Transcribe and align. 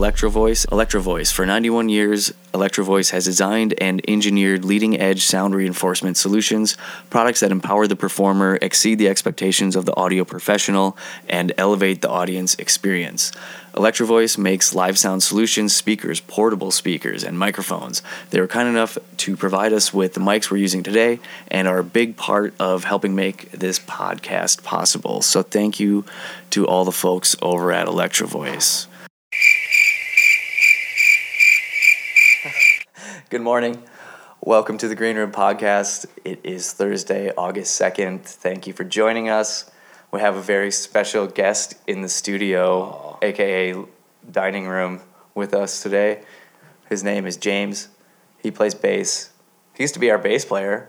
sponsors 0.00 0.22
this 0.22 0.30
week 0.30 0.30
Electro 0.30 0.30
Voice. 0.30 0.64
Electro 0.72 1.00
Voice. 1.02 1.30
For 1.30 1.44
91 1.44 1.90
years, 1.90 2.32
Electro 2.54 2.84
Voice 2.84 3.10
has 3.10 3.26
designed 3.26 3.74
and 3.82 4.00
engineered 4.08 4.64
leading 4.64 4.98
edge 4.98 5.22
sound 5.24 5.54
reinforcement 5.54 6.16
solutions, 6.16 6.78
products 7.10 7.40
that 7.40 7.52
empower 7.52 7.86
the 7.86 7.96
performer, 7.96 8.58
exceed 8.62 8.98
the 8.98 9.08
expectations 9.08 9.76
of 9.76 9.84
the 9.84 9.94
audio 9.96 10.24
professional, 10.24 10.96
and 11.28 11.52
elevate 11.58 12.00
the 12.00 12.08
audience 12.08 12.54
experience. 12.54 13.30
Electro 13.76 14.06
Voice 14.06 14.38
makes 14.38 14.74
live 14.74 14.98
sound 14.98 15.22
solutions, 15.22 15.76
speakers, 15.76 16.20
portable 16.20 16.70
speakers, 16.70 17.22
and 17.22 17.38
microphones. 17.38 18.02
They 18.30 18.40
were 18.40 18.48
kind 18.48 18.68
enough 18.68 18.96
to 19.18 19.36
provide 19.36 19.74
us 19.74 19.92
with 19.92 20.14
the 20.14 20.20
mics 20.20 20.50
we're 20.50 20.56
using 20.56 20.82
today 20.82 21.20
and 21.48 21.68
are 21.68 21.78
a 21.78 21.84
big 21.84 22.16
part 22.16 22.54
of 22.58 22.84
helping 22.84 23.14
make 23.14 23.50
this 23.52 23.78
podcast 23.78 24.64
possible. 24.64 25.20
So 25.20 25.42
thank 25.42 25.78
you 25.78 26.06
to 26.50 26.66
all 26.66 26.86
the 26.86 26.90
folks 26.90 27.36
over 27.42 27.70
at 27.70 27.86
Electro 27.86 28.26
Good 33.30 33.42
morning. 33.42 33.80
Welcome 34.40 34.76
to 34.78 34.88
the 34.88 34.96
Green 34.96 35.14
Room 35.14 35.30
Podcast. 35.30 36.06
It 36.24 36.40
is 36.42 36.72
Thursday, 36.72 37.30
August 37.38 37.80
2nd. 37.80 38.22
Thank 38.22 38.66
you 38.66 38.72
for 38.72 38.82
joining 38.82 39.28
us. 39.28 39.70
We 40.10 40.18
have 40.18 40.34
a 40.34 40.42
very 40.42 40.72
special 40.72 41.28
guest 41.28 41.74
in 41.86 42.00
the 42.00 42.08
studio, 42.08 43.20
aka 43.22 43.84
dining 44.28 44.66
room, 44.66 45.02
with 45.32 45.54
us 45.54 45.80
today. 45.80 46.24
His 46.88 47.04
name 47.04 47.24
is 47.24 47.36
James. 47.36 47.86
He 48.42 48.50
plays 48.50 48.74
bass. 48.74 49.30
He 49.76 49.84
used 49.84 49.94
to 49.94 50.00
be 50.00 50.10
our 50.10 50.18
bass 50.18 50.44
player. 50.44 50.88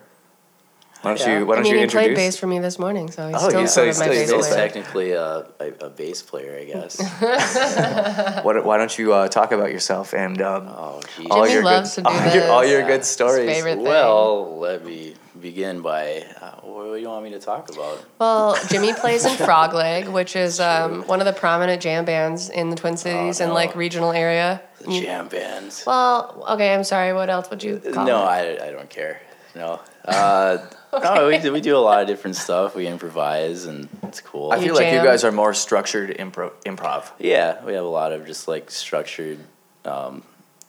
Why 1.02 1.12
don't 1.16 1.20
Yeah. 1.20 1.40
you 1.40 1.46
Why 1.48 1.56
don't 1.56 1.64
mean, 1.64 1.72
you 1.72 1.78
he 1.80 1.84
introduce? 1.84 2.08
played 2.10 2.16
bass 2.16 2.38
for 2.38 2.46
me 2.48 2.60
this 2.60 2.78
morning, 2.78 3.10
so 3.10 3.28
he's 3.28 3.36
Oh, 3.36 3.50
still 3.50 3.62
yeah, 3.62 3.66
so 3.66 3.86
he's 3.86 4.00
of 4.00 4.08
my 4.08 4.14
still- 4.14 4.22
bass 4.22 4.28
still 4.28 4.40
player. 4.42 4.56
technically 4.56 5.12
a, 5.14 5.46
a, 5.60 5.68
a 5.88 5.90
bass 5.90 6.22
player, 6.22 6.58
I 6.60 6.66
guess. 6.66 7.00
What, 8.44 8.64
why 8.66 8.78
don't 8.78 8.98
you 8.98 9.14
uh, 9.14 9.28
talk 9.28 9.52
about 9.52 9.72
yourself 9.72 10.14
and 10.14 10.42
um, 10.42 10.68
Oh, 10.70 11.02
all 11.32 11.48
your 11.48 11.64
loves 11.64 11.96
good, 11.96 12.06
to 12.06 12.12
do 12.12 12.16
all 12.18 12.34
your, 12.36 12.50
all 12.52 12.66
your 12.66 12.80
Yeah. 12.82 12.88
good 12.88 13.06
stories? 13.06 13.64
thing. 13.64 13.82
Well, 13.84 14.60
let 14.60 14.86
me 14.86 15.16
begin 15.40 15.82
by 15.82 16.24
uh, 16.40 16.52
what 16.62 16.94
do 16.96 17.02
you 17.02 17.08
want 17.08 17.24
me 17.24 17.32
to 17.32 17.40
talk 17.40 17.72
about? 17.74 18.04
Well, 18.20 18.56
Jimmy 18.70 18.94
plays 19.02 19.26
in 19.26 19.36
Frog 19.38 19.74
Leg, 19.74 20.08
which 20.08 20.36
is 20.36 20.60
um, 20.60 21.02
one 21.08 21.20
of 21.20 21.26
the 21.26 21.34
prominent 21.34 21.82
jam 21.82 22.06
bands 22.06 22.50
in 22.50 22.70
the 22.70 22.76
Twin 22.76 22.96
Cities 22.98 23.40
and 23.40 23.50
no. 23.50 23.56
like 23.56 23.76
regional 23.76 24.12
area. 24.12 24.62
The 24.82 25.02
jam 25.02 25.28
bands. 25.30 25.84
Well, 25.86 26.46
okay, 26.52 26.74
I'm 26.74 26.84
sorry. 26.84 27.14
What 27.14 27.30
else 27.30 27.50
would 27.50 27.64
you 27.64 27.80
call 27.80 28.06
no, 28.06 28.22
it? 28.24 28.62
I, 28.62 28.68
I 28.68 28.72
don't 28.72 28.90
care. 28.90 29.20
No. 29.56 29.80
Uh, 30.06 30.58
No, 30.94 31.28
we 31.28 31.38
do, 31.38 31.54
we 31.54 31.62
do 31.62 31.78
a 31.78 31.80
lot 31.80 32.02
of 32.02 32.08
different 32.08 32.36
stuff. 32.36 32.76
We 32.76 32.86
improvise, 32.88 33.66
and 33.66 33.88
it's 34.04 34.20
cool. 34.20 34.52
I 34.52 34.58
You 34.58 34.66
feel 34.68 34.76
like 34.76 34.92
you 34.94 35.00
guys 35.02 35.24
are 35.24 35.32
more 35.32 35.54
structured 35.54 36.18
impro- 36.18 36.52
improv. 36.66 37.12
yeah, 37.18 37.64
we 37.64 37.74
have 37.74 37.86
a 37.86 37.88
lot 37.88 38.12
of 38.12 38.26
just 38.26 38.48
like 38.48 38.70
structured 38.70 39.40
um, 39.86 40.24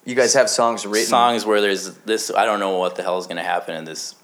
You 0.04 0.14
guys 0.14 0.34
have 0.34 0.48
songs 0.48 0.86
written. 0.86 1.08
songs 1.08 1.44
where 1.44 1.60
there's 1.60 1.94
this. 2.04 2.30
I 2.30 2.44
don't 2.44 2.60
know 2.60 2.78
what 2.78 2.94
the 2.96 3.02
hell 3.02 3.18
is 3.18 3.26
going 3.26 3.38
to 3.38 3.42
happen 3.42 3.74
in 3.74 3.84
this 3.84 4.14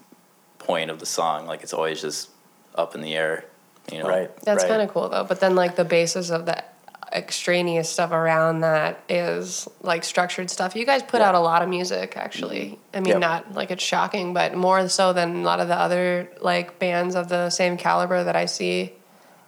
point 0.59 0.91
of 0.91 1.01
the 1.01 1.07
song. 1.07 1.47
Like 1.47 1.63
it's 1.65 1.73
always 1.75 2.01
just 2.01 2.29
up 2.77 2.95
in 2.95 3.01
the 3.01 3.15
air. 3.17 3.45
You 3.91 4.03
know, 4.03 4.09
Right. 4.09 4.37
That's 4.43 4.63
right. 4.65 4.69
kind 4.71 4.83
of 4.83 4.91
cool 4.91 5.09
though. 5.09 5.25
But 5.25 5.41
then 5.41 5.55
like 5.57 5.75
the 5.77 5.85
basis 5.85 6.31
of 6.31 6.47
the 6.47 6.63
extraneous 7.13 7.89
stuff 7.89 8.11
around 8.13 8.61
that 8.61 9.01
is 9.09 9.67
like 9.83 10.05
structured 10.05 10.51
stuff. 10.51 10.77
You 10.77 10.85
guys 10.85 11.03
put 11.03 11.21
Yeah. 11.21 11.29
out 11.29 11.35
a 11.35 11.41
lot 11.41 11.63
of 11.63 11.69
music 11.69 12.17
actually. 12.17 12.79
I 12.93 13.01
mean 13.01 13.19
not 13.21 13.55
like 13.55 13.71
it's 13.71 13.83
shocking, 13.83 14.35
but 14.35 14.55
more 14.55 14.89
so 14.89 15.13
than 15.13 15.37
a 15.37 15.43
lot 15.43 15.61
of 15.61 15.69
the 15.69 15.77
other 15.77 16.29
like 16.41 16.79
bands 16.79 17.15
of 17.15 17.29
the 17.29 17.51
same 17.51 17.77
caliber 17.77 18.25
that 18.25 18.37
I 18.37 18.47
see 18.47 18.93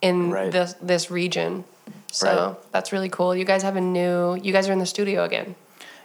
in 0.02 0.30
Right. 0.30 0.50
this 0.50 0.74
this 0.80 1.10
region. 1.10 1.64
So 2.12 2.26
Right. 2.26 2.72
that's 2.72 2.92
really 2.92 3.08
cool. 3.08 3.36
You 3.36 3.44
guys 3.44 3.62
have 3.62 3.76
a 3.76 3.80
new 3.80 4.34
you 4.36 4.52
guys 4.52 4.68
are 4.68 4.72
in 4.72 4.78
the 4.78 4.86
studio 4.86 5.24
again. 5.24 5.54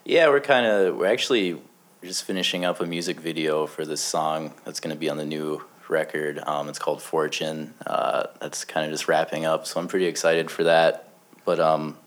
Yeah, 0.04 0.28
we're 0.28 0.40
kind 0.42 0.66
of 0.66 0.96
we're 0.98 1.08
actually 1.12 1.60
just 2.04 2.24
finishing 2.26 2.64
up 2.66 2.80
a 2.80 2.86
music 2.86 3.20
video 3.20 3.66
for 3.66 3.86
this 3.86 4.02
song 4.02 4.54
that's 4.66 4.80
going 4.80 4.94
to 4.94 5.00
be 5.00 5.10
on 5.10 5.18
the 5.18 5.26
new 5.26 5.64
record. 5.88 6.40
Um, 6.46 6.70
it's 6.70 6.78
called 6.78 7.02
Fortune. 7.02 7.74
Uh, 7.88 8.28
that's 8.40 8.64
kind 8.66 8.86
of 8.86 8.92
just 8.92 9.08
wrapping 9.08 9.46
up, 9.46 9.66
so 9.66 9.80
I'm 9.80 9.88
pretty 9.88 10.06
excited 10.06 10.52
for 10.52 10.66
that. 10.66 11.05
But 11.46 11.60
um, 11.60 11.98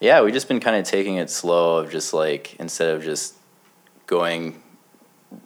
yeah, 0.00 0.22
we've 0.22 0.34
just 0.34 0.48
been 0.48 0.60
kind 0.60 0.76
of 0.76 0.84
taking 0.84 1.16
it 1.16 1.30
slow. 1.30 1.78
Of 1.78 1.90
just 1.90 2.12
like 2.12 2.56
instead 2.58 2.94
of 2.94 3.02
just 3.02 3.34
going 4.06 4.62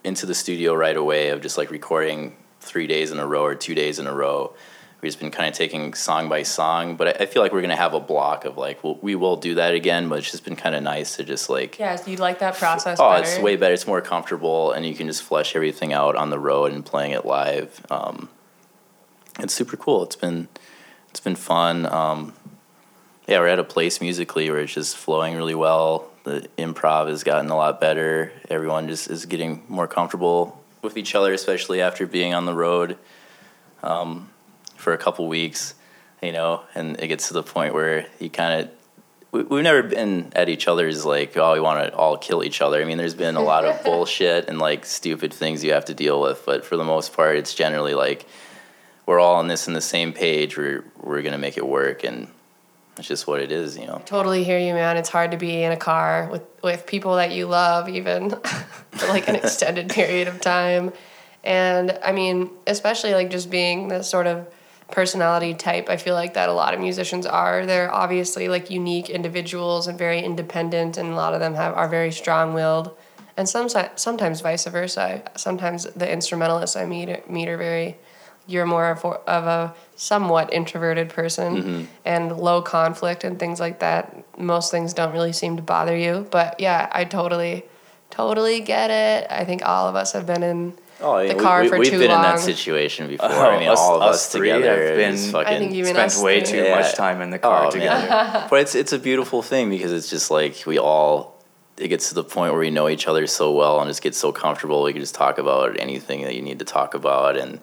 into 0.05 0.27
the 0.27 0.35
studio 0.35 0.75
right 0.75 0.97
away, 0.97 1.31
of 1.31 1.41
just 1.41 1.59
like 1.59 1.71
recording 1.71 2.37
three 2.61 2.87
days 2.87 3.11
in 3.11 3.19
a 3.19 3.27
row 3.27 3.45
or 3.45 3.55
two 3.55 3.75
days 3.75 3.99
in 3.99 4.07
a 4.07 4.15
row. 4.15 4.55
We've 5.01 5.11
just 5.11 5.21
been 5.21 5.31
kind 5.31 5.49
of 5.49 5.55
taking 5.55 5.95
song 5.95 6.29
by 6.29 6.43
song, 6.43 6.97
but 6.97 7.21
I, 7.21 7.23
I 7.23 7.27
feel 7.27 7.41
like 7.41 7.53
we're 7.53 7.61
gonna 7.61 7.77
have 7.77 7.95
a 7.95 8.01
block 8.01 8.45
of 8.45 8.57
like 8.57 8.83
we'll, 8.83 8.97
we 8.97 9.15
will 9.15 9.37
do 9.37 9.55
that 9.55 9.75
again. 9.75 10.09
But 10.09 10.19
it's 10.19 10.31
just 10.31 10.45
been 10.45 10.57
kind 10.57 10.75
of 10.75 10.83
nice 10.83 11.17
to 11.17 11.25
just 11.25 11.49
like 11.49 11.79
Yeah, 11.79 11.95
so 11.95 12.11
you 12.11 12.17
like 12.17 12.41
that 12.41 12.57
process 12.57 12.99
oh, 13.01 13.11
better? 13.11 13.23
it's 13.23 13.39
way 13.39 13.55
better. 13.55 13.75
It's 13.75 13.87
more 13.87 14.01
comfortable, 14.01 14.73
and 14.73 14.85
you 14.85 14.95
can 14.95 15.07
just 15.07 15.23
flesh 15.23 15.55
everything 15.55 15.93
out 15.93 16.17
on 16.17 16.31
the 16.31 16.39
road 16.39 16.73
and 16.73 16.85
playing 16.85 17.13
it 17.13 17.25
live. 17.25 17.85
Um, 17.91 18.29
it's 19.39 19.55
super 19.55 19.77
cool. 19.77 20.03
It's 20.03 20.17
been 20.17 20.49
it's 21.11 21.21
been 21.21 21.37
fun. 21.37 21.87
Um, 21.87 22.35
yeah, 23.29 23.41
we're 23.41 23.49
at 23.49 23.59
a 23.59 23.65
place 23.65 24.01
musically 24.01 24.51
where 24.51 24.61
it's 24.61 24.73
just 24.73 24.97
flowing 24.97 25.37
really 25.37 25.55
well. 25.55 26.09
The 26.25 26.49
improv 26.57 27.09
has 27.09 27.25
gotten 27.25 27.51
a 27.51 27.57
lot 27.57 27.79
better. 27.79 28.33
Everyone 28.49 28.89
just 28.89 29.11
is 29.11 29.27
getting 29.27 29.63
more 29.69 29.87
comfortable 29.87 30.59
with 30.81 30.97
each 30.97 31.15
other, 31.15 31.35
especially 31.35 31.83
after 31.83 32.07
being 32.07 32.33
on 32.33 32.47
the 32.47 32.55
road 32.55 32.97
um, 33.83 34.31
for 34.77 34.95
a 34.95 34.99
couple 34.99 35.29
weeks. 35.29 35.75
You 36.23 36.33
know, 36.33 36.63
and 36.75 36.99
it 36.99 37.09
gets 37.09 37.29
to 37.29 37.35
the 37.35 37.45
point 37.45 37.75
where 37.75 38.07
you 38.19 38.31
kind 38.31 38.63
of 38.63 38.71
we, 39.31 39.43
we've 39.43 39.63
never 39.63 39.83
been 39.83 40.33
at 40.35 40.49
each 40.49 40.67
other's 40.67 41.05
like, 41.05 41.37
oh, 41.37 41.53
we 41.53 41.61
want 41.61 41.87
to 41.87 41.95
all 41.95 42.17
kill 42.17 42.43
each 42.43 42.63
other. 42.63 42.81
I 42.81 42.87
mean, 42.87 42.97
there's 42.97 43.15
been 43.15 43.37
a 43.37 43.43
lot 43.43 43.67
of 43.67 43.85
bullshit 43.85 44.49
and 44.49 44.59
like 44.59 44.87
stupid 44.87 45.35
things 45.35 45.63
you 45.63 45.75
have 45.75 45.85
to 45.85 45.95
deal 45.95 46.21
with, 46.21 46.45
but 46.47 46.65
for 46.65 46.77
the 46.77 46.85
most 46.85 47.13
part, 47.13 47.37
it's 47.37 47.55
generally 47.55 47.95
like 47.95 48.27
we're 49.05 49.21
all 49.21 49.37
on 49.37 49.49
this 49.49 49.69
in 49.69 49.75
the 49.75 49.83
same 49.83 50.15
page. 50.15 50.57
We're 50.57 50.83
we're 50.97 51.21
gonna 51.21 51.39
make 51.39 51.59
it 51.59 51.67
work, 51.67 52.05
and 52.05 52.29
it's 52.99 53.09
just 53.09 53.27
what 53.27 53.41
it 53.41 53.53
is, 53.53 53.79
you 53.79 53.87
know. 53.87 54.03
Totally 54.05 54.45
hear 54.45 54.59
you, 54.59 54.75
man. 54.75 54.97
It's 54.97 55.09
hard 55.09 55.31
to 55.31 55.37
be 55.37 55.63
in 55.63 55.73
a 55.73 55.77
car 55.77 56.29
with, 56.31 56.43
with 56.63 56.87
people 56.87 57.17
that 57.17 57.33
you 57.33 57.47
love, 57.47 57.89
even 57.89 58.31
for 58.91 59.07
like 59.07 59.29
an 59.29 59.37
extended 59.43 59.89
period 59.89 60.29
of 60.29 60.41
time. 60.41 60.93
And 61.45 61.99
I 62.03 62.13
mean, 62.13 62.51
especially 62.67 63.15
like 63.15 63.31
just 63.31 63.51
being 63.51 63.89
this 63.89 64.09
sort 64.09 64.27
of 64.27 64.47
personality 64.91 65.55
type, 65.55 65.89
I 65.89 65.97
feel 65.97 66.15
like 66.15 66.35
that 66.35 66.49
a 66.49 66.53
lot 66.53 66.75
of 66.75 66.81
musicians 66.81 67.25
are. 67.27 67.67
They're 67.67 67.93
obviously 67.93 68.49
like 68.49 68.71
unique 68.71 69.09
individuals 69.09 69.87
and 69.87 69.97
very 69.97 70.21
independent, 70.21 70.97
and 70.97 71.11
a 71.11 71.15
lot 71.15 71.35
of 71.35 71.41
them 71.41 71.55
have 71.55 71.75
are 71.75 71.89
very 71.89 72.11
strong 72.11 72.55
willed. 72.55 72.97
And 73.37 73.49
some, 73.49 73.69
sometimes 73.95 74.41
vice 74.41 74.67
versa. 74.67 75.23
Sometimes 75.37 75.85
the 75.85 76.11
instrumentalists 76.11 76.75
I 76.75 76.87
meet 76.87 77.31
meet 77.31 77.49
are 77.49 77.57
very 77.57 77.97
you're 78.49 78.67
more 78.67 78.91
of, 78.91 79.05
of 79.05 79.45
a 79.45 79.75
somewhat 79.99 80.53
introverted 80.53 81.09
person 81.09 81.57
mm-hmm. 81.57 81.85
and 82.05 82.37
low 82.39 82.63
conflict 82.63 83.25
and 83.25 83.37
things 83.37 83.59
like 83.59 83.81
that. 83.81 84.39
Most 84.39 84.71
things 84.71 84.95
don't 84.95 85.13
really 85.13 85.33
seem 85.33 85.57
to 85.57 85.63
bother 85.63 85.97
you. 85.97 86.27
But 86.31 86.61
yeah, 86.61 86.89
I 86.93 87.05
totally, 87.05 87.65
totally 88.09 88.61
get 88.61 88.91
it. 88.91 89.27
I 89.29 89.45
think 89.45 89.67
all 89.67 89.89
of 89.89 89.97
us 89.97 90.13
have 90.13 90.25
been 90.25 90.45
in 90.45 90.75
Oh, 91.01 91.27
the 91.27 91.35
car 91.35 91.63
we, 91.63 91.69
for 91.69 91.79
we've 91.79 91.91
too 91.91 91.99
been 91.99 92.11
in 92.11 92.23
that 92.23 92.41
situation 92.41 93.07
oh, 93.07 93.09
before. 93.09 93.29
Oh, 93.29 93.51
I 93.51 93.59
mean, 93.59 93.69
us- 93.69 93.79
all 93.79 93.97
of 93.97 94.03
us 94.03 94.17
us, 94.17 94.33
three 94.33 94.51
together 94.51 94.87
have 94.87 94.97
been- 94.97 95.15
I 95.15 95.33
fucking. 95.33 95.55
I 95.55 95.59
think 95.59 95.73
even 95.73 95.95
Spent 95.95 96.07
us 96.07 96.23
way 96.23 96.41
three. 96.41 96.59
too 96.59 96.65
Yeah. 96.65 96.77
much 96.77 96.95
time 96.95 97.21
in 97.21 97.31
the 97.31 97.39
car 97.39 97.67
Oh, 97.67 97.71
together. 97.71 98.47
but 98.51 98.61
it's 98.61 98.75
it's 98.75 98.93
a 98.93 98.99
beautiful 98.99 99.43
thing 99.43 99.69
because 99.69 99.93
it's 99.93 100.11
just 100.11 100.31
like 100.31 100.65
we 100.67 100.79
all 100.79 101.37
it 101.77 101.89
gets 101.89 102.09
to 102.09 102.15
the 102.15 102.25
point 102.25 102.53
where 102.53 102.61
we 102.61 102.71
know 102.71 102.89
each 102.89 103.07
other 103.07 103.27
so 103.29 103.53
well 103.53 103.81
and 103.81 103.89
just 103.89 104.03
get 104.03 104.15
so 104.15 104.33
comfortable 104.33 104.83
we 104.83 104.93
can 104.93 105.01
just 105.01 105.15
talk 105.15 105.39
about 105.39 105.79
anything 105.79 106.23
that 106.23 106.35
you 106.35 106.43
need 106.43 106.59
to 106.59 106.65
talk 106.65 106.95
about 106.95 107.37
and 107.37 107.61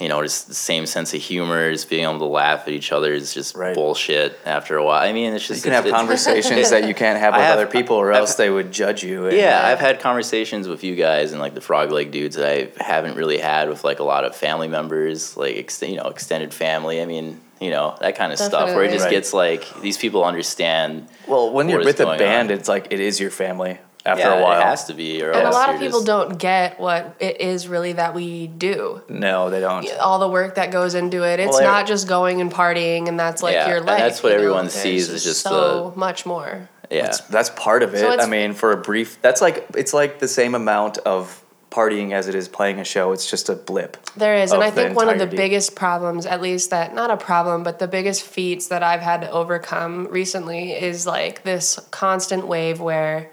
you 0.00 0.08
know 0.08 0.22
just 0.22 0.48
the 0.48 0.54
same 0.54 0.86
sense 0.86 1.14
of 1.14 1.20
humor 1.20 1.70
just 1.72 1.88
being 1.88 2.02
able 2.04 2.18
to 2.18 2.24
laugh 2.24 2.62
at 2.66 2.72
each 2.72 2.90
other 2.92 3.12
is 3.12 3.32
just 3.34 3.54
Right. 3.54 3.74
bullshit 3.74 4.38
after 4.44 4.76
a 4.76 4.84
while 4.84 5.02
i 5.02 5.12
mean 5.12 5.32
it's 5.34 5.46
just 5.46 5.64
You 5.64 5.70
can 5.70 5.72
it's- 5.72 5.76
have 5.84 5.86
it's- 5.86 6.00
conversations 6.00 6.70
that 6.70 6.88
you 6.88 6.94
can't 6.94 7.18
have 7.20 7.34
I 7.34 7.38
with 7.38 7.46
have- 7.46 7.58
other 7.58 7.66
people, 7.66 7.96
or 7.96 8.10
I've- 8.12 8.20
else 8.20 8.34
they 8.34 8.50
would 8.50 8.72
judge 8.72 9.02
you. 9.04 9.26
and- 9.26 9.36
yeah, 9.36 9.60
uh, 9.64 9.68
I've 9.68 9.80
had 9.80 10.00
conversations 10.00 10.66
with 10.68 10.82
you 10.82 10.96
guys 10.96 11.32
and 11.32 11.40
like 11.40 11.54
the 11.54 11.60
frog 11.60 11.92
leg 11.92 12.10
dudes 12.10 12.36
that 12.36 12.48
I 12.50 12.68
haven't 12.82 13.16
really 13.16 13.38
had 13.38 13.68
with 13.68 13.84
like 13.84 14.00
a 14.00 14.04
lot 14.04 14.24
of 14.24 14.34
family 14.34 14.68
members, 14.68 15.36
like 15.36 15.56
ex- 15.56 15.82
you 15.82 15.96
know 15.96 16.04
extended 16.04 16.52
family. 16.54 17.00
I 17.00 17.06
mean, 17.06 17.40
you 17.60 17.70
know 17.70 17.96
that 18.00 18.16
kind 18.16 18.32
of 18.32 18.38
stuff 18.38 18.74
where 18.74 18.84
it 18.84 18.90
just 18.92 19.04
Right. 19.04 19.10
gets 19.12 19.32
like 19.32 19.64
these 19.82 19.96
people 19.98 20.24
understand. 20.24 21.06
Well, 21.28 21.50
when 21.52 21.68
you're 21.68 21.84
with 21.84 22.00
a 22.00 22.06
band, 22.16 22.50
on. 22.50 22.56
it's 22.58 22.68
like 22.68 22.88
it 22.90 22.98
is 23.00 23.20
your 23.20 23.30
family 23.30 23.78
after 24.04 24.22
yeah, 24.24 24.34
a 24.40 24.42
while. 24.42 24.60
it 24.60 24.64
has 24.64 24.84
to 24.86 24.94
be, 24.94 25.22
or 25.22 25.30
And 25.30 25.46
a 25.46 25.50
lot 25.50 25.70
of 25.70 25.80
people 25.80 26.00
just- 26.00 26.06
don't 26.06 26.38
get 26.38 26.80
what 26.80 27.14
it 27.20 27.40
is 27.40 27.68
really 27.68 27.92
that 27.94 28.14
we 28.14 28.46
do. 28.48 29.02
No, 29.08 29.50
they 29.50 29.60
don't. 29.60 29.88
All 30.00 30.18
the 30.18 30.28
work 30.28 30.56
that 30.56 30.70
goes 30.70 30.94
into 30.94 31.22
it. 31.24 31.38
It's 31.40 31.52
Well, 31.52 31.62
not 31.62 31.86
just 31.86 32.08
going 32.08 32.40
and 32.40 32.52
partying 32.52 33.08
and 33.08 33.18
that's 33.18 33.42
like 33.42 33.54
Yeah, 33.54 33.68
your 33.68 33.76
and 33.78 33.86
life. 33.86 33.98
that's 33.98 34.22
what 34.22 34.30
you 34.30 34.36
know? 34.38 34.42
everyone 34.42 34.64
There's 34.64 34.74
sees 34.74 35.08
is 35.08 35.22
just 35.24 35.42
so 35.42 35.92
much 35.96 36.26
more. 36.26 36.68
Yeah, 36.90 37.02
That's, 37.04 37.20
that's 37.22 37.50
part 37.50 37.82
of 37.82 37.94
it. 37.94 38.00
So 38.00 38.18
I 38.18 38.26
mean, 38.26 38.52
for 38.52 38.72
a 38.72 38.76
brief, 38.76 39.20
that's 39.22 39.40
like 39.40 39.64
it's 39.76 39.94
like 39.94 40.18
the 40.18 40.28
same 40.28 40.54
amount 40.54 40.98
of 40.98 41.42
partying 41.70 42.12
as 42.12 42.28
it 42.28 42.34
is 42.34 42.48
playing 42.48 42.78
a 42.80 42.84
show. 42.84 43.12
It's 43.12 43.30
just 43.30 43.48
a 43.48 43.54
blip. 43.54 43.96
There 44.14 44.34
is, 44.34 44.52
and 44.52 44.62
I 44.62 44.70
think 44.70 44.94
one 44.94 45.08
of 45.08 45.18
the 45.18 45.26
biggest 45.26 45.74
problems, 45.74 46.26
at 46.26 46.42
least 46.42 46.68
that 46.68 46.94
not 46.94 47.10
a 47.10 47.16
problem, 47.16 47.62
but 47.62 47.78
the 47.78 47.88
biggest 47.88 48.24
feats 48.24 48.66
that 48.66 48.82
I've 48.82 49.00
had 49.00 49.22
to 49.22 49.30
overcome 49.30 50.06
recently 50.10 50.72
is 50.72 51.06
like 51.06 51.44
this 51.44 51.80
constant 51.90 52.46
wave 52.46 52.78
where 52.78 53.30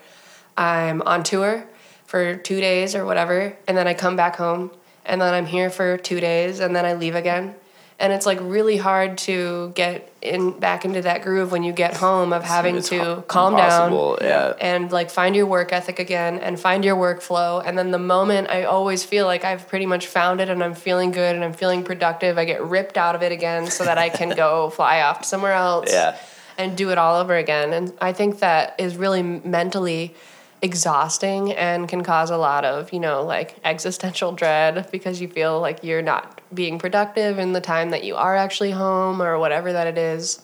I'm 0.60 1.02
on 1.04 1.24
tour 1.24 1.66
for 2.06 2.36
two 2.36 2.60
days 2.60 2.96
or 2.96 3.06
whatever, 3.06 3.56
and 3.68 3.78
then 3.78 3.88
I 3.88 3.94
come 3.94 4.16
back 4.16 4.36
home, 4.36 4.72
and 5.06 5.22
then 5.22 5.34
I'm 5.34 5.46
here 5.46 5.70
for 5.70 5.98
two 5.98 6.20
days, 6.20 6.60
and 6.60 6.76
then 6.76 6.86
I 6.86 6.94
leave 6.94 7.16
again. 7.16 7.56
And 8.02 8.14
it's 8.14 8.26
like 8.26 8.40
really 8.42 8.78
hard 8.78 9.18
to 9.20 9.72
get 9.76 10.12
in 10.22 10.58
back 10.60 10.86
into 10.86 11.02
that 11.02 11.22
groove 11.22 11.52
when 11.52 11.64
you 11.64 11.74
get 11.74 11.96
home 11.98 12.32
of 12.34 12.44
having 12.44 12.82
to 12.82 12.98
ho- 12.98 13.22
calm 13.28 13.56
down 13.56 14.18
yeah. 14.22 14.54
and 14.60 14.90
like 14.92 15.10
find 15.10 15.36
your 15.36 15.46
work 15.46 15.72
ethic 15.74 16.00
again 16.00 16.40
and 16.40 16.58
find 16.60 16.84
your 16.86 16.96
workflow 16.96 17.62
and 17.66 17.78
then 17.78 17.92
the 17.92 18.00
moment 18.00 18.50
i 18.50 18.64
always 18.64 19.04
feel 19.06 19.26
like 19.26 19.44
i've 19.46 19.68
pretty 19.68 19.86
much 19.86 20.08
found 20.08 20.42
it 20.42 20.50
and 20.50 20.62
i'm 20.64 20.74
feeling 20.74 21.12
good 21.12 21.36
and 21.36 21.44
i'm 21.44 21.54
feeling 21.54 21.84
productive 21.84 22.38
i 22.38 22.44
get 22.44 22.62
ripped 22.64 22.98
out 22.98 23.16
of 23.16 23.22
it 23.24 23.32
again 23.32 23.68
so 23.68 23.84
that 23.86 23.98
i 23.98 24.10
can 24.10 24.30
go 24.30 24.70
fly 24.78 25.02
off 25.02 25.24
somewhere 25.24 25.54
else 25.54 25.90
Yeah. 25.92 26.18
and 26.58 26.76
do 26.76 26.90
it 26.90 26.98
all 26.98 27.16
over 27.22 27.36
again 27.36 27.72
and 27.74 27.94
i 28.02 28.12
think 28.14 28.40
that 28.40 28.76
is 28.78 28.98
really 28.98 29.24
mentally 29.24 30.16
exhausting 30.62 31.52
and 31.54 31.88
can 31.88 32.04
cause 32.04 32.30
a 32.30 32.38
lot 32.38 32.66
of 32.66 32.92
you 32.94 33.00
know 33.00 33.24
like 33.24 33.56
existential 33.64 34.32
dread 34.34 34.88
because 34.92 35.22
you 35.22 35.28
feel 35.28 35.60
like 35.62 35.84
you're 35.84 36.02
not 36.02 36.42
being 36.54 36.78
productive 36.78 37.40
in 37.40 37.54
the 37.54 37.62
time 37.62 37.92
that 37.92 38.04
you 38.04 38.16
are 38.16 38.36
actually 38.36 38.72
home 38.72 39.22
or 39.22 39.40
whatever 39.40 39.72
that 39.74 39.88
it 39.88 39.98
is 39.98 40.42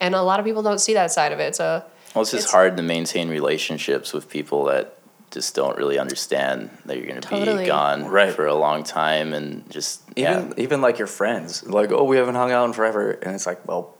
and 0.00 0.14
a 0.14 0.22
lot 0.22 0.38
of 0.38 0.44
people 0.44 0.62
don't 0.62 0.80
see 0.80 0.94
that 0.94 1.10
side 1.10 1.32
of 1.32 1.38
it 1.40 1.56
so 1.56 1.82
Well, 2.14 2.22
it's 2.22 2.30
just 2.30 2.44
It's- 2.44 2.52
hard 2.52 2.76
to 2.76 2.82
maintain 2.82 3.28
relationships 3.30 4.12
with 4.12 4.28
people 4.28 4.64
that 4.66 4.98
just 5.30 5.54
don't 5.56 5.76
really 5.76 5.98
understand 5.98 6.70
that 6.84 6.96
you're 6.96 7.06
going 7.06 7.20
to 7.20 7.28
Totally. 7.28 7.64
be 7.64 7.66
gone 7.66 8.04
Right. 8.06 8.32
for 8.32 8.46
a 8.46 8.54
long 8.54 8.84
time 8.84 9.32
and 9.32 9.68
just 9.70 10.02
Even 10.14 10.48
yeah. 10.48 10.52
even 10.58 10.80
like 10.80 10.98
your 10.98 11.08
friends, 11.08 11.66
like 11.66 11.90
oh 11.90 12.04
we 12.04 12.16
haven't 12.18 12.36
hung 12.36 12.52
out 12.52 12.66
in 12.66 12.72
forever, 12.72 13.10
and 13.22 13.34
it's 13.34 13.46
like 13.46 13.66
well. 13.66 13.96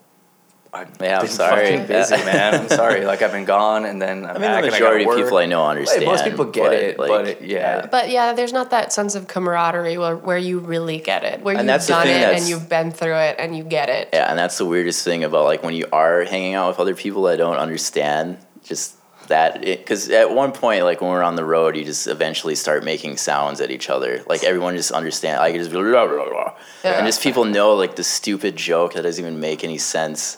I've 0.75 0.89
Yeah, 1.01 1.21
I'm 1.21 1.27
sorry. 1.29 1.65
fucking 1.67 1.81
uh, 1.83 1.87
busy, 1.87 2.17
man. 2.25 2.55
I'm 2.63 2.69
sorry. 2.83 3.05
Like 3.05 3.23
I've 3.23 3.33
been 3.33 3.45
gone, 3.45 3.85
and 3.85 4.03
then 4.03 4.25
I'm 4.25 4.31
I 4.31 4.33
mean, 4.35 4.41
back 4.43 4.63
the 4.63 4.69
I 4.69 4.71
majority 4.73 5.05
gotta 5.05 5.17
of 5.17 5.25
people 5.25 5.37
work. 5.37 5.43
I 5.43 5.47
know 5.47 5.65
understand. 5.67 6.05
most 6.05 6.25
people 6.25 6.45
get 6.47 6.73
it, 6.73 6.99
like, 6.99 7.09
but 7.09 7.29
it- 7.29 7.43
yeah. 7.43 7.87
But 7.87 8.11
yeah, 8.11 8.33
there's 8.33 8.53
not 8.53 8.71
that 8.71 8.93
sense 8.93 9.15
of 9.15 9.29
camaraderie 9.29 9.97
where, 9.99 10.17
where 10.17 10.39
you 10.39 10.59
really 10.59 10.99
get 10.99 11.23
it, 11.25 11.41
where 11.43 11.55
And 11.57 11.63
you've 11.63 11.67
that's 11.69 11.87
done 11.87 12.09
it 12.09 12.37
and 12.37 12.49
you've 12.49 12.69
been 12.69 12.91
through 12.91 13.15
it 13.17 13.37
and 13.39 13.57
you 13.57 13.63
get 13.65 13.89
it. 13.89 14.09
Yeah, 14.13 14.29
and 14.29 14.39
that's 14.39 14.59
the 14.59 14.65
weirdest 14.67 15.05
thing 15.05 15.23
about 15.25 15.45
like 15.45 15.63
when 15.63 15.75
you 15.75 15.87
are 15.93 16.25
hanging 16.25 16.55
out 16.55 16.69
with 16.69 16.81
other 16.81 16.95
people 16.95 17.23
that 17.25 17.37
don't 17.37 17.57
understand 17.57 18.39
just 18.65 18.97
that 19.29 19.63
because 19.63 20.11
at 20.11 20.31
one 20.35 20.53
point 20.53 20.85
like 20.85 21.01
when 21.01 21.09
we're 21.11 21.23
on 21.23 21.35
the 21.35 21.45
road 21.47 21.75
you 21.79 21.83
just 21.83 22.07
eventually 22.07 22.55
start 22.55 22.85
making 22.85 23.17
sounds 23.17 23.59
at 23.63 23.71
each 23.71 23.89
other 23.89 24.23
like 24.29 24.45
everyone 24.45 24.77
just 24.77 24.91
understand 24.93 25.39
like 25.39 25.55
you 25.55 25.59
just 25.61 25.71
be 25.71 25.79
blah, 25.79 26.07
blah, 26.07 26.29
blah. 26.29 26.53
Yeah. 26.85 26.99
and 26.99 27.07
just 27.07 27.23
people 27.23 27.47
know 27.47 27.75
like 27.75 27.97
the 27.97 28.05
stupid 28.05 28.55
joke 28.55 28.93
that 28.93 29.01
doesn't 29.03 29.25
even 29.25 29.41
make 29.41 29.65
any 29.65 29.79
sense 29.79 30.37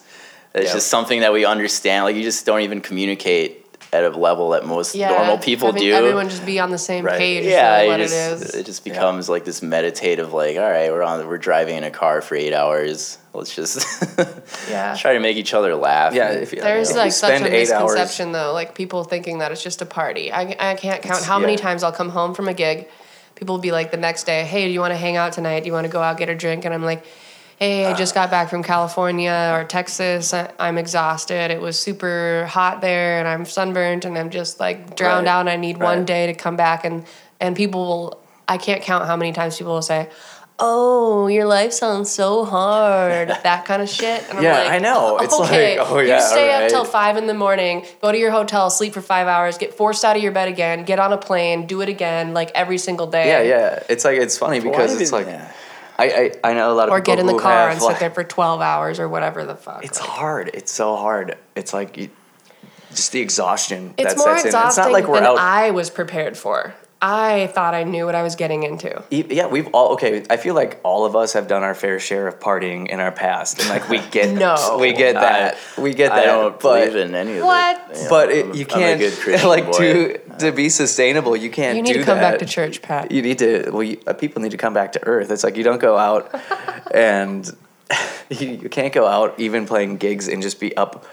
it's 0.56 0.66
Yeah. 0.68 0.74
just 0.74 0.88
something 0.88 1.20
that 1.20 1.32
we 1.32 1.44
understand 1.44 2.04
like 2.04 2.16
you 2.16 2.22
just 2.22 2.44
don't 2.46 2.60
even 2.62 2.80
communicate 2.80 3.62
at 3.92 4.02
a 4.02 4.08
level 4.10 4.50
that 4.50 4.66
most 4.66 4.94
Yeah, 4.96 5.10
normal 5.10 5.38
people 5.38 5.68
having 5.68 5.82
do 5.82 5.92
Everyone 5.94 6.28
just 6.28 6.44
be 6.44 6.58
on 6.58 6.70
the 6.70 6.76
same 6.78 7.04
Right. 7.04 7.18
page 7.18 7.44
yeah, 7.44 7.82
for 7.82 7.86
what 7.86 8.00
just, 8.00 8.14
it 8.14 8.32
is. 8.48 8.54
it 8.56 8.66
just 8.66 8.84
becomes 8.84 9.28
like 9.28 9.44
this 9.44 9.62
meditative, 9.62 10.32
like, 10.32 10.56
all 10.56 10.68
right, 10.68 10.90
we're 10.90 11.04
on, 11.04 11.26
we're 11.28 11.38
driving 11.38 11.76
in 11.76 11.84
a 11.84 11.90
car 11.90 12.20
for 12.20 12.34
eight 12.34 12.52
hours. 12.52 13.16
Let's 13.32 13.54
just 13.54 13.86
Yeah. 14.68 14.96
try 14.98 15.12
to 15.12 15.20
make 15.20 15.36
each 15.36 15.54
other 15.54 15.74
laugh. 15.76 16.14
Yeah, 16.14 16.30
if 16.32 16.52
you, 16.52 16.60
There's 16.60 16.90
if 16.90 16.96
you 16.96 17.00
like 17.00 17.12
such 17.12 17.30
a 17.30 17.36
spend 17.38 17.54
eight 17.54 17.70
hours- 17.70 17.92
misconception 17.92 18.32
though, 18.32 18.52
like 18.52 18.74
people 18.74 19.04
thinking 19.04 19.38
that 19.38 19.52
it's 19.52 19.62
just 19.62 19.80
a 19.82 19.86
party. 19.86 20.32
I, 20.32 20.42
I 20.58 20.74
can't 20.74 21.00
count 21.00 21.04
It's- 21.04 21.24
how 21.24 21.38
many 21.38 21.52
yeah. 21.52 21.58
times 21.58 21.84
I'll 21.84 21.92
come 21.92 22.08
home 22.10 22.34
from 22.34 22.48
a 22.48 22.54
gig. 22.54 22.88
People 23.36 23.54
will 23.56 23.62
be 23.62 23.70
like 23.72 23.92
the 23.92 23.98
next 23.98 24.24
day, 24.24 24.42
hey, 24.44 24.66
do 24.66 24.72
you 24.72 24.80
want 24.80 24.92
to 24.92 24.96
hang 24.98 25.16
out 25.16 25.32
tonight? 25.32 25.60
Do 25.60 25.66
you 25.68 25.72
want 25.72 25.84
to 25.86 25.92
go 25.92 26.00
out 26.02 26.18
get 26.18 26.28
a 26.28 26.34
drink? 26.34 26.64
And 26.64 26.74
I'm 26.74 26.82
like, 26.82 27.04
hey, 27.58 27.86
I 27.86 27.94
just 27.94 28.16
uh, 28.16 28.20
got 28.22 28.30
back 28.30 28.50
from 28.50 28.62
California 28.62 29.52
or 29.54 29.64
Texas. 29.64 30.32
I, 30.34 30.52
I'm 30.58 30.78
exhausted. 30.78 31.50
It 31.50 31.60
was 31.60 31.78
super 31.78 32.46
hot 32.50 32.80
there 32.80 33.18
and 33.18 33.26
I'm 33.28 33.44
sunburnt 33.44 34.04
and 34.04 34.16
I'm 34.18 34.30
just 34.30 34.60
like 34.60 34.96
drowned 34.96 35.26
Right. 35.26 35.32
out 35.32 35.40
and 35.40 35.48
I 35.50 35.56
need 35.56 35.78
one 35.78 36.04
day 36.04 36.26
to 36.26 36.34
come 36.34 36.56
back. 36.56 36.84
And, 36.84 37.04
and 37.40 37.56
people 37.56 37.80
will, 37.86 38.20
I 38.48 38.58
can't 38.58 38.82
count 38.82 39.06
how 39.06 39.16
many 39.16 39.32
times 39.32 39.56
people 39.56 39.72
will 39.74 39.82
say, 39.82 40.08
oh, 40.58 41.26
your 41.26 41.44
life 41.44 41.70
sounds 41.72 42.10
so 42.10 42.44
hard. 42.44 43.28
that 43.42 43.64
kind 43.66 43.82
of 43.82 43.88
shit. 43.90 44.22
And 44.30 44.38
I'm 44.38 44.44
Yeah, 44.44 44.58
like, 44.58 44.70
I 44.70 44.78
know. 44.78 45.18
It's 45.22 45.38
like, 45.38 45.78
oh, 45.80 45.98
yeah, 45.98 46.16
you 46.16 46.22
stay 46.22 46.50
alright. 46.50 46.64
up 46.64 46.70
till 46.70 46.84
five 46.84 47.16
in 47.18 47.26
the 47.26 47.34
morning, 47.34 47.84
go 48.00 48.10
to 48.12 48.16
your 48.18 48.30
hotel, 48.30 48.70
sleep 48.70 48.94
for 48.94 49.02
five 49.02 49.26
hours, 49.26 49.58
get 49.58 49.74
forced 49.74 50.02
out 50.04 50.16
of 50.16 50.22
your 50.22 50.32
bed 50.32 50.48
again, 50.48 50.84
get 50.84 50.98
on 50.98 51.12
a 51.12 51.18
plane, 51.18 51.66
do 51.66 51.80
it 51.82 51.88
again, 51.90 52.32
like 52.32 52.50
every 52.54 52.78
single 52.78 53.06
day. 53.06 53.28
Yeah, 53.28 53.42
yeah. 53.42 53.82
It's 53.90 54.04
like 54.04 54.18
it's 54.18 54.38
funny 54.38 54.60
because 54.60 54.94
Why 54.94 55.00
it's 55.02 55.12
like 55.12 55.26
yeah. 55.26 55.52
I, 55.98 56.31
I 56.44 56.50
I 56.50 56.54
know 56.54 56.72
a 56.72 56.75
lot 56.75 56.88
of 56.88 56.94
people. 56.94 56.94
Or 56.94 57.00
people 57.00 57.14
get 57.14 57.19
in 57.20 57.26
the 57.26 57.38
car 57.43 57.70
and 57.70 57.81
sit 57.81 57.98
there 57.98 58.10
for 58.10 58.25
twelve 58.25 58.60
hours 58.60 59.00
or 59.00 59.08
whatever 59.08 59.44
the 59.44 59.54
fuck. 59.56 59.84
It's 59.84 60.00
like- 60.00 60.08
hard. 60.08 60.50
It's 60.54 60.70
so 60.72 60.96
hard. 60.96 61.37
It's 61.54 61.72
like 61.72 61.96
you, 61.96 62.10
just 62.90 63.12
the 63.12 63.20
exhaustion 63.20 63.94
It's 63.96 64.14
that 64.14 64.19
more 64.19 64.34
sets 64.37 64.43
in. 64.43 64.48
exhausting 64.48 64.69
It's 64.69 64.76
not 64.88 64.93
like 64.93 65.06
we're 65.08 65.16
than 65.16 65.25
out. 65.25 65.38
I 65.38 65.70
was 65.70 65.90
prepared 65.90 66.37
for. 66.37 66.75
I 67.02 67.48
thought 67.48 67.75
I 67.75 67.84
knew 67.84 68.06
what 68.06 68.14
I 68.14 68.22
was 68.22 68.37
getting 68.37 68.62
into. 68.62 69.02
E- 69.10 69.25
Yeah, 69.28 69.48
we've 69.48 69.69
all 69.75 69.93
okay. 69.93 70.25
I 70.31 70.38
feel 70.38 70.54
like 70.54 70.81
all 70.82 71.04
of 71.04 71.14
us 71.14 71.34
have 71.34 71.46
done 71.46 71.62
our 71.62 71.75
fair 71.75 72.00
share 72.00 72.26
of 72.26 72.40
partying 72.40 72.88
in 72.88 73.00
our 73.00 73.12
past, 73.12 73.60
and 73.60 73.69
like 73.69 73.88
we 73.90 73.98
get 74.10 74.34
No. 74.34 74.78
we 74.81 74.93
get 74.94 75.12
that, 75.14 75.58
we 75.76 75.93
get 75.93 76.08
that. 76.08 76.20
I 76.20 76.25
don't 76.25 76.58
but 76.58 76.81
believe 76.87 76.96
in 76.96 77.14
any 77.14 77.37
of 77.37 77.44
What? 77.44 77.76
it. 77.90 77.96
Yeah, 77.98 78.06
but 78.08 78.28
I'm 78.31 78.34
it, 78.34 78.46
a- 78.54 78.58
you 78.58 78.66
I'm 78.70 78.81
a 78.82 78.98
can't 78.98 79.00
good 79.00 79.44
like 79.44 79.66
boy. 79.66 79.72
to 79.78 80.19
to 80.38 80.52
be 80.52 80.69
sustainable. 80.70 81.37
You 81.37 81.50
can't. 81.50 81.76
You 81.76 81.82
need 81.82 81.93
do 81.93 81.98
to 82.00 82.04
come 82.04 82.19
that. 82.19 82.31
back 82.32 82.38
to 82.40 82.46
church, 82.46 82.81
Pat. 82.81 83.10
You 83.10 83.20
need 83.20 83.38
to. 83.40 83.70
Well, 83.70 83.82
you, 83.82 84.00
uh, 84.06 84.14
people 84.14 84.40
need 84.40 84.52
to 84.52 84.56
come 84.56 84.72
back 84.72 84.92
to 84.92 85.06
earth. 85.06 85.31
It's 85.31 85.44
like 85.44 85.56
you 85.56 85.64
don't 85.64 85.81
go 85.81 85.99
out 85.99 86.34
and 86.94 87.46
you, 88.31 88.49
you 88.62 88.69
can't 88.70 88.92
go 88.94 89.06
out 89.06 89.34
even 89.38 89.66
playing 89.66 89.99
gigs 89.99 90.28
and 90.28 90.42
just 90.42 90.58
be 90.60 90.75
up 90.78 91.04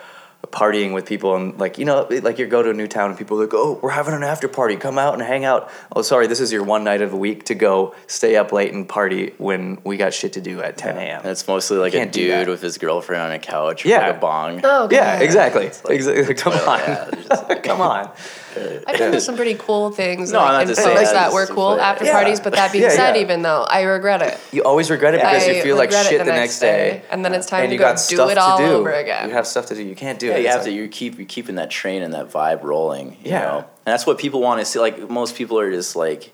partying 0.52 0.94
with 0.94 1.06
people 1.06 1.36
and 1.36 1.58
like 1.60 1.78
you 1.78 1.86
know 1.86 2.06
like 2.22 2.38
you 2.38 2.46
go 2.46 2.62
to 2.62 2.70
a 2.70 2.74
new 2.74 2.88
town 2.88 3.10
and 3.10 3.18
people 3.18 3.38
are 3.40 3.46
like 3.46 3.54
oh 3.54 3.80
we're 3.82 3.90
having 3.90 4.14
an 4.14 4.24
after 4.24 4.48
party 4.48 4.76
come 4.76 5.00
out 5.00 5.14
and 5.14 5.24
hang 5.24 5.46
out 5.46 5.70
oh 5.96 6.02
sorry 6.02 6.28
this 6.28 6.40
is 6.40 6.52
your 6.52 6.64
one 6.64 6.84
night 6.84 7.02
of 7.02 7.12
the 7.12 7.18
week 7.18 7.46
to 7.46 7.56
go 7.56 7.96
stay 8.08 8.36
up 8.36 8.52
late 8.52 8.72
and 8.74 8.88
party 8.88 9.34
when 9.38 9.80
we 9.84 9.96
got 9.98 10.14
shit 10.14 10.34
to 10.34 10.42
do 10.42 10.62
at 10.62 10.78
10 10.78 10.98
a.m 10.98 11.22
And 11.22 11.30
it's 11.32 11.48
mostly 11.48 11.78
like 11.78 11.94
a 11.94 11.98
can't 11.98 12.12
do 12.12 12.28
that. 12.28 12.40
dude 12.42 12.50
with 12.50 12.62
his 12.62 12.78
girlfriend 12.78 13.24
on 13.24 13.32
a 13.32 13.40
couch 13.40 13.86
Yeah. 13.86 14.08
with 14.08 14.18
a 14.18 14.20
bong. 14.20 14.62
Oh, 14.64 14.90
yeah 14.92 15.14
God. 15.16 15.22
exactly 15.24 15.66
exactly 15.90 16.34
come 16.36 16.54
on 16.54 16.80
yeah, 16.80 17.10
it's 17.14 17.28
just- 17.30 17.64
come 17.64 17.82
on 17.82 18.12
I've 18.88 18.98
done 18.98 19.12
to 19.12 19.22
some 19.22 19.36
pretty 19.36 19.56
cool 19.56 19.92
things 19.92 20.32
No, 20.32 20.40
like, 20.40 20.52
not 20.52 20.62
in 20.64 20.68
to 20.70 20.76
say 20.76 20.94
that, 20.96 21.14
that 21.14 21.34
were 21.34 21.46
cool 21.48 21.76
say- 21.78 21.82
after 21.82 22.06
Yeah. 22.06 22.14
parties, 22.14 22.40
but 22.40 22.54
that 22.54 22.72
being 22.72 22.84
Yeah, 22.84 22.90
said, 22.92 23.16
yeah. 23.16 23.22
even 23.22 23.42
though 23.42 23.64
I 23.70 23.82
regret 23.84 24.22
it. 24.22 24.38
you 24.52 24.64
always 24.64 24.90
regret 24.90 25.14
it 25.14 25.22
because 25.22 25.44
I 25.48 25.52
you 25.52 25.62
feel 25.64 25.76
like 25.78 25.92
shit 25.92 26.20
the, 26.20 26.32
next 26.32 26.60
day, 26.60 27.02
and 27.12 27.24
then 27.24 27.34
it's 27.34 27.46
time 27.48 27.62
and 27.64 27.70
to 27.70 27.74
you 27.74 27.80
go 27.80 27.86
got 27.86 27.98
do 27.98 28.16
stuff 28.16 28.32
it 28.32 28.36
to 28.36 28.42
all 28.42 28.58
do 28.58 28.66
over 28.66 28.92
again. 28.92 29.28
you 29.30 29.34
have 29.36 29.48
stuff 29.48 29.66
to 29.68 29.76
do 29.76 29.84
you 29.84 29.96
can't 29.96 30.20
do 30.20 30.28
Yeah, 30.28 30.34
it 30.36 30.40
you 30.42 30.46
It's 30.48 30.56
have 30.56 30.64
to. 30.66 30.72
You 30.72 30.88
keep 30.88 31.20
you 31.20 31.26
keeping 31.26 31.56
that 31.56 31.70
train 31.70 32.02
and 32.04 32.14
that 32.14 32.32
vibe 32.32 32.64
rolling. 32.64 33.18
You 33.24 33.32
Yeah. 33.32 33.40
know? 33.42 33.58
and 33.86 33.92
that's 33.92 34.06
what 34.06 34.18
people 34.18 34.42
want 34.42 34.60
to 34.62 34.66
see. 34.66 34.80
Like 34.80 35.10
most 35.10 35.36
people 35.36 35.60
are 35.60 35.70
just 35.72 35.96
like 35.96 36.34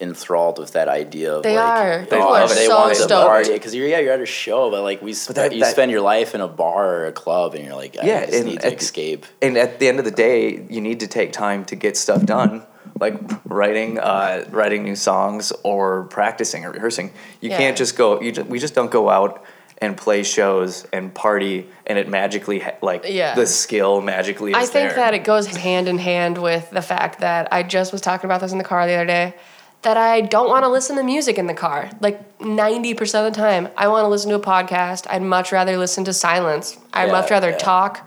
enthralled 0.00 0.58
with 0.58 0.72
that 0.72 0.88
idea 0.88 1.34
of 1.34 1.42
They 1.42 1.56
like, 1.56 1.64
are. 1.66 2.00
People 2.02 2.18
are 2.28 2.48
they 2.48 2.66
so 2.66 2.78
want 2.78 2.94
to 2.94 3.02
stoked. 3.02 3.26
party 3.28 3.52
because 3.52 3.74
you're 3.74 3.86
yeah 3.86 3.98
you're 3.98 4.14
at 4.14 4.20
a 4.20 4.26
show, 4.26 4.70
but 4.70 4.82
like 4.82 5.02
we 5.02 5.12
sp- 5.12 5.34
that- 5.34 5.52
you 5.52 5.60
that- 5.60 5.72
spend 5.72 5.90
your 5.90 6.00
life 6.00 6.34
in 6.34 6.40
a 6.40 6.48
bar 6.48 6.94
or 6.96 7.06
a 7.06 7.12
club, 7.12 7.54
and 7.54 7.64
you're 7.64 7.76
like 7.76 7.96
I 8.02 8.06
Yeah, 8.06 8.24
just 8.26 8.38
and 8.38 8.46
need 8.46 8.60
to 8.60 8.66
at- 8.68 8.80
escape. 8.80 9.26
and 9.42 9.56
at 9.58 9.78
the 9.78 9.88
end 9.88 9.98
of 9.98 10.04
the 10.04 10.10
day, 10.10 10.64
you 10.68 10.80
need 10.80 11.00
to 11.00 11.06
take 11.06 11.32
time 11.32 11.64
to 11.66 11.76
get 11.76 11.96
stuff 11.96 12.24
done, 12.24 12.62
like 12.98 13.14
writing, 13.44 13.98
uh, 13.98 14.44
writing 14.50 14.84
new 14.84 14.96
songs 14.96 15.52
or 15.64 16.04
practicing 16.04 16.64
or 16.64 16.70
rehearsing. 16.72 17.12
You 17.40 17.50
Yeah. 17.50 17.58
can't 17.58 17.76
just 17.76 17.96
go. 17.96 18.20
You 18.20 18.32
just, 18.32 18.48
we 18.48 18.58
just 18.58 18.74
don't 18.74 18.90
go 18.90 19.10
out 19.10 19.42
and 19.82 19.96
play 19.96 20.22
shows 20.22 20.86
and 20.92 21.14
party, 21.14 21.66
and 21.86 21.98
it 21.98 22.06
magically 22.06 22.58
ha- 22.58 22.72
like 22.82 23.04
Yeah. 23.08 23.34
the 23.34 23.46
skill 23.46 24.02
magically. 24.02 24.50
Is 24.52 24.56
I 24.58 24.66
think 24.66 24.90
there. 24.90 24.96
that 24.96 25.14
it 25.14 25.24
goes 25.24 25.46
hand 25.46 25.88
in 25.88 25.96
hand 25.98 26.36
with 26.36 26.68
the 26.70 26.82
fact 26.82 27.20
that 27.20 27.48
I 27.50 27.62
just 27.62 27.90
was 27.92 28.02
talking 28.02 28.26
about 28.28 28.40
this 28.42 28.52
in 28.52 28.58
the 28.58 28.64
car 28.64 28.86
the 28.86 28.92
other 28.94 29.06
day. 29.06 29.34
That 29.82 29.96
I 29.96 30.20
don't 30.20 30.48
want 30.48 30.64
to 30.64 30.68
listen 30.68 30.96
to 30.96 31.02
music 31.02 31.38
in 31.38 31.46
the 31.46 31.54
car. 31.54 31.90
Like 32.00 32.38
90% 32.38 33.00
of 33.26 33.32
the 33.32 33.40
time, 33.40 33.68
I 33.76 33.88
want 33.88 34.04
to 34.04 34.08
listen 34.08 34.28
to 34.30 34.36
a 34.36 34.40
podcast. 34.40 35.06
I'd 35.08 35.22
much 35.22 35.52
rather 35.52 35.78
listen 35.78 36.04
to 36.04 36.12
silence. 36.12 36.78
I'd 36.92 37.06
Yeah, 37.06 37.12
much 37.12 37.30
rather 37.30 37.50
yeah. 37.50 37.56
talk. 37.56 38.06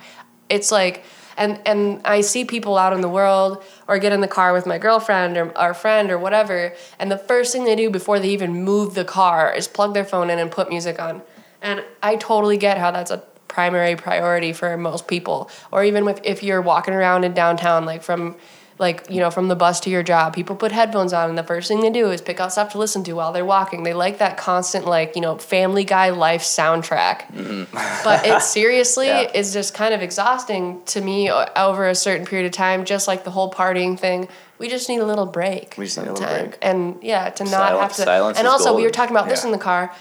It's 0.50 0.72
like, 0.72 1.04
and, 1.36 1.60
and 1.66 2.02
I 2.06 2.22
see 2.22 2.46
people 2.46 2.78
out 2.78 2.94
in 2.94 3.02
the 3.02 3.10
world 3.10 3.64
or 3.88 3.98
get 3.98 4.14
in 4.14 4.22
the 4.22 4.28
car 4.28 4.54
with 4.54 4.68
my 4.68 4.78
girlfriend 4.78 5.36
or 5.36 5.58
our 5.58 5.74
friend 5.74 6.12
or 6.12 6.20
whatever, 6.20 6.74
and 7.00 7.10
the 7.12 7.18
first 7.18 7.52
thing 7.54 7.64
they 7.66 7.76
do 7.76 7.90
before 7.90 8.20
they 8.20 8.30
even 8.30 8.64
move 8.64 8.94
the 8.94 9.06
car 9.06 9.52
is 9.52 9.68
plug 9.68 9.96
their 9.96 10.06
phone 10.06 10.30
in 10.30 10.38
and 10.38 10.52
put 10.52 10.70
music 10.70 11.02
on. 11.02 11.24
And 11.62 11.84
I 12.04 12.18
totally 12.18 12.58
get 12.58 12.78
how 12.78 12.92
that's 12.92 13.10
a 13.10 13.24
primary 13.48 13.96
priority 13.96 14.54
for 14.54 14.76
most 14.78 15.08
people. 15.08 15.50
Or 15.72 15.84
even 15.84 16.08
if, 16.08 16.20
if 16.24 16.44
you're 16.44 16.62
walking 16.62 16.94
around 16.94 17.24
in 17.24 17.34
downtown, 17.34 17.86
like 17.86 18.04
from 18.04 18.36
like 18.80 19.08
you 19.10 19.20
know 19.20 19.30
from 19.30 19.48
the 19.50 19.56
bus 19.56 19.80
to 19.82 19.90
your 19.90 20.02
job 20.04 20.34
people 20.34 20.56
put 20.56 20.72
headphones 20.72 21.14
on 21.14 21.30
and 21.30 21.38
the 21.38 21.44
first 21.44 21.68
thing 21.68 21.82
they 21.82 21.92
do 21.92 22.10
is 22.12 22.22
pick 22.22 22.40
out 22.40 22.52
stuff 22.52 22.72
to 22.72 22.78
listen 22.80 23.04
to 23.04 23.14
while 23.14 23.32
they're 23.32 23.46
walking. 23.46 23.84
They 23.84 23.94
like 23.94 24.18
that 24.18 24.36
constant 24.38 24.86
like 24.88 25.16
you 25.16 25.22
know 25.22 25.38
family 25.38 25.84
guy 25.84 26.10
life 26.10 26.42
soundtrack. 26.42 27.68
But 28.04 28.26
it 28.26 28.42
seriously 28.42 29.08
Yeah. 29.14 29.32
is 29.34 29.54
just 29.54 29.74
kind 29.74 29.94
of 29.94 30.02
exhausting 30.02 30.82
to 30.88 31.02
me 31.02 31.30
over 31.32 31.88
a 31.88 31.96
certain 31.96 32.26
period 32.26 32.46
of 32.48 32.52
time 32.54 32.84
just 32.86 33.08
like 33.08 33.24
the 33.24 33.32
whole 33.32 33.52
partying 33.52 33.98
thing. 34.00 34.28
We 34.58 34.70
just 34.70 34.88
need 34.90 35.00
a 35.00 35.06
little 35.06 35.26
break 35.26 35.76
We 35.78 35.86
just 35.86 35.98
need 35.98 36.08
a 36.08 36.14
little 36.14 36.28
break. 36.28 36.58
and 36.62 36.98
yeah 37.04 37.30
to 37.30 37.44
not 37.44 37.80
have 37.80 37.94
to 37.94 38.02
silence 38.04 38.38
and 38.38 38.48
also 38.48 38.76
we 38.76 38.84
were 38.84 38.90
talking 38.92 39.16
about 39.16 39.28
this 39.30 39.44
in 39.44 39.52
the 39.52 39.58
car 39.58 39.94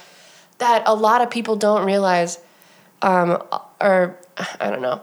that 0.59 0.83
a 0.87 0.95
lot 0.95 1.21
of 1.21 1.31
people 1.31 1.57
don't 1.57 1.85
realize 1.85 2.38
um, 3.02 3.43
or 3.81 4.17
i 4.61 4.71
don't 4.71 4.81
know. 4.83 5.02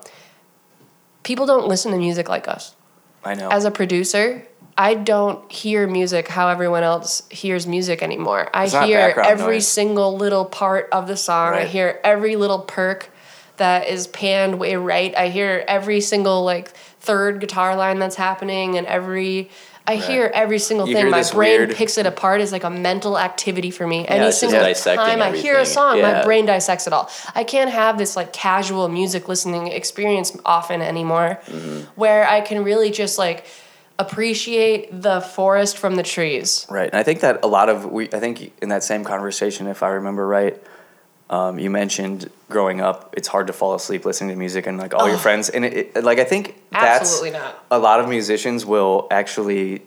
People 1.24 1.46
don't 1.46 1.68
listen 1.68 1.92
to 1.92 1.98
music 1.98 2.30
like 2.30 2.48
us 2.48 2.74
I 3.24 3.34
know. 3.36 3.50
as 3.50 3.66
a 3.66 3.72
producer, 3.72 4.46
I 4.78 4.94
don't 4.94 5.52
hear 5.52 5.88
music 5.88 6.30
how 6.30 6.48
everyone 6.48 6.84
else 6.84 7.28
hears 7.30 7.68
music 7.68 8.02
anymore. 8.02 8.50
I 8.54 8.68
hear 8.68 9.14
every 9.18 9.56
noise. 9.56 9.68
single 9.68 10.16
little 10.16 10.46
part 10.46 10.88
of 10.92 11.08
the 11.08 11.18
song. 11.18 11.54
I 11.54 11.66
hear 11.66 12.00
every 12.04 12.38
little 12.38 12.60
perk 12.60 13.10
that 13.58 13.90
is 13.90 14.08
panned 14.08 14.58
way 14.58 14.78
right. 14.78 15.14
I 15.18 15.28
hear 15.28 15.66
every 15.68 16.00
single 16.00 16.46
like 16.46 16.70
third 16.70 17.42
guitar 17.42 17.76
line 17.76 18.00
that's 18.00 18.16
happening 18.16 18.78
and 18.78 18.88
every 18.88 19.50
I 19.90 19.96
hear 19.96 20.30
every 20.34 20.60
single 20.60 20.88
You 20.88 20.94
thing. 20.96 21.10
My 21.10 21.24
brain 21.24 21.60
weird- 21.62 21.76
picks 21.76 21.98
it 21.98 22.06
apart 22.06 22.42
as 22.42 22.52
like 22.52 22.64
a 22.64 22.70
mental 22.70 23.18
activity 23.18 23.72
for 23.72 23.88
me. 23.88 24.08
Any 24.08 24.26
just 24.26 24.40
single 24.40 24.60
time 24.62 25.22
I 25.22 25.36
hear 25.36 25.58
a 25.58 25.66
song, 25.66 26.00
my 26.02 26.24
brain 26.24 26.46
dissects 26.46 26.86
it 26.86 26.94
all. 26.94 27.10
I 27.34 27.44
can't 27.44 27.72
have 27.72 27.98
this 27.98 28.16
like 28.16 28.32
casual 28.32 28.88
music 28.88 29.28
listening 29.28 29.68
experience 29.68 30.38
often 30.46 30.82
anymore 30.82 31.40
Mm-hmm. 31.48 31.80
where 31.96 32.28
I 32.28 32.42
can 32.42 32.64
really 32.64 32.92
just 32.92 33.18
like 33.18 33.46
appreciate 33.98 35.02
the 35.02 35.22
forest 35.22 35.78
from 35.78 35.96
the 35.96 36.04
trees. 36.04 36.66
Right, 36.70 36.90
and 36.90 37.00
I 37.00 37.04
think 37.04 37.20
that 37.22 37.44
a 37.44 37.48
lot 37.48 37.68
of 37.70 37.86
we, 37.92 38.06
I 38.14 38.20
think 38.20 38.54
in 38.62 38.70
that 38.70 38.84
same 38.84 39.04
conversation, 39.04 39.68
if 39.68 39.84
I 39.84 39.90
remember 39.90 40.26
right, 40.26 40.62
um, 41.30 41.60
you 41.60 41.70
mentioned 41.70 42.30
growing 42.50 42.82
up, 42.82 43.14
it's 43.16 43.28
hard 43.28 43.48
to 43.48 43.54
fall 43.54 43.76
asleep 43.76 44.06
listening 44.06 44.32
to 44.32 44.36
music 44.36 44.66
and 44.66 44.78
like 44.78 44.94
all 44.94 45.08
your 45.08 45.18
friends, 45.18 45.50
and 45.50 45.64
it, 45.64 45.92
it, 45.96 46.04
like 46.04 46.20
I 46.20 46.24
think 46.24 46.56
that's 46.72 47.02
Absolutely 47.02 47.32
not. 47.32 47.64
a 47.70 47.78
lot 47.78 48.00
of 48.00 48.10
musicians 48.10 48.66
will 48.66 49.08
actually 49.12 49.84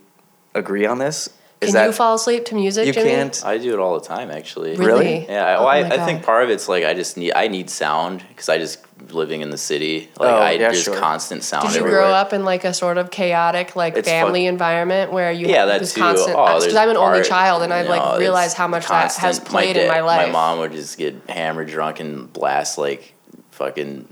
agree 0.55 0.87
on 0.87 0.99
this. 0.99 1.29
Is 1.61 1.69
Can 1.69 1.75
that 1.75 1.87
you 1.87 1.93
fall 1.93 2.15
asleep 2.15 2.45
to 2.47 2.57
music, 2.57 2.87
you 2.87 2.93
Jimmy? 2.93 3.11
can't? 3.11 3.45
I 3.45 3.57
do 3.59 3.73
it 3.73 3.79
all 3.79 3.99
the 3.99 4.05
time, 4.05 4.31
actually. 4.33 4.75
Really? 4.77 5.27
Yeah, 5.27 5.45
I, 5.47 5.55
Oh 5.55 5.61
well, 5.61 5.69
I, 5.69 5.79
I 6.03 6.05
think 6.07 6.25
part 6.25 6.43
of 6.43 6.51
it's 6.51 6.69
like 6.69 6.85
I 6.85 6.93
just 6.95 7.17
need 7.17 7.33
I 7.35 7.47
need 7.49 7.71
sound 7.71 8.25
because 8.29 8.49
I 8.49 8.59
just 8.59 8.79
living 9.11 9.41
in 9.41 9.51
the 9.51 9.59
city. 9.59 10.09
Like 10.19 10.31
Oh, 10.31 10.37
I 10.37 10.51
yeah, 10.53 10.71
just 10.71 10.85
sure. 10.85 10.99
constant 10.99 11.43
sound. 11.45 11.67
Did 11.69 11.75
you 11.75 11.81
everywhere. 11.81 12.03
grow 12.03 12.11
up 12.13 12.33
in 12.33 12.45
like 12.45 12.65
a 12.65 12.73
sort 12.75 12.99
of 12.99 13.11
chaotic 13.11 13.75
like 13.77 13.97
It's 13.97 14.09
family 14.09 14.45
fuck- 14.47 14.53
environment 14.53 15.13
where 15.13 15.33
you 15.33 15.49
Yeah, 15.49 15.61
have 15.61 15.69
that 15.69 15.81
this 15.81 15.95
too. 15.95 16.01
constant? 16.01 16.37
Oh, 16.37 16.45
Because 16.47 16.63
there's 16.65 16.77
I'm 16.77 16.91
an 16.91 16.97
only 16.97 17.23
child 17.23 17.63
and 17.63 17.73
I've 17.73 17.87
you 17.87 17.93
know, 17.93 17.97
like 17.99 18.19
realized 18.19 18.57
how 18.57 18.69
much 18.69 18.87
that 18.89 19.15
has 19.17 19.41
played 19.41 19.77
in 19.77 19.87
dad- 19.87 19.91
my 19.93 20.01
life. 20.01 20.27
My 20.29 20.33
mom 20.33 20.59
would 20.61 20.73
just 20.73 20.97
get 20.99 21.15
hammered 21.29 21.69
drunk 21.69 22.01
and 22.01 22.33
blast 22.33 22.79
like 22.79 23.15
fucking 23.53 24.09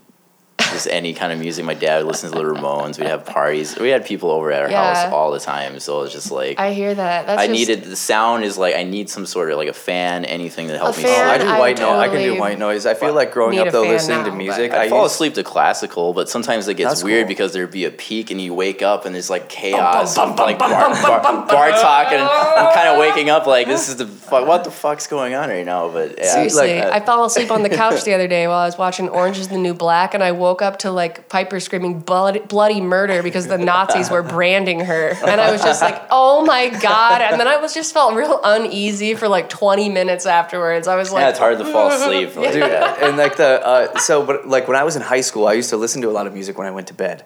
just 0.71 0.87
any 0.91 1.13
kind 1.15 1.33
of 1.33 1.39
music. 1.39 1.65
My 1.65 1.75
dad 1.75 1.99
would 2.05 2.07
listen 2.11 2.31
to 2.33 2.37
the 2.39 2.45
Ramones. 2.45 2.99
We'd 2.99 3.07
have 3.09 3.25
parties. 3.27 3.77
We 3.79 3.89
had 3.89 4.05
people 4.07 4.31
over 4.31 4.51
at 4.53 4.63
our 4.63 4.71
Yeah. 4.71 4.95
house 5.05 5.13
all 5.13 5.31
the 5.31 5.41
time. 5.41 5.79
So 5.81 5.99
it 5.99 6.03
was 6.03 6.13
just 6.13 6.31
like 6.31 6.59
I 6.59 6.73
hear 6.73 6.95
that. 6.95 7.27
That's 7.27 7.41
I 7.41 7.47
just, 7.47 7.59
needed 7.59 7.85
the 7.85 7.97
sound 7.97 8.45
is 8.45 8.57
like 8.59 8.75
I 8.77 8.83
need 8.85 9.11
some 9.11 9.27
sort 9.27 9.51
of 9.51 9.59
like 9.59 9.69
a 9.69 9.73
fan, 9.73 10.25
anything 10.25 10.67
that 10.69 10.79
helps 10.79 10.99
me 10.99 11.05
fan, 11.05 11.29
I 11.29 11.37
sleep. 11.37 11.49
do 11.49 11.55
I 11.55 11.59
white 11.59 11.79
noise. 11.79 12.01
I 12.01 12.09
can 12.09 12.23
do 12.23 12.39
white 12.39 12.59
noise. 12.59 12.87
I 12.87 12.95
feel 12.95 13.13
like 13.15 13.33
growing 13.33 13.59
up 13.59 13.71
though, 13.71 13.83
fan 13.85 13.93
listening 13.93 14.25
to 14.25 14.33
music. 14.33 14.73
I 14.73 14.85
I 14.85 14.89
fall 14.89 15.03
used- 15.03 15.15
asleep 15.15 15.35
to 15.35 15.43
classical, 15.43 16.13
but 16.13 16.29
sometimes 16.29 16.69
it 16.69 16.75
gets 16.75 17.03
weird 17.03 17.25
cool. 17.25 17.29
because 17.29 17.53
there'd 17.53 17.71
be 17.71 17.85
a 17.85 17.91
peak 17.91 18.31
and 18.31 18.41
you 18.41 18.55
wake 18.55 18.83
up 18.83 19.05
and 19.05 19.15
there's 19.15 19.31
like 19.31 19.49
chaos 19.49 20.17
of 20.19 20.39
like 20.39 20.59
bar, 20.59 20.71
bar, 20.71 21.21
bar 21.47 21.71
talk 21.71 22.13
and 22.13 22.23
I'm 22.23 22.75
kind 22.75 22.89
of 22.89 22.99
waking 22.99 23.31
up 23.31 23.47
like 23.47 23.67
this 23.67 23.89
is 23.89 23.97
the 23.97 24.07
fuck, 24.31 24.47
what 24.47 24.65
the 24.65 24.71
fuck's 24.71 25.07
going 25.07 25.35
on 25.35 25.49
right 25.49 25.65
now? 25.67 25.89
But 25.89 26.17
yeah, 26.19 26.33
Seriously, 26.35 26.79
like, 26.81 26.93
I 26.93 27.01
fell 27.01 27.25
asleep 27.25 27.51
on 27.51 27.63
the 27.63 27.69
couch 27.71 28.05
the 28.05 28.15
other 28.15 28.29
day 28.29 28.47
while 28.47 28.59
I 28.59 28.67
was 28.67 28.79
watching 28.79 29.09
Orange 29.09 29.39
is 29.39 29.49
the 29.49 29.59
New 29.59 29.75
Black, 29.75 30.15
and 30.15 30.23
I 30.23 30.33
woke 30.33 30.60
up 30.63 30.81
to 30.81 30.91
like 30.91 31.29
Piper 31.29 31.61
screaming 31.61 32.01
bloody, 32.01 32.41
bloody 32.41 32.81
murder 32.81 33.23
because 33.23 33.47
the 33.47 33.59
Nazis 33.59 34.11
were 34.11 34.23
branding 34.23 34.81
her. 34.81 35.11
And 35.27 35.41
I 35.41 35.51
was 35.51 35.63
just 35.63 35.83
like, 35.83 36.03
oh 36.11 36.45
my 36.45 36.69
God. 36.69 37.21
And 37.21 37.39
then 37.39 37.49
I 37.49 37.59
was 37.59 37.75
just 37.75 37.93
felt 37.93 38.15
real 38.15 38.41
uneasy 38.43 39.15
for 39.15 39.29
like 39.29 39.49
20 39.49 39.89
minutes 39.89 40.27
afterwards. 40.27 40.89
I 40.89 40.97
was 40.97 41.13
like, 41.13 41.23
yeah, 41.23 41.31
it's 41.31 41.39
hard 41.39 41.59
to 41.59 41.65
fall 41.65 41.89
asleep. 41.93 42.37
Like, 42.37 42.53
dude 42.53 42.63
yeah. 42.63 43.09
and 43.09 43.17
like 43.17 43.37
the 43.37 43.65
uh, 43.67 43.99
so 43.99 44.25
but 44.25 44.47
like 44.47 44.69
when 44.69 44.77
i 44.77 44.85
was 44.85 44.97
in 44.97 45.03
high 45.03 45.21
school 45.21 45.47
i 45.47 45.53
used 45.53 45.71
to 45.71 45.77
listen 45.77 46.03
to 46.03 46.09
a 46.09 46.13
lot 46.13 46.27
of 46.27 46.33
music 46.33 46.59
when 46.59 46.67
i 46.67 46.71
went 46.71 46.89
to 46.89 46.95
bed 46.95 47.25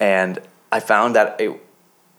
and 0.00 0.38
i 0.72 0.80
found 0.80 1.16
that 1.16 1.40
it 1.40 1.60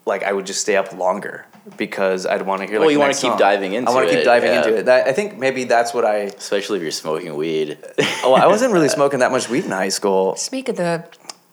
like 0.06 0.24
i 0.24 0.32
would 0.32 0.46
just 0.46 0.62
stay 0.62 0.75
up 0.75 0.94
longer 0.94 1.46
because 1.78 2.26
i'd 2.26 2.42
want 2.44 2.62
to 2.62 2.68
hear 2.68 2.78
like 2.80 2.86
Well, 2.86 2.92
you 2.92 3.00
wanna 3.00 3.14
keep 3.14 3.32
song. 3.32 3.38
diving 3.40 3.74
into 3.74 3.90
it. 3.90 3.94
i 3.94 3.96
want 3.96 4.10
to 4.10 4.16
keep 4.16 4.26
diving 4.26 4.50
yeah. 4.52 4.58
into 4.64 4.76
it 4.78 4.86
that, 4.86 5.08
i 5.08 5.12
think 5.14 5.38
maybe 5.38 5.64
that's 5.66 5.94
what 5.94 6.06
i 6.06 6.18
Especially 6.18 6.78
if 6.78 6.82
you're 6.84 6.92
smoking 6.92 7.36
weed. 7.36 7.78
oh 8.24 8.34
i 8.34 8.48
wasn't 8.48 8.74
really 8.74 8.90
smoking 8.90 9.20
that 9.20 9.32
much 9.32 9.50
weed 9.50 9.66
in 9.66 9.72
high 9.72 9.90
school 9.90 10.36
speak 10.36 10.70
of 10.70 10.76
the 10.78 11.04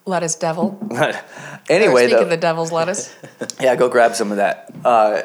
lettuce 0.05 0.35
devil. 0.37 0.71
but 0.83 1.15
Or 1.69 1.73
anyway 1.75 2.07
speak 2.07 2.17
though, 2.19 2.23
of 2.25 2.31
the 2.31 2.37
devil's 2.37 2.71
lettuce. 2.73 3.15
yeah 3.61 3.75
go 3.77 3.89
grab 3.89 4.15
some 4.15 4.31
of 4.31 4.37
that 4.39 4.73
uh, 4.85 5.23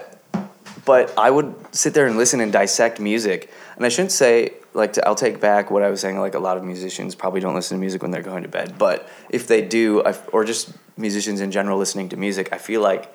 but 0.86 1.14
i 1.18 1.30
would 1.30 1.54
sit 1.72 1.94
there 1.94 2.08
and 2.08 2.18
listen 2.18 2.40
and 2.42 2.52
dissect 2.52 3.00
music 3.00 3.52
and 3.76 3.86
i 3.86 3.90
shouldn't 3.90 4.12
say 4.12 4.54
like 4.74 4.94
to, 4.94 5.08
i'll 5.08 5.16
take 5.16 5.40
back 5.40 5.70
what 5.70 5.84
i 5.84 5.90
was 5.90 6.02
saying 6.02 6.20
like 6.20 6.34
a 6.34 6.40
lot 6.40 6.58
of 6.58 6.64
musicians 6.64 7.14
probably 7.14 7.40
don't 7.42 7.54
listen 7.56 7.78
to 7.78 7.80
music 7.80 8.02
when 8.02 8.10
they're 8.12 8.24
going 8.24 8.44
to 8.44 8.50
bed 8.50 8.76
but 8.78 9.08
if 9.30 9.48
they 9.48 9.62
do 9.62 10.04
I, 10.04 10.16
or 10.34 10.44
just 10.46 10.72
musicians 10.98 11.42
in 11.42 11.52
general 11.52 11.78
listening 11.78 12.10
to 12.10 12.18
music 12.18 12.50
i 12.52 12.58
feel 12.58 12.82
like 12.82 13.14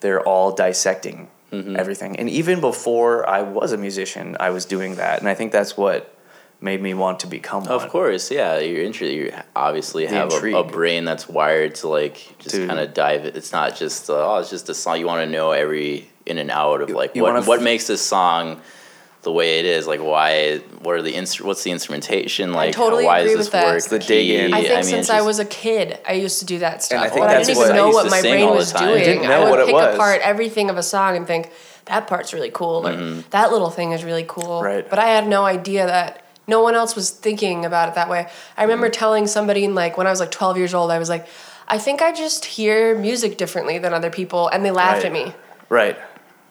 they're 0.00 0.20
all 0.22 0.52
dissecting 0.52 1.28
Mm-hmm. 1.52 1.74
everything 1.74 2.14
and 2.20 2.30
even 2.30 2.60
before 2.60 3.28
i 3.28 3.42
was 3.42 3.72
a 3.72 3.76
musician 3.76 4.36
i 4.38 4.50
was 4.50 4.64
doing 4.66 4.94
that 5.02 5.18
and 5.18 5.28
i 5.28 5.34
think 5.34 5.50
that's 5.50 5.76
what 5.76 6.16
made 6.60 6.80
me 6.80 6.94
want 6.94 7.18
to 7.20 7.26
become 7.26 7.64
one 7.64 7.72
Of 7.72 7.88
course, 7.88 8.30
yeah. 8.30 8.58
You're 8.60 8.84
interested. 8.84 9.14
You 9.14 9.32
obviously 9.56 10.06
The 10.06 10.14
have 10.14 10.32
a, 10.32 10.54
a 10.58 10.62
brain 10.62 11.04
that's 11.06 11.26
wired 11.28 11.74
to 11.76 11.88
like 11.88 12.36
just 12.38 12.54
kind 12.54 12.78
of 12.78 12.94
dive. 12.94 13.24
it. 13.24 13.34
It's 13.34 13.50
not 13.50 13.74
just 13.74 14.08
uh, 14.10 14.12
oh, 14.34 14.38
it's 14.38 14.50
just 14.50 14.68
a 14.68 14.74
song. 14.74 15.00
You 15.00 15.06
want 15.06 15.24
to 15.26 15.30
know 15.36 15.50
every 15.50 16.08
in 16.26 16.36
and 16.38 16.50
out 16.52 16.82
of 16.82 16.90
like 16.90 17.16
you 17.16 17.22
what 17.22 17.32
wanna 17.32 17.46
what 17.46 17.62
makes 17.62 17.86
this 17.88 18.02
song 18.02 18.60
the 19.22 19.32
way 19.32 19.58
it 19.58 19.64
is. 19.66 19.86
Like 19.86 20.00
why? 20.00 20.58
What 20.82 20.94
are 20.96 21.02
the 21.02 21.12
instru- 21.12 21.42
What's 21.42 21.62
the 21.62 21.70
instrumentation? 21.70 22.52
Like 22.52 22.74
totally 22.74 23.04
why 23.04 23.18
agree 23.20 23.30
does 23.34 23.38
with 23.38 23.46
this 23.46 23.52
that. 23.52 23.64
work? 23.66 23.76
It's 23.76 23.88
the 23.88 23.98
dig 23.98 24.30
in. 24.30 24.46
Key, 24.50 24.56
I 24.56 24.62
think 24.62 24.74
mean, 24.74 24.82
since 24.84 25.00
it's 25.08 25.10
I 25.10 25.20
was 25.22 25.38
a 25.38 25.44
kid, 25.44 25.98
I 26.08 26.12
used 26.14 26.38
to 26.40 26.44
do 26.46 26.58
that 26.60 26.82
stuff. 26.82 27.02
I 27.02 27.08
think 27.08 27.20
But 27.20 27.30
I 27.30 27.42
didn't 27.42 27.56
what- 27.58 27.64
even 27.66 27.76
know 27.76 27.88
what 27.90 28.10
my 28.10 28.20
brain 28.20 28.48
was 28.50 28.72
doing. 28.72 28.98
You 28.98 29.04
didn't 29.04 29.26
I 29.30 29.40
would 29.44 29.50
what 29.50 29.60
it 29.60 29.66
pick 29.66 29.74
was. 29.74 29.94
apart 29.94 30.20
everything 30.22 30.70
of 30.70 30.76
a 30.76 30.82
song 30.82 31.16
and 31.16 31.26
think 31.26 31.50
that 31.86 32.06
part's 32.06 32.32
really 32.32 32.50
cool, 32.50 32.86
or 32.86 32.92
Mm-hmm. 32.92 33.20
that 33.30 33.50
little 33.52 33.70
thing 33.70 33.92
is 33.92 34.04
really 34.04 34.24
cool. 34.26 34.62
Right. 34.62 34.88
But 34.88 34.98
I 34.98 35.06
had 35.08 35.26
no 35.26 35.44
idea 35.44 35.86
that 35.86 36.24
no 36.46 36.62
one 36.62 36.74
else 36.74 36.94
was 36.96 37.10
thinking 37.10 37.64
about 37.64 37.88
it 37.88 37.94
that 37.96 38.08
way. 38.08 38.26
I 38.56 38.62
remember 38.62 38.86
Mm-hmm. 38.86 38.98
telling 38.98 39.26
somebody 39.26 39.64
in 39.64 39.74
like 39.74 39.98
when 39.98 40.06
I 40.06 40.10
was 40.10 40.20
like 40.20 40.30
12 40.30 40.56
years 40.56 40.72
old, 40.74 40.90
I 40.90 40.98
was 40.98 41.08
like, 41.08 41.26
I 41.68 41.78
think 41.78 42.00
I 42.02 42.12
just 42.12 42.44
hear 42.44 42.96
music 42.96 43.36
differently 43.38 43.78
than 43.78 43.92
other 43.92 44.10
people, 44.10 44.48
and 44.48 44.64
they 44.64 44.70
laughed 44.70 45.04
at 45.04 45.12
me. 45.12 45.32
right 45.68 45.96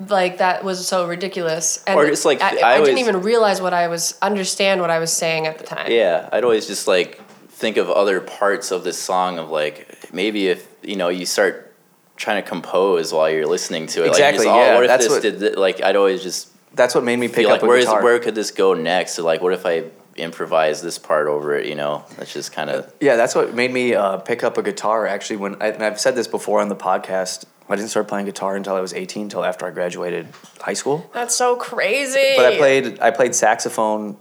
Like 0.08 0.38
that 0.38 0.64
was 0.64 0.88
so 0.88 1.08
ridiculous. 1.08 1.84
And 1.86 1.98
Or 2.00 2.08
just, 2.08 2.24
like, 2.24 2.42
I, 2.42 2.58
I 2.60 2.76
I 2.76 2.78
didn't 2.80 3.00
even 3.00 3.22
realize 3.22 3.60
what 3.62 3.74
I 3.74 3.88
was 3.90 4.18
understand 4.22 4.80
what 4.80 4.90
I 4.90 5.00
was 5.00 5.12
saying 5.12 5.46
at 5.46 5.58
the 5.58 5.66
time. 5.66 5.92
Yeah, 5.92 6.30
I'd 6.32 6.44
always 6.46 6.68
just 6.68 6.88
like 6.88 7.20
think 7.50 7.76
of 7.78 7.90
other 7.90 8.22
parts 8.22 8.72
of 8.72 8.86
this 8.86 8.98
song 8.98 9.38
of 9.40 9.50
like 9.50 10.14
maybe 10.14 10.48
if 10.48 10.66
you 10.82 10.96
know 10.96 11.10
you 11.10 11.26
start 11.26 11.76
trying 12.16 12.42
to 12.42 12.48
compose 12.48 13.12
while 13.14 13.30
you're 13.30 13.46
listening 13.46 13.88
to 13.88 14.04
it. 14.06 14.08
Exactly, 14.08 14.46
Like, 14.46 14.56
just, 14.56 14.56
oh, 14.56 14.60
yeah, 14.66 14.76
what 14.76 14.84
if 14.84 14.88
that's 14.88 15.04
this 15.06 15.12
what- 15.14 15.22
did 15.22 15.40
thi-" 15.40 15.56
like 15.60 15.82
I'd 15.82 15.96
always 15.98 16.24
just 16.24 16.48
that's 16.76 16.96
what 16.96 17.04
made 17.04 17.18
me 17.20 17.28
pick 17.28 17.38
feel 17.38 17.48
up 17.48 17.54
like 17.54 17.64
a 17.64 17.66
where 17.66 17.78
is 17.78 17.86
guitar 17.86 18.04
where 18.04 18.20
could 18.20 18.36
this 18.36 18.52
go 18.52 18.74
next? 18.74 19.14
So 19.16 19.24
like 19.26 19.42
what 19.42 19.52
if 19.54 19.66
I 19.66 19.86
improvise 20.16 20.82
this 20.82 20.98
part 20.98 21.28
over 21.28 21.56
it? 21.58 21.66
You 21.66 21.76
know, 21.76 22.06
that's 22.18 22.32
just 22.32 22.54
kind 22.54 22.70
of 22.70 22.94
Yeah, 23.02 23.18
that's 23.18 23.36
what 23.36 23.54
made 23.54 23.74
me 23.74 23.96
uh, 23.96 24.18
pick 24.20 24.44
up 24.46 24.58
a 24.58 24.62
guitar. 24.64 25.08
Actually, 25.08 25.38
when 25.38 25.62
I, 25.62 25.68
and 25.70 25.84
I've 25.84 26.00
said 26.00 26.16
this 26.16 26.28
before 26.28 26.62
on 26.62 26.70
the 26.70 26.76
podcast, 26.76 27.46
I 27.70 27.76
didn't 27.76 27.90
start 27.90 28.08
playing 28.08 28.26
guitar 28.26 28.56
until 28.56 28.76
I 28.76 28.82
was 28.82 28.94
eighteen, 28.94 29.24
until 29.24 29.46
after 29.46 29.66
I 29.66 29.72
graduated 29.72 30.28
high 30.60 30.74
school. 30.74 31.10
That's 31.14 31.36
so 31.36 31.56
crazy. 31.56 32.34
But 32.36 32.46
I 32.54 32.58
played 32.58 33.00
I 33.00 33.12
played 33.12 33.36
saxophone 33.36 34.18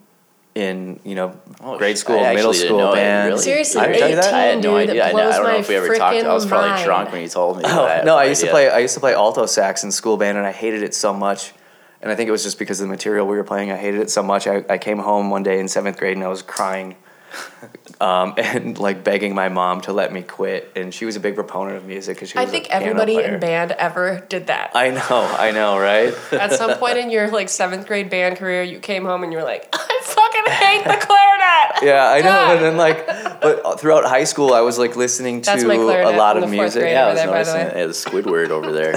in 0.55 0.99
you 1.05 1.15
know 1.15 1.39
Oh, 1.61 1.79
grade 1.79 1.97
school, 1.99 2.19
I 2.19 2.35
middle 2.35 2.51
actually 2.51 2.53
didn't 2.59 2.69
school 2.69 2.79
know 2.79 2.95
band. 2.95 3.29
really. 3.31 3.43
Seriously, 3.43 3.81
I 3.81 3.87
didn't 3.87 3.99
tell 4.01 4.11
you 4.11 4.17
that? 4.17 4.25
18, 4.27 4.35
I 4.35 4.43
had 4.43 4.57
no 4.57 4.63
dude, 4.81 4.91
idea. 4.91 5.05
I, 5.05 5.07
that 5.09 5.13
know- 5.15 5.19
I 5.19 5.23
blows 5.23 5.35
don't 5.37 5.45
know 5.45 5.53
my 5.53 5.59
if 5.59 5.69
we 5.69 5.77
ever 5.77 5.95
talked. 5.97 6.17
I 6.17 6.35
was 6.35 6.47
probably 6.47 6.71
mind. 6.71 6.85
drunk 6.85 7.13
when 7.13 7.23
you 7.23 7.29
told 7.29 7.59
me. 7.59 7.63
Oh, 7.67 7.85
that. 7.87 8.05
no, 8.05 8.17
I 8.17 8.23
had 8.25 8.29
used 8.31 8.41
to 8.43 8.51
play 8.51 8.69
I 8.71 8.79
used 8.79 8.95
to 8.95 9.01
play 9.01 9.15
alto 9.15 9.47
sax 9.47 9.85
in 9.85 9.93
school 9.93 10.17
band, 10.17 10.37
and 10.39 10.47
I 10.47 10.53
hated 10.53 10.83
it 10.83 10.95
so 10.95 11.13
much. 11.15 11.53
And 12.01 12.13
I 12.13 12.15
think 12.15 12.29
it 12.29 12.33
was 12.33 12.45
just 12.45 12.59
because 12.61 12.81
of 12.81 12.87
the 12.87 12.93
material 12.93 13.27
we 13.27 13.37
were 13.37 13.43
playing. 13.45 13.73
I 13.73 13.77
hated 13.77 14.01
it 14.01 14.09
so 14.11 14.23
much. 14.23 14.47
I, 14.47 14.65
I 14.69 14.79
came 14.79 14.99
home 14.99 15.31
one 15.31 15.43
day 15.43 15.59
in 15.59 15.67
seventh 15.67 15.97
grade 15.99 16.17
and 16.17 16.25
I 16.25 16.29
was 16.29 16.43
crying, 16.43 16.95
um, 18.01 18.35
and 18.37 18.79
like 18.79 19.05
begging 19.05 19.35
my 19.35 19.49
mom 19.49 19.81
to 19.83 19.93
let 19.93 20.13
me 20.13 20.23
quit. 20.23 20.73
And 20.77 20.93
she 20.95 21.05
was 21.05 21.17
a 21.17 21.21
big 21.21 21.35
proponent 21.35 21.77
of 21.77 21.87
music 21.87 22.17
because 22.17 22.31
she 22.31 22.39
I 22.39 22.43
was. 22.43 22.51
think 22.51 22.67
a 22.67 22.75
everybody 22.75 23.15
player. 23.15 23.35
in 23.35 23.41
band 23.41 23.73
ever 23.73 24.25
did 24.29 24.47
that. 24.49 24.73
I 24.75 24.91
know, 24.91 25.37
I 25.39 25.51
know, 25.51 25.79
right? 25.79 26.15
At 26.33 26.53
some 26.53 26.79
point 26.79 26.99
in 26.99 27.11
your 27.11 27.29
like 27.31 27.49
seventh 27.49 27.87
grade 27.87 28.11
band 28.11 28.37
career, 28.39 28.63
you 28.63 28.79
came 28.79 29.05
home 29.05 29.23
and 29.23 29.33
you 29.33 29.39
were 29.39 29.45
like, 29.45 29.69
I 29.73 30.01
fucking 30.03 30.53
hate 30.53 30.85
the 30.85 31.07
clarinet. 31.07 31.83
Yeah, 31.83 32.09
I 32.09 32.21
know. 32.21 32.55
And 32.55 32.65
then 32.65 32.77
like, 32.77 33.07
but 33.41 33.81
throughout 33.81 34.05
high 34.05 34.25
school, 34.25 34.53
I 34.53 34.61
was 34.61 34.79
like 34.79 34.97
listening 34.97 35.43
to 35.43 35.47
That's 35.51 35.65
my 35.65 35.75
a 35.75 36.17
lot 36.17 36.37
of 36.37 36.43
the 36.43 36.49
music. 36.49 36.83
grade. 36.83 36.93
Yeah, 36.93 37.07
I 37.07 37.11
was 37.11 37.19
there, 37.19 37.27
by 37.27 37.43
the 37.45 37.53
noticing 37.53 37.75
way. 37.75 37.81
yeah, 37.81 37.87
the 37.87 37.93
Squidward 37.93 38.51
over 38.51 38.73
there. 38.73 38.93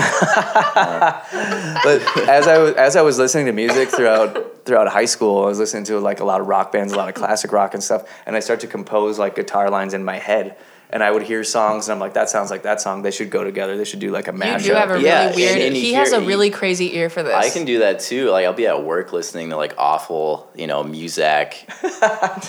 But 1.83 2.29
as 2.29 2.47
I 2.47 2.57
was 2.57 2.73
as 2.75 2.95
I 2.95 3.01
was 3.01 3.17
listening 3.17 3.45
to 3.47 3.51
music 3.51 3.89
throughout 3.89 4.50
throughout 4.65 4.87
high 4.87 5.05
school, 5.05 5.43
I 5.43 5.47
was 5.47 5.59
listening 5.59 5.83
to 5.85 5.99
like 5.99 6.19
a 6.19 6.25
lot 6.25 6.41
of 6.41 6.47
rock 6.47 6.71
bands, 6.71 6.93
a 6.93 6.97
lot 6.97 7.09
of 7.09 7.15
classic 7.15 7.51
rock 7.51 7.73
and 7.73 7.83
stuff, 7.83 8.07
and 8.25 8.35
I 8.35 8.39
started 8.39 8.61
to 8.61 8.67
compose 8.71 9.17
like 9.19 9.35
guitar 9.35 9.69
lines 9.69 9.93
in 9.93 10.03
my 10.03 10.17
head. 10.17 10.55
And 10.93 11.01
I 11.01 11.09
would 11.09 11.23
hear 11.23 11.41
songs, 11.45 11.87
and 11.87 11.93
I'm 11.93 11.99
like, 12.01 12.15
"That 12.15 12.29
sounds 12.29 12.51
like 12.51 12.63
that 12.63 12.81
song. 12.81 13.01
They 13.01 13.11
should 13.11 13.29
go 13.29 13.45
together. 13.45 13.77
They 13.77 13.85
should 13.85 14.01
do 14.01 14.11
like 14.11 14.27
a 14.27 14.33
You 14.33 14.37
mashup." 14.39 14.63
do 14.65 14.73
have 14.73 14.91
a 14.91 15.01
Yeah, 15.01 15.23
really 15.27 15.35
weird. 15.37 15.51
and- 15.53 15.61
and 15.67 15.75
you 15.77 15.81
he 15.83 15.93
has 15.93 16.11
a 16.11 16.19
really 16.19 16.49
crazy 16.49 16.97
ear 16.97 17.09
for 17.09 17.23
this. 17.23 17.33
I 17.33 17.49
can 17.49 17.63
do 17.63 17.79
that 17.79 18.01
too. 18.01 18.29
Like 18.29 18.45
I'll 18.45 18.51
be 18.51 18.67
at 18.67 18.83
work 18.83 19.13
listening 19.13 19.51
to 19.51 19.55
like 19.55 19.73
awful, 19.77 20.49
you 20.53 20.67
know, 20.67 20.83
music. 20.83 21.65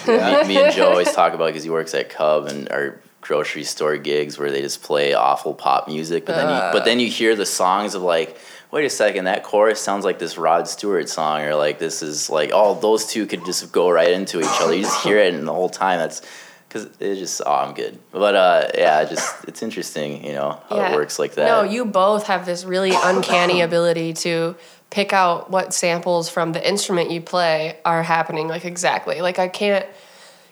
me, 0.06 0.44
me 0.48 0.58
and 0.62 0.74
Joe 0.74 0.88
always 0.90 1.12
talk 1.12 1.34
about 1.34 1.46
because 1.46 1.62
he 1.62 1.70
works 1.70 1.94
at 1.94 2.10
Cub 2.10 2.46
and 2.46 2.68
our 2.70 2.98
grocery 3.20 3.62
store 3.62 3.96
gigs 3.96 4.38
where 4.38 4.50
they 4.50 4.60
just 4.60 4.82
play 4.82 5.14
awful 5.14 5.54
pop 5.54 5.86
music. 5.86 6.26
But 6.26 6.34
then 6.34 6.48
you, 6.48 6.72
but 6.72 6.84
then 6.84 6.98
you 6.98 7.08
hear 7.08 7.36
the 7.36 7.46
songs 7.46 7.94
of 7.94 8.02
like, 8.02 8.36
wait 8.72 8.84
a 8.84 8.90
second, 8.90 9.26
that 9.26 9.44
chorus 9.44 9.80
sounds 9.80 10.04
like 10.04 10.18
this 10.18 10.36
Rod 10.36 10.66
Stewart 10.66 11.08
song, 11.08 11.42
or 11.42 11.54
like 11.54 11.78
this 11.78 12.02
is 12.02 12.28
like, 12.28 12.50
oh, 12.52 12.74
those 12.80 13.06
two 13.06 13.26
could 13.26 13.44
just 13.44 13.70
go 13.70 13.90
right 13.90 14.10
into 14.10 14.40
each 14.40 14.60
other. 14.60 14.74
You 14.74 14.82
just 14.82 15.04
hear 15.04 15.18
it, 15.18 15.34
and 15.34 15.46
the 15.46 15.54
whole 15.54 15.70
time 15.70 15.98
that's. 16.00 16.22
Cause 16.70 16.88
it 17.00 17.16
just 17.16 17.42
oh 17.44 17.52
I'm 17.52 17.74
good, 17.74 17.98
but 18.12 18.34
uh 18.34 18.70
yeah, 18.74 19.04
just 19.04 19.44
it's 19.46 19.62
interesting, 19.62 20.24
you 20.24 20.32
know 20.32 20.58
how 20.70 20.80
it 20.80 20.94
works 20.94 21.18
like 21.18 21.34
that. 21.34 21.44
No, 21.44 21.64
you 21.64 21.84
both 21.84 22.28
have 22.28 22.46
this 22.46 22.64
really 22.64 22.92
uncanny 22.96 23.60
ability 23.60 24.14
to 24.14 24.56
pick 24.88 25.12
out 25.12 25.50
what 25.50 25.74
samples 25.74 26.30
from 26.30 26.52
the 26.52 26.66
instrument 26.66 27.10
you 27.10 27.20
play 27.20 27.78
are 27.84 28.02
happening 28.02 28.48
like 28.48 28.64
exactly. 28.64 29.20
Like 29.20 29.38
I 29.38 29.48
can't 29.48 29.84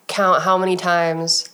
count 0.08 0.42
how 0.42 0.58
many 0.58 0.76
times 0.76 1.48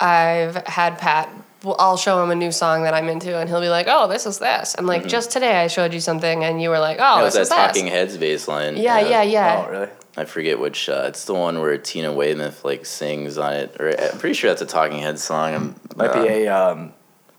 I've 0.00 0.66
had 0.66 0.98
Pat. 0.98 1.28
Well, 1.66 1.74
I'll 1.80 1.96
show 1.96 2.22
him 2.22 2.30
a 2.30 2.36
new 2.36 2.52
song 2.52 2.84
that 2.84 2.94
I'm 2.94 3.08
into, 3.08 3.36
and 3.36 3.48
he'll 3.48 3.60
be 3.60 3.68
like, 3.68 3.86
"Oh, 3.88 4.06
this 4.06 4.24
is 4.24 4.38
this," 4.38 4.76
and 4.76 4.86
like 4.86 5.08
just 5.08 5.32
today 5.32 5.56
I 5.56 5.66
showed 5.66 5.92
you 5.92 5.98
something, 5.98 6.44
and 6.44 6.62
you 6.62 6.70
were 6.70 6.78
like, 6.78 6.98
"Oh, 7.00 7.02
Mm-hmm. 7.02 7.22
Was 7.22 7.34
this 7.34 7.48
that 7.48 7.70
is 7.70 7.76
Talking 7.82 7.84
this." 7.86 7.92
Heads 7.94 8.16
bass 8.18 8.46
line. 8.46 8.76
Yeah, 8.76 9.00
yeah, 9.00 9.22
yeah. 9.22 9.64
Oh, 9.66 9.70
really? 9.72 9.88
I 10.16 10.26
forget 10.26 10.60
which. 10.60 10.88
Uh, 10.88 11.06
it's 11.08 11.24
the 11.24 11.34
one 11.34 11.58
where 11.60 11.76
Tina 11.76 12.12
Weymouth 12.12 12.64
like 12.64 12.86
sings 12.86 13.36
on 13.36 13.52
it, 13.54 13.80
or 13.80 13.88
I'm 14.00 14.16
pretty 14.18 14.34
sure 14.34 14.48
that's 14.48 14.62
a 14.62 14.66
Talking 14.66 15.00
Heads 15.00 15.24
song. 15.24 15.54
I'm, 15.56 15.74
Might 15.96 16.10
uh, 16.10 16.22
be 16.22 16.28
a 16.28 16.48
um, 16.56 16.92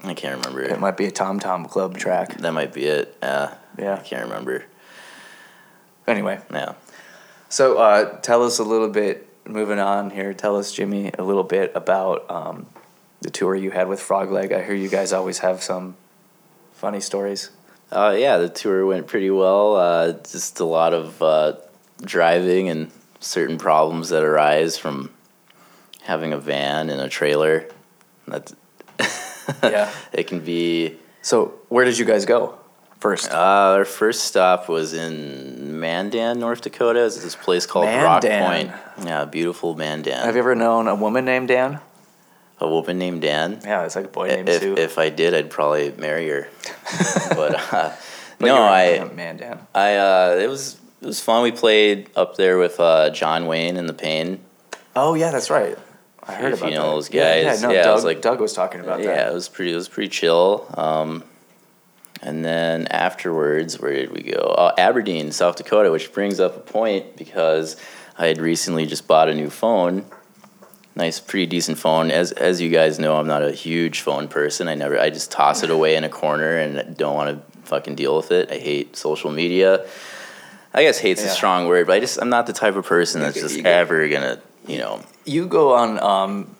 I 0.03 0.13
can't 0.13 0.37
remember. 0.45 0.61
it 0.61 0.77
might 0.77 0.97
be 0.97 1.05
a 1.05 1.11
Tom 1.11 1.39
Tom 1.39 1.63
Club 1.63 1.97
track. 1.97 2.37
that 2.39 2.51
might 2.51 2.73
be 2.73 2.85
it. 2.85 3.15
Uh, 3.21 3.51
Yeah. 3.79 3.93
I 3.95 3.99
can't 4.03 4.23
remember. 4.23 4.65
Anyway, 6.05 6.39
Yeah. 6.51 6.73
so 7.47 7.77
uh, 7.77 8.19
tell 8.19 8.43
us 8.43 8.59
a 8.59 8.63
little 8.63 8.89
bit. 8.89 9.23
Moving 9.45 9.79
on 9.79 10.09
here, 10.09 10.33
tell 10.33 10.57
us, 10.57 10.73
Jimmy, 10.73 11.11
a 11.17 11.23
little 11.23 11.43
bit 11.45 11.71
about 11.73 12.29
um, 12.29 12.65
the 13.21 13.29
tour 13.29 13.55
you 13.55 13.71
had 13.71 13.87
with 13.87 13.99
Frogleg. 13.99 14.51
I 14.51 14.63
hear 14.63 14.75
you 14.75 14.89
guys 14.89 15.13
always 15.13 15.39
have 15.39 15.61
some 15.63 15.95
funny 16.73 16.99
stories. 16.99 17.49
Uh, 17.91 18.15
yeah, 18.17 18.37
the 18.37 18.49
tour 18.49 18.85
went 18.85 19.07
pretty 19.07 19.29
well. 19.29 19.75
Uh, 19.75 20.11
just 20.11 20.59
a 20.59 20.65
lot 20.65 20.93
of 20.93 21.21
uh, 21.21 21.53
driving 22.01 22.69
and 22.69 22.91
certain 23.19 23.57
problems 23.57 24.09
that 24.09 24.23
arise 24.23 24.77
from 24.77 25.09
having 26.03 26.33
a 26.33 26.37
van 26.37 26.89
and 26.89 27.01
a 27.01 27.09
trailer. 27.09 27.67
That's 28.27 28.53
Yeah. 29.63 29.91
it 30.11 30.27
can 30.27 30.41
be 30.41 30.97
So, 31.21 31.53
where 31.69 31.85
did 31.85 31.97
you 31.97 32.05
guys 32.05 32.25
go 32.25 32.57
first? 32.99 33.31
Uh, 33.31 33.37
our 33.77 33.85
first 33.85 34.25
stop 34.25 34.67
was 34.67 34.93
in 34.93 35.79
Mandan, 35.79 36.39
North 36.39 36.61
Dakota. 36.61 37.05
It's 37.05 37.23
this 37.23 37.35
place 37.35 37.65
called 37.65 37.85
Rock 37.87 38.21
Point. 38.23 38.71
Yeah, 39.03 39.23
beautiful 39.25 39.75
Mandan. 39.75 40.19
Have 40.25 40.35
you 40.35 40.39
ever 40.39 40.55
known 40.55 40.87
a 40.89 40.95
woman 40.95 41.23
named 41.25 41.47
Dan? 41.47 41.79
A 42.59 42.67
woman 42.67 42.97
named 42.97 43.21
Dan? 43.21 43.59
Yeah, 43.63 43.85
it's 43.85 43.95
like 43.95 44.05
a 44.05 44.09
boy 44.09 44.27
named 44.27 44.49
If, 44.49 44.61
Sue. 44.61 44.75
if 44.77 44.97
I 44.97 45.09
did, 45.09 45.33
I'd 45.33 45.49
probably 45.49 45.91
marry 45.97 46.27
her. 46.29 46.47
but 47.29 47.73
uh, 47.73 47.91
But 48.39 48.45
no, 48.47 48.61
I, 48.61 49.03
man, 49.15 49.37
Dan. 49.37 49.59
I, 49.73 49.95
uh, 49.95 50.37
it 50.41 50.47
was 50.47 50.77
it 51.01 51.05
was 51.07 51.19
fun. 51.19 51.43
We 51.43 51.51
played 51.51 52.09
up 52.15 52.35
there 52.37 52.57
with 52.57 52.79
uh, 52.79 53.09
John 53.11 53.45
Wayne 53.47 53.77
and 53.77 53.87
the 53.87 53.93
Pain. 53.93 54.39
Oh 54.95 55.13
yeah, 55.15 55.31
that's 55.31 55.49
right. 55.49 55.77
I 56.23 56.33
heard 56.35 56.53
If 56.53 56.59
about 56.59 56.71
you 56.71 56.75
know 56.77 56.87
that. 56.87 56.91
those 56.95 57.13
Yeah, 57.13 57.35
yeah, 57.35 57.59
no, 57.61 57.71
Yeah, 57.71 57.83
Doug, 57.83 57.95
was 57.95 58.03
like- 58.03 58.21
Doug 58.21 58.41
was 58.41 58.51
talking 58.53 58.81
about 58.81 58.99
yeah, 58.99 59.05
that. 59.07 59.15
Yeah, 59.15 59.29
it 59.31 59.33
was 59.33 59.47
pretty. 59.49 59.71
It 59.71 59.75
was 59.75 59.87
pretty 59.87 60.09
chill. 60.09 60.65
Um, 60.75 61.23
and 62.21 62.43
then 62.43 62.87
afterwards, 62.87 63.79
where 63.79 63.93
did 63.93 64.11
we 64.11 64.23
go? 64.23 64.53
Oh, 64.57 64.71
Aberdeen, 64.77 65.31
South 65.31 65.55
Dakota, 65.55 65.91
which 65.91 66.11
brings 66.11 66.39
up 66.39 66.57
a 66.57 66.59
point 66.59 67.15
because 67.15 67.77
I 68.17 68.25
had 68.27 68.39
recently 68.39 68.85
just 68.87 69.07
bought 69.07 69.29
a 69.29 69.35
new 69.35 69.49
phone. 69.51 70.03
Nice, 70.97 71.19
pretty 71.19 71.45
decent 71.45 71.77
phone. 71.77 72.09
As 72.09 72.31
as 72.31 72.59
you 72.59 72.69
guys 72.71 72.97
know, 72.97 73.17
I'm 73.17 73.27
not 73.27 73.43
a 73.43 73.51
huge 73.51 74.01
phone 74.01 74.27
person. 74.27 74.67
I 74.67 74.73
never. 74.73 74.99
I 74.99 75.11
just 75.11 75.29
toss 75.31 75.61
it 75.61 75.69
away 75.69 75.95
in 75.95 76.03
a 76.03 76.09
corner 76.09 76.57
and 76.57 76.97
don't 76.97 77.13
want 77.13 77.37
to 77.37 77.59
fucking 77.67 77.93
deal 77.93 78.17
with 78.17 78.31
it. 78.31 78.51
I 78.51 78.57
hate 78.57 78.95
social 78.97 79.31
media. 79.31 79.85
I 80.73 80.81
guess 80.81 80.97
hate's 80.97 81.21
Yeah. 81.23 81.29
a 81.29 81.33
strong 81.33 81.67
word, 81.67 81.85
but 81.85 81.93
I 81.93 81.99
just 81.99 82.19
I'm 82.19 82.29
not 82.29 82.47
the 82.47 82.53
type 82.53 82.75
of 82.75 82.85
person 82.85 83.21
that's 83.21 83.39
just 83.39 83.59
ever 83.59 84.09
gonna 84.09 84.39
you 84.65 84.79
know 84.79 85.03
You 85.23 85.45
go 85.45 85.75
on 85.75 85.99
um, 86.01 86.55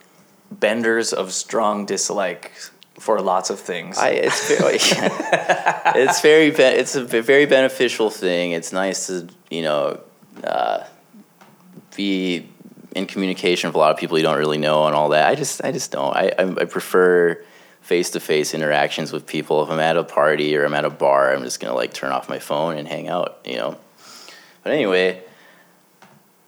benders 0.52 1.14
of 1.14 1.34
strong 1.34 1.88
dislike 1.88 2.52
for 3.00 3.20
lots 3.22 3.50
of 3.50 3.60
things. 3.60 3.98
I, 3.98 4.10
it's 4.10 4.48
very, 4.50 4.78
it's 6.04 6.22
very 6.22 6.50
it's 6.50 6.96
a 6.96 7.04
very 7.04 7.48
beneficial 7.48 8.12
thing. 8.12 8.52
It's 8.52 8.72
nice 8.72 9.08
to 9.08 9.28
you 9.50 9.64
know 9.64 10.00
uh, 10.44 10.84
be 11.96 12.48
in 12.98 13.06
communication 13.06 13.70
with 13.70 13.76
a 13.76 13.78
lot 13.78 13.92
of 13.92 13.98
people 13.98 14.18
you 14.18 14.24
don't 14.24 14.38
really 14.38 14.58
know 14.58 14.88
and 14.88 14.96
all 14.96 15.10
that. 15.10 15.28
I 15.28 15.36
just 15.36 15.64
I 15.64 15.72
just 15.72 15.92
don't. 15.92 16.16
I 16.16 16.32
I, 16.38 16.44
I 16.44 16.66
prefer 16.66 17.44
face 17.82 18.10
to 18.12 18.20
face 18.20 18.54
interactions 18.54 19.14
with 19.14 19.26
people. 19.28 19.64
If 19.64 19.70
I'm 19.70 19.80
at 19.80 19.96
a 19.96 20.04
party 20.04 20.58
or 20.58 20.66
I'm 20.66 20.74
at 20.74 20.84
a 20.84 20.90
bar, 20.90 21.34
I'm 21.34 21.44
just 21.44 21.60
gonna 21.60 21.76
like 21.76 21.94
turn 21.94 22.12
off 22.12 22.28
my 22.28 22.40
phone 22.40 22.78
and 22.78 22.88
hang 22.88 23.08
out. 23.08 23.40
You 23.46 23.58
know. 23.58 23.78
But 24.64 24.74
anyway. 24.74 25.24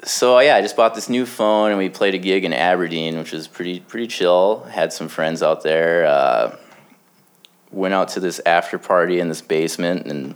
So 0.03 0.39
yeah, 0.39 0.55
I 0.55 0.61
just 0.61 0.77
bought 0.77 0.95
this 0.95 1.09
new 1.09 1.25
phone 1.25 1.71
and 1.71 1.77
we 1.77 1.89
played 1.89 2.15
a 2.15 2.17
gig 2.17 2.45
in 2.45 2.53
Aberdeen, 2.53 3.17
which 3.17 3.33
was 3.33 3.47
pretty 3.47 3.81
pretty 3.81 4.07
chill. 4.07 4.63
Had 4.63 4.91
some 4.91 5.07
friends 5.07 5.43
out 5.43 5.61
there. 5.61 6.05
Uh, 6.05 6.55
went 7.71 7.93
out 7.93 8.07
to 8.09 8.19
this 8.19 8.41
after 8.45 8.79
party 8.79 9.19
in 9.19 9.27
this 9.29 9.41
basement, 9.41 10.07
and 10.07 10.35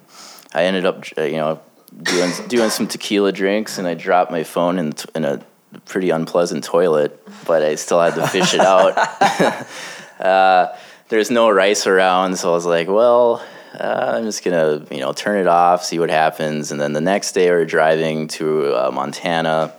I 0.54 0.65
ended 0.65 0.86
up, 0.86 1.06
you 1.17 1.38
know, 1.38 1.62
doing 2.04 2.32
doing 2.47 2.69
some 2.69 2.88
tequila 2.88 3.32
drinks, 3.32 3.78
and 3.78 3.88
I 3.88 3.93
dropped 3.93 4.32
my 4.32 4.43
phone 4.43 4.78
in 4.78 4.93
in 5.15 5.26
a 5.26 5.43
pretty 5.86 6.09
unpleasant 6.09 6.63
toilet, 6.63 7.19
but 7.45 7.63
I 7.63 7.75
still 7.75 8.01
had 8.01 8.15
to 8.15 8.27
fish 8.27 8.53
it 8.53 8.62
out. 8.62 8.97
uh, 10.19 10.75
there's 11.09 11.31
no 11.31 11.49
rice 11.49 11.88
around, 11.88 12.38
so 12.38 12.51
I 12.51 12.53
was 12.53 12.65
like, 12.65 12.88
well. 12.88 13.43
Uh, 13.73 14.13
I'm 14.17 14.23
just 14.25 14.43
gonna, 14.43 14.86
you 14.91 14.99
know, 14.99 15.13
turn 15.13 15.39
it 15.39 15.47
off, 15.47 15.83
see 15.83 15.97
what 15.97 16.12
happens, 16.12 16.71
and 16.71 16.79
then 16.79 16.93
the 16.93 17.01
next 17.01 17.31
day 17.31 17.49
we 17.49 17.57
we're 17.57 17.65
driving 17.65 18.27
to 18.27 18.71
uh, 18.71 18.91
Montana. 18.91 19.73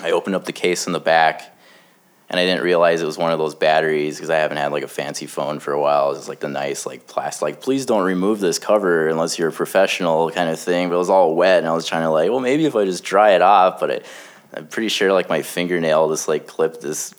I 0.00 0.12
opened 0.12 0.36
up 0.36 0.44
the 0.44 0.52
case 0.52 0.86
in 0.86 0.92
the 0.92 1.00
back, 1.00 1.42
and 2.30 2.38
I 2.38 2.44
didn't 2.44 2.62
realize 2.62 3.02
it 3.02 3.06
was 3.06 3.18
one 3.18 3.32
of 3.32 3.40
those 3.40 3.56
batteries 3.56 4.16
because 4.16 4.30
I 4.30 4.36
haven't 4.36 4.58
had 4.58 4.70
like 4.70 4.84
a 4.84 4.88
fancy 4.88 5.26
phone 5.26 5.58
for 5.58 5.72
a 5.72 5.80
while. 5.80 6.12
It 6.12 6.18
was 6.18 6.28
like 6.28 6.38
the 6.38 6.48
nice 6.48 6.86
like 6.86 7.08
plastic. 7.08 7.42
Like, 7.42 7.60
please 7.60 7.86
don't 7.86 8.04
remove 8.04 8.38
this 8.38 8.60
cover 8.60 9.08
unless 9.08 9.36
you're 9.36 9.48
a 9.48 9.52
professional 9.52 10.30
kind 10.30 10.48
of 10.48 10.58
thing. 10.60 10.88
But 10.88 10.94
it 10.94 10.98
was 10.98 11.10
all 11.10 11.34
wet, 11.34 11.58
and 11.58 11.66
I 11.66 11.72
was 11.72 11.88
trying 11.88 12.02
to 12.02 12.10
like, 12.10 12.30
well, 12.30 12.38
maybe 12.38 12.66
if 12.66 12.76
I 12.76 12.84
just 12.84 13.02
dry 13.02 13.30
it 13.30 13.42
off. 13.42 13.80
But 13.80 13.90
I, 13.90 14.00
I'm 14.54 14.66
pretty 14.66 14.88
sure 14.88 15.12
like 15.12 15.28
my 15.28 15.42
fingernail 15.42 16.08
just 16.10 16.28
like 16.28 16.46
clipped 16.46 16.80
this 16.80 17.14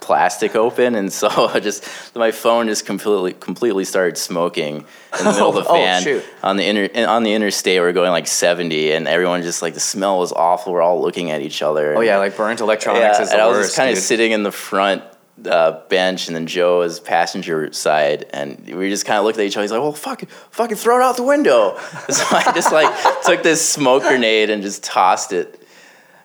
plastic 0.00 0.54
open, 0.54 0.94
and 0.94 1.12
so 1.12 1.28
I 1.54 1.60
just 1.60 2.14
my 2.14 2.30
phone 2.30 2.66
just 2.66 2.84
completely 2.84 3.32
completely 3.32 3.84
started 3.84 4.18
smoking 4.18 4.84
in 5.18 5.24
the 5.24 5.32
middle 5.32 5.48
of 5.48 5.54
the 5.54 5.64
Oh, 5.68 6.00
shoot. 6.00 6.24
on 6.42 6.56
the 6.56 6.64
inter, 6.66 7.06
on 7.08 7.22
the 7.22 7.32
interstate. 7.32 7.80
We're 7.80 7.92
going 7.92 8.10
like 8.10 8.26
70, 8.26 8.92
and 8.92 9.08
everyone 9.08 9.42
just 9.42 9.62
like 9.62 9.74
the 9.74 9.80
smell 9.80 10.18
was 10.18 10.32
awful. 10.32 10.72
We're 10.72 10.82
all 10.82 11.00
looking 11.00 11.30
at 11.30 11.40
each 11.40 11.62
other. 11.62 11.96
oh 11.96 12.00
yeah, 12.00 12.18
like 12.18 12.36
burnt 12.36 12.60
electronics 12.60 13.02
Yeah, 13.18 13.22
is 13.22 13.28
the 13.28 13.34
and 13.34 13.42
I 13.42 13.46
was 13.46 13.56
worst. 13.58 13.68
just 13.68 13.76
kind 13.76 13.90
of 13.90 13.98
sitting 13.98 14.32
in 14.32 14.42
the 14.42 14.52
front 14.52 15.02
uh, 15.48 15.80
bench, 15.88 16.26
and 16.28 16.36
then 16.36 16.46
Joe 16.46 16.80
was 16.80 17.00
passenger 17.00 17.72
side, 17.72 18.26
and 18.32 18.68
we 18.76 18.90
just 18.90 19.06
kind 19.06 19.18
of 19.18 19.24
looked 19.24 19.38
at 19.38 19.44
each 19.46 19.56
other. 19.56 19.62
He's 19.64 19.72
like, 19.72 19.80
"Well, 19.80 19.92
fuck, 19.92 20.22
it, 20.22 20.28
fucking 20.50 20.76
throw 20.76 20.98
it 21.00 21.02
out 21.02 21.16
the 21.16 21.22
window." 21.22 21.76
so 22.10 22.24
I 22.30 22.52
just 22.54 22.72
like 22.72 22.92
took 23.24 23.42
this 23.42 23.66
smoke 23.66 24.02
grenade 24.02 24.50
and 24.50 24.62
just 24.62 24.84
tossed 24.84 25.32
it 25.32 25.60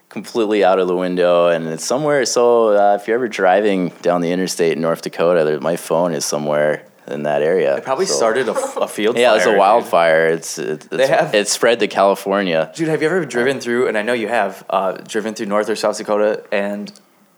completely 0.09 0.63
out 0.63 0.79
of 0.79 0.87
the 0.87 0.95
window, 0.95 1.47
and 1.49 1.67
it's 1.67 1.85
somewhere. 1.85 2.25
So 2.25 2.69
uh, 2.69 2.95
if 2.99 3.07
you're 3.07 3.15
ever 3.15 3.27
driving 3.27 3.89
down 4.01 4.21
the 4.21 4.31
interstate 4.31 4.73
in 4.73 4.81
North 4.81 5.01
Dakota, 5.03 5.43
there, 5.45 5.59
my 5.59 5.75
phone 5.75 6.13
is 6.13 6.25
somewhere 6.25 6.85
in 7.07 7.23
that 7.23 7.41
area. 7.41 7.75
It 7.77 7.83
probably 7.83 8.05
So- 8.05 8.15
started 8.15 8.47
a, 8.49 8.53
a 8.53 8.87
field 8.95 9.17
Yeah, 9.17 9.29
fire. 9.29 9.37
it's 9.37 9.45
a 9.45 9.49
dude. 9.49 9.57
wildfire. 9.59 10.27
It's 10.27 10.57
it, 10.59 10.87
it's, 10.91 11.09
have- 11.09 11.33
it 11.35 11.47
spread 11.47 11.79
to 11.79 11.87
California. 11.87 12.71
Dude, 12.75 12.87
have 12.87 13.01
you 13.01 13.07
ever 13.07 13.23
driven 13.25 13.59
through, 13.59 13.87
and 13.87 13.97
I 13.97 14.01
know 14.01 14.13
you 14.13 14.27
have, 14.27 14.63
uh, 14.69 14.93
driven 14.93 15.33
through 15.35 15.47
North 15.47 15.69
or 15.69 15.75
South 15.75 15.97
Dakota 15.97 16.43
and 16.51 16.91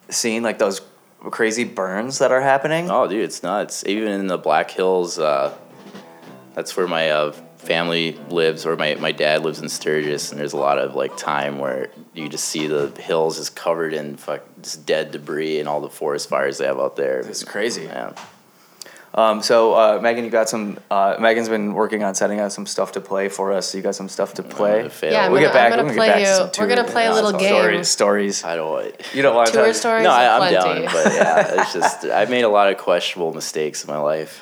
seen 0.09 0.43
like 0.43 0.57
those 0.59 0.81
crazy 1.29 1.63
burns 1.65 2.19
that 2.19 2.31
are 2.31 2.41
happening? 2.41 2.89
Oh, 2.89 3.07
dude, 3.07 3.23
it's 3.23 3.43
nuts. 3.43 3.83
Even 3.85 4.11
in 4.13 4.27
the 4.27 4.37
Black 4.37 4.71
Hills, 4.71 5.19
uh, 5.19 5.53
that's 6.53 6.75
where 6.75 6.87
my 6.87 7.09
uh, 7.11 7.33
family 7.61 8.13
lives, 8.29 8.65
or 8.65 8.75
my, 8.75 8.95
my 8.95 9.11
dad 9.11 9.43
lives 9.43 9.59
in 9.59 9.69
Sturgis, 9.69 10.31
and 10.31 10.39
there's 10.39 10.53
a 10.53 10.57
lot 10.57 10.77
of 10.79 10.95
like 10.95 11.15
time 11.17 11.59
where 11.59 11.89
you 12.13 12.27
just 12.29 12.45
see 12.45 12.67
the 12.67 12.87
hills 12.99 13.37
is 13.37 13.49
covered 13.49 13.93
in 13.93 14.17
fuck 14.17 14.41
just 14.61 14.85
dead 14.85 15.11
debris 15.11 15.59
and 15.59 15.69
all 15.69 15.79
the 15.81 15.89
forest 15.89 16.27
fires 16.29 16.57
they 16.57 16.65
have 16.65 16.79
out 16.79 16.95
there. 16.95 17.19
It's 17.19 17.43
crazy. 17.43 17.83
Yeah. 17.83 18.13
Um, 19.13 19.43
so 19.43 19.73
uh, 19.73 19.99
Megan, 20.01 20.23
you 20.23 20.29
got 20.29 20.47
some. 20.47 20.79
Uh, 20.89 21.17
Megan's 21.19 21.49
been 21.49 21.73
working 21.73 22.01
on 22.01 22.15
setting 22.15 22.39
out 22.39 22.53
some 22.53 22.65
stuff 22.65 22.93
to 22.93 23.01
play 23.01 23.27
for 23.27 23.51
us. 23.51 23.67
So 23.67 23.77
you 23.77 23.83
got 23.83 23.93
some 23.93 24.07
stuff 24.07 24.35
to 24.35 24.43
play. 24.43 24.89
Yeah, 25.03 25.25
I'm 25.25 25.31
We'll 25.33 25.41
gonna, 25.41 25.47
get 25.47 25.53
back. 25.53 25.71
I'm 25.73 25.79
gonna 25.79 25.83
we'll 25.89 25.95
play 25.95 26.07
get 26.07 26.13
back 26.13 26.19
you. 26.21 26.25
to 26.27 26.53
some 26.53 26.63
We're 26.63 26.69
gonna 26.69 26.83
tour- 26.83 26.91
play 26.93 27.05
a 27.07 27.13
little 27.13 27.33
game. 27.33 27.49
stories. 27.49 27.87
Stories. 27.89 28.43
I 28.45 28.55
don't 28.55 28.71
want. 28.71 28.95
You 29.13 29.21
don't 29.21 29.35
want 29.35 29.47
to 29.47 29.53
Tour 29.53 29.65
tell- 29.65 29.73
stories. 29.73 30.03
No, 30.05 30.11
I, 30.11 30.27
i'm 30.33 30.39
plenty. 30.53 30.85
down, 30.85 30.93
but 30.93 31.13
yeah, 31.13 31.61
it's 31.61 31.73
just 31.73 32.05
I've 32.05 32.29
made 32.29 32.43
a 32.43 32.49
lot 32.49 32.71
of 32.71 32.77
questionable 32.77 33.33
mistakes 33.33 33.83
in 33.83 33.89
my 33.91 33.97
life. 33.99 34.39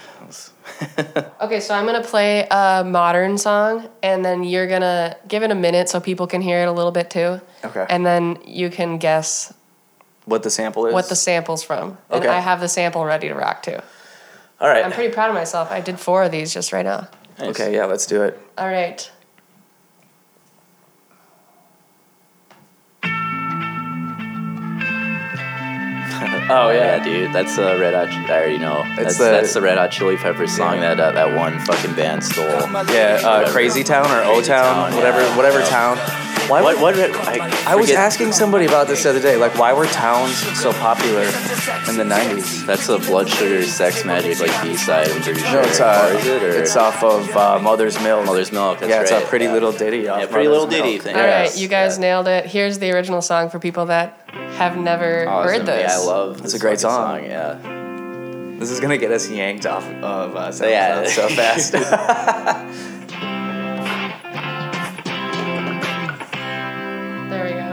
Okay, 1.42 1.60
so 1.62 1.74
I'm 1.74 1.86
gonna 1.86 2.04
play 2.04 2.48
a 2.52 2.84
modern 2.86 3.38
song, 3.38 3.88
and 4.04 4.24
then 4.26 4.44
you're 4.44 4.68
gonna 4.68 5.16
give 5.28 5.42
it 5.44 5.52
a 5.52 5.56
minute 5.56 5.90
so 5.90 6.00
people 6.00 6.28
can 6.28 6.42
hear 6.42 6.62
it 6.62 6.68
a 6.68 6.72
little 6.72 6.92
bit 6.92 7.10
too. 7.10 7.40
Okay. 7.64 7.86
And 7.90 8.06
then 8.06 8.38
you 8.46 8.70
can 8.70 8.98
guess 8.98 9.54
What 10.26 10.44
the 10.44 10.50
sample 10.50 10.86
is? 10.88 10.94
what 10.94 11.08
the 11.10 11.16
sample's 11.16 11.64
from. 11.64 11.98
And 12.10 12.24
Okay. 12.24 12.28
I 12.28 12.40
have 12.40 12.60
the 12.60 12.68
sample 12.70 13.04
ready 13.06 13.30
to 13.30 13.34
rock 13.36 13.64
too. 13.64 13.80
All 14.60 14.68
right. 14.68 14.84
I'm 14.84 14.92
pretty 14.92 15.14
proud 15.14 15.30
of 15.30 15.36
myself. 15.36 15.72
I 15.72 15.80
did 15.82 16.00
four 16.00 16.24
of 16.24 16.32
these 16.32 16.54
just 16.54 16.74
right 16.74 16.86
now. 16.86 17.08
Nice. 17.40 17.50
Okay. 17.50 17.74
Yeah. 17.74 17.86
Let's 17.86 18.06
do 18.06 18.24
it. 18.24 18.38
All 18.58 18.68
right. 18.68 19.10
Oh 26.52 26.70
Yeah, 26.70 26.98
yeah. 26.98 27.04
dude, 27.04 27.34
that's 27.34 27.58
a 27.58 27.78
Red 27.80 27.94
Hot. 27.94 28.10
I 28.30 28.38
already 28.40 28.58
know. 28.58 28.84
That's 28.96 29.18
the- 29.18 29.26
that's 29.26 29.54
the 29.54 29.62
Red 29.62 29.78
Hot 29.78 29.92
Chili 29.92 30.18
Peppers 30.18 30.56
song 30.56 30.76
Yeah. 30.82 30.96
that 30.96 31.00
uh, 31.00 31.12
that 31.12 31.36
one 31.38 31.60
fucking 31.60 31.94
band 31.94 32.24
stole. 32.24 32.46
Yeah. 32.94 33.20
Uh, 33.24 33.50
Crazy 33.52 33.84
Town 33.84 34.06
or 34.12 34.24
O 34.24 34.42
Town, 34.42 34.90
Town, 34.90 34.96
whatever, 34.96 35.22
yeah. 35.22 35.38
whatever 35.38 35.60
Yeah. 35.60 35.70
town. 35.70 35.98
Why? 36.50 36.64
What? 36.64 36.82
would- 36.82 37.12
What? 37.12 37.28
I, 37.28 37.74
I 37.74 37.76
was 37.76 37.92
asking 37.92 38.32
somebody 38.32 38.66
about 38.66 38.88
this 38.88 39.04
the 39.04 39.12
other 39.12 39.20
day. 39.22 39.36
Like, 39.38 39.56
why 39.60 39.72
were 39.72 39.86
towns 39.86 40.36
so 40.60 40.74
popular 40.74 41.22
in 41.88 41.96
the 41.98 42.04
'90s? 42.04 42.66
That's 42.66 42.90
a 42.90 42.98
Blood 42.98 43.30
Sugar 43.30 43.62
Sex 43.64 44.02
Magik 44.02 44.40
like 44.42 44.64
B 44.64 44.76
side. 44.76 45.10
I'm 45.12 45.22
pretty 45.22 45.42
sure. 45.42 45.52
No, 45.54 45.62
sure. 45.62 45.70
it's 45.70 45.80
uh, 45.80 46.10
or 46.12 46.18
is 46.18 46.26
it? 46.26 46.42
Or 46.44 46.50
it's 46.50 46.76
off 46.76 47.04
of 47.04 47.30
uh, 47.38 47.60
Mother's 47.60 48.02
Milk. 48.02 48.26
Mother's 48.26 48.52
Milk. 48.52 48.80
That's 48.80 48.90
yeah, 48.90 49.02
it's 49.02 49.12
right. 49.12 49.24
a 49.24 49.28
pretty 49.28 49.46
yeah. 49.46 49.54
little 49.54 49.72
ditty. 49.72 50.08
Off 50.08 50.20
Yeah, 50.22 50.26
Pretty 50.26 50.48
Little 50.48 50.66
Ditty 50.66 50.94
Milk. 50.94 51.04
thing. 51.04 51.16
All 51.16 51.22
Yeah. 51.22 51.42
right, 51.42 51.56
you 51.58 51.68
guys 51.68 52.00
nailed 52.00 52.28
it. 52.28 52.48
Here's 52.48 52.80
the 52.80 52.90
original 52.94 53.22
song 53.22 53.52
for 53.52 53.60
people 53.60 53.86
that 53.86 54.18
have 54.60 54.78
never 54.78 55.28
Awesome. 55.28 55.54
heard 55.58 55.66
those. 55.66 55.82
Yeah, 55.82 55.94
I 55.94 56.06
love. 56.06 56.44
It's 56.44 56.54
a 56.54 56.60
great 56.60 56.80
fucking 56.80 56.96
song. 56.96 57.24
Yeah. 57.24 58.56
This 58.60 58.72
is 58.72 58.80
gonna 58.80 58.98
get 58.98 59.12
us 59.12 59.30
yanked 59.30 59.66
off 59.66 59.86
of 59.86 60.36
uh, 60.36 60.50
SoundCloud 60.50 60.70
Yeah. 60.70 61.08
so 61.08 61.30
fast. 61.30 61.74
There 67.30 67.44
we 67.46 67.52
go. 67.54 67.70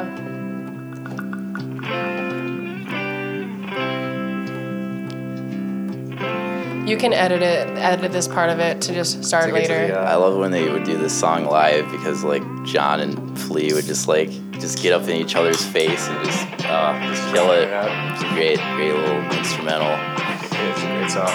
You 6.86 6.96
can 6.96 7.12
edit 7.12 7.42
it, 7.42 7.66
edit 7.78 8.12
this 8.12 8.28
part 8.28 8.48
of 8.48 8.60
it 8.60 8.80
to 8.82 8.94
just 8.94 9.24
start 9.24 9.46
To 9.46 9.50
to 9.50 9.54
later. 9.56 9.88
the, 9.88 10.00
uh, 10.00 10.04
I 10.04 10.14
love 10.14 10.36
when 10.38 10.52
they 10.52 10.68
would 10.68 10.84
do 10.84 10.96
this 10.96 11.18
song 11.18 11.44
live 11.46 11.90
because 11.90 12.22
like 12.22 12.44
John 12.64 13.00
and 13.00 13.36
Flea 13.40 13.72
would 13.72 13.86
just 13.86 14.06
like 14.06 14.30
just 14.66 14.82
get 14.82 14.92
up 14.92 15.02
in 15.02 15.10
each 15.10 15.36
other's 15.36 15.64
face 15.64 16.08
and 16.08 16.24
just 16.24 16.66
uh, 16.66 17.00
just 17.02 17.32
kill 17.32 17.52
it. 17.52 17.68
Yeah. 17.68 18.12
It's 18.12 18.22
a 18.22 18.28
great, 18.34 18.58
great 18.74 18.92
little 18.92 19.22
instrumental. 19.38 19.92
It's 20.42 20.82
a 20.82 20.86
great 20.86 21.10
song. 21.10 21.28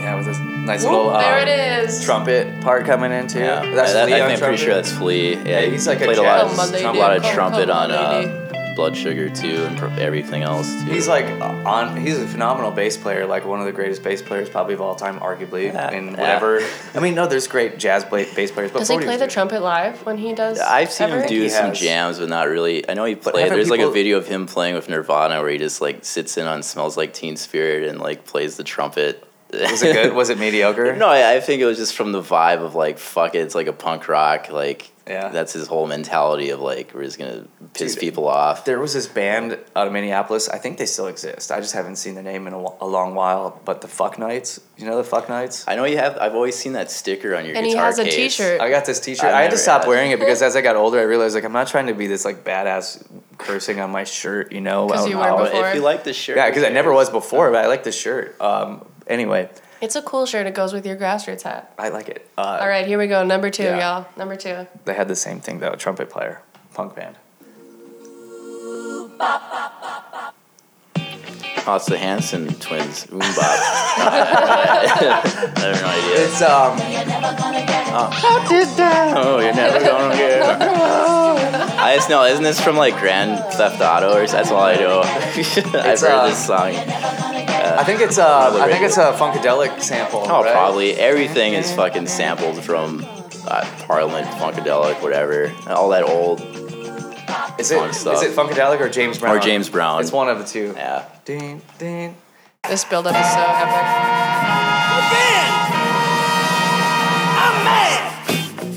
Yeah, 0.00 0.16
with 0.16 0.26
this 0.26 0.38
nice 0.38 0.82
Whoop, 0.82 0.92
little 0.92 1.10
um, 1.10 1.48
it 1.48 1.48
is. 1.48 2.04
trumpet 2.04 2.60
part 2.60 2.84
coming 2.84 3.10
in 3.10 3.26
too. 3.26 3.38
Yeah, 3.38 3.74
that's 3.74 3.94
that, 3.94 4.04
Flea 4.06 4.14
I 4.16 4.28
think 4.28 4.42
I'm 4.42 4.46
pretty 4.46 4.62
sure 4.62 4.74
that's 4.74 4.92
Flea. 4.92 5.34
Yeah, 5.36 5.44
Yeah, 5.44 5.60
he's 5.62 5.86
like 5.86 6.02
a 6.02 6.04
played 6.04 6.18
a 6.18 6.22
lot 6.22 6.46
jazz 6.46 6.52
of 6.52 6.56
Come 6.58 6.66
on, 6.66 6.72
lady, 6.72 6.98
a 6.98 7.00
lot 7.00 7.16
of 7.16 7.24
trumpet 7.24 7.70
on, 7.70 7.90
on 7.90 8.24
uh, 8.24 8.43
Blood 8.74 8.96
Sugar 8.96 9.30
too 9.30 9.64
and 9.64 9.78
pro- 9.78 9.90
everything 9.90 10.42
else 10.42 10.68
too. 10.82 10.90
He's 10.90 11.08
like 11.08 11.26
on. 11.40 11.96
He's 11.96 12.18
a 12.18 12.26
phenomenal 12.26 12.70
bass 12.70 12.96
player, 12.96 13.26
like 13.26 13.44
one 13.44 13.60
of 13.60 13.66
the 13.66 13.72
greatest 13.72 14.02
bass 14.02 14.20
players 14.22 14.48
probably 14.48 14.74
of 14.74 14.80
all 14.80 14.94
time, 14.94 15.20
arguably. 15.20 15.64
Yeah, 15.72 15.90
in 15.92 16.06
yeah. 16.06 16.10
whatever. 16.12 16.60
I 16.94 17.00
mean, 17.00 17.14
no, 17.14 17.26
there's 17.26 17.46
great 17.46 17.78
jazz 17.78 18.04
bla- 18.04 18.26
bass 18.34 18.50
players, 18.50 18.70
but 18.70 18.80
Does 18.80 18.88
he 18.88 18.96
Bodie 18.96 19.06
play 19.06 19.16
the 19.16 19.28
trumpet 19.28 19.62
live 19.62 20.04
when 20.04 20.18
he 20.18 20.34
does? 20.34 20.58
I've 20.58 20.90
seen 20.90 21.10
ever? 21.10 21.22
him 21.22 21.28
do 21.28 21.48
some 21.48 21.68
has. 21.68 21.80
jams, 21.80 22.18
but 22.18 22.28
not 22.28 22.48
really. 22.48 22.88
I 22.88 22.94
know 22.94 23.04
he 23.04 23.14
played. 23.14 23.36
haven't 23.36 23.56
There's 23.56 23.70
like 23.70 23.80
a 23.80 23.90
video 23.90 24.18
of 24.18 24.26
him 24.26 24.46
playing 24.46 24.74
with 24.74 24.88
Nirvana 24.88 25.40
where 25.40 25.50
he 25.50 25.58
just 25.58 25.80
like 25.80 26.04
sits 26.04 26.36
in 26.36 26.46
on 26.46 26.62
"Smells 26.62 26.96
Like 26.96 27.12
Teen 27.12 27.36
Spirit" 27.36 27.88
and 27.88 28.00
like 28.00 28.24
plays 28.24 28.56
the 28.56 28.64
trumpet. 28.64 29.26
Was 29.52 29.82
it 29.82 29.92
good? 29.92 30.14
Was 30.14 30.30
it 30.30 30.38
mediocre? 30.40 30.96
No, 30.96 31.08
I, 31.08 31.36
I 31.36 31.40
think 31.40 31.62
it 31.62 31.66
was 31.66 31.78
just 31.78 31.94
from 31.94 32.10
the 32.10 32.20
vibe 32.20 32.58
of 32.58 32.74
like, 32.74 32.98
fuck 32.98 33.34
it, 33.36 33.38
it's 33.38 33.54
like 33.54 33.68
a 33.68 33.72
punk 33.72 34.08
rock. 34.08 34.50
Like, 34.50 34.90
Yeah. 35.06 35.28
that's 35.28 35.52
his 35.52 35.66
whole 35.66 35.86
mentality 35.86 36.48
of 36.50 36.60
like, 36.60 36.92
we're 36.94 37.04
just 37.04 37.18
gonna 37.18 37.44
piss 37.74 37.92
Dude, 37.94 38.00
people 38.00 38.26
off. 38.26 38.64
There 38.64 38.80
was 38.80 38.94
this 38.94 39.06
band 39.06 39.58
out 39.76 39.86
of 39.86 39.92
Minneapolis. 39.92 40.48
I 40.48 40.56
think 40.58 40.78
they 40.78 40.86
still 40.86 41.08
exist. 41.08 41.52
I 41.52 41.60
just 41.60 41.74
haven't 41.74 41.96
seen 41.96 42.14
their 42.14 42.24
name 42.24 42.46
in 42.46 42.54
a, 42.54 42.58
a 42.80 42.86
long 42.86 43.14
while. 43.14 43.60
But 43.66 43.82
the 43.82 43.88
Fuck 43.88 44.18
Nights, 44.18 44.60
you 44.78 44.86
know 44.86 44.96
the 44.96 45.04
Fuck 45.04 45.28
Nights. 45.28 45.64
I 45.68 45.76
know 45.76 45.84
you 45.84 45.98
have. 45.98 46.16
I've 46.18 46.34
always 46.34 46.56
seen 46.56 46.72
that 46.72 46.90
sticker 46.90 47.36
on 47.36 47.44
your 47.44 47.54
And 47.54 47.66
he 47.66 47.74
has 47.76 47.98
a 47.98 48.04
case. 48.04 48.36
T-shirt. 48.36 48.60
I 48.62 48.70
got 48.70 48.86
this 48.86 48.98
T-shirt. 49.00 49.26
I've 49.26 49.34
I 49.34 49.42
had 49.42 49.50
to 49.50 49.58
stop 49.58 49.82
had 49.82 49.88
wearing 49.88 50.10
it. 50.10 50.14
it 50.14 50.20
because 50.20 50.40
as 50.40 50.56
I 50.56 50.62
got 50.62 50.74
older, 50.76 50.98
I 50.98 51.02
realized 51.02 51.34
like 51.34 51.44
I'm 51.44 51.52
not 51.52 51.66
trying 51.68 51.88
to 51.88 51.94
be 51.94 52.06
this 52.06 52.24
like 52.24 52.42
badass 52.44 53.04
cursing 53.36 53.80
on 53.80 53.90
my 53.90 54.04
shirt. 54.04 54.52
You 54.52 54.60
know, 54.62 54.88
'Cause 54.88 55.00
out 55.02 55.10
you 55.10 55.20
and 55.20 55.36
were. 55.36 55.44
Before. 55.44 55.68
if 55.68 55.74
you 55.74 55.80
like 55.82 56.04
the 56.04 56.12
shirt, 56.14 56.36
Yeah, 56.38 56.48
because 56.48 56.64
I 56.64 56.70
never 56.70 56.92
was 56.92 57.10
before, 57.10 57.50
but 57.50 57.62
I 57.62 57.66
like 57.68 57.84
the 57.84 57.92
shirt. 57.92 58.40
Um, 58.40 58.86
anyway, 59.06 59.50
It's 59.84 59.96
a 59.96 60.00
cool 60.02 60.24
shirt. 60.24 60.46
It 60.46 60.54
goes 60.54 60.72
with 60.72 60.86
your 60.86 60.96
grassroots 60.96 61.42
hat. 61.42 61.74
I 61.78 61.90
like 61.90 62.08
it. 62.08 62.26
Uh, 62.38 62.58
All 62.62 62.68
right, 62.68 62.86
here 62.86 62.98
we 62.98 63.06
go. 63.06 63.22
Number 63.22 63.50
two, 63.50 63.64
Yeah. 63.64 63.78
y'all. 63.98 64.06
Number 64.16 64.34
two. 64.34 64.66
They 64.86 64.94
had 64.94 65.08
the 65.08 65.14
same 65.16 65.40
thing 65.40 65.58
though. 65.58 65.74
Trumpet 65.74 66.08
player, 66.08 66.40
punk 66.72 66.94
band. 66.96 67.16
Oh, 71.66 71.76
it's 71.76 71.86
the 71.86 71.96
Hanson 71.96 72.48
twins. 72.54 73.06
Oombop. 73.06 73.20
I 73.98 75.22
have 75.34 75.56
no 75.56 75.70
idea. 75.70 76.26
It's 76.26 76.42
um. 76.42 76.78
Oh, 79.16 79.38
you're 79.40 79.54
never 79.54 79.78
gonna 79.78 80.14
get. 80.14 80.60
I 81.78 81.96
just 81.96 82.10
know, 82.10 82.24
isn't 82.24 82.44
this 82.44 82.60
from 82.60 82.76
like 82.76 82.98
Grand 82.98 83.38
Theft 83.54 83.80
Auto 83.80 84.14
or 84.14 84.26
that's 84.26 84.50
all 84.50 84.62
I 84.62 84.76
know? 84.76 85.00
I've 85.00 85.34
heard 86.00 86.04
uh, 86.04 86.28
this 86.28 86.46
song. 86.46 86.74
I 86.74 87.82
think 87.84 88.00
it's 88.02 88.18
uh. 88.18 88.58
I 88.60 88.70
think 88.70 88.84
it's 88.84 88.98
a 88.98 89.12
funkadelic 89.12 89.80
sample. 89.80 90.20
Oh, 90.28 90.42
right? 90.42 90.52
probably 90.52 90.92
everything 90.92 91.54
is 91.54 91.72
fucking 91.74 92.08
sampled 92.08 92.62
from 92.62 93.06
uh, 93.46 93.64
Parliament, 93.86 94.26
Funkadelic, 94.26 95.00
whatever. 95.02 95.52
All 95.66 95.88
that 95.90 96.02
old. 96.02 96.40
Is 97.58 97.70
it 97.70 97.78
funk 97.78 97.90
is 97.90 98.00
stuff. 98.00 98.22
it 98.22 98.30
funkadelic 98.34 98.80
or 98.80 98.88
James 98.88 99.18
Brown? 99.18 99.36
Or 99.36 99.40
James 99.40 99.68
Brown. 99.68 100.00
It's 100.00 100.12
one 100.12 100.28
of 100.28 100.38
the 100.38 100.44
two. 100.44 100.74
Yeah. 100.76 101.04
Ding 101.24 101.62
ding. 101.78 102.16
This 102.68 102.84
build-up 102.84 103.14
is 103.14 103.32
so 103.32 103.40
epic. 103.40 103.84
Again, 105.04 105.50
I'm 107.44 107.64
mad 107.64 108.26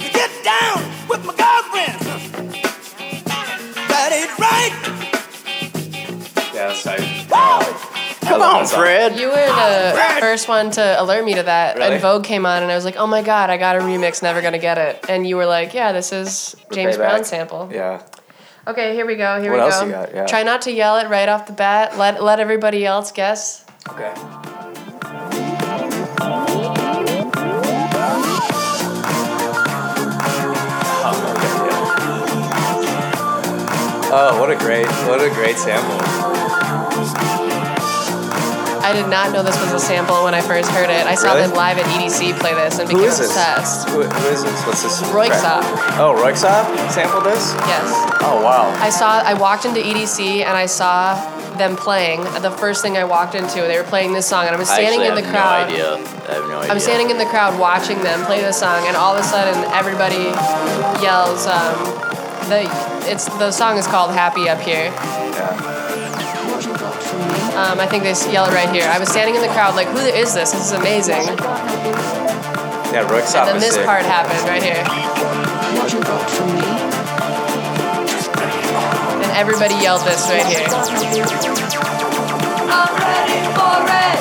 to 0.01 0.10
get 0.12 0.31
down 0.43 0.83
with 1.07 1.23
my 1.25 1.33
girlfriend. 1.33 1.99
That 3.88 4.12
ain't 4.12 4.38
right. 4.39 4.73
Yeah, 6.53 6.67
that's 6.67 6.83
tight. 6.83 7.27
Come 8.27 8.41
on, 8.41 8.65
Fred. 8.67 9.17
You 9.17 9.29
were 9.29 9.36
the 9.36 10.17
first 10.19 10.49
one 10.49 10.69
to 10.71 11.01
alert 11.01 11.23
me 11.23 11.36
to 11.36 11.43
that. 11.43 11.77
Really? 11.77 11.95
En 11.95 12.01
Vogue 12.01 12.25
came 12.25 12.45
on, 12.45 12.62
and 12.62 12.69
I 12.71 12.75
was 12.75 12.83
like, 12.83 12.97
"Oh 12.97 13.07
my 13.07 13.21
god, 13.21 13.49
I 13.49 13.55
got 13.57 13.77
a 13.77 13.79
remix. 13.79 14.21
Never 14.21 14.41
gonna 14.41 14.60
get 14.60 14.77
it." 14.77 15.05
And 15.07 15.25
you 15.25 15.38
were 15.38 15.45
like, 15.45 15.73
"Yeah, 15.73 15.93
this 15.93 16.12
is 16.12 16.55
James 16.73 16.97
Brown 16.97 17.23
sample." 17.23 17.69
Yeah. 17.71 18.01
Okay, 18.67 18.93
here 18.93 19.06
we 19.06 19.15
go. 19.15 19.39
Here 19.41 19.51
What 19.51 19.58
we 19.58 19.62
else 19.63 19.80
go. 19.80 19.86
you 19.86 19.91
got? 19.91 20.13
Yeah. 20.13 20.25
Try 20.25 20.43
not 20.43 20.62
to 20.63 20.71
yell 20.73 20.97
it 20.97 21.08
right 21.08 21.30
off 21.30 21.45
the 21.47 21.53
bat. 21.53 21.97
Let 21.97 22.21
let 22.21 22.39
everybody 22.39 22.86
else 22.86 23.12
guess. 23.12 23.63
Okay. 23.89 24.13
Oh, 34.10 34.38
what 34.39 34.49
a 34.49 34.56
great, 34.56 34.88
what 35.08 35.21
a 35.21 35.30
great 35.30 35.58
sample. 35.58 35.99
I 38.82 38.93
did 38.95 39.10
not 39.10 39.34
know 39.34 39.43
this 39.43 39.60
was 39.60 39.73
a 39.73 39.80
sample 39.80 40.23
when 40.23 40.34
I 40.34 40.39
first 40.41 40.69
heard 40.71 40.89
it. 40.89 41.06
I 41.06 41.15
saw 41.15 41.34
Really? 41.34 41.47
them 41.47 41.56
live 41.58 41.77
at 41.77 41.86
EDC 41.86 42.39
play 42.39 42.53
this 42.53 42.80
and 42.80 42.88
Who 42.89 42.95
became 42.97 43.12
is 43.12 43.19
this? 43.19 43.27
obsessed. 43.27 43.89
Who, 43.89 44.03
who 44.03 44.27
is 44.30 44.43
this? 44.43 44.65
What's 44.65 44.84
this? 44.84 45.01
Royksopp. 45.12 45.62
Oh, 45.99 46.15
Royksopp 46.17 46.89
sampled 46.91 47.25
this? 47.25 47.53
Yes. 47.67 48.07
Oh, 48.19 48.41
wow. 48.43 48.69
I 48.82 48.89
saw 48.89 49.19
I 49.21 49.34
walked 49.36 49.65
into 49.65 49.80
EDC 49.80 50.43
and 50.43 50.58
I 50.58 50.65
saw 50.65 51.15
them 51.58 51.75
playing. 51.75 52.23
The 52.41 52.51
first 52.51 52.82
thing 52.82 52.97
I 52.97 53.03
walked 53.03 53.36
into, 53.36 53.62
they 53.62 53.77
were 53.77 53.84
playing 53.88 54.13
this 54.13 54.27
song 54.27 54.45
and 54.45 54.56
I 54.56 54.60
was 54.60 54.69
standing 54.69 55.01
actually 55.01 55.08
in 55.10 55.15
the 55.15 55.21
have 55.23 55.34
crowd. 55.34 55.69
no 55.69 55.73
idea. 55.73 55.93
I 55.93 56.34
have 56.34 56.47
no 56.49 56.58
idea. 56.60 56.71
I'm 56.71 56.80
standing 56.80 57.10
in 57.10 57.17
the 57.17 57.25
crowd 57.25 57.60
watching 57.60 57.99
them 58.03 58.23
play 58.25 58.41
this 58.41 58.60
song, 58.60 58.86
and 58.88 58.95
all 58.97 59.15
of 59.15 59.19
a 59.19 59.23
sudden, 59.27 59.56
everybody 59.71 60.30
yells. 61.03 61.47
Um, 61.47 61.75
the 62.49 62.67
it's 63.10 63.25
the 63.39 63.51
song 63.51 63.77
is 63.77 63.88
called 63.88 64.12
"Happy 64.12 64.49
Up 64.49 64.60
Here." 64.62 64.86
Yeah. 64.91 65.73
Um, 67.58 67.80
I 67.80 67.88
think 67.88 68.03
they 68.03 68.12
s- 68.12 68.27
yell 68.32 68.45
it 68.45 68.53
right 68.53 68.69
here. 68.69 68.88
I 68.88 68.99
was 68.99 69.10
standing 69.10 69.34
in 69.36 69.41
the 69.41 69.47
crowd 69.49 69.73
like, 69.75 69.88
who 69.88 69.97
is 69.97 70.34
this? 70.36 70.51
This 70.51 70.65
is 70.67 70.71
amazing. 70.73 71.23
Yeah, 72.93 73.08
Röyksopp 73.10 73.47
And 73.47 73.56
then 73.56 73.60
this 73.60 73.73
sick. 73.75 73.86
part 73.86 74.03
happened 74.06 74.47
right 74.47 74.62
here. 74.62 74.84
Everybody 79.38 79.76
yelled 79.76 80.02
this 80.02 80.28
right 80.30 80.45
here. 80.45 80.65
I'm 82.69 82.93
ready 82.97 83.39
for 83.54 83.84
it. 83.86 84.19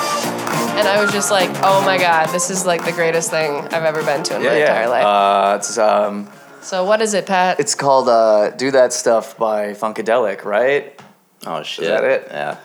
And 0.79 0.87
I 0.87 1.00
was 1.02 1.11
just 1.12 1.31
like, 1.31 1.48
oh 1.62 1.83
my 1.85 1.96
god, 1.98 2.26
this 2.29 2.50
is 2.50 2.66
like 2.66 2.85
the 2.85 2.92
greatest 2.92 3.31
thing 3.31 3.50
I've 3.52 3.85
ever 3.85 4.02
been 4.02 4.22
to 4.24 4.37
in 4.37 4.42
Yeah, 4.42 4.48
my 4.50 4.57
entire 4.57 4.88
life. 4.88 5.05
Uh, 5.05 5.57
it's 5.59 5.79
um, 5.79 6.29
so 6.61 6.85
what 6.85 7.00
is 7.00 7.14
it, 7.14 7.26
Pat? 7.26 7.59
it's 7.61 7.74
called 7.74 8.09
uh, 8.09 8.50
"Do 8.50 8.70
That 8.70 8.92
Stuff" 8.92 9.38
by 9.38 9.72
Funkadelic, 9.72 10.44
right? 10.44 11.00
Oh 11.46 11.62
shit. 11.62 11.85
Is 11.85 11.90
that 11.90 12.05
it? 12.05 12.29
Yeah. 12.31 12.59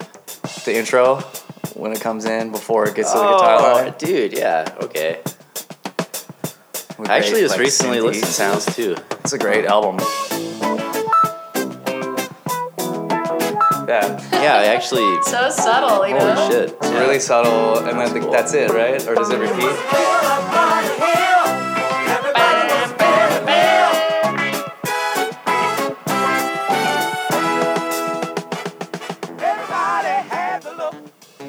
The 0.65 0.75
intro 0.77 1.17
when 1.75 1.93
it 1.93 2.01
comes 2.01 2.25
in 2.25 2.51
before 2.51 2.85
it 2.87 2.95
gets 2.95 3.11
to 3.13 3.17
the 3.17 3.23
guitar 3.23 3.59
Oh, 3.59 3.73
line. 3.75 3.93
dude, 3.97 4.33
yeah, 4.33 4.75
okay. 4.81 5.19
with 6.99 7.09
I 7.09 7.17
actually 7.17 7.41
just 7.41 7.51
like, 7.53 7.59
recently 7.61 7.97
synthy 7.99 8.03
listened 8.03 8.25
to 8.25 8.31
sounds. 8.33 8.75
too. 8.75 8.95
It's 9.23 9.33
a 9.33 9.37
great 9.37 9.65
album. 9.65 9.97
Yeah, 13.91 14.41
Yeah, 14.41 14.55
I 14.55 14.65
actually. 14.73 15.21
so 15.23 15.49
subtle, 15.49 16.07
you 16.07 16.13
know? 16.13 16.33
Holy 16.33 16.49
shit. 16.49 16.77
it's 16.79 16.87
really 16.91 17.19
subtle, 17.19 17.79
and 17.79 17.99
I 17.99 18.07
think 18.07 18.31
that's 18.31 18.53
it, 18.53 18.71
right? 18.71 19.05
Or 19.05 19.15
does 19.15 19.29
it 19.29 19.37
repeat? 19.37 19.75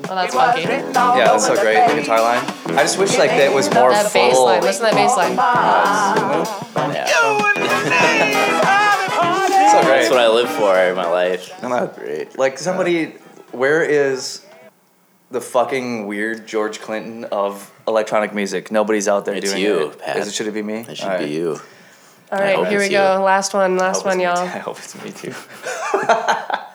Well, 0.03 0.17
that's 0.17 0.35
funky. 0.35 0.63
Yeah, 0.63 1.25
that's 1.31 1.47
so 1.47 1.55
great. 1.55 1.89
The 1.89 1.95
guitar 2.01 2.21
line. 2.21 2.45
I 2.77 2.83
just 2.83 2.99
wish 2.99 3.17
like 3.19 3.31
that 3.31 3.55
was 3.55 3.73
more 3.73 3.91
That 3.91 4.13
bass 4.13 4.37
line. 4.37 4.63
Listen 4.63 4.89
to 4.89 4.95
that 4.95 4.99
bass 4.99 5.17
line. 5.17 5.37
Yeah. 6.93 7.52
So 9.73 9.81
great. 9.83 10.01
That's 10.01 10.11
what 10.11 10.21
I 10.21 10.29
live 10.29 10.51
for 10.51 10.77
in 10.77 10.95
my 10.97 11.09
life. 11.09 11.51
I'm 11.63 11.71
not 11.71 11.97
Great. 11.97 12.39
Like 12.39 12.59
somebody, 12.59 13.07
where 13.53 13.83
is 13.83 14.45
the 15.31 15.41
fucking 15.41 16.07
weird 16.07 16.47
George 16.47 16.81
Clinton 16.81 17.25
of 17.25 17.73
electronic 17.89 18.35
music? 18.35 18.71
Nobody's 18.71 19.09
out 19.09 19.25
there 19.25 19.35
It's 19.35 19.51
doing 19.51 19.63
you, 19.63 19.89
it. 19.89 19.99
Pat. 19.99 20.17
Is 20.19 20.29
it 20.29 20.35
should 20.35 20.47
it 20.47 20.53
be 20.53 20.63
me? 20.63 20.81
It 20.81 20.99
should 20.99 21.09
All 21.09 21.17
be 21.19 21.25
right. 21.25 21.33
you. 21.33 21.61
All 22.31 22.39
right, 22.39 22.57
hope 22.57 22.69
here 22.69 22.79
we 22.81 22.85
it's 22.87 22.93
go. 22.95 23.23
Last 23.25 23.55
one, 23.55 23.79
I 23.79 23.83
last 23.83 23.97
hope 24.03 24.07
it's 24.07 24.07
one, 24.07 24.19
me 24.19 24.25
y'all. 24.25 24.39
I 24.39 24.47
hope 24.59 24.79
it's 24.79 25.03
me 25.03 25.11
too. 25.11 25.35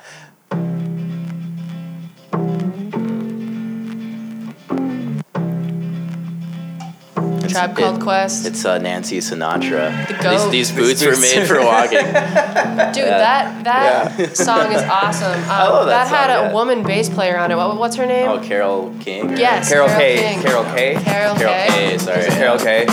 Tribe 7.48 7.76
Called 7.76 7.98
It- 7.98 8.02
Quest. 8.04 8.46
It's 8.46 8.66
uh, 8.66 8.78
Nancy 8.78 9.18
Sinatra. 9.20 10.08
The 10.08 10.14
goat. 10.24 10.52
These, 10.52 10.70
these 10.70 10.72
boots 10.72 11.06
were 11.06 11.20
made 11.20 11.48
for 11.48 11.60
walking. 11.64 12.00
Dude, 12.00 12.14
that 12.14 13.64
that 13.64 14.36
song 14.38 14.72
is 14.72 14.82
awesome. 14.90 15.32
Um, 15.34 15.48
love 15.48 15.88
that 15.88 16.08
had 16.08 16.28
song, 16.36 16.46
a 16.46 16.48
yeah. 16.50 16.54
woman 16.54 16.84
bass 16.84 17.10
player 17.10 17.38
on 17.38 17.52
it. 17.52 17.56
What, 17.56 17.78
what's 17.78 17.96
her 17.96 18.06
name? 18.06 18.30
oh, 18.30 18.40
Carol 18.40 18.94
King. 19.00 19.38
Yes. 19.38 19.70
Carol 19.70 19.88
Carol 19.88 20.00
K. 20.02 20.18
King. 20.18 20.42
Carol 20.42 20.64
K. 20.66 20.94
Carol, 21.04 21.36
Carol 21.36 21.54
K. 21.54 21.68
K. 21.92 21.98
Sorry. 21.98 22.24
Carol 22.26 22.58
K. 22.60 22.86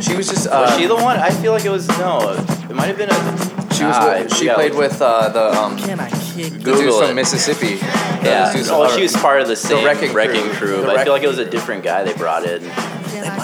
She 0.00 0.14
was 0.16 0.28
just. 0.28 0.46
Uh, 0.48 0.66
Was 0.68 0.76
she 0.78 0.86
the 0.86 0.94
one? 0.96 1.16
I 1.18 1.30
feel 1.30 1.52
like 1.52 1.64
it 1.64 1.70
was 1.70 1.88
no. 1.98 2.32
It 2.68 2.74
might 2.74 2.86
have 2.86 2.96
been 2.98 3.10
a. 3.10 3.74
She 3.74 3.84
was. 3.84 4.22
With, 4.22 4.34
she 4.36 4.46
yeah. 4.46 4.54
played 4.54 4.74
with 4.74 5.00
uh, 5.02 5.28
the 5.30 5.52
um, 5.58 5.76
the 5.76 6.32
dudes 6.34 6.64
Google 6.64 7.00
from 7.00 7.10
it. 7.10 7.14
Mississippi. 7.14 7.76
Yeah. 8.24 8.52
Those 8.52 8.70
Oh, 8.70 8.82
are- 8.84 8.90
she 8.94 9.02
was 9.02 9.12
part 9.16 9.40
of 9.42 9.48
the 9.48 9.56
same 9.56 9.84
Wrecking 9.84 10.12
wrecking, 10.12 10.42
Crew. 10.42 10.68
crew. 10.68 10.76
The 10.80 10.86
but 10.86 10.96
I 10.98 11.04
feel 11.04 11.12
like 11.12 11.22
it 11.22 11.28
was 11.28 11.38
a 11.38 11.48
different 11.48 11.82
guy 11.84 12.02
they 12.04 12.12
brought 12.14 12.44
in. 12.44 12.62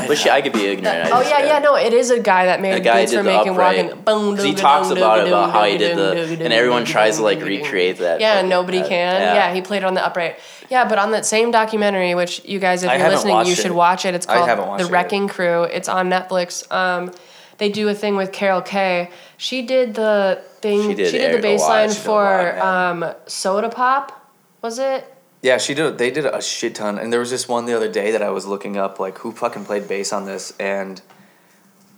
But 0.09 0.19
she, 0.19 0.29
I 0.31 0.41
could 0.43 0.53
be 0.53 0.67
ignorant. 0.67 1.07
I 1.07 1.11
Oh 1.11 1.21
just- 1.23 1.31
yeah, 1.31 1.45
yeah, 1.47 1.59
no, 1.59 1.77
it 1.77 1.93
is 1.93 2.11
a 2.11 2.21
guy 2.21 2.47
that 2.47 2.61
made 2.61 2.75
The 2.75 2.81
guy 2.81 3.03
beats 3.03 3.15
for 3.15 3.23
making 3.23 3.53
upright. 3.53 3.87
walking. 3.87 4.03
Boom, 4.03 4.37
'Cause 4.37 4.45
he 4.45 4.55
talks 4.55 4.91
about 4.91 5.21
it, 5.21 5.29
about 5.29 5.51
how 5.51 5.65
he 5.65 5.79
did 5.79 5.97
the, 5.97 6.15
doo, 6.15 6.37
doo, 6.37 6.45
and 6.45 6.53
everyone 6.53 6.85
tries 6.85 7.17
to 7.17 7.23
like 7.23 7.41
recreate 7.43 7.99
that. 7.99 8.21
Yeah, 8.21 8.35
fucking- 8.37 8.49
nobody 8.49 8.79
that- 8.81 8.89
can. 8.89 9.21
Yeah. 9.23 9.53
he 9.55 9.63
played 9.63 9.85
on 9.85 9.95
the 9.95 10.05
upright. 10.05 10.37
Yeah, 10.69 10.87
but 10.89 10.99
on 10.99 11.11
that 11.13 11.27
same 11.27 11.51
documentary, 11.51 12.15
which 12.15 12.43
you 12.45 12.59
guys, 12.59 12.83
if 12.83 12.89
I 12.91 12.97
you're 12.97 13.09
listening, 13.11 13.45
you 13.47 13.55
should 13.55 13.67
it. 13.67 13.75
watch 13.75 14.05
it. 14.07 14.15
It's 14.15 14.25
called 14.27 14.49
haven't 14.49 14.67
watched 14.69 14.83
The 14.85 14.89
it. 14.89 14.93
Wrecking 14.93 15.29
Crew. 15.29 15.65
It's 15.65 15.89
on 15.89 16.09
Netflix. 16.09 16.71
Um, 16.73 17.13
they 17.59 17.69
do 17.69 17.89
a 17.89 17.95
thing 17.95 18.17
with 18.17 18.33
Carol 18.33 18.63
Kaye. 18.63 19.11
She 19.37 19.63
did 19.63 19.95
the 19.95 20.41
thing. 20.63 20.89
She 20.89 20.95
did 20.95 21.13
the 21.15 21.35
a- 21.35 21.39
a 21.39 21.43
bass 21.43 21.61
line 21.61 21.89
She 21.91 21.95
did 21.97 22.01
a 22.01 22.05
for 22.05 22.57
lot, 22.59 22.65
um, 22.67 23.15
Soda 23.27 23.69
Pop. 23.69 24.19
Was 24.63 24.79
it? 24.79 25.12
Yeah, 25.43 25.59
she 25.59 25.75
did. 25.75 25.99
They 25.99 26.11
did 26.13 26.25
a 26.25 26.41
shit 26.41 26.77
ton, 26.77 26.99
and 26.99 27.13
there 27.13 27.19
was 27.21 27.31
this 27.31 27.49
one 27.49 27.67
the 27.67 27.75
other 27.75 27.91
day 27.91 28.13
that 28.13 28.23
I 28.23 28.31
was 28.31 28.47
looking 28.47 28.77
up, 28.77 29.01
like 29.01 29.19
who 29.19 29.33
fucking 29.33 29.65
played 29.65 29.89
bass 29.89 30.13
on 30.13 30.25
this, 30.25 30.53
and 30.61 31.03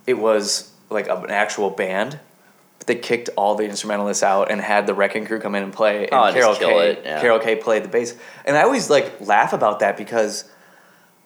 it 0.07 0.15
was 0.15 0.73
like 0.89 1.09
an 1.09 1.31
actual 1.31 1.69
band. 1.71 2.19
But 2.79 2.87
they 2.87 2.95
kicked 2.97 3.29
all 3.37 3.55
the 3.55 3.65
instrumentalists 3.65 4.23
out 4.23 4.51
and 4.51 4.61
had 4.63 4.87
the 4.87 4.95
Wrecking 4.95 5.27
Crew 5.27 5.41
come 5.41 5.55
in 5.55 5.63
and 5.63 5.73
play. 5.73 6.07
And 6.07 6.15
Oh, 6.15 6.25
just 6.33 6.35
Carol 6.37 6.55
kill 6.57 6.69
K. 6.71 6.91
it, 6.93 7.03
yeah. 7.05 7.21
Carol 7.21 7.39
K. 7.39 7.57
played 7.57 7.85
the 7.85 7.89
bass, 7.89 8.17
and 8.47 8.57
I 8.57 8.63
always 8.63 8.89
like 8.89 9.21
laugh 9.21 9.53
about 9.53 9.81
that 9.81 9.99
because 9.99 10.45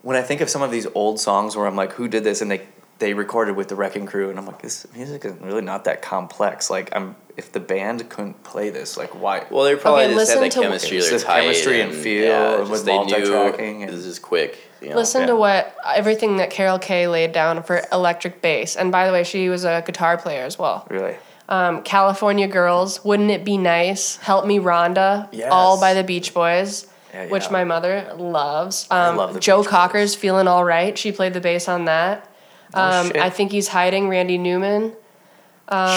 when 0.02 0.16
I 0.16 0.22
think 0.22 0.40
of 0.40 0.50
some 0.50 0.62
of 0.62 0.72
these 0.72 0.86
old 0.94 1.20
songs 1.20 1.56
where 1.56 1.66
I'm 1.68 1.76
like, 1.76 1.92
who 1.92 2.08
did 2.08 2.24
this, 2.24 2.40
and 2.42 2.50
they 2.50 2.62
they 2.98 3.14
recorded 3.14 3.54
with 3.56 3.68
the 3.68 3.76
Wrecking 3.76 4.06
Crew, 4.06 4.30
and 4.30 4.38
I'm 4.38 4.46
like, 4.46 4.60
this 4.62 4.86
music 4.94 5.24
is 5.24 5.32
really 5.40 5.62
not 5.62 5.84
that 5.84 6.02
complex. 6.02 6.68
Like, 6.70 6.90
I'm 6.94 7.14
if 7.36 7.52
the 7.52 7.60
band 7.60 8.08
couldn't 8.08 8.42
play 8.42 8.68
this, 8.70 8.96
like, 8.96 9.10
why? 9.20 9.46
Well, 9.48 9.62
they 9.62 9.76
probably 9.76 10.06
Okay, 10.06 10.14
just 10.14 10.30
had 10.32 10.40
listen 10.40 10.40
the 10.40 10.48
to- 10.50 10.60
chemistry. 10.60 10.96
It's 10.98 11.08
just 11.08 11.24
chemistry 11.26 11.80
and 11.80 11.94
feel 11.94 12.32
and 12.34 12.58
just 12.62 12.70
with 12.72 12.84
they 12.84 12.98
knew 12.98 13.10
multi-tracking 13.12 13.84
and- 13.84 13.92
this 13.92 14.04
is 14.04 14.18
quick. 14.18 14.58
You 14.80 14.90
know? 14.90 14.96
Listen 14.96 15.20
Yeah. 15.22 15.26
to 15.28 15.36
what 15.36 15.74
everything 15.94 16.38
that 16.38 16.50
Carol 16.50 16.80
Kaye 16.80 17.06
laid 17.06 17.30
down 17.32 17.62
for 17.62 17.82
electric 17.92 18.42
bass. 18.42 18.74
And 18.74 18.90
by 18.90 19.06
the 19.06 19.12
way, 19.12 19.22
she 19.22 19.48
was 19.48 19.64
a 19.64 19.82
guitar 19.86 20.16
player 20.16 20.42
as 20.42 20.58
well. 20.58 20.84
Really? 20.90 21.14
Um, 21.48 21.82
California 21.82 22.48
Girls, 22.48 23.04
Wouldn't 23.04 23.30
It 23.30 23.44
Be 23.44 23.56
Nice? 23.56 24.16
Help 24.16 24.44
Me 24.44 24.58
Rhonda, 24.58 25.28
Yes. 25.30 25.48
all 25.52 25.80
by 25.80 25.94
the 25.94 26.02
Beach 26.04 26.34
Boys, 26.34 26.86
Yeah, 27.14 27.26
which 27.26 27.50
my 27.50 27.62
mother 27.64 28.04
loves. 28.16 28.86
Um, 28.90 29.16
love 29.16 29.34
the 29.34 29.40
Joe 29.40 29.60
Beach 29.62 29.70
Cocker's 29.70 30.14
Feeling 30.16 30.46
All 30.48 30.64
Right. 30.64 30.98
She 30.98 31.10
played 31.12 31.34
the 31.34 31.40
bass 31.40 31.68
on 31.68 31.84
that. 31.86 32.27
Um, 32.74 33.06
shit. 33.06 33.16
I 33.16 33.30
think 33.30 33.52
he's 33.52 33.68
hiding 33.68 34.08
Randy 34.08 34.38
Newman. 34.38 34.92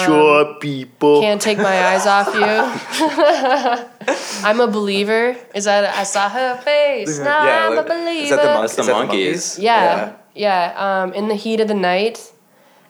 sure, 0.04 0.54
people. 0.60 1.20
Can't 1.20 1.40
take 1.40 1.58
my 1.58 1.86
eyes 1.88 2.06
off 2.06 2.34
you. 2.34 2.42
I'm 4.44 4.60
a 4.60 4.66
believer. 4.66 5.36
Is 5.54 5.64
that 5.64 5.94
I 5.94 6.02
saw 6.04 6.28
her 6.28 6.56
face? 6.58 7.18
Now 7.18 7.44
Yeah, 7.44 7.68
I'm 7.68 7.78
a 7.78 7.82
believer. 7.82 8.24
is 8.24 8.30
that 8.30 8.42
the 8.42 8.48
mon- 8.48 8.60
That's 8.62 8.76
the 8.76 8.80
is 8.82 8.86
that 8.88 9.08
Monkees. 9.08 9.62
Yeah, 9.62 10.16
yeah. 10.34 10.74
Um, 11.02 11.12
in 11.14 11.28
the 11.28 11.34
heat 11.34 11.60
of 11.60 11.68
the 11.68 11.74
night, 11.74 12.32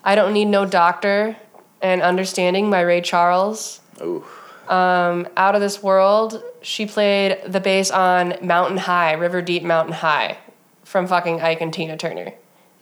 I 0.05 0.15
don't 0.15 0.33
need 0.33 0.47
no 0.47 0.65
doctor, 0.65 1.37
and 1.81 2.03
understanding 2.03 2.71
by 2.71 2.81
Ray 2.81 3.01
Charles. 3.01 3.81
Ooh. 4.01 4.25
Out 4.69 5.55
of 5.55 5.61
this 5.61 5.83
world, 5.83 6.43
she 6.63 6.87
played 6.87 7.39
the 7.47 7.61
bass 7.61 7.91
on 7.91 8.35
Mountain 8.41 8.79
High, 8.79 9.13
River 9.13 9.43
Deep 9.43 9.63
Mountain 9.63 9.95
High, 9.95 10.39
from 10.85 11.07
fucking 11.07 11.41
Ike 11.43 11.61
and 11.61 11.73
Tina 11.73 11.97
Turner. 11.97 12.33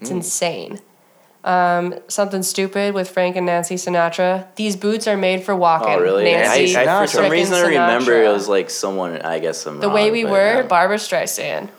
It's 0.00 0.10
insane. 0.10 0.80
Um, 1.42 1.94
something 2.09 2.42
stupid 2.42 2.92
with 2.92 3.09
Frank 3.09 3.35
and 3.37 3.46
Nancy 3.46 3.76
Sinatra. 3.76 4.46
These 4.57 4.76
boots 4.76 5.07
are 5.09 5.16
made 5.16 5.42
for 5.42 5.57
walking. 5.57 5.88
Oh, 5.94 5.98
really? 6.00 6.24
Nancy, 6.24 6.76
I, 6.76 6.83
I, 7.03 7.07
for 7.07 7.11
some 7.12 7.24
frickin' 7.24 7.31
reason, 7.31 7.55
I 7.55 7.61
remember 7.68 8.22
it 8.22 8.29
was 8.29 8.46
like 8.46 8.68
someone. 8.68 9.22
I 9.22 9.38
guess 9.38 9.64
I'm 9.66 9.81
the 9.81 9.87
wrong, 9.87 9.94
way 9.94 10.11
we 10.11 10.24
were. 10.24 10.61
um, 10.62 10.68
Barbra 10.68 10.96
Streisand. 10.98 11.70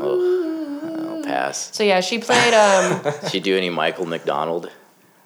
I'll 0.00 1.22
pass. 1.24 1.70
So 1.74 1.82
yeah, 1.84 2.00
she 2.00 2.18
played. 2.18 2.54
Um, 2.54 3.02
she 3.30 3.40
do 3.40 3.56
any 3.56 3.70
Michael 3.70 4.06
McDonald? 4.06 4.70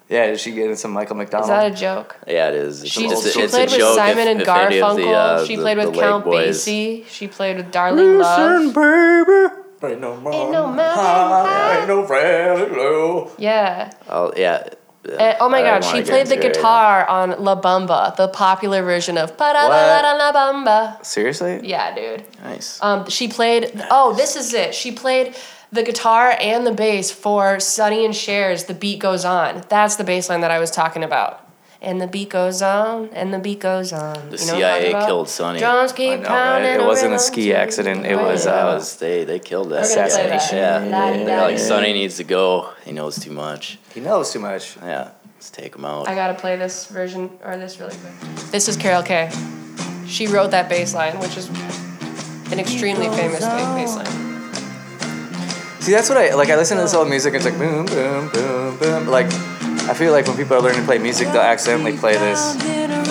Yeah, 0.09 0.27
did 0.27 0.39
she 0.39 0.53
get 0.53 0.69
in 0.69 0.77
some 0.77 0.91
Michael 0.91 1.17
McDonald? 1.17 1.49
is 1.49 1.49
that 1.49 1.71
a 1.71 1.75
joke? 1.75 2.17
Yeah, 2.25 2.47
it 2.49 2.55
is. 2.55 2.81
It's, 2.83 2.91
She, 2.91 3.05
it's 3.07 3.25
a, 3.25 3.29
she 3.31 3.41
it's 3.41 3.53
played 3.53 3.69
a 3.69 3.71
with 3.73 3.95
Simon 3.95 4.19
if, 4.19 4.27
and 4.29 4.41
if 4.41 4.47
any 4.47 4.79
of 4.79 4.87
Garfunkel. 4.87 4.95
the, 4.95 5.09
uh, 5.11 5.45
she 5.45 5.55
the- 5.57 5.61
played 5.61 5.77
with 5.77 5.93
Count 5.93 6.25
Basie. 6.25 7.05
She 7.07 7.27
played 7.27 7.57
with 7.57 7.71
Darlene 7.73 8.21
Love. 8.21 8.73
baby. 8.73 9.66
Ain't 9.83 10.01
no, 10.01 10.13
Ain't 10.13 10.51
no 10.51 10.67
mountain 10.67 10.75
mountain 10.75 11.51
high, 11.51 11.79
ain't 11.79 11.87
no 11.87 12.05
valley 12.05 12.69
low. 12.69 13.31
Yeah. 13.37 13.91
Oh 14.09 14.33
yeah. 14.35 14.69
And, 15.07 15.37
oh 15.39 15.47
my 15.47 15.59
I 15.59 15.79
God, 15.79 15.83
she 15.83 16.03
played 16.03 16.27
the 16.27 16.33
into 16.33 16.33
it 16.33 16.47
right 16.47 16.53
guitar 16.53 17.07
on 17.07 17.43
La 17.43 17.59
Bamba, 17.61 18.15
the 18.15 18.27
popular 18.27 18.83
version 18.83 19.17
of 19.17 19.37
Pa 19.37 19.53
da 19.53 19.69
da 19.69 20.01
da 20.01 20.17
La 20.17 20.31
Bamba. 20.33 21.05
Seriously? 21.05 21.61
Yeah, 21.63 21.95
dude. 21.95 22.25
Nice. 22.43 22.81
Um, 22.81 23.09
she 23.09 23.27
played. 23.27 23.71
Oh, 23.89 24.13
this 24.13 24.35
is 24.35 24.53
it. 24.53 24.75
She 24.75 24.91
played 24.91 25.35
the 25.71 25.83
guitar 25.83 26.35
and 26.39 26.65
the 26.65 26.73
bass 26.73 27.11
for 27.11 27.59
Sonny 27.59 28.03
and 28.03 28.13
Cher's 28.13 28.65
"The 28.65 28.73
Beat 28.73 28.99
Goes 28.99 29.23
On." 29.23 29.63
That's 29.69 29.95
the 29.95 30.03
bass 30.03 30.29
line 30.29 30.41
that 30.41 30.51
I 30.51 30.59
was 30.59 30.71
talking 30.71 31.03
about. 31.03 31.46
And 31.79 32.01
the 32.01 32.07
beat 32.07 32.29
goes 32.29 32.61
on, 32.63 33.09
and 33.09 33.31
the 33.31 33.37
beat 33.37 33.59
goes 33.59 33.93
on. 33.93 34.13
The 34.31 34.37
You 34.37 34.47
know 34.47 34.53
CIA 34.57 34.91
killed 35.05 35.29
Sonny. 35.29 35.59
Drums 35.59 35.91
keep 35.91 36.11
I 36.11 36.15
know, 36.15 36.29
right? 36.29 36.79
It 36.79 36.85
wasn't 36.85 37.13
a 37.13 37.19
ski 37.19 37.53
accident, 37.53 38.05
it 38.05 38.15
was, 38.15 38.45
right. 38.47 38.53
that 38.53 38.67
uh, 38.67 38.73
was 38.73 38.97
they 38.97 39.25
they 39.25 39.37
killed 39.39 39.69
that. 39.69 39.83
We're 39.83 39.95
gonna 39.95 40.09
play 40.09 40.23
guy. 40.23 40.37
that. 40.37 40.53
Yeah. 40.53 40.77
La-di-da-di. 40.79 41.25
They're 41.25 41.41
like 41.41 41.59
Sonny 41.59 41.93
needs 41.93 42.17
to 42.17 42.23
go. 42.23 42.69
He 42.83 42.91
knows 42.93 43.19
too 43.19 43.31
much. 43.31 43.77
He 43.93 43.99
knows 43.99 44.31
too 44.31 44.39
much. 44.39 44.75
Yeah. 44.77 45.11
Let's 45.35 45.51
take 45.51 45.75
him 45.75 45.85
out. 45.85 46.07
I 46.09 46.15
gotta 46.15 46.33
play 46.33 46.55
this 46.55 46.87
version 46.87 47.29
or 47.43 47.57
this 47.57 47.79
really 47.79 47.95
quick. 47.95 48.35
This 48.51 48.67
is 48.67 48.75
Carol 48.75 49.03
Kaye. 49.03 49.29
She 50.07 50.25
wrote 50.25 50.49
that 50.51 50.67
bass 50.69 50.95
line, 50.95 51.19
which 51.19 51.37
is 51.37 51.47
an 52.51 52.59
extremely 52.59 53.07
famous 53.09 53.41
bass 53.41 53.95
line. 53.95 54.27
See, 55.81 55.91
that's 55.91 56.09
what 56.09 56.17
I 56.17 56.33
like. 56.33 56.49
I 56.49 56.55
listen 56.55 56.75
to 56.77 56.83
this 56.83 56.93
old 56.93 57.07
music. 57.07 57.33
It's 57.33 57.45
like 57.45 57.57
boom, 57.57 57.85
boom, 57.85 58.29
boom, 58.29 58.77
boom. 58.77 59.07
Like, 59.07 59.31
I 59.89 59.93
feel 59.93 60.11
like 60.11 60.27
when 60.27 60.35
people 60.37 60.55
are 60.57 60.61
learning 60.61 60.81
to 60.81 60.85
play 60.85 60.97
music, 60.97 61.27
they'll 61.29 61.41
accidentally 61.41 61.97
play 61.97 62.13
this 62.13 62.55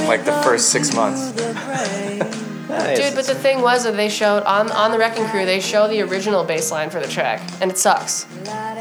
like 0.08 0.24
the 0.24 0.32
first 0.42 0.68
six 0.70 0.94
months. 0.94 1.32
Dude, 1.32 3.14
but 3.14 3.24
the 3.24 3.34
thing 3.34 3.62
was 3.62 3.84
that 3.84 3.96
they 3.96 4.08
showed 4.08 4.42
on 4.42 4.70
on 4.70 4.90
the 4.92 4.98
Wrecking 4.98 5.24
Crew, 5.28 5.46
they 5.46 5.60
show 5.60 5.88
the 5.88 6.02
original 6.02 6.44
bass 6.44 6.70
line 6.70 6.90
for 6.90 7.00
the 7.00 7.08
track, 7.08 7.40
and 7.60 7.70
it 7.70 7.78
sucks. 7.78 8.26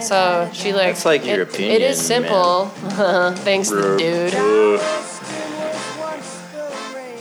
So 0.05 0.49
she 0.53 0.73
like. 0.73 0.89
It's 0.91 1.05
like 1.05 1.25
your 1.25 1.41
it- 1.41 1.47
It 1.49 1.53
opinion, 1.53 1.81
is 1.83 2.01
simple. 2.01 2.65
Thanks, 3.45 3.69
dude. 3.69 4.33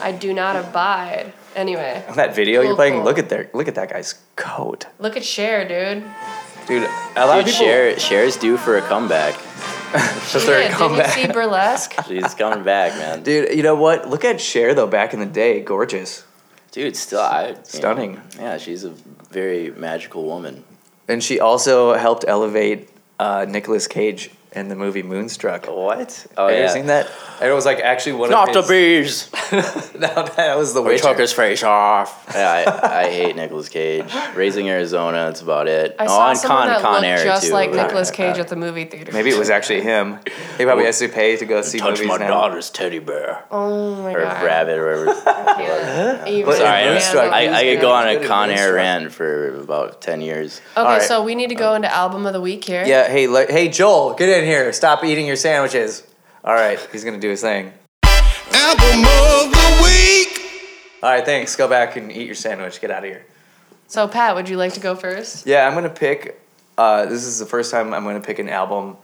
I 0.03 0.13
do 0.19 0.35
not 0.35 0.57
abide. 0.57 1.33
Anyway, 1.57 2.03
That 2.17 2.35
video 2.35 2.63
you're 2.63 2.75
playing. 2.75 2.95
cool. 2.95 3.05
Look 3.05 3.19
at 3.19 3.29
their 3.29 3.49
look 3.55 3.69
at 3.69 3.77
that 3.77 3.89
guy's 3.91 4.15
coat, 4.37 4.87
look 4.99 5.17
at 5.17 5.25
Cher, 5.25 5.63
dude. 5.69 6.03
dude. 6.67 6.83
A 7.17 7.27
lot 7.27 7.37
Dude, 7.37 7.45
of 7.47 7.53
people. 7.53 7.67
Cher, 7.67 7.97
Cher's 7.97 8.37
due 8.37 8.57
for 8.57 8.77
a 8.77 8.83
comeback. 8.83 9.35
Just 9.95 10.47
their 10.47 10.63
Shit, 10.63 10.63
did 10.63 10.71
you 10.73 10.77
comeback. 10.77 11.11
see 11.11 11.27
Burlesque? 11.29 11.95
She's 12.09 12.35
coming 12.35 12.65
back, 12.65 12.93
man. 12.99 13.23
Dude, 13.23 13.57
you 13.57 13.63
know 13.63 13.75
what? 13.77 14.09
Look 14.09 14.25
at 14.25 14.41
Cher 14.41 14.75
though. 14.75 14.87
Back 14.89 15.15
in 15.15 15.21
the 15.21 15.27
day, 15.27 15.61
gorgeous, 15.61 16.25
Dude, 16.73 16.97
still, 16.97 17.21
I, 17.21 17.49
you 17.49 17.53
know, 17.55 17.61
Stunning. 17.63 18.21
yeah, 18.37 18.59
she's 18.59 18.83
a 18.85 18.91
very 19.31 19.71
magical 19.71 20.25
woman. 20.25 20.65
and 21.07 21.23
she 21.23 21.39
also 21.39 21.95
helped 21.95 22.25
elevate 22.27 22.89
uh, 23.21 23.47
Nicolas 23.49 23.87
Cage 23.87 24.31
in 24.55 24.69
the 24.69 24.77
movie 24.77 25.03
Moonstruck. 25.03 25.67
What? 25.67 26.27
Oh 26.37 26.47
Have 26.47 26.51
you 26.53 26.57
oh, 26.57 26.59
yeah. 26.59 26.65
ever 26.65 26.73
seen 26.73 26.87
that? 26.87 27.11
And 27.41 27.51
it 27.51 27.55
was 27.55 27.65
like 27.67 27.81
actually 27.81 28.13
one 28.13 28.31
Not 28.31 28.55
of 28.57 28.67
the 28.67 28.75
his. 28.75 29.29
bees. 29.31 29.93
no, 29.95 30.25
that 30.37 30.57
was 30.57 30.73
the 30.75 30.81
We 30.83 30.91
Wicker. 30.91 31.03
took 31.09 31.19
his 31.19 31.33
face 31.33 31.63
off. 31.63 32.25
Yeah, 32.33 32.81
I, 32.83 33.01
I 33.01 33.11
hate 33.11 33.35
Nicolas 33.37 33.69
Cage. 33.69 34.13
Raising 34.35 34.69
Arizona, 34.69 35.27
that's 35.27 35.41
about 35.41 35.67
it. 35.69 35.97
I 35.99 36.05
oh, 36.05 36.09
saw 36.09 36.29
and 36.31 36.39
someone 36.39 36.67
Con, 36.67 36.69
that 36.69 36.83
Con 36.83 36.93
looked 36.95 37.05
Air 37.07 37.25
just 37.25 37.47
too. 37.49 37.53
like 37.53 37.73
Nicolas 37.73 38.11
Cage 38.11 38.39
at 38.39 38.49
the 38.49 38.57
movie 38.57 38.85
theater. 38.85 39.13
Maybe 39.13 39.31
it 39.31 39.39
was 39.39 39.51
actually 39.51 39.81
him. 39.83 40.19
He 40.57 40.65
probably 40.65 40.85
has 40.85 40.99
to 41.01 41.09
pay 41.09 41.37
to 41.37 41.45
go 41.47 41.63
see 41.63 41.79
Touch 41.79 41.99
movies 41.99 42.07
my 42.09 42.17
now. 42.19 42.29
daughter's 42.29 42.71
teddy 42.71 43.01
bear 43.01 43.45
Oh 43.51 43.97
my 44.03 44.13
or 44.15 44.23
god. 44.23 44.45
rabbit 44.45 44.79
or 44.79 45.05
whatever. 45.07 45.21
Yeah. 45.55 46.27
Even 46.27 46.53
Sorry, 46.55 46.83
in 46.83 46.89
I, 46.89 46.93
Moonstruck, 46.93 47.33
I, 47.33 47.61
I 47.61 47.65
could 47.65 47.81
go 47.81 47.93
on 47.93 48.09
a 48.09 48.15
good 48.15 48.23
in 48.23 48.29
Con 48.29 48.51
Air 48.51 48.57
Moonstruck. 48.57 48.75
rant 48.75 49.13
for 49.13 49.55
about 49.61 50.03
ten 50.03 50.21
years. 50.21 50.61
Okay, 50.73 50.81
Alright. 50.81 51.03
so 51.03 51.23
we 51.23 51.35
need 51.35 51.49
to 51.51 51.55
go 51.55 51.71
um, 51.71 51.77
into 51.77 51.93
album 51.95 52.27
of 52.27 52.33
the 52.33 52.41
week 52.41 52.65
here. 52.65 52.85
Yeah. 52.85 53.09
Hey, 53.09 53.27
hey, 53.47 53.69
Joel, 53.69 54.15
get 54.15 54.29
in 54.29 54.44
here. 54.45 54.73
Stop 54.73 55.05
eating 55.05 55.27
your 55.27 55.37
sandwiches. 55.37 56.03
All 56.45 56.55
right, 56.55 56.79
he's 56.93 57.05
gonna 57.05 57.19
do 57.19 57.31
his 57.31 57.41
thing. 57.41 57.73
Album 58.05 59.01
of 59.01 59.51
the 59.51 59.81
week. 59.83 60.41
All 61.03 61.11
right, 61.11 61.25
thanks. 61.25 61.57
Go 61.57 61.69
back 61.69 61.97
and 61.97 62.13
eat 62.13 62.27
your 62.27 62.35
sandwich. 62.35 62.81
Get 62.81 62.91
out 62.91 63.05
of 63.05 63.11
here. 63.11 63.25
So 63.89 64.09
Pat, 64.09 64.35
would 64.35 64.49
you 64.49 64.57
like 64.57 64.73
to 64.75 64.81
go 64.81 64.95
first? 64.95 65.47
Yeah, 65.47 65.67
I'm 65.67 65.75
gonna 65.75 65.89
pick. 65.89 66.41
Uh, 66.77 67.07
this 67.07 67.25
is 67.25 67.39
the 67.39 67.47
first 67.47 67.71
time 67.71 67.95
I'm 67.95 68.05
gonna 68.05 68.21
pick 68.21 68.39
an 68.39 68.49
album 68.49 68.97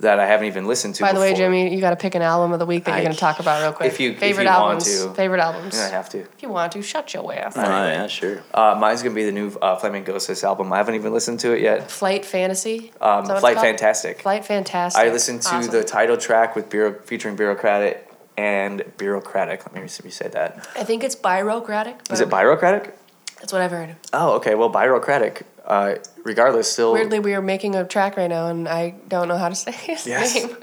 that 0.00 0.18
I 0.18 0.26
haven't 0.26 0.46
even 0.46 0.66
listened 0.66 0.94
to. 0.96 1.02
By 1.02 1.12
the 1.12 1.20
way. 1.20 1.34
Jimmy, 1.34 1.74
you 1.74 1.80
got 1.80 1.90
to 1.90 1.96
pick 1.96 2.14
an 2.14 2.22
album 2.22 2.52
of 2.52 2.58
the 2.58 2.66
week 2.66 2.84
that 2.84 2.92
you're 2.96 3.02
going 3.04 3.12
to 3.14 3.18
talk 3.18 3.38
about 3.38 3.62
real 3.62 3.72
quick. 3.72 3.86
if 3.92 4.00
you- 4.00 4.10
if 4.12 4.18
favorite 4.18 4.44
you 4.44 4.50
want 4.50 4.58
albums. 4.82 5.02
to. 5.04 5.14
Favorite 5.14 5.40
albums. 5.40 5.76
Yeah, 5.76 5.86
I 5.86 5.88
have 5.90 6.08
to. 6.10 6.20
If 6.20 6.42
you 6.42 6.48
want 6.48 6.72
to, 6.72 6.82
shut 6.82 7.12
your 7.14 7.32
ass. 7.32 7.54
Oh 7.56 7.62
yeah, 7.62 8.06
sure. 8.06 8.42
Uh, 8.52 8.76
mine's 8.78 9.02
gonna 9.02 9.14
be 9.14 9.24
the 9.24 9.32
new 9.32 9.48
uh, 9.62 9.78
Flamingosis 9.78 10.42
album. 10.44 10.72
I 10.72 10.78
haven't 10.78 10.94
even 10.96 11.12
listened 11.12 11.40
to 11.40 11.52
it 11.52 11.62
yet. 11.62 11.90
Flight 11.90 12.24
Fantasy. 12.24 12.92
Um, 13.00 13.22
Is 13.22 13.28
that 13.28 13.28
what 13.28 13.30
it's 13.34 13.40
Flight? 13.40 13.56
Fantastic. 13.58 14.22
Flight 14.22 14.44
Fantastic. 14.44 15.00
I 15.02 15.10
listened 15.10 15.42
to 15.42 15.54
Awesome. 15.56 15.70
the 15.72 15.84
title 15.84 16.16
track 16.16 16.56
with 16.56 16.68
Bureau, 16.70 16.94
featuring 17.04 17.36
Bureaucratic 17.36 18.06
and 18.36 18.82
Bureaucratic. 18.96 19.64
Let 19.72 19.82
me 19.82 19.88
see 19.88 20.00
if 20.00 20.04
you 20.06 20.10
say 20.10 20.28
that. 20.28 20.66
I 20.76 20.84
think 20.84 21.04
it's 21.04 21.14
Bureaucratic. 21.14 22.00
Is 22.10 22.20
it 22.20 22.28
Bureaucratic? 22.30 22.96
That's 23.38 23.52
what 23.52 23.62
I've 23.62 23.70
heard. 23.70 23.96
Oh, 24.12 24.32
okay. 24.36 24.54
Well, 24.54 24.68
Bureaucratic. 24.68 25.42
Uh, 25.70 25.94
regardless, 26.24 26.70
still. 26.72 26.92
Weirdly, 26.92 27.20
we 27.20 27.32
are 27.34 27.40
making 27.40 27.76
a 27.76 27.84
track 27.86 28.16
right 28.16 28.26
now, 28.28 28.48
and 28.48 28.68
I 28.68 28.90
don't 29.06 29.28
know 29.28 29.36
how 29.38 29.48
to 29.48 29.54
say 29.54 29.70
his 29.86 30.04
Yes. 30.06 30.34
name. 30.34 30.56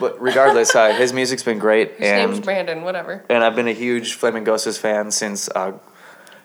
But 0.00 0.20
regardless, 0.20 0.74
uh, 0.74 0.94
his 0.94 1.12
music's 1.12 1.42
been 1.42 1.58
great, 1.58 1.92
His 1.92 2.00
name's 2.00 2.36
and 2.36 2.44
Brandon. 2.44 2.82
Whatever. 2.82 3.24
and 3.28 3.44
I've 3.44 3.54
been 3.54 3.68
a 3.68 3.72
huge 3.74 4.18
Flamingosis 4.18 4.78
fan 4.78 5.10
since 5.10 5.48
uh, 5.54 5.72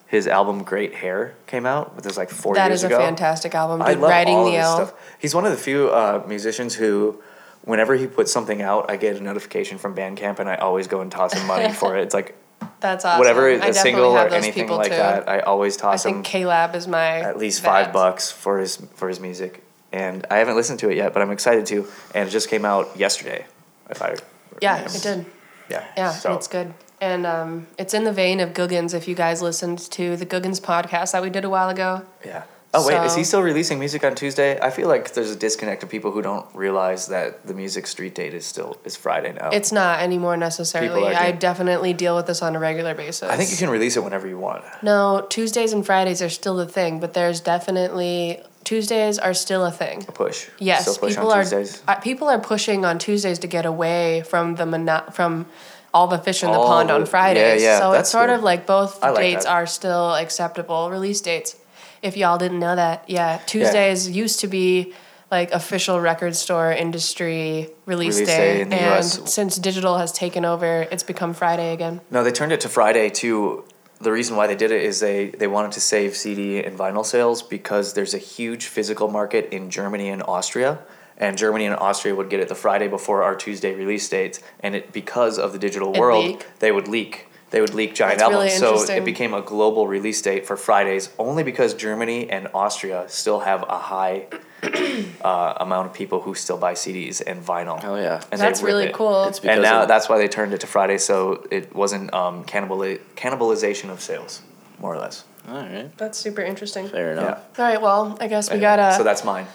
his 0.08 0.28
album 0.28 0.64
Great 0.64 0.94
Hair 0.96 1.36
came 1.48 1.66
out. 1.66 1.96
Which 1.96 2.06
was 2.06 2.18
like 2.18 2.30
four 2.30 2.56
That 2.56 2.68
years 2.72 2.84
is 2.84 2.92
a 2.92 2.96
fantastic 2.98 3.56
album. 3.56 3.82
I 3.82 3.94
love 3.94 4.10
Riding 4.10 4.36
all 4.36 4.46
the 4.52 4.58
L. 4.58 4.76
stuff. 4.88 4.94
He's 5.20 5.34
one 5.36 5.46
of 5.46 5.52
the 5.52 5.58
few 5.58 5.90
uh, 5.90 6.24
musicians 6.28 6.76
who, 6.76 7.22
whenever 7.64 7.96
he 7.96 8.08
puts 8.08 8.32
something 8.34 8.62
out, 8.62 8.90
I 8.92 8.98
get 8.98 9.16
a 9.16 9.22
notification 9.22 9.78
from 9.78 9.96
Bandcamp, 9.96 10.40
and 10.40 10.50
I 10.50 10.56
always 10.56 10.88
go 10.88 11.00
and 11.02 11.10
toss 11.12 11.34
him 11.34 11.46
money 11.48 11.72
for 11.82 11.98
it. 11.98 12.02
It's 12.04 12.14
like 12.14 12.36
That's 12.84 13.06
awesome. 13.06 13.18
whatever 13.18 13.48
I 13.48 13.70
a 13.70 13.74
single 13.74 14.12
or 14.18 14.28
anything 14.28 14.68
like 14.68 14.92
too. 14.92 14.98
that. 14.98 15.30
I 15.30 15.40
always 15.40 15.78
I 15.78 15.80
toss 15.80 16.06
him 16.06 16.16
think 16.16 16.26
K 16.26 16.46
Lab 16.46 16.76
is 16.76 16.86
my 16.86 17.22
at 17.22 17.38
least 17.38 17.64
five 17.64 17.94
bucks 17.94 18.30
for 18.30 18.60
his 18.60 18.76
for 18.96 19.08
his 19.08 19.22
music, 19.22 19.64
and 19.94 20.28
I 20.30 20.40
haven't 20.40 20.58
listened 20.58 20.80
to 20.80 20.90
it 20.90 20.98
yet, 20.98 21.14
but 21.14 21.22
I'm 21.22 21.32
excited 21.32 21.66
to. 21.68 21.88
And 22.14 22.28
it 22.28 22.32
just 22.32 22.50
came 22.50 22.66
out 22.66 22.98
yesterday. 22.98 23.46
If 23.90 24.02
I 24.02 24.16
Yeah, 24.62 24.82
yes. 24.82 24.96
it 24.98 25.16
did. 25.16 25.26
Yeah, 25.70 25.86
Yeah, 25.96 26.12
So 26.12 26.34
it's 26.34 26.50
good. 26.50 26.74
And 27.00 27.26
um, 27.26 27.68
it's 27.80 27.94
in 27.94 28.04
the 28.04 28.12
vein 28.12 28.42
of 28.42 28.54
Googans. 28.54 28.94
If 28.94 29.08
you 29.08 29.16
guys 29.16 29.42
listened 29.42 29.80
to 29.92 30.18
the 30.18 30.26
Googans 30.26 30.60
podcast 30.60 31.14
that 31.14 31.22
we 31.22 31.30
did 31.30 31.46
a 31.46 31.50
while 31.50 31.70
ago, 31.70 32.02
yeah. 32.26 32.44
Oh 32.76 32.88
wait, 32.88 33.06
is 33.06 33.16
he 33.16 33.24
still 33.24 33.42
releasing 33.44 33.78
music 33.78 34.04
on 34.04 34.16
Tuesday? 34.16 34.60
I 34.60 34.72
feel 34.72 34.88
like 34.88 35.14
there's 35.14 35.30
a 35.30 35.36
disconnect 35.36 35.84
of 35.84 35.90
people 35.90 36.12
who 36.12 36.22
don't 36.24 36.46
realize 36.56 37.08
that 37.08 37.46
the 37.46 37.54
music 37.54 37.86
street 37.86 38.16
date 38.16 38.34
is 38.34 38.46
still 38.46 38.78
is 38.84 38.96
Friday 38.96 39.32
now. 39.34 39.50
it's 39.52 39.72
not 39.72 40.00
anymore 40.00 40.38
necessarily. 40.38 41.14
I 41.14 41.28
doing- 41.28 41.40
definitely 41.40 41.94
deal 41.94 42.16
with 42.16 42.26
this 42.26 42.42
on 42.42 42.56
a 42.56 42.60
regular 42.60 42.96
basis. 42.96 43.30
I 43.30 43.38
think 43.38 43.52
you 43.52 43.58
can 43.58 43.70
release 43.70 43.96
it 43.96 44.04
whenever 44.04 44.28
you 44.28 44.40
want. 44.40 44.64
No, 44.82 45.26
Tuesdays 45.30 45.72
and 45.74 45.86
Fridays 45.86 46.22
are 46.22 46.30
still 46.30 46.56
the 46.56 46.66
thing, 46.68 47.00
but 47.00 47.14
there's 47.14 47.42
definitely 47.42 48.42
Tuesdays 48.64 49.20
are 49.20 49.34
still 49.34 49.66
a 49.66 49.72
thing. 49.72 50.06
A 50.08 50.12
push. 50.12 50.48
Yes, 50.58 50.98
push 50.98 51.16
people 51.16 51.32
are 51.32 51.46
uh, 51.88 51.96
people 51.96 52.28
are 52.30 52.40
pushing 52.40 52.86
on 52.86 52.98
Tuesdays 52.98 53.40
to 53.40 53.48
get 53.48 53.66
away 53.66 54.24
from 54.24 54.56
the 54.56 54.66
mono- 54.66 55.10
from 55.12 55.46
all 55.94 56.08
the 56.08 56.18
fish 56.18 56.42
in 56.44 56.52
the 56.52 56.58
All 56.58 56.68
pond 56.68 56.90
on 56.90 57.06
Fridays. 57.06 57.62
yeah, 57.62 57.74
yeah, 57.74 57.80
so 57.80 57.92
it's 57.94 58.10
sort 58.10 58.30
good. 58.30 58.36
of 58.38 58.44
like 58.44 58.66
both 58.66 59.00
like 59.02 59.16
dates 59.16 59.46
that. 59.46 59.52
are 59.52 59.68
still 59.68 60.16
acceptable 60.16 60.90
release 60.90 61.22
dates. 61.22 61.56
If 62.04 62.18
y'all 62.18 62.38
didn't 62.38 62.60
know 62.60 62.76
that, 62.76 63.10
yeah, 63.10 63.40
Tuesdays 63.46 64.10
used 64.10 64.42
to 64.42 64.48
be 64.48 64.94
like 65.32 65.52
official 65.52 66.00
record 66.00 66.36
store 66.36 66.72
industry 66.72 67.70
release, 67.88 68.16
Release 68.20 68.28
day, 68.28 68.56
day 68.56 68.62
in 68.62 68.70
the 68.70 68.76
and 68.76 68.98
US. 69.00 69.34
since 69.34 69.56
digital 69.56 69.98
has 69.98 70.12
taken 70.12 70.46
over, 70.46 70.86
it's 70.92 71.02
become 71.02 71.34
Friday 71.34 71.74
again. 71.74 72.02
No, 72.12 72.24
they 72.24 72.32
turned 72.32 72.52
it 72.52 72.62
to 72.62 72.70
Friday 72.70 73.10
to 73.10 73.64
the 74.02 74.12
reason 74.12 74.36
why 74.36 74.48
they 74.48 74.56
did 74.56 74.70
it 74.72 74.84
is 74.84 75.00
they, 75.00 75.30
they 75.30 75.48
wanted 75.48 75.72
to 75.72 75.82
save 75.82 76.16
CD 76.16 76.62
and 76.64 76.78
vinyl 76.78 77.06
sales 77.06 77.42
because 77.42 77.94
there's 77.94 78.14
a 78.14 78.18
huge 78.20 78.66
physical 78.66 79.08
market 79.08 79.50
in 79.52 79.70
Germany 79.70 80.10
and 80.10 80.22
Austria. 80.24 80.80
And 81.18 81.38
Germany 81.38 81.66
and 81.68 81.76
Austria 81.76 82.14
would 82.14 82.30
get 82.30 82.40
it 82.40 82.50
the 82.50 82.56
Friday 82.56 82.88
before 82.88 83.24
our 83.24 83.36
Tuesday 83.36 83.74
release 83.74 84.10
dates. 84.10 84.42
And 84.60 84.76
it 84.76 84.92
because 84.92 85.40
of 85.40 85.54
the 85.54 85.60
digital 85.60 85.90
It'd 85.92 86.00
world, 86.02 86.26
leak. 86.26 86.46
they 86.60 86.72
would 86.72 86.88
leak. 86.88 87.28
They 87.54 87.62
would 87.62 87.76
leak 87.76 87.94
giant 87.94 88.18
That's 88.18 88.32
really 88.32 88.50
albums. 88.52 88.88
so 88.88 88.94
it 88.96 89.06
became 89.06 89.36
a 89.36 89.42
global 89.44 89.88
release 89.88 90.20
date 90.24 90.48
for 90.48 90.58
Fridays 90.58 91.12
only 91.20 91.44
because 91.44 91.76
Germany 91.76 92.28
and 92.28 92.48
Austria 92.52 93.06
still 93.08 93.42
have 93.42 93.62
a 93.70 93.78
high 93.78 94.26
uh, 95.22 95.54
amount 95.58 95.86
of 95.88 95.94
people 95.94 96.20
who 96.22 96.34
still 96.34 96.58
buy 96.58 96.74
CDs 96.74 97.22
and 97.26 97.46
vinyl. 97.46 97.80
Oh 97.84 97.96
yeah. 97.96 98.24
And 98.32 98.42
That's 98.42 98.64
really 98.64 98.86
it. 98.86 98.94
cool. 98.96 99.26
It's 99.26 99.40
because 99.40 99.54
And 99.58 99.62
now 99.62 99.84
of- 99.84 99.88
that's 99.88 100.10
why 100.10 100.18
they 100.18 100.28
turned 100.28 100.54
it 100.56 100.62
to 100.62 100.68
Friday, 100.68 100.98
so 100.98 101.46
it 101.52 101.76
wasn't 101.76 102.12
um, 102.12 102.44
cannibali- 102.46 103.00
cannibalization 103.16 103.92
of 103.92 104.02
sales, 104.02 104.42
more 104.80 104.96
or 104.96 104.98
less. 104.98 105.24
All 105.48 105.54
right. 105.56 105.96
That's 105.98 106.18
super 106.18 106.42
interesting. 106.42 106.88
Fair 106.88 107.12
enough. 107.12 107.44
All 107.60 107.66
right, 107.66 107.80
well, 107.80 108.18
I 108.20 108.26
guess 108.28 108.52
we 108.52 108.58
gotta. 108.58 108.96
so 108.98 109.04
that's 109.04 109.24
mine. 109.24 109.46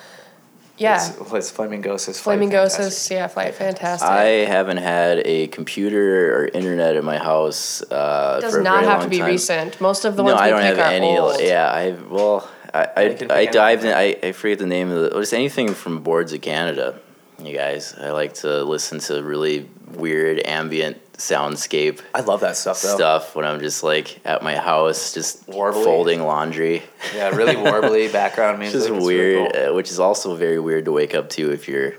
Yeah, 0.78 0.96
It's, 0.96 1.32
it's 1.32 1.52
Flamingosis. 1.52 2.22
Flamingosis, 2.22 3.10
yeah, 3.10 3.26
flight 3.26 3.54
fantastic. 3.54 4.08
I 4.08 4.46
haven't 4.46 4.76
had 4.78 5.22
a 5.26 5.48
computer 5.48 6.36
or 6.36 6.46
internet 6.46 6.96
in 6.96 7.04
my 7.04 7.18
house. 7.18 7.82
Uh, 7.82 8.38
does 8.40 8.52
for 8.52 8.60
a 8.60 8.62
not 8.62 8.80
very 8.80 8.86
have 8.86 9.00
long 9.00 9.06
to 9.06 9.10
be 9.10 9.18
time. 9.18 9.26
recent. 9.26 9.80
Most 9.80 10.04
of 10.04 10.16
the 10.16 10.22
no, 10.22 10.32
ones 10.34 10.40
we 10.40 10.46
I 10.46 10.50
don't 10.50 10.60
pick 10.60 10.76
have 10.76 10.78
are 10.78 10.92
any. 10.92 11.18
old. 11.18 11.40
Yeah, 11.40 11.68
I 11.70 11.90
well, 12.08 12.48
I 12.72 12.88
I, 12.96 13.14
can 13.14 13.30
I 13.30 13.44
pick 13.46 13.52
dived 13.52 13.84
in. 13.84 13.92
I, 13.92 14.16
I 14.22 14.32
forget 14.32 14.58
the 14.58 14.66
name 14.66 14.90
of 14.90 15.02
the. 15.12 15.20
Just 15.20 15.34
anything 15.34 15.74
from 15.74 16.00
Boards 16.02 16.32
of 16.32 16.40
Canada. 16.40 16.98
You 17.42 17.54
guys, 17.54 17.94
I 17.94 18.10
like 18.10 18.34
to 18.34 18.64
listen 18.64 18.98
to 19.00 19.22
really 19.22 19.68
weird 19.94 20.40
ambient 20.44 20.98
soundscape 21.18 22.00
I 22.14 22.20
love 22.20 22.40
that 22.40 22.56
stuff 22.56 22.80
though. 22.80 22.94
stuff 22.94 23.34
when 23.36 23.44
I'm 23.44 23.60
just 23.60 23.82
like 23.82 24.20
at 24.24 24.42
my 24.42 24.56
house, 24.56 25.12
just 25.12 25.46
Warbly. 25.46 25.84
folding 25.84 26.22
laundry. 26.22 26.82
Yeah, 27.14 27.28
really 27.30 27.54
warbly 27.68 28.10
background 28.12 28.58
music. 28.60 28.74
Which 28.74 28.84
is 28.84 28.86
It's 28.90 28.90
really 29.06 29.14
weird, 29.16 29.52
cool. 29.52 29.70
uh, 29.70 29.74
which 29.74 29.90
is 29.90 29.98
also 30.00 30.34
very 30.36 30.58
weird 30.60 30.84
to 30.86 30.92
wake 30.92 31.14
up 31.14 31.28
to 31.30 31.50
if 31.52 31.68
you're 31.68 31.94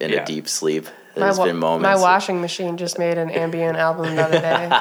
in 0.00 0.10
Yeah. 0.10 0.22
a 0.22 0.24
deep 0.26 0.48
sleep. 0.48 0.86
My, 1.16 1.22
There's 1.22 1.38
wa- 1.38 1.46
been 1.46 1.56
moments. 1.56 1.82
my 1.82 2.00
washing 2.00 2.40
machine 2.40 2.76
just 2.76 2.98
made 2.98 3.16
an 3.18 3.30
ambient 3.30 3.76
album 3.78 4.14
the 4.16 4.22
other 4.22 4.38
day. 4.40 4.68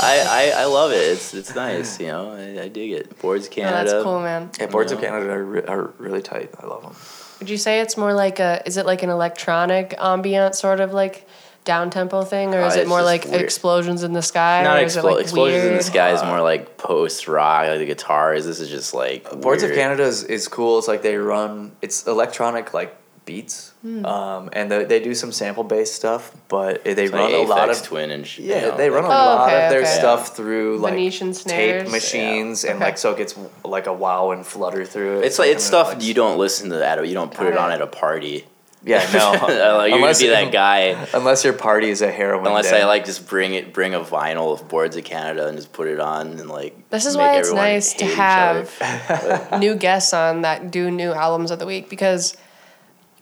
I, 0.00 0.52
I, 0.56 0.62
I 0.62 0.64
love 0.66 0.92
it. 0.92 0.96
It's 0.98 1.34
it's 1.34 1.54
nice. 1.54 1.98
You 1.98 2.08
know, 2.08 2.32
I, 2.32 2.64
I 2.64 2.68
dig 2.68 2.92
it. 2.92 3.18
Boards 3.20 3.46
Oh, 3.48 3.50
Canada. 3.50 3.90
that's 3.90 4.04
cool, 4.04 4.20
man. 4.20 4.50
Yeah, 4.60 4.66
Boards 4.66 4.92
of 4.92 5.00
Canada 5.00 5.30
are, 5.32 5.44
re- 5.44 5.62
are 5.66 5.90
really 5.98 6.22
tight. 6.22 6.50
I 6.62 6.66
love 6.66 6.82
them. 6.82 6.94
Would 7.40 7.48
you 7.50 7.56
say 7.56 7.80
it's 7.80 7.96
more 7.96 8.12
like 8.12 8.38
a? 8.40 8.62
Is 8.66 8.76
it 8.76 8.84
like 8.86 9.02
an 9.02 9.10
electronic 9.10 9.94
ambient 9.98 10.54
sort 10.54 10.80
of 10.80 10.92
like 10.92 11.26
down 11.68 11.90
tempo 11.90 12.22
thing, 12.22 12.54
or 12.54 12.62
is 12.62 12.76
Uh, 12.76 12.80
it 12.80 12.88
more 12.88 13.02
like 13.02 13.26
weird. 13.26 13.42
explosions 13.42 14.02
in 14.02 14.14
the 14.14 14.22
sky? 14.22 14.62
Not 14.64 14.78
or 14.80 14.84
is 14.86 14.96
it 14.96 15.04
like 15.04 15.20
explosions 15.20 15.64
in 15.66 15.76
the 15.76 15.82
sky 15.82 16.12
is 16.12 16.22
more 16.22 16.40
like 16.40 16.78
post 16.78 17.28
rock, 17.28 17.68
like 17.68 17.78
the 17.78 17.84
guitars. 17.84 18.46
This 18.46 18.58
is 18.58 18.70
just 18.70 18.94
like 18.94 19.30
Boards 19.42 19.62
of. 19.62 19.72
Canada 19.72 20.04
is, 20.04 20.24
is 20.24 20.48
cool. 20.48 20.78
It's 20.78 20.88
like 20.88 21.02
they 21.02 21.16
run. 21.18 21.72
It's 21.82 22.06
electronic 22.06 22.72
like 22.72 22.96
beats, 23.26 23.72
Hmm. 23.82 24.06
um, 24.06 24.48
and 24.54 24.70
they, 24.70 24.84
they 24.84 25.00
do 25.00 25.14
some 25.14 25.30
sample 25.32 25.62
based 25.62 25.94
stuff, 25.94 26.32
but 26.48 26.82
they 26.84 26.92
It's 27.04 27.12
run 27.12 27.24
like 27.24 27.34
a 27.34 27.42
lot 27.46 27.68
of 27.68 27.82
Twin 27.82 28.10
and 28.10 28.26
sh- 28.26 28.38
Yeah, 28.38 28.56
you 28.56 28.62
know, 28.70 28.76
they 28.78 28.88
run 28.88 29.04
a 29.04 29.08
Oh, 29.08 29.10
lot 29.10 29.48
okay, 29.50 29.64
of 29.66 29.70
their 29.70 29.80
okay. 29.82 29.98
stuff 30.00 30.34
through 30.34 30.78
like 30.78 30.94
Venetian 30.94 31.34
tape 31.34 31.42
snares? 31.84 31.92
machines, 31.92 32.64
and 32.64 32.76
Okay. 32.76 32.84
like 32.86 32.96
so 32.96 33.10
it 33.12 33.18
gets 33.18 33.34
like 33.66 33.86
a 33.86 33.92
wow 33.92 34.30
and 34.30 34.46
flutter 34.46 34.86
through 34.86 35.18
it. 35.18 35.26
It's 35.26 35.38
like 35.38 35.50
it's 35.50 35.62
stuff 35.62 35.88
like- 35.88 36.02
you 36.02 36.14
don't 36.14 36.38
listen 36.38 36.70
to 36.70 36.76
that. 36.76 36.98
or 36.98 37.04
You 37.04 37.12
don't 37.12 37.30
put 37.30 37.44
Got 37.44 37.52
it 37.52 37.58
on 37.58 37.70
at 37.72 37.82
a 37.82 37.86
party. 37.86 38.46
Yeah, 38.88 39.06
no. 39.12 39.28
Uh, 39.48 39.76
like, 39.76 39.90
you're 39.90 40.00
gonna 40.00 40.18
be 40.18 40.28
that 40.28 40.52
guy. 40.52 41.06
Unless 41.14 41.44
your 41.44 41.52
party 41.52 41.90
is 41.90 42.02
a 42.02 42.10
heroin. 42.10 42.46
Unless 42.46 42.70
den. 42.70 42.82
I 42.82 42.86
like 42.86 43.04
just 43.04 43.28
bring 43.28 43.54
it, 43.54 43.72
bring 43.72 43.94
a 43.94 44.00
vinyl 44.00 44.52
of 44.52 44.68
Boards 44.68 44.96
of 44.96 45.04
Canada 45.04 45.46
and 45.46 45.56
just 45.56 45.72
put 45.72 45.88
it 45.88 46.00
on 46.00 46.38
and 46.38 46.48
like. 46.48 46.88
This 46.90 47.06
is 47.06 47.16
make 47.16 47.22
why 47.22 47.38
it's 47.38 47.52
nice 47.52 47.92
to 47.94 48.04
hate 48.04 48.12
each 48.12 48.18
other. 48.18 48.64
have 48.84 49.60
new 49.60 49.74
guests 49.74 50.12
on 50.14 50.42
that 50.42 50.70
do 50.70 50.90
new 50.90 51.12
albums 51.12 51.50
of 51.50 51.58
the 51.58 51.66
week 51.66 51.88
because, 51.88 52.36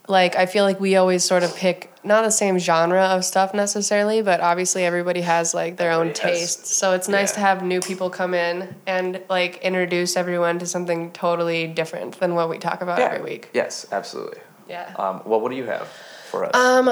like, 0.09 0.37
I 0.37 0.47
feel 0.47 0.65
like 0.65 0.79
we 0.79 0.97
always 0.97 1.25
sort 1.25 1.43
of 1.43 1.55
pick 1.57 1.93
not 2.05 2.23
the 2.23 2.31
same 2.31 2.59
genre 2.59 3.03
of 3.03 3.25
stuff 3.25 3.53
necessarily, 3.53 4.23
but 4.23 4.41
obviously 4.41 4.85
everybody 4.85 5.23
has 5.23 5.53
like 5.53 5.77
their 5.77 5.91
own 5.91 6.09
Everybody 6.11 6.39
has- 6.39 6.57
taste. 6.57 6.67
So 6.67 6.93
it's 6.93 7.09
nice 7.09 7.33
yeah. 7.33 7.35
to 7.35 7.41
have 7.41 7.63
new 7.63 7.81
people 7.81 8.11
come 8.11 8.35
in 8.35 8.75
and 8.87 9.21
like 9.29 9.59
introduce 9.59 10.17
everyone 10.17 10.59
to 10.61 10.67
something 10.67 11.11
totally 11.13 11.67
different 11.67 12.21
than 12.21 12.35
what 12.35 12.49
we 12.49 12.59
talk 12.59 12.81
about 12.83 12.99
yeah. 12.99 13.07
every 13.07 13.23
week. 13.23 13.51
Yes, 13.53 13.87
absolutely. 13.91 14.39
Yeah. 14.69 14.93
Um, 14.99 15.23
well, 15.25 15.41
what 15.41 15.51
do 15.51 15.57
you 15.57 15.65
have 15.67 15.89
for 16.31 16.45
us? 16.45 16.55
Um, 16.55 16.89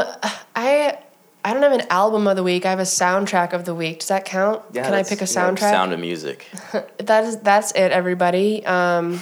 I 0.55 0.99
I 1.45 1.53
don't 1.53 1.62
have 1.62 1.72
an 1.72 1.87
album 1.91 2.27
of 2.27 2.37
the 2.37 2.43
week. 2.43 2.64
I 2.64 2.70
have 2.70 2.79
a 2.79 2.83
soundtrack 2.83 3.53
of 3.53 3.64
the 3.64 3.75
week. 3.75 4.01
Does 4.01 4.09
that 4.09 4.25
count? 4.25 4.62
Yeah, 4.72 4.85
Can 4.85 4.95
I 4.95 5.03
pick 5.03 5.18
a 5.20 5.25
yeah, 5.25 5.27
soundtrack? 5.27 5.59
Sound 5.70 5.93
of 5.93 6.01
Music. 6.01 6.47
That 6.99 7.25
is 7.25 7.39
that's 7.41 7.72
it, 7.72 7.93
everybody. 7.93 8.64
Um, 8.64 9.20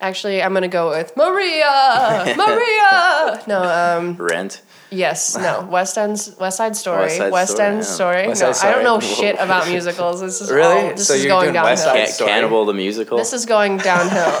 actually, 0.00 0.42
I'm 0.42 0.52
gonna 0.54 0.66
go 0.68 0.90
with 0.90 1.16
Maria. 1.16 2.34
Maria. 2.36 3.42
No. 3.46 3.62
Um. 3.98 4.16
Rent. 4.16 4.62
Yes. 4.90 5.36
No. 5.36 5.66
West 5.68 5.98
End's 5.98 6.36
West 6.38 6.58
Side 6.58 6.76
Story. 6.76 7.02
West 7.02 7.16
Side 7.18 7.32
West 7.32 7.52
Story, 7.52 7.66
End 7.68 7.76
yeah. 7.78 7.82
Story. 7.82 8.28
West 8.28 8.40
no, 8.42 8.52
Side 8.52 8.68
I 8.68 8.72
don't 8.74 8.84
know 8.84 9.00
Story. 9.00 9.14
shit 9.32 9.34
about 9.40 9.66
musicals. 9.68 10.20
This 10.20 10.40
is 10.40 10.50
Really? 10.50 10.82
all. 10.82 10.88
This 10.90 11.08
So 11.08 11.14
is 11.14 11.24
you're 11.24 11.30
going 11.30 11.52
doing 11.52 11.64
West 11.64 11.84
downhill. 11.84 12.06
Side 12.06 12.14
Story. 12.14 12.30
Cannibal 12.30 12.64
the 12.66 12.72
musical. 12.72 13.18
This 13.18 13.32
is 13.32 13.46
going 13.46 13.78
downhill. 13.78 14.38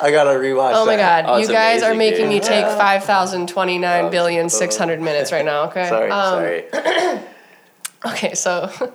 I 0.00 0.08
gotta 0.10 0.30
rewatch. 0.30 0.72
Oh 0.74 0.86
my 0.86 0.96
that. 0.96 1.26
god, 1.26 1.32
Oh, 1.32 1.36
you 1.36 1.42
it's 1.44 1.52
guys 1.52 1.82
are 1.82 1.92
amazing, 1.92 2.28
making 2.28 2.28
me 2.30 2.40
dude. 2.40 2.48
take 2.48 2.64
five 2.64 3.04
thousand 3.04 3.48
twenty 3.48 3.78
nine 3.78 4.10
billion 4.10 4.48
six 4.48 4.76
hundred 4.76 5.00
minutes 5.00 5.32
right 5.32 5.44
now. 5.44 5.64
Okay. 5.64 5.88
Sorry, 5.88 6.10
Um, 6.10 6.34
Sorry. 6.34 7.20
Okay, 8.06 8.34
so 8.34 8.70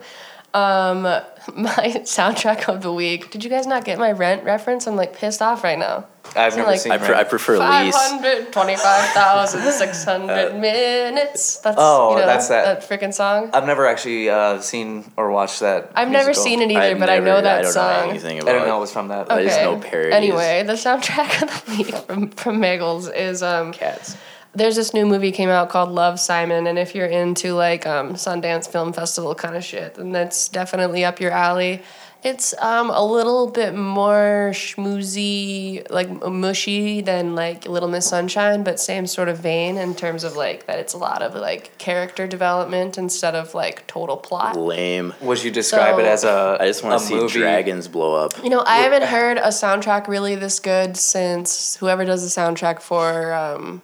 um 0.53 1.03
my 1.55 2.01
soundtrack 2.05 2.67
of 2.69 2.81
the 2.81 2.93
week. 2.93 3.31
Did 3.31 3.43
you 3.43 3.49
guys 3.49 3.65
not 3.65 3.83
get 3.85 3.97
my 3.97 4.11
rent 4.11 4.43
reference? 4.43 4.85
I'm 4.87 4.95
like 4.95 5.15
pissed 5.15 5.41
off 5.41 5.63
right 5.63 5.77
now. 5.79 6.05
I've 6.35 6.55
never 6.55 6.69
like- 6.71 6.79
seen. 6.79 6.91
I, 6.91 6.97
pre- 6.97 7.15
I 7.15 7.23
prefer 7.23 7.57
Five 7.57 7.85
Lease. 7.87 7.95
hundred 7.95 8.53
twenty-five 8.53 9.09
thousand 9.09 9.61
six 9.71 10.03
hundred 10.03 10.55
minutes. 10.59 11.57
That's 11.57 11.77
Oh, 11.79 12.11
you 12.11 12.19
know, 12.21 12.25
that's 12.25 12.47
that- 12.49 12.81
that 12.81 12.89
freaking 13.01 13.13
song. 13.13 13.49
I've 13.53 13.65
never 13.65 13.87
actually 13.87 14.29
uh, 14.29 14.59
seen 14.61 15.11
or 15.17 15.31
watched 15.31 15.61
that. 15.61 15.91
I've 15.95 16.09
never 16.11 16.33
seen 16.33 16.61
it 16.61 16.69
either, 16.69 16.79
I've 16.81 16.99
but 16.99 17.09
I 17.09 17.19
know 17.19 17.41
that 17.41 17.59
I 17.59 17.61
don't 17.63 17.71
song. 17.73 18.03
Know 18.05 18.09
anything 18.11 18.39
about 18.39 18.49
I 18.49 18.59
don't 18.59 18.67
know 18.67 18.75
it 18.75 18.77
it. 18.77 18.81
was 18.81 18.93
from 18.93 19.07
that. 19.09 19.31
I 19.31 19.43
just 19.43 19.59
know 19.61 19.77
parodies. 19.79 20.13
Anyway, 20.13 20.63
the 20.63 20.73
soundtrack 20.73 21.41
of 21.43 21.65
the 21.65 21.71
week 21.77 21.95
from 22.05 22.29
from 22.31 22.57
Megals 22.61 23.13
is 23.13 23.41
um 23.41 23.71
Cats. 23.73 24.15
There's 24.53 24.75
this 24.75 24.93
new 24.93 25.05
movie 25.05 25.31
came 25.31 25.49
out 25.49 25.69
called 25.69 25.89
Love 25.91 26.19
Simon, 26.19 26.67
and 26.67 26.77
if 26.77 26.93
you're 26.93 27.07
into 27.07 27.53
like 27.53 27.85
um, 27.85 28.13
Sundance 28.13 28.67
Film 28.67 28.91
Festival 28.93 29.33
kind 29.35 29.55
of 29.55 29.63
shit, 29.63 29.95
then 29.95 30.11
that's 30.11 30.49
definitely 30.49 31.05
up 31.05 31.19
your 31.19 31.31
alley. 31.31 31.81
It's 32.23 32.53
um, 32.61 32.91
a 32.91 33.03
little 33.03 33.47
bit 33.47 33.73
more 33.73 34.51
schmoozy, 34.53 35.89
like 35.89 36.07
mushy 36.29 37.01
than 37.01 37.33
like 37.33 37.65
Little 37.65 37.89
Miss 37.89 38.07
Sunshine, 38.07 38.63
but 38.63 38.79
same 38.79 39.07
sort 39.07 39.27
of 39.27 39.39
vein 39.39 39.75
in 39.77 39.95
terms 39.95 40.23
of 40.23 40.35
like 40.35 40.67
that 40.67 40.77
it's 40.77 40.93
a 40.93 40.99
lot 40.99 41.23
of 41.23 41.33
like 41.33 41.75
character 41.79 42.27
development 42.27 42.99
instead 42.99 43.33
of 43.33 43.55
like 43.55 43.87
total 43.87 44.17
plot. 44.17 44.55
Lame. 44.55 45.15
Would 45.21 45.43
you 45.43 45.49
describe 45.49 45.97
it 45.97 46.05
as 46.05 46.23
a? 46.23 46.57
I 46.59 46.67
just 46.67 46.83
want 46.83 46.95
a 46.95 46.99
to 46.99 47.05
see 47.05 47.15
movie? 47.15 47.39
dragons 47.39 47.87
blow 47.87 48.13
up. 48.13 48.33
You 48.43 48.51
know, 48.51 48.63
I 48.67 48.77
haven't 48.79 49.07
heard 49.07 49.37
a 49.37 49.47
soundtrack 49.47 50.07
really 50.07 50.35
this 50.35 50.59
good 50.59 50.97
since 50.97 51.77
whoever 51.77 52.05
does 52.05 52.21
the 52.21 52.41
soundtrack 52.41 52.81
for 52.81 53.33
um, 53.33 53.81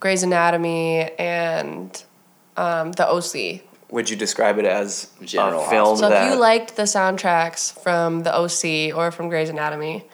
Grey's 0.00 0.22
Anatomy 0.22 1.10
and 1.18 2.02
um, 2.56 2.92
The 2.92 3.06
OC. 3.08 3.62
Would 3.90 4.10
you 4.10 4.16
describe 4.16 4.58
it 4.58 4.64
as 4.64 5.08
General 5.22 5.64
a 5.64 5.70
film 5.70 5.96
So 5.96 6.08
that? 6.08 6.26
if 6.26 6.32
you 6.34 6.40
liked 6.40 6.76
the 6.76 6.82
soundtracks 6.82 7.78
from 7.82 8.22
The 8.22 8.34
OC 8.34 8.96
or 8.96 9.10
from 9.10 9.28
Grey's 9.28 9.48
Anatomy, 9.50 10.04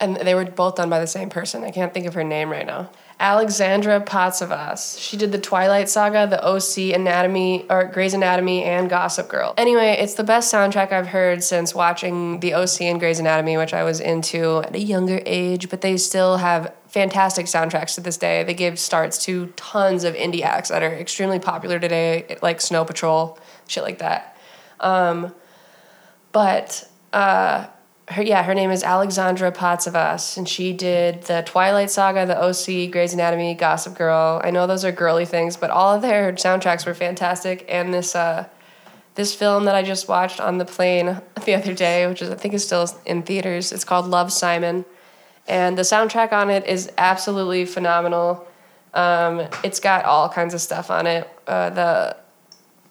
and 0.00 0.16
they 0.16 0.34
were 0.34 0.44
both 0.44 0.76
done 0.76 0.90
by 0.90 1.00
the 1.00 1.06
same 1.06 1.28
person, 1.30 1.64
I 1.64 1.70
can't 1.70 1.92
think 1.92 2.06
of 2.06 2.14
her 2.14 2.24
name 2.24 2.50
right 2.50 2.66
now. 2.66 2.90
Alexandra 3.18 3.98
Patsavas. 4.00 4.98
She 5.00 5.16
did 5.16 5.32
the 5.32 5.38
Twilight 5.38 5.88
Saga, 5.88 6.26
the 6.26 6.42
OC 6.46 6.94
Anatomy, 6.94 7.64
or 7.70 7.84
Grey's 7.84 8.12
Anatomy, 8.12 8.62
and 8.62 8.90
Gossip 8.90 9.28
Girl. 9.28 9.54
Anyway, 9.56 9.96
it's 9.98 10.14
the 10.14 10.24
best 10.24 10.52
soundtrack 10.52 10.92
I've 10.92 11.06
heard 11.08 11.42
since 11.42 11.74
watching 11.74 12.40
the 12.40 12.52
OC 12.52 12.82
and 12.82 13.00
Grey's 13.00 13.18
Anatomy, 13.18 13.56
which 13.56 13.72
I 13.72 13.84
was 13.84 14.00
into 14.00 14.58
at 14.58 14.74
a 14.74 14.78
younger 14.80 15.22
age, 15.24 15.70
but 15.70 15.80
they 15.80 15.96
still 15.96 16.36
have 16.36 16.74
fantastic 16.96 17.44
soundtracks 17.44 17.94
to 17.96 18.00
this 18.00 18.16
day. 18.16 18.42
They 18.42 18.54
give 18.54 18.78
starts 18.78 19.22
to 19.26 19.48
tons 19.48 20.02
of 20.02 20.14
indie 20.14 20.40
acts 20.40 20.70
that 20.70 20.82
are 20.82 20.94
extremely 20.94 21.38
popular 21.38 21.78
today, 21.78 22.38
like 22.40 22.58
Snow 22.58 22.86
Patrol, 22.86 23.38
shit 23.68 23.82
like 23.82 23.98
that. 23.98 24.34
Um, 24.80 25.34
but 26.32 26.88
uh, 27.12 27.66
her 28.08 28.22
yeah, 28.22 28.42
her 28.42 28.54
name 28.54 28.70
is 28.70 28.82
Alexandra 28.82 29.52
Patsavas, 29.52 30.38
and 30.38 30.48
she 30.48 30.72
did 30.72 31.24
the 31.24 31.42
Twilight 31.44 31.90
Saga, 31.90 32.24
the 32.24 32.42
OC, 32.42 32.90
Grey's 32.90 33.12
Anatomy, 33.12 33.52
Gossip 33.52 33.94
Girl. 33.94 34.40
I 34.42 34.50
know 34.50 34.66
those 34.66 34.82
are 34.82 34.90
girly 34.90 35.26
things, 35.26 35.58
but 35.58 35.68
all 35.68 35.94
of 35.94 36.00
their 36.00 36.32
soundtracks 36.32 36.86
were 36.86 36.94
fantastic. 36.94 37.66
And 37.68 37.92
this 37.92 38.16
uh, 38.16 38.48
this 39.16 39.34
film 39.34 39.66
that 39.66 39.74
I 39.74 39.82
just 39.82 40.08
watched 40.08 40.40
on 40.40 40.56
the 40.56 40.64
plane 40.64 41.20
the 41.44 41.56
other 41.56 41.74
day, 41.74 42.06
which 42.06 42.22
is 42.22 42.30
I 42.30 42.36
think 42.36 42.54
is 42.54 42.64
still 42.64 42.88
in 43.04 43.22
theaters, 43.22 43.70
it's 43.70 43.84
called 43.84 44.06
Love 44.06 44.32
Simon, 44.32 44.86
and 45.48 45.76
the 45.76 45.82
soundtrack 45.82 46.32
on 46.32 46.50
it 46.50 46.66
is 46.66 46.90
absolutely 46.98 47.64
phenomenal. 47.64 48.46
Um, 48.94 49.46
it's 49.62 49.80
got 49.80 50.04
all 50.04 50.28
kinds 50.28 50.54
of 50.54 50.60
stuff 50.60 50.90
on 50.90 51.06
it. 51.06 51.28
Uh, 51.46 51.70
the 51.70 52.16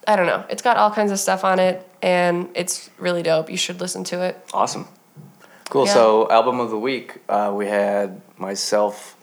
I 0.08 0.16
don't 0.16 0.28
know. 0.28 0.46
It's 0.50 0.62
got 0.62 0.78
all 0.78 0.92
kinds 0.92 1.12
of 1.12 1.20
stuff 1.20 1.44
on 1.44 1.60
it, 1.60 1.88
and 2.02 2.50
it's 2.54 2.90
really 2.98 3.24
dope. 3.24 3.50
You 3.50 3.58
should 3.58 3.80
listen 3.80 4.04
to 4.06 4.22
it. 4.22 4.38
Awesome. 4.54 4.88
Cool. 5.70 5.88
Yeah. 5.88 5.94
So, 5.94 6.30
album 6.30 6.60
of 6.60 6.70
the 6.70 6.78
week, 6.78 7.18
uh, 7.28 7.52
we 7.56 7.66
had 7.66 8.22
myself, 8.38 9.15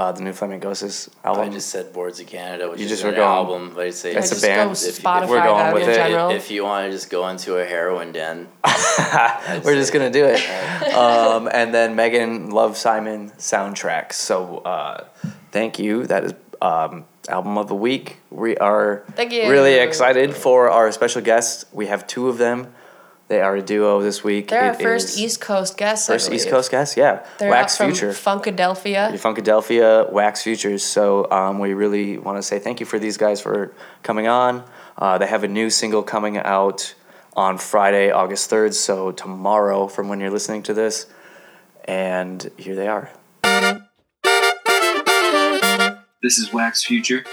uh, 0.00 0.12
the 0.12 0.22
new 0.22 0.32
Flamingosis 0.32 1.10
album. 1.24 1.44
I 1.44 1.48
just 1.52 1.68
said 1.68 1.92
Boards 1.92 2.18
of 2.20 2.26
Canada, 2.26 2.70
which 2.70 2.78
You 2.78 2.86
is 2.86 2.90
just 2.92 3.02
an 3.04 3.10
were 3.10 3.16
going- 3.16 3.28
album, 3.28 3.72
but 3.74 3.86
I'd 3.86 3.94
say 3.94 4.14
it's 4.14 4.32
a 4.32 4.40
band. 4.46 4.68
Go 4.68 4.72
If- 4.72 4.98
if 4.98 5.04
we're 5.28 5.42
going 5.42 5.74
with 5.74 5.88
it. 5.88 6.36
if 6.36 6.50
you 6.50 6.64
want 6.64 6.86
to 6.86 6.90
just 6.90 7.10
go 7.10 7.28
into 7.28 7.58
a 7.58 7.64
heroin 7.66 8.10
den, 8.12 8.48
We're 9.64 9.74
just 9.74 9.92
gonna 9.92 10.10
do 10.10 10.24
it. 10.24 10.40
um, 10.94 11.48
and 11.52 11.74
then 11.74 11.94
Megan 11.96 12.48
Love 12.50 12.76
Simon 12.76 13.30
soundtracks. 13.38 14.14
So, 14.14 14.58
uh, 14.58 15.04
thank 15.52 15.78
you. 15.78 16.06
That 16.06 16.24
is 16.24 16.34
um, 16.62 17.04
album 17.28 17.58
of 17.58 17.68
the 17.68 17.74
week. 17.74 18.18
We 18.30 18.56
are 18.56 19.02
Thank 19.16 19.32
you. 19.32 19.50
really 19.50 19.74
excited 19.74 20.34
for 20.34 20.70
our 20.70 20.90
special 20.92 21.20
guests. 21.22 21.64
We 21.72 21.86
have 21.86 22.06
two 22.06 22.28
of 22.28 22.38
them. 22.38 22.72
They 23.30 23.40
are 23.40 23.54
a 23.54 23.62
duo 23.62 24.02
this 24.02 24.24
week. 24.24 24.48
They're 24.48 24.60
our 24.60 24.74
first 24.74 25.16
East 25.16 25.40
Coast 25.40 25.76
guests. 25.76 26.10
I 26.10 26.14
first 26.14 26.32
East. 26.32 26.48
Coast 26.48 26.68
guests. 26.68 26.96
Yeah, 26.96 27.24
They're 27.38 27.48
Wax 27.48 27.74
out 27.74 27.76
from 27.76 27.92
Future. 27.92 28.10
Funkadelphia. 28.10 29.12
Funkadelphia 29.12 30.10
Wax 30.10 30.42
Futures. 30.42 30.82
So 30.82 31.30
um, 31.30 31.60
we 31.60 31.72
really 31.72 32.18
want 32.18 32.38
to 32.38 32.42
say 32.42 32.58
thank 32.58 32.80
you 32.80 32.86
for 32.86 32.98
these 32.98 33.16
guys 33.16 33.40
for 33.40 33.72
coming 34.02 34.26
on. 34.26 34.64
Uh, 34.98 35.16
they 35.18 35.28
have 35.28 35.44
a 35.44 35.48
new 35.48 35.70
single 35.70 36.02
coming 36.02 36.38
out 36.38 36.92
on 37.36 37.56
Friday, 37.56 38.10
August 38.10 38.50
3rd. 38.50 38.74
So 38.74 39.12
tomorrow, 39.12 39.86
from 39.86 40.08
when 40.08 40.18
you're 40.18 40.32
listening 40.32 40.64
to 40.64 40.74
this. 40.74 41.06
And 41.84 42.50
here 42.56 42.74
they 42.74 42.88
are. 42.88 43.12
This 46.20 46.36
is 46.36 46.52
Wax 46.52 46.84
Future, 46.84 47.24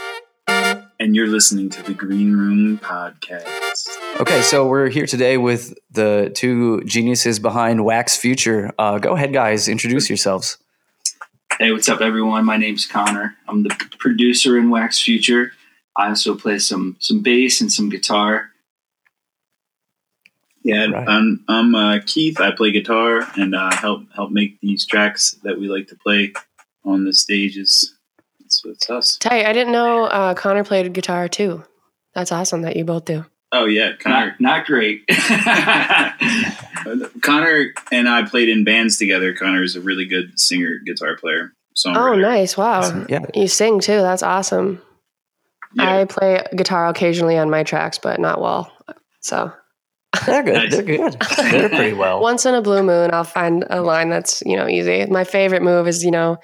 and 1.00 1.16
you're 1.16 1.28
listening 1.28 1.70
to 1.70 1.84
the 1.84 1.94
Green 1.94 2.36
Room 2.36 2.78
Podcast. 2.80 3.88
Okay, 4.20 4.42
so 4.42 4.68
we're 4.68 4.90
here 4.90 5.06
today 5.06 5.38
with 5.38 5.78
the 5.92 6.32
two 6.34 6.82
geniuses 6.84 7.40
behind 7.40 7.86
Wax 7.86 8.18
Future. 8.18 8.72
Uh, 8.80 8.98
go 8.98 9.16
ahead, 9.16 9.34
guys, 9.34 9.68
introduce 9.68 10.10
yourselves. 10.10 10.58
Hey, 11.60 11.72
what's 11.72 11.90
up, 11.90 12.02
everyone? 12.02 12.46
My 12.46 12.58
name's 12.58 12.86
Connor. 12.86 13.36
I'm 13.48 13.64
the 13.64 13.76
producer 14.00 14.58
in 14.58 14.70
Wax 14.70 15.00
Future. 15.00 15.52
I 15.96 16.10
also 16.10 16.36
play 16.36 16.60
some 16.60 16.96
some 17.00 17.22
bass 17.22 17.62
and 17.62 17.72
some 17.72 17.90
guitar. 17.90 18.50
Yeah, 20.64 20.88
Right. 20.88 21.08
I'm 21.08 21.44
I'm 21.48 21.76
uh, 21.76 22.00
Keith. 22.06 22.40
I 22.40 22.52
play 22.52 22.72
guitar 22.72 23.22
and 23.36 23.56
uh, 23.56 23.76
help 23.76 24.04
help 24.14 24.32
make 24.32 24.60
these 24.62 24.86
tracks 24.86 25.32
that 25.44 25.58
we 25.58 25.68
like 25.68 25.88
to 25.88 25.96
play 25.96 26.34
on 26.84 27.06
the 27.06 27.14
stages. 27.14 27.97
That's 28.68 28.88
So 28.88 28.96
it's 28.96 29.08
us. 29.08 29.18
Tight. 29.18 29.46
I 29.46 29.54
didn't 29.54 29.74
know 29.74 30.06
uh, 30.06 30.34
Connor 30.34 30.64
played 30.64 30.92
guitar 30.94 31.28
too. 31.28 31.64
That's 32.14 32.32
awesome 32.32 32.64
that 32.64 32.76
you 32.76 32.84
both 32.84 33.06
do. 33.06 33.26
Oh 33.52 33.66
yeah, 33.66 33.92
Connor. 34.00 34.36
Not, 34.40 34.42
not 34.42 34.66
great. 34.66 35.04
Connor 37.22 37.74
and 37.92 38.10
I 38.10 38.24
played 38.28 38.50
in 38.50 38.64
bands 38.64 38.98
together. 38.98 39.34
Connor 39.34 39.64
is 39.64 39.76
a 39.76 39.82
really 39.82 40.06
good 40.06 40.40
singer, 40.40 40.80
guitar 40.86 41.16
player, 41.18 41.54
Oh, 41.86 42.16
nice. 42.16 42.58
Wow. 42.58 43.06
Yeah. 43.08 43.26
You 43.36 43.48
sing 43.48 43.80
too. 43.80 44.02
That's 44.02 44.24
awesome. 44.24 44.82
Yeah. 45.76 45.98
I 45.98 46.06
play 46.06 46.44
guitar 46.56 46.88
occasionally 46.88 47.38
on 47.38 47.50
my 47.50 47.64
tracks, 47.64 48.00
but 48.00 48.20
not 48.20 48.42
well. 48.42 48.72
So 49.22 49.52
They're 50.26 50.44
good. 50.44 50.54
Nice. 50.54 50.72
They're 50.72 50.84
good. 50.84 51.18
They're 51.38 51.70
pretty 51.70 51.94
well. 51.94 52.20
once 52.22 52.46
in 52.46 52.56
a 52.56 52.62
blue 52.62 52.84
moon, 52.84 53.12
I'll 53.14 53.24
find 53.24 53.66
a 53.70 53.82
line 53.82 54.10
that's, 54.10 54.42
you 54.46 54.56
know, 54.56 54.68
easy. 54.68 55.06
My 55.06 55.24
favorite 55.24 55.62
move 55.62 55.88
is, 55.88 56.04
you 56.04 56.12
know, 56.12 56.38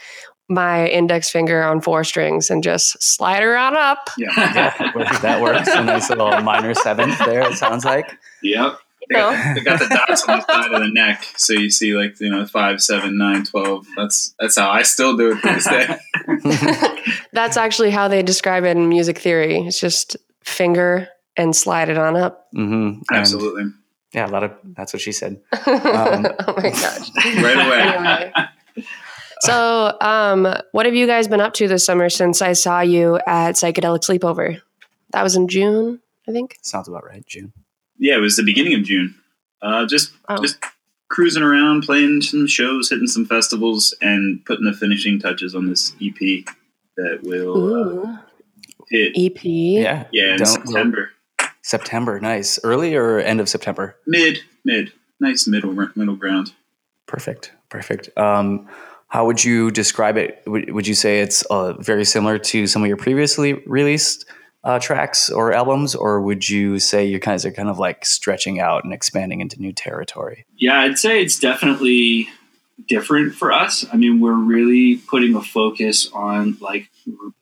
my 0.50 0.88
index 0.88 1.30
finger 1.30 1.64
on 1.64 1.82
four 1.82 2.04
strings 2.04 2.50
and 2.50 2.64
just 2.64 3.02
slide 3.02 3.42
her 3.42 3.58
on 3.58 3.76
up. 3.78 4.10
Yeah. 4.18 4.32
yeah, 4.38 5.20
that 5.20 5.42
works. 5.42 5.70
A 5.70 5.84
nice 5.84 6.10
little 6.10 6.30
minor 6.42 6.74
seventh 6.74 7.18
there. 7.20 7.42
It 7.50 7.56
sounds 7.56 7.86
like. 7.86 8.18
yep. 8.42 8.78
They 9.10 9.16
got, 9.16 9.56
they 9.56 9.62
got 9.62 9.80
the 9.80 9.88
dots 9.88 10.28
on 10.30 10.40
the 10.40 10.46
side 10.46 10.72
of 10.72 10.82
the 10.82 10.88
neck, 10.88 11.26
so 11.36 11.52
you 11.52 11.70
see 11.70 11.94
like 11.94 12.18
you 12.22 12.30
know 12.30 12.46
five, 12.46 12.82
seven, 12.82 13.18
nine, 13.18 13.44
twelve. 13.44 13.86
That's 13.98 14.34
that's 14.40 14.58
how 14.58 14.70
I 14.70 14.84
still 14.84 15.18
do 15.18 15.32
it 15.32 15.42
to 15.42 15.48
this 15.54 15.68
day. 15.68 17.04
That's 17.34 17.58
actually 17.58 17.90
how 17.92 18.08
they 18.08 18.24
describe 18.24 18.64
it 18.64 18.78
in 18.78 18.88
music 18.88 19.18
theory. 19.18 19.58
It's 19.58 19.80
just 19.80 20.16
finger 20.44 21.10
and 21.36 21.54
slide 21.56 21.90
it 21.90 21.98
on 21.98 22.16
up. 22.16 22.48
Mm-hmm. 22.56 23.02
Absolutely, 23.12 23.74
Yeah, 24.14 24.28
a 24.28 24.32
lot 24.32 24.44
of. 24.44 24.54
That's 24.64 24.94
what 24.94 25.02
she 25.02 25.12
said. 25.12 25.42
oh 25.54 26.54
my 26.56 26.70
gosh. 26.70 27.10
right 27.44 27.68
away. 27.68 27.82
Anyway. 27.82 28.32
So, 29.46 29.98
um, 30.00 30.48
what 30.72 30.86
have 30.86 30.96
you 30.96 31.06
guys 31.06 31.28
been 31.28 31.42
up 31.42 31.54
to 31.56 31.68
this 31.68 31.86
summer 31.86 32.10
since 32.10 32.42
I 32.42 32.54
saw 32.54 32.80
you 32.80 33.20
at 33.28 33.56
Psychedelic 33.56 34.00
Sleepover? 34.00 34.62
That 35.12 35.22
was 35.24 35.36
in 35.36 35.48
June, 35.50 36.00
I 36.28 36.32
think. 36.32 36.58
Sounds 36.62 36.88
about 36.88 37.04
right. 37.06 37.26
June. 37.26 37.52
Yeah, 37.98 38.16
it 38.16 38.22
was 38.22 38.38
the 38.38 38.44
beginning 38.44 38.74
of 38.76 38.84
June. 38.84 39.16
Uh, 39.62 39.86
just 39.86 40.14
Oh. 40.30 40.42
just 40.42 40.58
cruising 41.10 41.44
around, 41.44 41.84
playing 41.84 42.22
some 42.22 42.48
shows, 42.48 42.90
hitting 42.90 43.08
some 43.08 43.26
festivals, 43.26 43.94
and 44.02 44.44
putting 44.46 44.66
the 44.66 44.74
finishing 44.74 45.20
touches 45.20 45.54
on 45.56 45.68
this 45.68 45.94
EP 46.02 46.46
that 46.98 47.20
will 47.24 48.06
uh, 48.06 48.18
hit. 48.90 49.12
EP. 49.18 49.44
Yeah. 49.44 50.06
Yeah, 50.14 50.32
in 50.32 50.38
Don't- 50.38 50.46
September, 50.48 51.10
September. 51.62 52.20
Nice. 52.22 52.60
Early 52.64 52.96
or 52.96 53.20
end 53.20 53.40
of 53.42 53.50
September? 53.50 53.96
mid, 54.08 54.40
mid, 54.64 54.94
nice 55.20 55.48
middle 55.48 55.74
middle 55.96 56.16
ground. 56.16 56.54
Perfect. 57.08 57.52
Perfect. 57.70 58.10
Um, 58.18 58.68
how 59.14 59.28
would 59.28 59.44
you 59.44 59.70
describe 59.70 60.18
it? 60.18 60.42
Would, 60.48 60.74
would 60.74 60.88
you 60.88 60.96
say 60.96 61.20
it's 61.20 61.44
uh, 61.44 61.74
very 61.74 62.04
similar 62.04 62.40
to 62.40 62.66
some 62.66 62.82
of 62.82 62.88
your 62.88 62.98
previously 62.98 63.54
released 63.68 64.26
uh, 64.64 64.80
tracks 64.80 65.30
or 65.30 65.54
albums, 65.54 65.94
or 65.94 66.20
would 66.20 66.50
you 66.50 66.80
say 66.80 67.06
you 67.06 67.20
guys 67.20 67.46
are 67.46 67.52
kind 67.52 67.70
of 67.70 67.78
like 67.78 68.06
stretching 68.06 68.60
out 68.60 68.84
and 68.84 68.92
expanding 68.92 69.40
into 69.40 69.62
new 69.62 69.72
territory? 69.72 70.48
Yeah, 70.58 70.80
I'd 70.82 70.98
say 70.98 71.22
it's 71.22 71.38
definitely 71.38 72.28
different 72.88 73.36
for 73.36 73.52
us. 73.52 73.86
I 73.94 73.98
mean, 73.98 74.20
we're 74.20 74.34
really 74.34 74.96
putting 74.96 75.36
a 75.36 75.44
focus 75.44 76.10
on 76.12 76.58
like 76.60 76.90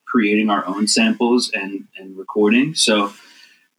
creating 0.06 0.50
our 0.50 0.68
own 0.68 0.90
samples 0.90 1.52
and 1.54 1.88
and 1.98 2.18
recording. 2.18 2.76
So 2.76 3.14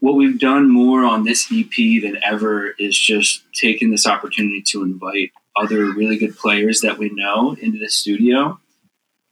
what 0.01 0.15
we've 0.15 0.41
done 0.41 0.71
more 0.71 1.05
on 1.05 1.25
this 1.25 1.47
EP 1.53 2.01
than 2.03 2.19
ever 2.25 2.71
is 2.79 2.99
just 2.99 3.43
taking 3.53 3.91
this 3.91 4.07
opportunity 4.07 4.63
to 4.69 4.83
invite 4.83 5.33
other 5.57 5.93
really 5.93 6.17
good 6.17 6.37
players 6.37 6.81
that 6.81 6.99
we 6.99 7.11
know 7.11 7.55
into 7.61 7.79
the 7.79 7.89
studio 7.89 8.59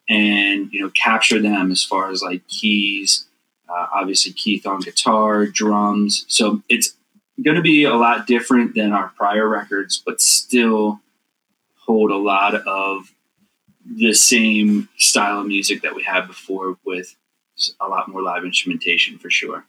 and 0.08 0.72
you 0.72 0.80
know 0.80 0.90
capture 0.90 1.40
them 1.40 1.70
as 1.70 1.84
far 1.84 2.10
as 2.10 2.22
like 2.22 2.46
keys 2.48 3.26
uh, 3.68 3.86
obviously 3.94 4.32
keith 4.32 4.66
on 4.66 4.80
guitar 4.80 5.46
drums 5.46 6.24
so 6.28 6.62
it's 6.68 6.94
going 7.42 7.56
to 7.56 7.62
be 7.62 7.84
a 7.84 7.94
lot 7.94 8.26
different 8.26 8.74
than 8.74 8.92
our 8.92 9.08
prior 9.16 9.48
records 9.48 10.02
but 10.04 10.20
still 10.20 11.00
hold 11.86 12.10
a 12.10 12.16
lot 12.16 12.54
of 12.54 13.12
the 13.86 14.12
same 14.12 14.88
style 14.98 15.40
of 15.40 15.46
music 15.46 15.82
that 15.82 15.94
we 15.94 16.02
had 16.02 16.26
before 16.26 16.76
with 16.84 17.16
a 17.80 17.88
lot 17.88 18.08
more 18.08 18.22
live 18.22 18.44
instrumentation 18.44 19.18
for 19.18 19.30
sure 19.30 19.64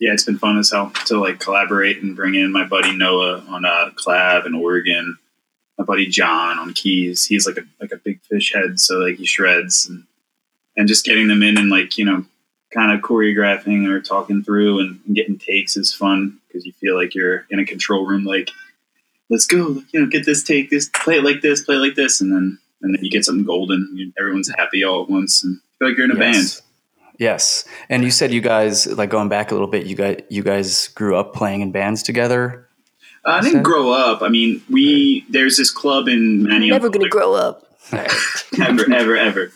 Yeah, 0.00 0.12
it's 0.12 0.24
been 0.24 0.38
fun 0.38 0.58
as 0.58 0.72
hell 0.72 0.90
to 1.06 1.18
like 1.20 1.40
collaborate 1.40 2.02
and 2.02 2.16
bring 2.16 2.34
in 2.34 2.52
my 2.52 2.64
buddy 2.66 2.96
Noah 2.96 3.44
on 3.48 3.64
a 3.64 3.92
collab 3.92 4.46
in 4.46 4.54
Oregon. 4.54 5.18
My 5.78 5.84
buddy 5.84 6.06
John 6.06 6.58
on 6.58 6.72
keys. 6.72 7.24
He's 7.24 7.46
like 7.46 7.56
a 7.56 7.62
like 7.80 7.92
a 7.92 7.96
big 7.96 8.20
fish 8.22 8.52
head, 8.54 8.78
so 8.80 8.98
like 8.98 9.16
he 9.16 9.26
shreds 9.26 9.88
and 9.88 10.04
and 10.76 10.88
just 10.88 11.04
getting 11.04 11.28
them 11.28 11.42
in 11.42 11.58
and 11.58 11.70
like 11.70 11.98
you 11.98 12.04
know 12.04 12.24
kind 12.72 12.92
of 12.92 13.00
choreographing 13.00 13.88
or 13.88 14.00
talking 14.00 14.42
through 14.42 14.80
and, 14.80 15.00
and 15.06 15.14
getting 15.14 15.38
takes 15.38 15.76
is 15.76 15.94
fun 15.94 16.38
because 16.48 16.66
you 16.66 16.72
feel 16.72 16.96
like 16.96 17.14
you're 17.14 17.46
in 17.50 17.60
a 17.60 17.64
control 17.64 18.04
room 18.04 18.24
like 18.24 18.50
let's 19.30 19.46
go 19.46 19.80
you 19.92 20.00
know 20.00 20.06
get 20.06 20.26
this 20.26 20.42
take 20.42 20.70
this 20.70 20.88
play 20.88 21.18
it 21.18 21.24
like 21.24 21.40
this 21.40 21.62
play 21.62 21.76
it 21.76 21.78
like 21.78 21.94
this 21.94 22.20
and 22.20 22.32
then 22.32 22.58
and 22.82 22.94
then 22.94 23.04
you 23.04 23.10
get 23.10 23.24
something 23.24 23.44
golden 23.44 23.88
you, 23.94 24.12
everyone's 24.18 24.52
happy 24.58 24.82
all 24.82 25.04
at 25.04 25.08
once 25.08 25.44
and 25.44 25.60
feel 25.78 25.88
like 25.88 25.96
you're 25.96 26.04
in 26.04 26.10
a 26.10 26.18
band 26.18 26.34
Yes. 26.34 26.62
Yes, 27.16 27.64
and 27.88 28.02
you 28.02 28.10
said 28.10 28.32
you 28.32 28.40
guys 28.40 28.88
like 28.88 29.08
going 29.08 29.28
back 29.28 29.52
a 29.52 29.54
little 29.54 29.68
bit. 29.68 29.86
You 29.86 29.94
guys, 29.94 30.22
you 30.30 30.42
guys 30.42 30.88
grew 30.88 31.14
up 31.16 31.32
playing 31.32 31.60
in 31.60 31.70
bands 31.70 32.02
together. 32.02 32.63
I 33.26 33.40
didn't 33.40 33.58
that- 33.58 33.62
grow 33.64 33.90
up. 33.90 34.22
I 34.22 34.28
mean, 34.28 34.62
we 34.70 35.24
there's 35.30 35.56
this 35.56 35.70
club 35.70 36.08
in 36.08 36.42
Manayunk. 36.44 36.70
Never 36.70 36.90
gonna 36.90 37.08
grow 37.08 37.34
up. 37.34 37.78
the- 37.90 38.16
ever, 38.66 38.92
ever, 38.92 39.16
ever. 39.16 39.52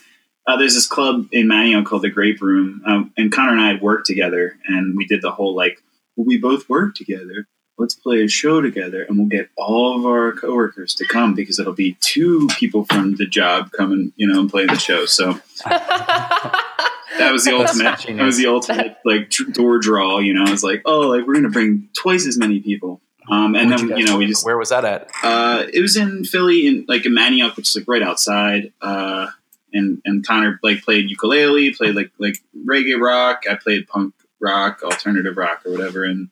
Uh, 0.47 0.57
there's 0.57 0.75
this 0.75 0.87
club 0.87 1.29
in 1.33 1.47
Manayunk 1.47 1.85
called 1.85 2.03
the 2.03 2.09
Grape 2.11 2.41
Room, 2.41 2.81
um, 2.87 3.13
and 3.19 3.31
Connor 3.31 3.53
and 3.53 3.61
I 3.61 3.69
had 3.69 3.83
worked 3.83 4.07
together, 4.07 4.57
and 4.67 4.97
we 4.97 5.07
did 5.07 5.21
the 5.21 5.31
whole 5.31 5.55
like, 5.55 5.79
well, 6.17 6.25
we 6.27 6.39
both 6.39 6.69
work 6.71 6.95
together. 6.95 7.47
Let's 7.77 7.95
play 7.95 8.25
a 8.25 8.29
show 8.29 8.61
together, 8.61 9.03
and 9.03 9.19
we'll 9.19 9.29
get 9.29 9.51
all 9.57 9.97
of 9.99 10.05
our 10.07 10.33
coworkers 10.33 10.95
to 10.95 11.07
come 11.07 11.35
because 11.35 11.59
it'll 11.61 11.75
be 11.75 11.97
two 12.01 12.49
people 12.59 12.85
from 12.87 13.15
the 13.17 13.27
job 13.27 13.71
coming, 13.73 14.13
you 14.17 14.27
know, 14.27 14.41
and 14.41 14.51
playing 14.51 14.69
the 14.69 14.79
show. 14.79 15.05
So 15.07 15.39
that 15.65 17.31
was 17.31 17.45
the 17.45 17.53
ultimate. 17.55 17.99
That 18.17 18.25
was 18.25 18.37
the 18.37 18.47
ultimate 18.47 18.97
like 19.05 19.31
door 19.53 19.79
draw. 19.79 20.19
You 20.19 20.35
know, 20.35 20.45
it's 20.51 20.63
like, 20.63 20.83
oh, 20.87 21.01
like 21.09 21.27
we're 21.27 21.35
gonna 21.35 21.51
bring 21.51 21.89
twice 21.97 22.27
as 22.27 22.37
many 22.39 22.61
people. 22.61 23.01
Um, 23.31 23.55
and 23.55 23.69
Where'd 23.69 23.81
then 23.81 23.89
guys- 23.89 23.99
you 23.99 24.05
know 24.07 24.17
we 24.17 24.27
just 24.27 24.45
Where 24.45 24.57
was 24.59 24.71
that 24.71 24.85
at? 24.85 25.11
uh, 25.23 25.65
it 25.73 25.81
was 25.81 25.97
in 25.97 26.25
Philly, 26.25 26.67
in 26.67 26.85
like 26.89 27.05
in 27.07 27.13
Manayunk, 27.15 27.57
which 27.57 27.69
is 27.69 27.77
like 27.77 27.89
right 27.89 28.03
outside. 28.03 28.73
Uh, 28.81 29.29
and 29.73 30.01
and 30.05 30.27
Connor 30.27 30.59
like 30.63 30.83
played 30.83 31.11
ukulele, 31.11 31.75
played 31.75 31.95
like 31.95 32.11
like 32.19 32.39
reggae 32.67 32.99
rock. 32.99 33.45
I 33.51 33.55
played 33.57 33.87
punk 33.89 34.15
rock, 34.41 34.83
alternative 34.83 35.37
rock, 35.37 35.63
or 35.67 35.73
whatever. 35.73 36.05
And 36.05 36.29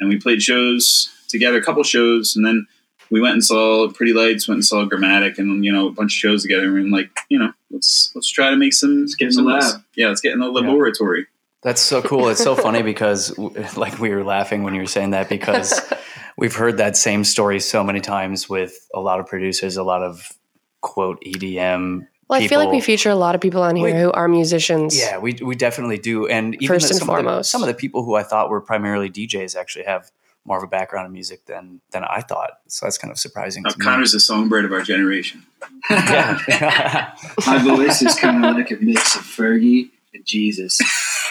and 0.00 0.08
we 0.08 0.18
played 0.18 0.42
shows 0.42 1.10
together, 1.28 1.58
a 1.58 1.62
couple 1.62 1.82
shows, 1.84 2.34
and 2.34 2.44
then 2.44 2.66
we 3.10 3.20
went 3.20 3.34
and 3.34 3.44
saw 3.44 3.88
Pretty 3.90 4.12
Lights, 4.12 4.48
went 4.48 4.56
and 4.56 4.64
saw 4.64 4.84
Gramatik, 4.88 5.38
and 5.38 5.64
you 5.64 5.70
know 5.72 5.86
a 5.88 5.92
bunch 5.92 6.12
of 6.14 6.18
shows 6.18 6.42
together. 6.42 6.76
And 6.78 6.90
like 6.90 7.10
you 7.28 7.38
know, 7.38 7.52
let's 7.70 8.10
let's 8.14 8.28
try 8.30 8.50
to 8.50 8.56
make 8.56 8.72
some. 8.72 9.02
Let's 9.02 9.14
get 9.14 9.30
in 9.30 9.36
the 9.36 9.42
lab. 9.42 9.84
Yeah, 9.94 10.08
let's 10.08 10.20
get 10.20 10.32
in 10.32 10.40
the 10.40 10.48
laboratory. 10.48 11.26
That's 11.62 11.82
so 11.82 12.00
cool. 12.00 12.28
It's 12.30 12.42
so 12.42 12.56
funny 12.56 12.80
because, 12.82 13.36
like, 13.76 13.98
we 13.98 14.08
were 14.10 14.24
laughing 14.24 14.62
when 14.62 14.74
you 14.74 14.80
were 14.80 14.86
saying 14.86 15.10
that 15.10 15.28
because 15.28 15.78
we've 16.36 16.54
heard 16.54 16.76
that 16.78 16.96
same 16.96 17.24
story 17.24 17.60
so 17.60 17.82
many 17.84 18.00
times 18.00 18.48
with 18.48 18.88
a 18.94 19.00
lot 19.00 19.20
of 19.20 19.26
producers, 19.26 19.76
a 19.76 19.82
lot 19.82 20.02
of 20.02 20.32
quote 20.80 21.22
EDM. 21.26 22.06
Well, 22.28 22.40
I 22.40 22.46
feel 22.46 22.60
like 22.60 22.70
we 22.70 22.80
feature 22.80 23.10
a 23.10 23.16
lot 23.16 23.34
of 23.34 23.40
people 23.40 23.62
on 23.62 23.74
here 23.74 23.92
Wait. 23.92 24.00
who 24.00 24.12
are 24.12 24.28
musicians. 24.28 24.96
Yeah, 24.96 25.18
we 25.18 25.34
we 25.42 25.56
definitely 25.56 25.98
do. 25.98 26.28
And 26.28 26.54
even 26.54 26.68
First 26.68 26.88
the- 26.88 26.94
and 26.94 26.98
some 27.00 27.08
Of 27.10 27.16
the, 27.16 27.22
foremost. 27.22 27.50
some 27.50 27.62
of 27.62 27.66
the 27.66 27.74
people 27.74 28.04
who 28.04 28.14
I 28.14 28.22
thought 28.22 28.50
were 28.50 28.60
primarily 28.60 29.10
DJs 29.10 29.56
actually 29.56 29.86
have 29.86 30.10
more 30.44 30.56
of 30.56 30.62
a 30.62 30.68
background 30.68 31.06
in 31.06 31.12
music 31.12 31.44
than 31.46 31.80
than 31.90 32.04
I 32.04 32.20
thought. 32.20 32.52
So 32.68 32.86
that's 32.86 32.98
kind 32.98 33.10
of 33.10 33.18
surprising. 33.18 33.66
Uh, 33.66 33.70
to 33.70 33.78
me. 33.78 33.84
Connor's 33.84 34.12
the 34.12 34.20
songbird 34.20 34.64
of 34.64 34.72
our 34.72 34.82
generation. 34.82 35.44
yeah. 35.90 37.14
my 37.46 37.58
voice 37.58 38.00
is 38.00 38.14
kind 38.14 38.44
of 38.44 38.54
like 38.54 38.70
a 38.70 38.76
mix 38.76 39.16
of 39.16 39.22
fergie 39.22 39.82
and 39.82 39.90
jesus 40.24 40.80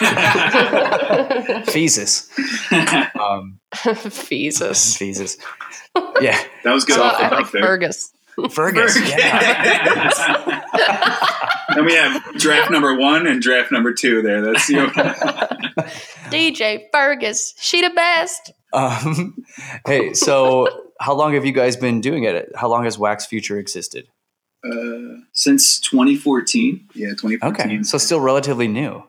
Feezus. 1.66 2.30
Um, 3.18 3.60
Jesus. 4.30 4.96
Feezus. 4.98 5.36
Yeah. 6.20 6.40
That 6.64 6.72
was 6.72 6.86
good 6.86 6.96
So 6.96 7.02
off 7.02 7.18
the 7.18 7.24
I 7.24 7.28
like 7.40 7.50
there. 7.52 7.62
Fergus. 7.62 8.12
Fergus. 8.50 8.96
Yeah. 9.08 10.62
and 11.68 11.84
we 11.84 11.94
have 11.94 12.22
draft 12.36 12.70
number 12.70 12.94
one 12.96 13.26
and 13.26 13.42
draft 13.42 13.70
number 13.70 13.92
two 13.92 14.22
there. 14.22 14.40
That's 14.40 14.70
you 14.70 14.86
DJ 16.30 16.84
Fergus. 16.92 17.54
She 17.58 17.82
the 17.82 17.90
best. 17.90 18.52
Um, 18.72 19.44
hey, 19.86 20.14
so 20.14 20.68
how 20.98 21.14
long 21.14 21.34
have 21.34 21.44
you 21.44 21.52
guys 21.52 21.76
been 21.76 22.00
doing 22.00 22.24
it? 22.24 22.50
How 22.54 22.68
long 22.68 22.84
has 22.84 22.98
Wax 22.98 23.26
Future 23.26 23.58
existed? 23.58 24.08
Uh, 24.64 25.20
since 25.32 25.80
2014 25.80 26.88
yeah, 26.94 27.08
2014. 27.10 27.52
Okay, 27.70 27.82
so 27.82 27.98
still 27.98 28.20
relatively 28.20 28.68
new 28.68 29.02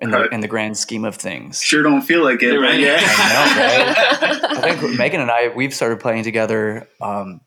in 0.00 0.10
the 0.10 0.28
in 0.28 0.40
the 0.40 0.48
grand 0.48 0.76
scheme 0.78 1.04
of 1.04 1.16
things. 1.16 1.60
sure 1.62 1.82
don't 1.82 2.02
feel 2.02 2.22
like 2.22 2.42
it, 2.42 2.52
right? 2.56 2.70
right. 2.70 2.80
Yeah. 2.80 2.98
I 3.00 4.40
know, 4.40 4.48
I 4.62 4.76
think 4.76 4.96
Megan 4.98 5.20
and 5.20 5.30
I 5.30 5.48
we've 5.48 5.74
started 5.74 6.00
playing 6.00 6.24
together. 6.24 6.88
Um, 7.00 7.40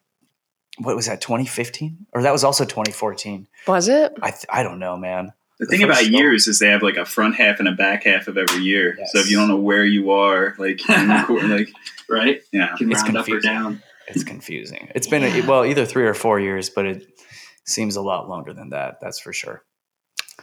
what 0.78 0.96
was 0.96 1.06
that? 1.08 1.22
2015 1.22 2.08
or 2.14 2.22
that 2.24 2.32
was 2.32 2.44
also 2.44 2.64
2014? 2.66 3.48
Was 3.68 3.88
it? 3.88 4.14
I 4.22 4.32
th- 4.32 4.46
I 4.50 4.64
don't 4.64 4.80
know, 4.80 4.98
man. 4.98 5.34
The 5.60 5.68
thing 5.68 5.84
about 5.84 5.98
show- 5.98 6.10
years 6.10 6.48
is 6.48 6.60
they 6.60 6.70
have 6.70 6.82
like 6.82 6.98
a 6.98 7.06
front 7.06 7.36
half 7.36 7.60
and 7.60 7.68
a 7.68 7.72
back 7.74 8.04
half 8.04 8.28
of 8.28 8.38
every 8.38 8.64
year. 8.64 8.96
Yes. 8.98 9.12
So 9.12 9.20
if 9.20 9.30
you 9.30 9.38
don't 9.38 9.48
know 9.48 9.58
where 9.58 9.86
you 9.86 10.12
are, 10.12 10.56
like, 10.58 10.88
in 10.90 11.08
the 11.08 11.24
court, 11.28 11.44
like 11.44 11.70
right? 12.10 12.42
yeah, 12.52 12.76
Can 12.78 12.92
It's 12.92 13.04
round 13.04 13.18
up 13.18 13.24
or 13.28 13.40
confusing. 13.40 13.52
down. 13.52 13.84
It's 14.08 14.24
confusing. 14.24 14.92
It's 14.96 15.08
been 15.08 15.24
a, 15.24 15.42
well 15.48 15.64
either 15.64 15.86
three 15.86 16.06
or 16.06 16.14
four 16.16 16.40
years, 16.40 16.70
but 16.70 16.86
it 16.86 17.11
seems 17.72 17.96
a 17.96 18.02
lot 18.02 18.30
longer 18.30 18.54
than 18.54 18.70
that. 18.70 19.00
That's 19.02 19.20
for 19.20 19.34
sure. 19.34 19.64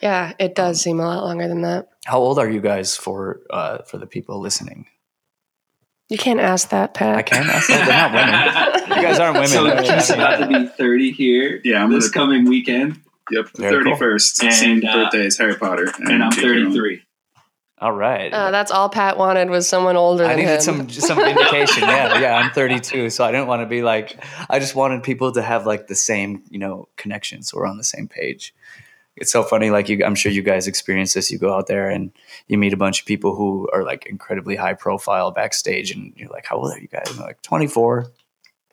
Yeah, 0.03 0.33
it 0.39 0.55
does 0.55 0.81
seem 0.81 1.01
a 1.01 1.05
lot 1.05 1.25
longer 1.25 1.49
than 1.49 1.63
that. 1.63 1.89
How 2.07 2.19
old 2.19 2.39
are 2.39 2.49
you 2.49 2.61
guys 2.61 2.97
for 2.97 3.41
uh, 3.51 3.79
for 3.83 3.99
the 3.99 4.07
people 4.07 4.41
listening? 4.41 4.87
You 6.09 6.17
can't 6.17 6.41
ask 6.41 6.71
that, 6.71 6.95
Pat. 6.95 7.17
I 7.17 7.23
can't 7.23 7.49
ask 7.49 7.69
that. 7.69 7.85
They're 8.15 8.27
not 8.27 8.83
women. 8.89 8.97
You 8.99 9.03
guys 9.07 9.19
aren't 9.19 9.35
women. 9.35 9.49
So 9.49 9.83
Keith's 9.83 10.11
about 10.11 10.39
to 10.39 10.47
be 10.47 10.67
30 10.67 11.11
here 11.13 11.61
Yeah, 11.65 11.83
I'm 11.85 11.93
this 11.93 12.09
gonna- 12.11 12.27
coming 12.29 12.49
weekend, 12.49 13.01
yep, 13.31 13.49
Very 13.57 13.85
cool. 13.85 13.93
thirty 13.93 13.99
first, 13.99 14.43
And, 14.43 14.55
same 14.55 14.83
uh, 14.87 14.95
birthday 15.05 15.27
as 15.27 15.37
Harry 15.37 15.55
Potter, 15.57 15.93
and 15.99 16.23
I'm 16.25 16.31
33. 16.33 17.03
All 17.81 17.93
right. 17.93 18.33
Uh, 18.33 18.51
that's 18.51 18.71
all 18.73 18.89
Pat 18.89 19.17
wanted 19.19 19.51
was 19.51 19.69
someone 19.69 19.97
older 19.97 20.25
I 20.25 20.29
than 20.29 20.37
needed 20.39 20.55
him. 20.55 20.61
some 20.61 20.89
some 20.91 21.17
vindication. 21.19 21.83
Yeah, 21.85 22.19
yeah. 22.19 22.35
I'm 22.37 22.51
32, 22.51 23.11
so 23.11 23.25
I 23.25 23.31
didn't 23.31 23.47
want 23.47 23.63
to 23.63 23.67
be 23.67 23.83
like. 23.83 24.19
I 24.51 24.59
just 24.59 24.75
wanted 24.75 25.03
people 25.05 25.31
to 25.33 25.43
have 25.43 25.65
like 25.67 25.87
the 25.87 25.95
same, 25.95 26.43
you 26.51 26.59
know, 26.59 26.89
connection, 26.97 27.43
so 27.43 27.57
we're 27.59 27.67
on 27.67 27.77
the 27.77 27.85
same 27.85 28.09
page. 28.09 28.53
It's 29.17 29.31
so 29.33 29.43
funny. 29.43 29.71
Like 29.71 29.89
you, 29.89 30.05
I'm 30.05 30.15
sure 30.15 30.31
you 30.33 30.43
guys 30.43 30.67
experience 30.67 31.15
this. 31.15 31.31
You 31.31 31.39
go 31.39 31.55
out 31.55 31.67
there 31.69 31.89
and 31.89 32.11
you 32.49 32.59
meet 32.59 32.73
a 32.73 32.77
bunch 32.77 33.01
of 33.01 33.07
people 33.07 33.35
who 33.35 33.69
are 33.73 33.85
like 33.85 34.07
incredibly 34.07 34.57
high 34.57 34.75
profile 34.75 35.31
backstage, 35.31 35.91
and 35.93 36.13
you're 36.17 36.31
like, 36.31 36.47
"How 36.47 36.57
old 36.57 36.73
are 36.73 36.79
you 36.81 36.89
guys?" 36.89 37.07
And 37.11 37.19
they're 37.19 37.27
like, 37.29 37.43
"24." 37.43 38.07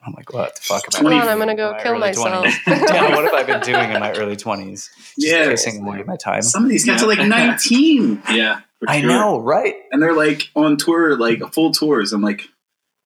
I'm 0.05 0.13
like, 0.13 0.31
"What 0.33 0.53
the 0.55 0.61
fuck?" 0.61 0.83
Am 0.95 1.07
I 1.07 1.09
Come 1.11 1.21
on, 1.21 1.27
I'm 1.29 1.39
gonna 1.39 1.55
go 1.55 1.71
my 1.71 1.81
kill 1.81 1.91
early 1.93 1.99
myself. 2.01 2.45
20s? 2.45 2.67
yeah, 2.67 3.15
what 3.15 3.23
have 3.23 3.33
I 3.33 3.41
been 3.43 3.61
doing 3.61 3.89
in 3.91 3.99
my 3.99 4.11
early 4.13 4.35
20s? 4.35 4.89
Just 4.95 5.17
Yeah. 5.17 5.47
pissing 5.47 5.81
away 5.81 6.03
my 6.03 6.15
time. 6.15 6.43
Some 6.43 6.63
of 6.63 6.69
these 6.69 6.85
guys 6.85 7.01
Yeah. 7.01 7.05
are 7.07 7.09
like 7.15 7.27
nineteen, 7.27 8.21
Yeah, 8.31 8.59
for 8.86 8.91
I 8.91 9.01
sure. 9.01 9.09
know, 9.09 9.39
right? 9.39 9.75
and 9.91 10.01
they're 10.01 10.15
like 10.15 10.49
on 10.55 10.77
tour, 10.77 11.17
like 11.17 11.41
full 11.53 11.71
tours. 11.71 12.13
I'm 12.13 12.21
like, 12.21 12.43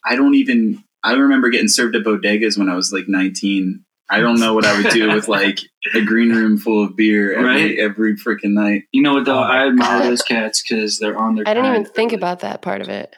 I 0.05 0.15
don't 0.15 0.35
even. 0.35 0.83
I 1.03 1.13
remember 1.13 1.49
getting 1.49 1.67
served 1.69 1.95
at 1.95 2.03
bodegas 2.03 2.57
when 2.57 2.69
I 2.69 2.75
was 2.75 2.91
like 2.91 3.05
19. 3.07 3.83
I 4.11 4.19
don't 4.21 4.39
know 4.39 4.53
what 4.55 4.65
I 4.65 4.81
would 4.81 4.91
do 4.91 5.07
with 5.13 5.27
like 5.39 5.59
a 5.93 6.01
green 6.01 6.29
room 6.29 6.57
full 6.57 6.83
of 6.83 6.95
beer 6.97 7.31
every 7.33 7.45
Right. 7.45 7.77
every 7.79 8.15
freaking 8.15 8.53
night. 8.53 8.83
You 8.91 9.01
know 9.03 9.13
what 9.13 9.25
though? 9.25 9.37
Oh 9.37 9.43
I 9.43 9.67
admire 9.67 9.99
God. 9.99 10.09
those 10.09 10.21
cats 10.23 10.61
because 10.67 10.99
they're 10.99 11.17
on 11.17 11.35
their. 11.35 11.47
I 11.47 11.53
didn't 11.53 11.69
even 11.69 11.81
grind. 11.83 11.95
think 11.95 12.13
about 12.13 12.39
that 12.39 12.61
part 12.61 12.81
of 12.81 12.89
it. 12.89 13.15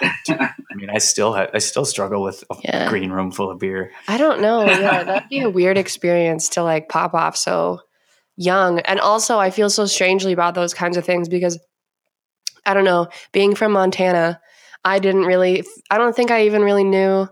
Yeah, 0.00 0.12
I 0.28 0.74
mean, 0.74 0.88
I 0.90 0.98
still 0.98 1.34
have, 1.34 1.50
I 1.52 1.58
still 1.58 1.84
struggle 1.84 2.22
with 2.22 2.42
a 2.50 2.54
Yeah. 2.64 2.88
green 2.88 3.10
room 3.10 3.30
full 3.30 3.50
of 3.50 3.58
beer. 3.58 3.92
I 4.08 4.16
don't 4.16 4.40
know. 4.40 4.64
Yeah, 4.66 5.02
that'd 5.04 5.28
be 5.28 5.40
a 5.40 5.50
weird 5.50 5.76
experience 5.78 6.48
to 6.50 6.62
like 6.62 6.88
pop 6.88 7.12
off 7.14 7.36
so 7.36 7.80
young. 8.36 8.80
And 8.80 8.98
also, 9.00 9.38
I 9.38 9.50
feel 9.50 9.68
so 9.70 9.84
strangely 9.86 10.32
about 10.32 10.54
those 10.54 10.72
kinds 10.74 10.96
of 10.96 11.04
things 11.04 11.28
because 11.28 11.58
I 12.66 12.74
don't 12.74 12.84
know, 12.84 13.08
being 13.32 13.54
from 13.54 13.72
Montana, 13.72 14.40
I 14.84 14.98
didn't 14.98 15.24
really, 15.24 15.64
I 15.90 15.98
don't 15.98 16.14
think 16.14 16.30
I 16.30 16.46
even 16.46 16.62
really 16.62 16.84
knew 16.84 17.28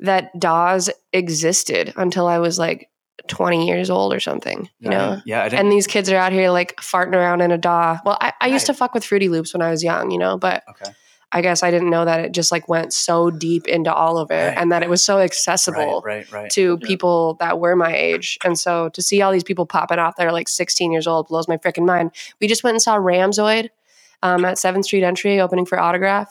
that 0.00 0.30
DAWs 0.38 0.90
existed 1.12 1.92
until 1.96 2.26
I 2.26 2.38
was 2.38 2.58
like 2.58 2.88
20 3.28 3.66
years 3.66 3.90
old 3.90 4.14
or 4.14 4.20
something, 4.20 4.68
you 4.78 4.90
I 4.90 4.94
know? 4.94 5.10
didn't- 5.10 5.26
yeah, 5.26 5.42
I 5.42 5.48
didn't. 5.48 5.60
And 5.64 5.72
these 5.72 5.86
kids 5.86 6.10
are 6.10 6.16
out 6.16 6.32
here 6.32 6.50
like 6.50 6.76
farting 6.76 7.14
around 7.14 7.40
in 7.40 7.50
a 7.50 7.58
DAW. 7.58 7.98
Well, 8.04 8.16
I, 8.20 8.32
I 8.40 8.46
used 8.48 8.66
to 8.66 8.74
fuck 8.74 8.94
with 8.94 9.04
Fruity 9.04 9.28
Loops 9.28 9.52
when 9.52 9.62
I 9.62 9.70
was 9.70 9.82
young, 9.84 10.10
you 10.10 10.18
know, 10.18 10.38
but 10.38 10.62
okay. 10.70 10.92
I 11.30 11.42
guess 11.42 11.62
I 11.62 11.70
didn't 11.70 11.90
know 11.90 12.06
that 12.06 12.20
it 12.20 12.32
just 12.32 12.50
like 12.50 12.68
went 12.70 12.92
so 12.94 13.30
deep 13.30 13.66
into 13.68 13.92
all 13.92 14.16
of 14.16 14.30
it 14.30 14.34
Right, 14.48 14.56
and 14.56 14.72
that 14.72 14.82
it 14.82 14.88
was 14.88 15.04
so 15.04 15.18
accessible 15.18 16.00
Right, 16.02 16.24
right, 16.30 16.32
right. 16.32 16.50
to 16.52 16.78
Yeah. 16.80 16.86
people 16.86 17.34
that 17.40 17.60
were 17.60 17.76
my 17.76 17.94
age. 17.94 18.38
And 18.44 18.58
so 18.58 18.88
to 18.90 19.02
see 19.02 19.20
all 19.20 19.30
these 19.30 19.44
people 19.44 19.66
popping 19.66 19.98
off 19.98 20.16
that 20.16 20.26
are 20.26 20.32
like 20.32 20.48
16 20.48 20.90
years 20.90 21.06
old 21.06 21.26
blows 21.28 21.46
my 21.46 21.58
freaking 21.58 21.84
mind. 21.84 22.12
We 22.40 22.46
just 22.48 22.64
went 22.64 22.76
and 22.76 22.82
saw 22.82 22.96
Ramzoid 22.96 23.68
um, 24.22 24.44
at 24.44 24.56
7th 24.56 24.84
Street 24.84 25.02
Entry 25.04 25.40
opening 25.40 25.66
for 25.66 25.78
Autograf. 25.78 26.26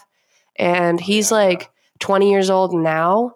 And 0.55 0.99
he's 0.99 1.31
Oh, 1.31 1.37
yeah. 1.39 1.45
like 1.47 1.69
20 1.99 2.31
years 2.31 2.49
old 2.49 2.73
now. 2.73 3.35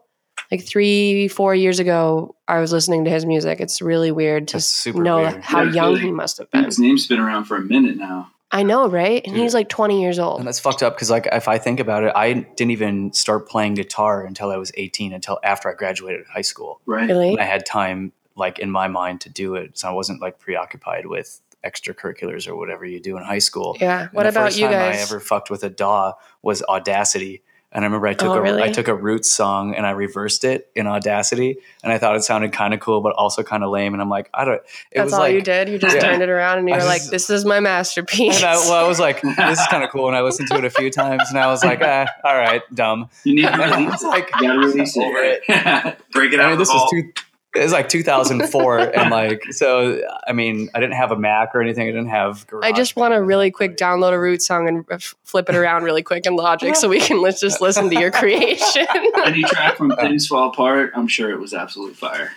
Like 0.51 0.65
three, 0.65 1.27
four 1.29 1.55
years 1.55 1.79
ago, 1.79 2.35
I 2.47 2.59
was 2.59 2.73
listening 2.73 3.05
to 3.05 3.09
his 3.11 3.25
music. 3.25 3.61
It's 3.61 3.81
really 3.81 4.11
weird 4.11 4.49
to 4.49 4.53
That's 4.55 4.69
s- 4.69 4.75
super 4.75 5.01
know 5.01 5.17
weird. 5.17 5.41
how 5.41 5.61
Yeah, 5.63 5.71
young 5.71 5.87
really. 5.93 6.01
he 6.01 6.11
must 6.11 6.37
have 6.39 6.51
been. 6.51 6.65
His 6.65 6.77
name's 6.79 7.07
been 7.07 7.19
around 7.19 7.45
for 7.45 7.55
a 7.55 7.61
minute 7.61 7.95
now. 7.95 8.31
I 8.53 8.63
know, 8.63 8.89
right? 8.89 9.21
And 9.25 9.33
Dude. 9.33 9.43
he's 9.43 9.53
like 9.53 9.69
20 9.69 10.01
years 10.01 10.19
old. 10.19 10.39
And 10.39 10.47
that's 10.47 10.59
fucked 10.59 10.83
up 10.83 10.93
because, 10.95 11.09
like, 11.09 11.25
if 11.31 11.47
I 11.47 11.57
think 11.57 11.79
about 11.79 12.03
it, 12.03 12.11
I 12.13 12.33
didn't 12.33 12.71
even 12.71 13.13
start 13.13 13.47
playing 13.47 13.75
guitar 13.75 14.25
until 14.25 14.51
I 14.51 14.57
was 14.57 14.73
18, 14.75 15.13
until 15.13 15.39
after 15.41 15.69
I 15.71 15.73
graduated 15.73 16.25
high 16.27 16.41
school. 16.41 16.81
Right. 16.85 17.07
Really? 17.07 17.29
And 17.31 17.39
I 17.39 17.45
had 17.45 17.65
time, 17.65 18.11
like, 18.35 18.59
in 18.59 18.69
my 18.69 18.89
mind 18.89 19.21
to 19.21 19.29
do 19.29 19.55
it. 19.55 19.77
So 19.77 19.87
I 19.87 19.91
wasn't, 19.91 20.21
like, 20.21 20.37
preoccupied 20.37 21.05
with 21.05 21.39
extracurriculars 21.65 22.47
or 22.47 22.55
whatever 22.55 22.85
you 22.85 22.99
do 22.99 23.17
in 23.17 23.23
high 23.23 23.39
school. 23.39 23.77
Yeah. 23.79 24.01
And 24.03 24.09
What 24.13 24.23
the 24.23 24.29
about 24.29 24.45
first 24.47 24.57
you 24.59 24.65
time 24.65 24.73
guys? 24.73 24.95
I 24.97 25.01
ever 25.01 25.19
fucked 25.19 25.49
with 25.49 25.63
a 25.63 25.69
DAW 25.69 26.13
was 26.41 26.63
Audacity. 26.63 27.43
And 27.73 27.85
I 27.85 27.87
remember 27.87 28.07
I 28.07 28.13
took 28.13 28.27
Oh, 28.27 28.33
a 28.33 28.35
I 28.35 28.39
really? 28.39 28.71
took 28.73 28.89
a 28.89 28.93
Roots 28.93 29.31
song 29.31 29.73
and 29.75 29.85
I 29.85 29.91
reversed 29.91 30.43
it 30.43 30.69
in 30.75 30.87
Audacity, 30.87 31.55
and 31.85 31.93
I 31.93 31.99
thought 31.99 32.17
it 32.17 32.23
sounded 32.23 32.51
kind 32.51 32.73
of 32.73 32.81
cool, 32.81 32.99
but 32.99 33.13
also 33.13 33.43
kind 33.43 33.63
of 33.63 33.69
lame. 33.69 33.93
And 33.93 34.01
I'm 34.01 34.09
like, 34.09 34.29
I 34.33 34.43
don't. 34.43 34.55
It 34.57 34.63
That's 34.93 35.05
was 35.05 35.13
all 35.13 35.19
like, 35.21 35.35
you 35.35 35.41
did? 35.41 35.69
You 35.69 35.77
just 35.77 35.95
Yeah. 35.95 36.01
turned 36.01 36.21
it 36.21 36.27
around 36.27 36.57
and 36.59 36.67
you 36.67 36.75
I 36.75 36.79
were 36.79 36.83
like, 36.83 37.01
this 37.05 37.29
is 37.29 37.45
my 37.45 37.61
masterpiece. 37.61 38.35
And 38.35 38.43
I, 38.43 38.55
well, 38.57 38.73
I 38.73 38.85
was 38.85 38.99
like, 38.99 39.21
this 39.37 39.57
is 39.61 39.67
kind 39.67 39.85
of 39.85 39.89
cool. 39.89 40.07
And 40.09 40.17
I 40.17 40.21
listened 40.21 40.49
to 40.49 40.57
it 40.57 40.65
a 40.65 40.69
few 40.69 40.89
times, 40.91 41.23
and 41.29 41.39
I 41.39 41.47
was 41.47 41.63
like, 41.63 41.79
ah, 41.81 42.07
all 42.25 42.35
right, 42.35 42.61
dumb. 42.73 43.09
You 43.23 43.35
need 43.35 43.43
to 43.47 43.57
release 43.57 44.03
it. 44.03 44.07
like, 44.07 44.29
You 44.41 44.47
gotta 44.49 44.59
release 44.59 44.97
over 44.97 45.17
it. 45.19 45.97
Break 46.11 46.33
it 46.33 46.41
I 46.41 46.43
out. 46.43 46.49
mean, 46.49 46.59
this 46.59 46.69
of 46.69 46.75
is 46.75 46.81
all- 46.81 46.89
two. 46.89 47.13
It 47.53 47.63
was 47.63 47.73
like 47.73 47.89
2004, 47.89 48.79
and 48.97 49.11
like 49.11 49.43
so. 49.51 50.01
I 50.25 50.31
mean, 50.31 50.69
I 50.73 50.79
didn't 50.79 50.95
have 50.95 51.11
a 51.11 51.17
Mac 51.17 51.53
or 51.53 51.61
anything. 51.61 51.83
I 51.87 51.91
didn't 51.91 52.07
have. 52.09 52.45
I 52.63 52.71
just 52.71 52.95
want 52.95 53.13
to 53.13 53.21
really 53.21 53.51
quick 53.51 53.75
download 53.75 54.13
a 54.13 54.19
root 54.19 54.41
song 54.41 54.67
and 54.69 54.85
f- 54.89 55.15
flip 55.23 55.49
it 55.49 55.55
around 55.55 55.83
really 55.83 56.01
quick 56.01 56.25
in 56.25 56.35
Logic 56.35 56.75
so 56.77 56.87
we 56.87 57.01
can 57.01 57.21
let's 57.21 57.41
just 57.41 57.59
listen 57.59 57.89
to 57.89 57.99
your 57.99 58.09
creation. 58.11 58.87
Any 59.25 59.43
track 59.43 59.75
from 59.75 59.91
Things 59.91 60.27
Fall 60.27 60.49
Apart, 60.49 60.93
I'm 60.95 61.07
sure 61.07 61.29
it 61.29 61.39
was 61.39 61.53
absolute 61.53 61.97
fire. 61.97 62.31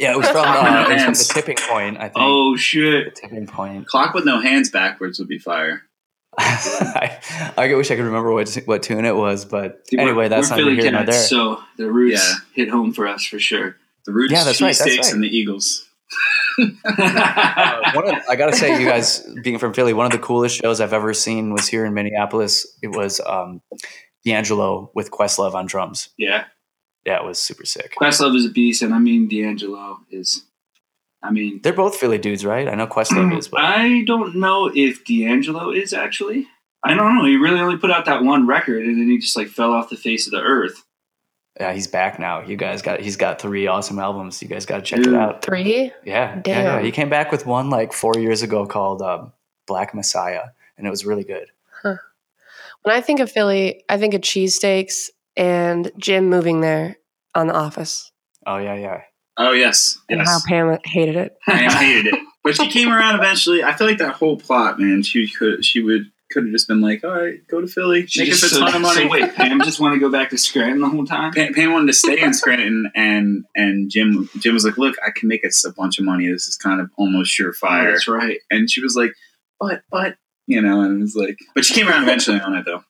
Yeah, 0.00 0.12
it 0.12 0.18
was 0.18 0.28
from. 0.28 0.44
Uh, 0.44 0.62
no 0.62 0.90
it 0.90 0.94
was 0.94 1.04
from 1.04 1.14
the 1.14 1.40
tipping 1.42 1.56
point. 1.68 1.96
I 1.98 2.08
think. 2.08 2.14
Oh 2.16 2.56
shit 2.56 3.14
the 3.14 3.20
shit! 3.20 3.30
tipping 3.30 3.46
point. 3.46 3.86
Clock 3.86 4.14
with 4.14 4.24
no 4.24 4.40
hands 4.40 4.68
backwards 4.70 5.18
would 5.20 5.28
be 5.28 5.38
fire. 5.38 5.82
I, 6.38 7.18
I 7.56 7.74
wish 7.74 7.90
I 7.90 7.96
could 7.96 8.04
remember 8.04 8.32
what 8.32 8.52
what 8.66 8.82
tune 8.82 9.04
it 9.04 9.16
was, 9.16 9.44
but 9.44 9.86
Dude, 9.86 10.00
anyway, 10.00 10.28
that's 10.28 10.50
we're 10.50 10.56
not 10.56 10.62
Philly 10.64 10.82
here 10.82 10.90
nor 10.90 11.04
there. 11.04 11.14
so 11.14 11.62
the 11.78 11.90
roots 11.90 12.20
Yeah. 12.28 12.34
hit 12.64 12.68
home 12.68 12.92
for 12.92 13.06
us 13.06 13.24
for 13.24 13.38
sure. 13.38 13.76
The 14.06 14.12
Roots, 14.12 14.32
Yeah, 14.32 14.44
that's 14.44 14.62
right, 14.62 14.76
that's 14.76 14.98
right. 14.98 15.12
and 15.12 15.22
the 15.22 15.28
Eagles. 15.28 15.82
Uh, 16.58 17.90
one 17.92 18.08
of, 18.08 18.22
I 18.28 18.36
gotta 18.36 18.56
say, 18.56 18.80
you 18.80 18.86
guys 18.88 19.20
being 19.42 19.58
from 19.58 19.74
Philly, 19.74 19.92
one 19.92 20.06
of 20.06 20.12
the 20.12 20.18
coolest 20.18 20.56
shows 20.62 20.80
I've 20.80 20.92
ever 20.92 21.12
seen 21.12 21.52
was 21.52 21.66
here 21.68 21.84
in 21.84 21.94
Minneapolis. 21.94 22.66
It 22.82 22.88
was 22.96 23.20
um, 23.26 23.60
D'Angelo 24.24 24.90
with 24.94 25.10
Questlove 25.10 25.54
on 25.54 25.66
drums. 25.66 26.08
yeah, 26.16 26.44
Yeah, 27.04 27.18
it 27.18 27.24
was 27.24 27.38
super 27.38 27.66
sick. 27.66 27.94
Questlove 28.00 28.36
is 28.36 28.46
a 28.46 28.50
beast, 28.50 28.82
and 28.82 28.94
I 28.94 28.98
mean 28.98 29.28
D'Angelo 29.28 29.98
is. 30.10 30.42
I 31.22 31.30
mean, 31.30 31.60
They're 31.62 31.72
both 31.72 31.96
Philly 31.96 32.18
dudes, 32.18 32.44
right? 32.44 32.68
I 32.68 32.74
know 32.76 32.86
Questlove 32.86 33.36
is, 33.36 33.48
but 33.48 33.60
I 33.60 34.04
don't 34.06 34.36
know 34.36 34.70
if 34.72 35.04
D'Angelo 35.04 35.70
is 35.72 35.92
actually. 35.92 36.46
I 36.84 36.94
don't 36.94 37.16
know. 37.16 37.24
He 37.24 37.36
really 37.36 37.58
only 37.58 37.78
put 37.78 37.90
out 37.90 38.04
that 38.04 38.22
one 38.22 38.46
record, 38.46 38.84
and 38.84 39.00
then 39.00 39.08
he 39.10 39.18
just 39.18 39.36
like 39.36 39.48
fell 39.48 39.72
off 39.72 39.88
the 39.90 39.96
face 39.96 40.26
of 40.26 40.30
the 40.32 40.40
earth. 40.40 40.84
Yeah, 41.58 41.72
he's 41.72 41.86
back 41.86 42.18
now. 42.18 42.40
You 42.40 42.56
guys 42.56 42.82
got 42.82 43.00
he's 43.00 43.16
got 43.16 43.40
three 43.40 43.66
awesome 43.66 43.98
albums. 43.98 44.42
You 44.42 44.48
guys 44.48 44.66
got 44.66 44.76
to 44.76 44.82
check 44.82 45.02
Dude. 45.02 45.14
it 45.14 45.14
out. 45.14 45.42
Three? 45.42 45.92
Yeah, 46.04 46.34
yeah, 46.34 46.40
Damn. 46.42 46.64
yeah. 46.64 46.80
He 46.82 46.90
came 46.90 47.08
back 47.08 47.32
with 47.32 47.46
one 47.46 47.70
like 47.70 47.92
four 47.92 48.14
years 48.16 48.42
ago 48.42 48.66
called 48.66 49.02
um, 49.02 49.32
Black 49.66 49.94
Messiah, 49.94 50.44
and 50.76 50.86
it 50.86 50.90
was 50.90 51.04
really 51.06 51.24
good. 51.24 51.46
When 51.82 52.94
I 52.94 53.00
think 53.00 53.18
of 53.20 53.30
Philly, 53.30 53.82
I 53.88 53.98
think 53.98 54.14
of 54.14 54.20
cheesesteaks 54.20 55.10
and 55.36 55.90
Jim 55.98 56.30
moving 56.30 56.60
there 56.60 56.98
on 57.34 57.48
The 57.48 57.54
Office 57.54 58.12
Oh 58.46 58.58
yeah, 58.58 58.74
yeah. 58.74 59.02
Oh 59.36 59.52
yes, 59.52 59.98
and 60.08 60.22
how. 60.22 60.38
Pam 60.46 60.78
hated 60.84 61.16
it. 61.16 61.36
Pam 61.46 61.70
hated 61.70 62.14
it, 62.14 62.20
but 62.44 62.54
she 62.54 62.68
came 62.68 62.88
around 62.90 63.16
eventually. 63.16 63.62
I 63.62 63.74
feel 63.74 63.86
like 63.86 63.98
that 63.98 64.14
whole 64.14 64.36
plot, 64.38 64.78
man. 64.78 65.02
She 65.02 65.28
could, 65.28 65.64
she 65.64 65.82
would, 65.82 66.10
could 66.36 66.44
have 66.44 66.52
just 66.52 66.68
been 66.68 66.82
like, 66.82 67.02
"All 67.02 67.10
right, 67.10 67.40
go 67.48 67.62
to 67.62 67.66
Philly, 67.66 68.06
She 68.06 68.20
make 68.20 68.32
us 68.32 68.40
just- 68.40 68.54
a 68.56 68.58
ton 68.58 68.74
of 68.74 68.82
money." 68.82 69.02
So 69.04 69.08
wait, 69.08 69.34
Pam 69.34 69.60
just 69.62 69.80
want 69.80 69.94
to 69.94 69.98
go 70.00 70.10
back 70.10 70.28
to 70.30 70.38
Scranton 70.38 70.80
the 70.80 70.88
whole 70.88 71.06
time? 71.06 71.32
Pam, 71.32 71.54
Pam 71.54 71.72
wanted 71.72 71.86
to 71.86 71.92
stay 71.94 72.20
in 72.20 72.34
Scranton, 72.34 72.90
and 72.94 73.44
and 73.54 73.90
Jim 73.90 74.28
Jim 74.38 74.52
was 74.52 74.64
like, 74.66 74.76
"Look, 74.76 74.96
I 75.06 75.10
can 75.16 75.28
make 75.28 75.44
us 75.46 75.64
a 75.64 75.72
bunch 75.72 75.98
of 75.98 76.04
money. 76.04 76.28
This 76.28 76.46
is 76.46 76.56
kind 76.56 76.80
of 76.80 76.90
almost 76.98 77.34
Oh, 77.40 77.44
surefire." 77.44 77.92
that's 77.92 78.06
right. 78.06 78.38
And 78.50 78.70
she 78.70 78.82
was 78.82 78.94
like, 78.94 79.12
"But, 79.58 79.82
but." 79.90 80.16
You 80.48 80.62
know, 80.62 80.82
and 80.82 80.98
it 80.98 81.00
was 81.00 81.16
like, 81.16 81.36
but 81.56 81.64
she 81.64 81.74
came 81.74 81.88
around 81.88 82.04
eventually 82.04 82.38
on 82.38 82.54
it 82.54 82.64
though. 82.64 82.84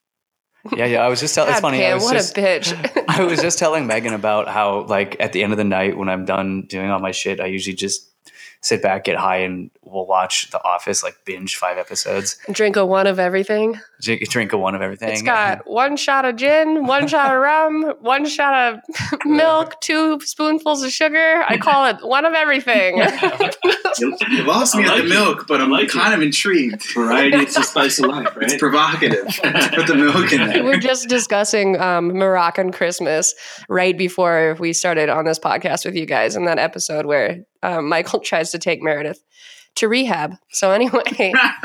Yeah, 0.76 0.84
yeah. 0.86 0.98
I 1.02 1.08
was 1.08 1.20
just 1.20 1.34
telling. 1.34 1.52
It's 1.52 1.60
God, 1.60 1.68
funny. 1.70 1.86
I 1.86 1.94
was 1.94 2.02
what 2.02 2.12
just, 2.12 2.36
a 2.36 2.40
bitch. 2.42 3.04
I 3.08 3.24
was 3.24 3.40
just 3.40 3.58
telling 3.58 3.86
Megan 3.86 4.12
about 4.12 4.48
how, 4.48 4.82
like, 4.82 5.16
at 5.20 5.32
the 5.32 5.42
end 5.42 5.52
of 5.52 5.56
the 5.56 5.64
night 5.64 5.96
when 5.96 6.08
I'm 6.10 6.24
done 6.26 6.66
doing 6.68 6.90
all 6.90 6.98
my 6.98 7.12
shit, 7.12 7.40
I 7.40 7.46
usually 7.46 7.74
just 7.76 8.10
sit 8.66 8.82
back, 8.82 9.04
get 9.04 9.16
high, 9.16 9.36
and 9.38 9.70
we'll 9.82 10.06
watch 10.06 10.50
The 10.50 10.60
Office, 10.64 11.02
like 11.04 11.16
binge 11.24 11.54
five 11.56 11.78
episodes, 11.78 12.36
Drink 12.50 12.74
a 12.76 12.84
one 12.84 13.06
of 13.06 13.18
everything. 13.20 13.78
drink, 14.02 14.28
drink 14.28 14.52
a 14.52 14.58
one 14.58 14.74
of 14.74 14.82
everything. 14.82 15.10
It's 15.10 15.22
got 15.22 15.68
one 15.70 15.96
shot 15.96 16.24
of 16.24 16.34
gin, 16.36 16.86
one 16.86 17.06
shot 17.06 17.32
of 17.32 17.40
rum, 17.40 17.94
one 18.00 18.26
shot 18.26 18.74
of 18.74 18.80
milk, 19.24 19.80
two 19.80 20.18
spoonfuls 20.20 20.82
of 20.82 20.90
sugar. 20.90 21.44
I 21.46 21.58
call 21.58 21.86
it 21.86 21.96
one 22.02 22.24
of 22.24 22.34
everything. 22.34 23.02
You, 23.98 24.14
you 24.30 24.42
lost 24.42 24.74
me 24.74 24.82
I 24.82 24.88
at 24.88 24.92
like 24.92 24.98
the 25.04 25.06
it. 25.06 25.08
milk, 25.08 25.46
but 25.48 25.60
I 25.60 25.64
I'm 25.64 25.70
like 25.70 25.88
kind 25.88 26.12
of 26.12 26.20
intrigued. 26.20 26.82
Variety 26.92 27.38
is 27.38 27.54
the 27.54 27.62
spice 27.62 27.98
of 27.98 28.06
life, 28.10 28.28
It's 28.42 28.56
provocative. 28.58 29.26
to 29.28 29.70
Put 29.74 29.86
the 29.86 29.94
milk 29.96 30.32
in 30.34 30.46
there. 30.48 30.64
We're 30.64 30.76
just 30.78 31.08
discussing 31.08 31.80
um, 31.80 32.08
Moroccan 32.08 32.72
Christmas 32.72 33.34
right 33.70 33.96
before 33.96 34.54
we 34.60 34.74
started 34.74 35.08
on 35.08 35.24
this 35.24 35.38
podcast 35.38 35.86
with 35.86 35.94
you 35.94 36.04
guys 36.04 36.36
in 36.36 36.44
that 36.44 36.58
episode 36.58 37.06
where 37.06 37.38
um, 37.66 37.88
Michael 37.88 38.20
tries 38.24 38.50
to 38.52 38.58
take 38.58 38.82
Meredith 38.82 39.22
to 39.76 39.88
rehab. 39.88 40.34
So 40.52 40.70
anyway, 40.72 41.02
he 41.16 41.32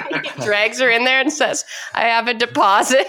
drags 0.44 0.80
her 0.80 0.88
in 0.90 1.04
there 1.04 1.20
and 1.20 1.32
says, 1.32 1.64
"I 1.94 2.02
have 2.02 2.26
a 2.28 2.34
deposit." 2.34 3.06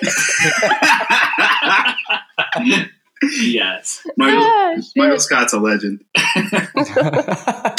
yes. 3.40 4.06
Michael, 4.18 4.42
Ah. 4.44 4.76
Michael 4.96 5.20
Scott's 5.20 5.54
a 5.54 5.60
legend. 5.60 6.04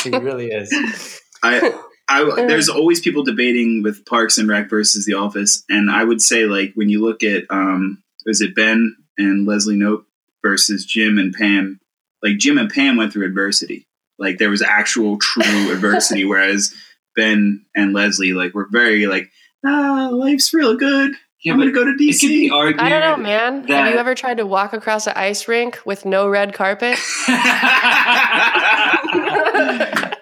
he 0.03 0.11
really 0.11 0.49
is. 0.51 1.21
I, 1.43 1.73
I, 2.09 2.25
there's 2.47 2.69
always 2.69 3.01
people 3.01 3.23
debating 3.25 3.83
with 3.83 4.05
Parks 4.07 4.39
and 4.39 4.49
Rec 4.49 4.71
versus 4.71 5.05
The 5.05 5.15
Office, 5.15 5.65
and 5.69 5.91
I 5.91 6.05
would 6.05 6.23
say 6.23 6.45
like 6.45 6.73
when 6.75 6.89
you 6.89 7.05
look 7.05 7.23
at 7.23 7.45
um, 7.51 8.03
is 8.25 8.41
it 8.41 8.55
Ben 8.55 8.97
and 9.19 9.47
Leslie 9.47 9.77
Nope 9.77 10.07
versus 10.43 10.85
Jim 10.85 11.19
and 11.19 11.35
Pam? 11.35 11.81
Like 12.23 12.39
Jim 12.39 12.59
and 12.59 12.71
Pam 12.71 12.97
went 12.97 13.13
through 13.13 13.27
adversity. 13.27 13.87
Like 14.19 14.39
there 14.39 14.51
was 14.51 14.62
actual 14.62 15.19
true 15.19 15.43
adversity, 15.73 16.25
whereas 16.25 16.75
Ben 17.14 17.64
and 17.75 17.93
Leslie 17.93 18.33
like 18.33 18.55
were 18.55 18.69
very 18.71 19.07
like, 19.07 19.31
ah, 19.64 20.11
life's 20.12 20.53
real 20.53 20.77
good. 20.77 21.12
Yeah, 21.43 21.53
I'm 21.53 21.59
gonna 21.59 21.71
go 21.71 21.85
to 21.85 21.91
it 21.91 21.99
could 21.99 22.01
DC. 22.01 22.51
I 22.79 22.89
don't 22.89 23.01
know, 23.01 23.23
man. 23.23 23.69
Have 23.69 23.93
you 23.93 23.99
ever 23.99 24.14
tried 24.14 24.39
to 24.39 24.47
walk 24.47 24.73
across 24.73 25.07
an 25.07 25.12
ice 25.17 25.47
rink 25.47 25.79
with 25.85 26.05
no 26.05 26.29
red 26.29 26.55
carpet? 26.55 26.99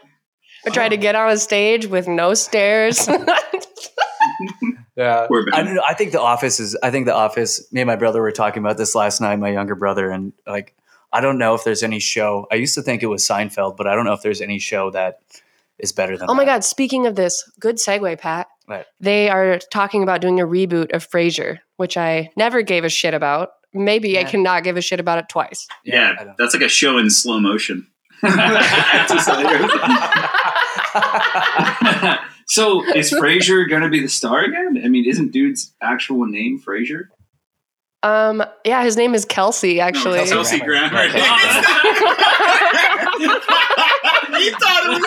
Or 0.66 0.70
tried 0.70 0.90
to 0.90 0.96
get 0.96 1.14
on 1.14 1.30
a 1.30 1.36
stage 1.36 1.86
with 1.86 2.08
no 2.08 2.34
stairs? 2.34 3.08
Yeah, 4.96 5.26
I, 5.52 5.62
know, 5.62 5.82
I 5.86 5.94
think 5.94 6.12
The 6.12 6.20
Office 6.20 6.60
is. 6.60 6.76
I 6.80 6.92
think 6.92 7.06
The 7.06 7.14
Office. 7.14 7.66
Me 7.72 7.80
and 7.80 7.88
my 7.88 7.96
brother 7.96 8.22
were 8.22 8.30
talking 8.30 8.62
about 8.62 8.76
this 8.76 8.94
last 8.94 9.20
night. 9.20 9.40
My 9.40 9.50
younger 9.50 9.74
brother 9.74 10.08
and 10.08 10.32
like, 10.46 10.76
I 11.14 11.20
don't 11.20 11.38
know 11.38 11.54
if 11.54 11.62
there's 11.62 11.84
any 11.84 12.00
show. 12.00 12.48
I 12.50 12.56
used 12.56 12.74
to 12.74 12.82
think 12.82 13.04
it 13.04 13.06
was 13.06 13.26
Seinfeld, 13.26 13.76
but 13.76 13.86
I 13.86 13.94
don't 13.94 14.04
know 14.04 14.14
if 14.14 14.22
there's 14.22 14.40
any 14.40 14.58
show 14.58 14.90
that 14.90 15.20
is 15.78 15.92
better 15.92 16.18
than. 16.18 16.28
oh 16.28 16.34
my 16.34 16.44
that. 16.44 16.56
God. 16.56 16.64
Speaking 16.64 17.06
of 17.06 17.14
this, 17.14 17.48
good 17.60 17.76
segue, 17.76 18.18
Pat. 18.18 18.48
Right. 18.66 18.84
They 18.98 19.30
are 19.30 19.60
talking 19.70 20.02
about 20.02 20.20
doing 20.20 20.40
a 20.40 20.46
reboot 20.46 20.92
of 20.92 21.08
Frasier, 21.08 21.58
which 21.76 21.96
I 21.96 22.30
never 22.36 22.62
gave 22.62 22.82
a 22.82 22.88
shit 22.88 23.14
about. 23.14 23.50
Maybe 23.72 24.18
I 24.18 24.24
cannot 24.24 24.64
give 24.64 24.76
a 24.76 24.80
shit 24.80 24.98
about 24.98 25.18
it 25.18 25.28
twice. 25.28 25.68
I 25.70 25.74
yeah, 25.84 26.32
that's 26.36 26.54
like 26.54 26.64
a 26.64 26.68
show 26.68 26.98
in 26.98 27.10
slow 27.10 27.38
motion. 27.38 27.86
so 32.46 32.84
is 32.94 33.12
Frasier 33.12 33.68
going 33.68 33.82
to 33.82 33.88
be 33.88 34.00
the 34.00 34.08
star 34.08 34.44
again? 34.44 34.80
I 34.84 34.88
mean, 34.88 35.08
isn't 35.08 35.32
dude's 35.32 35.72
actual 35.80 36.26
name 36.26 36.60
Frasier? 36.60 37.08
Um, 38.04 38.44
yeah, 38.66 38.82
his 38.84 38.96
name 38.98 39.14
is 39.14 39.24
Kelsey, 39.24 39.80
actually. 39.80 40.18
No, 40.18 40.26
Kelsey 40.26 40.60
Grammer. 40.60 40.90
Grammer. 40.90 41.14
Okay. 41.14 41.20
he 43.18 44.50
thought 44.50 44.82
it 44.84 44.90
was. 44.90 45.04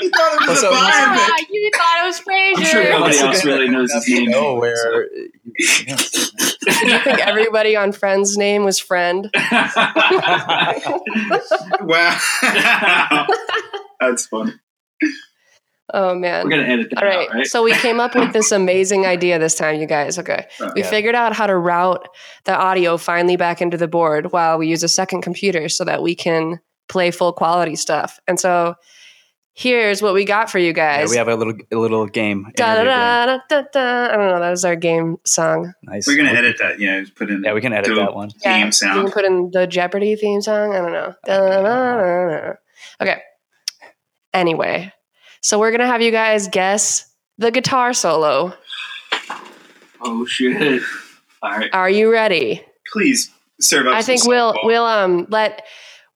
He 0.00 0.08
thought 0.10 0.32
it 0.34 0.48
was 0.48 0.60
So- 0.60 0.70
a 0.70 0.74
biopic. 0.74 1.16
Ah, 1.16 1.38
you 1.50 1.70
thought 1.74 1.98
it 2.02 2.06
was 2.06 2.20
Frasier. 2.20 2.58
I'm 2.58 2.64
sure 2.64 2.84
nobody 2.90 3.18
else 3.18 3.44
really 3.44 3.68
knows 3.68 3.90
his 3.92 4.06
name. 4.08 4.30
know 4.30 4.54
where. 4.56 5.06
you 5.58 6.98
think 6.98 7.18
everybody 7.20 7.74
on 7.76 7.92
Friends' 7.92 8.36
name 8.36 8.64
was 8.64 8.78
Friend? 8.78 9.30
Wow, 11.80 13.26
that's 14.00 14.26
funny. 14.26 14.52
Oh 15.96 16.14
man. 16.14 16.44
We're 16.44 16.50
going 16.50 16.66
to 16.66 16.72
edit 16.72 16.90
that 16.90 17.02
All 17.02 17.08
right. 17.08 17.28
out, 17.28 17.34
right? 17.34 17.46
So 17.46 17.62
we 17.62 17.72
came 17.72 18.00
up 18.00 18.14
with 18.16 18.32
this 18.32 18.50
amazing 18.50 19.06
idea 19.06 19.38
this 19.38 19.54
time, 19.54 19.80
you 19.80 19.86
guys. 19.86 20.18
Okay. 20.18 20.44
Uh, 20.60 20.72
We 20.74 20.82
Yeah. 20.82 20.90
figured 20.90 21.14
out 21.14 21.34
how 21.34 21.46
to 21.46 21.56
route 21.56 22.08
the 22.44 22.54
audio 22.56 22.96
finally 22.96 23.36
back 23.36 23.62
into 23.62 23.76
the 23.76 23.86
board 23.86 24.32
while 24.32 24.58
we 24.58 24.66
use 24.66 24.82
a 24.82 24.88
second 24.88 25.22
computer 25.22 25.68
so 25.68 25.84
that 25.84 26.02
we 26.02 26.16
can 26.16 26.58
play 26.88 27.12
full 27.12 27.32
quality 27.32 27.76
stuff. 27.76 28.18
And 28.26 28.40
so 28.40 28.74
here's 29.54 30.02
what 30.02 30.14
we 30.14 30.24
got 30.24 30.50
for 30.50 30.58
you 30.58 30.72
Yeah, 30.76 30.98
guys. 30.98 31.10
we 31.10 31.16
have 31.16 31.28
a 31.28 31.36
little 31.36 31.54
a 31.70 31.76
little 31.76 32.06
game. 32.06 32.50
Da, 32.56 32.74
da, 32.74 32.82
da, 32.84 33.38
da, 33.48 33.62
da. 33.72 34.08
I 34.12 34.16
don't 34.16 34.28
know. 34.30 34.40
That 34.40 34.50
was 34.50 34.64
our 34.64 34.74
game 34.74 35.18
song. 35.24 35.72
Nice. 35.84 36.08
We're 36.08 36.16
gonna 36.16 36.36
edit 36.36 36.56
that. 36.58 36.80
Yeah, 36.80 36.98
just 37.02 37.14
put 37.14 37.30
in. 37.30 37.44
Yeah, 37.44 37.52
we 37.52 37.60
can 37.60 37.72
edit 37.72 37.94
that 37.94 38.14
one. 38.16 38.30
Yeah, 38.42 38.56
Theme 38.56 38.66
We 38.66 38.72
sound. 38.72 39.00
can 39.06 39.12
put 39.12 39.24
in 39.24 39.50
the 39.52 39.68
Jeopardy 39.68 40.16
theme 40.16 40.40
song. 40.42 40.74
I 40.74 40.78
don't 40.78 40.92
know. 40.92 41.14
Da, 41.24 41.38
da, 41.38 41.62
da, 41.62 41.96
da, 41.96 42.40
da. 42.40 42.52
Okay. 43.00 43.20
Anyway, 44.32 44.92
so 45.44 45.58
we're 45.58 45.70
gonna 45.70 45.86
have 45.86 46.00
you 46.00 46.10
guys 46.10 46.48
guess 46.48 47.04
the 47.36 47.50
guitar 47.50 47.92
solo. 47.92 48.54
oh, 50.00 50.24
shit. 50.24 50.82
All 51.42 51.50
right. 51.50 51.68
Are 51.74 51.90
you 51.90 52.10
ready? 52.10 52.64
Please 52.90 53.30
serve 53.60 53.86
up. 53.86 53.94
I 53.94 54.00
some 54.00 54.06
think 54.06 54.24
we'll 54.26 54.54
softball. 54.54 54.64
we'll 54.64 54.84
um 54.86 55.26
let 55.28 55.66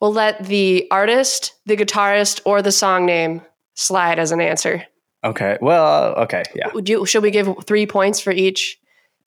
we'll 0.01 0.15
let 0.15 0.47
the 0.47 0.87
artist, 0.91 1.53
the 1.67 1.77
guitarist, 1.77 2.41
or 2.47 2.63
the 2.63 2.73
song 2.73 3.05
name 3.05 3.43
slide 3.75 4.19
as 4.19 4.33
an 4.33 4.41
answer. 4.41 4.85
Okay. 5.23 5.59
Well. 5.61 6.15
Okay. 6.15 6.45
Yeah. 6.55 6.73
Would 6.73 6.89
you 6.89 7.05
should 7.05 7.23
we 7.23 7.31
give 7.31 7.55
three 7.67 7.87
points 7.87 8.21
for 8.21 8.33
each? 8.33 8.79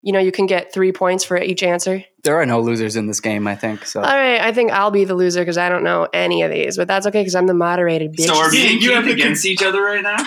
You 0.03 0.13
know, 0.13 0.19
you 0.19 0.31
can 0.31 0.45
get 0.45 0.71
three 0.71 0.91
points 0.91 1.23
for 1.23 1.37
each 1.37 1.63
answer. 1.63 2.03
There 2.23 2.39
are 2.39 2.45
no 2.45 2.61
losers 2.61 2.95
in 2.95 3.07
this 3.07 3.19
game. 3.19 3.47
I 3.47 3.55
think 3.55 3.85
so. 3.85 3.99
All 3.99 4.05
right, 4.05 4.39
I 4.39 4.53
think 4.53 4.71
I'll 4.71 4.91
be 4.91 5.05
the 5.05 5.15
loser 5.15 5.41
because 5.41 5.57
I 5.57 5.69
don't 5.69 5.83
know 5.83 6.07
any 6.13 6.43
of 6.43 6.51
these, 6.51 6.77
but 6.77 6.87
that's 6.87 7.07
okay 7.07 7.21
because 7.21 7.35
I'm 7.35 7.47
the 7.47 7.53
moderated 7.53 8.13
bitch. 8.13 8.27
So 8.27 8.37
are 8.37 8.49
me 8.51 8.73
and 8.73 8.81
You 8.81 8.89
Keith 8.89 8.97
have 8.97 9.07
against 9.07 9.45
each 9.45 9.63
other 9.63 9.81
right 9.81 10.03
now? 10.03 10.17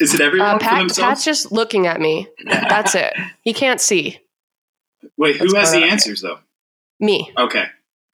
Is 0.00 0.14
it 0.14 0.20
everyone 0.20 0.48
uh, 0.48 0.58
for 0.58 0.64
Pat, 0.64 0.78
themselves? 0.80 1.08
Pat's 1.08 1.24
just 1.24 1.52
looking 1.52 1.86
at 1.86 2.00
me. 2.00 2.26
That's 2.46 2.94
it. 2.94 3.12
He 3.42 3.52
can't 3.54 3.80
see 3.80 4.18
Wait, 5.16 5.36
who 5.36 5.44
What's 5.44 5.54
has 5.54 5.72
the 5.72 5.82
on? 5.84 5.90
answers 5.90 6.20
though? 6.20 6.38
me. 7.00 7.32
Okay, 7.36 7.64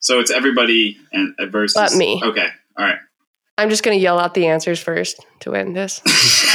so 0.00 0.20
it's 0.20 0.30
everybody 0.30 0.96
and 1.12 1.34
versus 1.50 1.74
But 1.74 1.96
me. 1.96 2.20
Okay, 2.24 2.48
all 2.76 2.84
right. 2.84 2.98
I'm 3.56 3.70
just 3.70 3.82
gonna 3.82 3.96
yell 3.96 4.18
out 4.18 4.34
the 4.34 4.46
answers 4.46 4.80
first 4.80 5.24
to 5.40 5.50
win 5.52 5.72
this. 5.72 6.00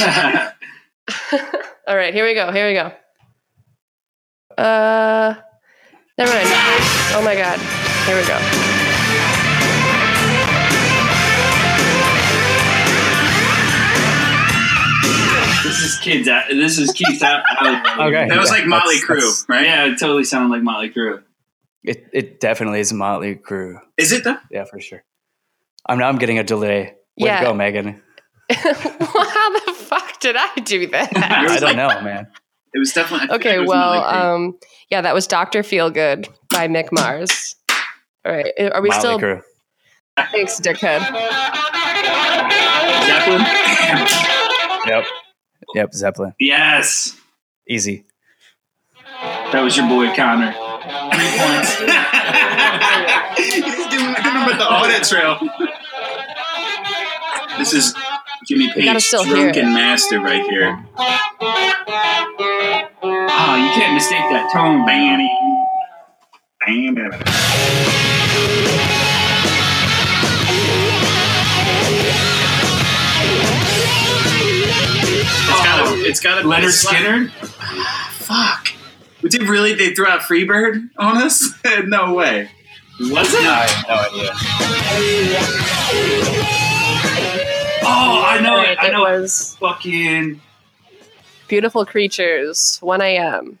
All 1.86 1.94
right, 1.96 2.14
here 2.14 2.24
we 2.24 2.34
go. 2.34 2.50
Here 2.50 2.66
we 2.66 2.72
go. 2.72 2.92
Uh, 4.58 5.34
never 6.18 6.32
mind. 6.32 6.48
Oh 7.16 7.22
my 7.24 7.34
god. 7.34 7.58
Here 8.06 8.16
we 8.16 8.26
go. 8.26 8.38
this 15.62 15.80
is 15.82 15.98
kids. 15.98 16.28
Out, 16.28 16.44
this 16.48 16.78
is 16.78 16.92
Keith's 16.92 17.22
out. 17.22 17.42
out 17.60 18.00
Okay. 18.08 18.28
That 18.28 18.38
was 18.38 18.50
like 18.50 18.66
Motley 18.66 18.96
that's- 18.96 19.04
Crue, 19.10 19.20
that's- 19.20 19.46
right? 19.48 19.64
Yeah, 19.64 19.86
it 19.86 19.98
totally 19.98 20.24
sounded 20.24 20.50
like 20.54 20.62
Motley 20.62 20.90
Crue. 20.90 21.22
It 21.82 22.06
it 22.12 22.40
definitely 22.40 22.80
is 22.80 22.92
Motley 22.92 23.36
Crue. 23.36 23.78
Is 23.98 24.12
it 24.12 24.24
though? 24.24 24.36
Yeah, 24.50 24.64
for 24.64 24.80
sure. 24.80 25.02
I'm 25.86 25.98
now 25.98 26.08
I'm 26.08 26.16
getting 26.18 26.38
a 26.38 26.44
delay. 26.44 26.94
Way 27.18 27.28
Yeah. 27.28 27.40
to 27.40 27.46
go, 27.46 27.54
Megan. 27.54 28.02
How 28.50 29.50
the 29.66 29.74
fuck 29.76 30.20
did 30.20 30.36
I 30.38 30.50
do 30.64 30.86
that? 30.88 31.10
I 31.16 31.58
don't 31.58 31.76
know, 31.76 32.00
man. 32.02 32.28
It 32.74 32.78
was 32.78 32.92
definitely. 32.92 33.24
I 33.24 33.26
feel 33.28 33.34
like 33.36 33.46
Okay, 33.46 33.58
was 33.60 33.68
well, 33.68 34.04
um, 34.04 34.58
yeah, 34.90 35.00
that 35.00 35.14
was 35.14 35.26
Doctor 35.26 35.62
Feelgood 35.62 36.28
by 36.50 36.68
Mick 36.68 36.88
Mars. 36.92 37.56
All 38.24 38.32
right, 38.32 38.52
are 38.58 38.82
we 38.82 38.88
Motley 38.88 39.00
still? 39.00 39.18
Crue. 39.20 39.42
Thanks, 40.32 40.60
dickhead. 40.60 41.00
Zeppelin. 43.06 43.40
Yep. 44.86 45.04
Yep. 45.74 45.94
Zeppelin. 45.94 46.34
Yes, 46.38 47.16
Easy. 47.68 48.04
that 49.52 49.60
was 49.62 49.76
your 49.76 49.88
boy 49.88 50.14
Connor. 50.14 50.52
He's 53.36 53.54
giving, 53.64 54.14
giving 54.14 54.42
him 54.42 54.58
the 54.58 54.66
audit 54.68 55.04
trail. 55.04 55.38
This 57.58 57.72
is 57.72 57.94
Jimmy 58.46 58.66
gotta 58.66 58.80
Page, 58.80 59.02
still 59.02 59.24
hear 59.24 59.36
drunken 59.36 59.72
master, 59.72 60.20
right 60.20 60.44
here. 60.44 60.84
Oh, 63.02 63.56
you 63.56 63.70
can't 63.72 63.94
mistake 63.94 64.18
that 64.30 64.50
tone, 64.52 64.84
man. 64.84 65.26
Bam. 66.66 66.94
Bam. 66.94 67.12
It's 75.46 75.62
gotta, 75.64 76.08
it's 76.08 76.20
gotta 76.20 76.46
Lynyrd 76.46 76.64
it's 76.64 76.84
Skynyrd. 76.84 77.30
Fuck. 78.12 78.72
Did 79.22 79.44
really 79.44 79.72
they 79.72 79.94
throw 79.94 80.08
out 80.08 80.20
Freebird 80.20 80.90
on 80.98 81.16
us? 81.16 81.50
no 81.86 82.12
way. 82.12 82.50
Was 83.00 83.32
it? 83.32 83.40
I 83.40 83.66
have 83.70 83.88
no 83.88 83.94
idea. 87.40 87.50
Oh, 87.86 88.24
I 88.26 88.40
know 88.40 88.56
it. 88.58 88.62
Right, 88.62 88.78
I 88.80 88.88
it 88.88 88.92
know 88.92 89.06
it. 89.06 89.20
was 89.20 89.56
Fucking. 89.60 90.40
Beautiful 91.48 91.84
Creatures, 91.84 92.78
1 92.80 93.00
a.m. 93.02 93.58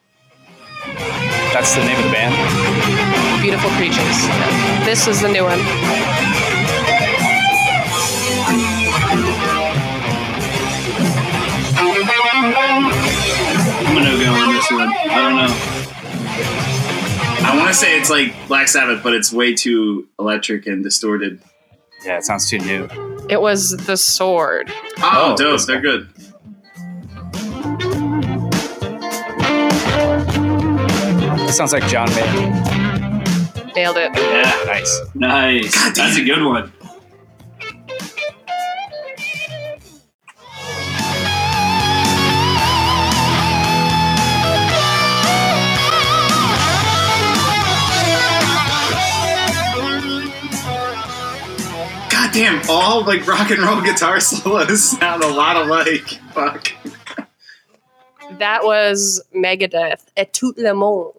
That's 1.52 1.74
the 1.74 1.84
name 1.84 1.98
of 1.98 2.04
the 2.04 2.10
band. 2.10 3.42
Beautiful 3.42 3.70
Creatures. 3.70 4.86
This 4.86 5.06
is 5.06 5.20
the 5.20 5.28
new 5.28 5.44
one. 5.44 5.60
I'm 12.66 13.94
gonna 13.94 14.24
go 14.24 14.32
on 14.32 14.54
this 14.54 14.70
one. 14.70 14.88
I 14.88 15.22
don't 15.22 15.36
know. 15.36 15.54
I 17.46 17.56
want 17.56 17.68
to 17.68 17.74
say 17.74 17.98
it's 17.98 18.10
like 18.10 18.34
Black 18.48 18.68
Sabbath, 18.68 19.02
but 19.02 19.12
it's 19.14 19.32
way 19.32 19.54
too 19.54 20.08
electric 20.18 20.66
and 20.66 20.82
distorted. 20.82 21.40
Yeah, 22.04 22.18
it 22.18 22.24
sounds 22.24 22.48
too 22.48 22.58
new. 22.58 22.88
It 23.30 23.40
was 23.40 23.70
The 23.70 23.96
Sword. 23.96 24.70
Oh, 24.98 25.32
Oh, 25.32 25.36
dope. 25.36 25.52
this 25.52 25.66
They're 25.66 25.80
good. 25.80 26.08
It 30.26 31.52
sounds 31.52 31.72
like 31.72 31.86
John 31.88 32.08
Mayer. 32.14 32.50
Nailed 33.74 33.96
it. 33.96 34.10
Yeah, 34.16 34.64
Nice. 34.66 35.00
nice. 35.14 35.96
That's 35.96 36.16
a 36.16 36.24
good 36.24 36.42
one. 36.44 36.72
God 52.34 52.40
damn, 52.40 52.70
all 52.70 53.04
like 53.04 53.26
rock 53.26 53.50
and 53.50 53.60
roll 53.62 53.80
guitar 53.80 54.18
solos 54.20 54.82
sound 54.98 55.22
a 55.22 55.28
lot 55.28 55.56
alike. 55.56 56.06
Fuck. 56.32 56.72
That 58.38 58.64
was 58.64 59.22
Megadeth. 59.34 60.02
À 60.16 60.30
tout 60.32 60.54
le 60.56 60.74
monde. 60.74 61.12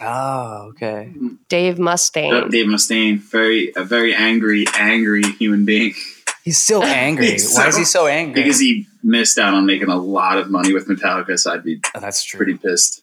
Oh, 0.00 0.68
okay. 0.70 1.12
Dave 1.48 1.76
Mustaine. 1.76 2.50
Dave 2.50 2.66
Mustaine, 2.66 3.18
very 3.18 3.72
a 3.76 3.84
very 3.84 4.14
angry, 4.14 4.64
angry 4.74 5.22
human 5.38 5.64
being 5.64 5.94
He's 6.42 6.58
still 6.58 6.82
angry. 6.82 7.32
He's 7.32 7.54
Why 7.54 7.68
is 7.68 7.76
he 7.76 7.84
so 7.84 8.06
angry? 8.06 8.42
because 8.42 8.58
he 8.58 8.86
missed 9.02 9.38
out 9.38 9.54
on 9.54 9.66
making 9.66 9.88
a 9.90 9.96
lot 9.96 10.38
of 10.38 10.50
money 10.50 10.72
with 10.72 10.88
Metallica. 10.88 11.38
So 11.38 11.52
I'd 11.52 11.62
be 11.64 11.80
Oh, 11.94 12.00
that's 12.00 12.24
true. 12.24 12.38
pretty 12.38 12.56
pissed. 12.56 13.02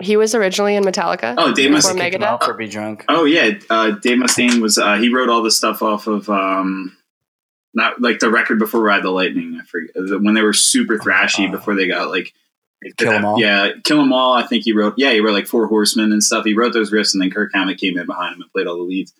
He 0.00 0.16
was 0.16 0.32
originally 0.34 0.76
in 0.76 0.84
Metallica. 0.84 1.34
Oh, 1.38 1.52
Dave 1.52 1.72
before 1.72 1.92
Mustaine. 1.92 1.98
Kick 2.00 2.14
him 2.14 2.22
out 2.22 2.44
for 2.44 2.54
be 2.54 2.68
drunk. 2.68 3.04
Oh 3.08 3.24
yeah, 3.24 3.58
uh, 3.70 3.92
Dave 3.92 4.18
Mustaine 4.18 4.60
was 4.60 4.78
uh, 4.78 4.96
he 4.96 5.08
wrote 5.12 5.28
all 5.28 5.42
the 5.42 5.50
stuff 5.50 5.82
off 5.82 6.06
of 6.06 6.28
um, 6.30 6.96
not 7.78 8.00
like 8.02 8.18
the 8.18 8.30
record 8.30 8.58
before 8.58 8.82
Ride 8.82 9.02
the 9.02 9.10
Lightning. 9.10 9.58
I 9.60 9.64
forget 9.64 9.94
when 10.22 10.34
they 10.34 10.42
were 10.42 10.52
super 10.52 10.98
thrashy 10.98 11.48
Uh, 11.48 11.52
before 11.52 11.74
they 11.74 11.86
got 11.88 12.10
like 12.10 12.34
Kill 12.98 13.10
'Em 13.12 13.24
All? 13.24 13.40
Yeah, 13.40 13.70
Kill 13.84 14.00
'Em 14.00 14.12
All. 14.12 14.34
I 14.34 14.42
think 14.46 14.64
he 14.64 14.72
wrote. 14.72 14.94
Yeah, 14.98 15.12
he 15.12 15.20
wrote 15.20 15.32
like 15.32 15.46
Four 15.46 15.66
Horsemen 15.66 16.12
and 16.12 16.22
stuff. 16.22 16.44
He 16.44 16.54
wrote 16.54 16.72
those 16.74 16.92
riffs, 16.92 17.14
and 17.14 17.22
then 17.22 17.30
Kirk 17.30 17.50
Hammett 17.54 17.78
came 17.78 17.98
in 17.98 18.06
behind 18.06 18.34
him 18.36 18.42
and 18.42 18.52
played 18.52 18.66
all 18.66 18.76
the 18.76 18.82
leads. 18.82 19.12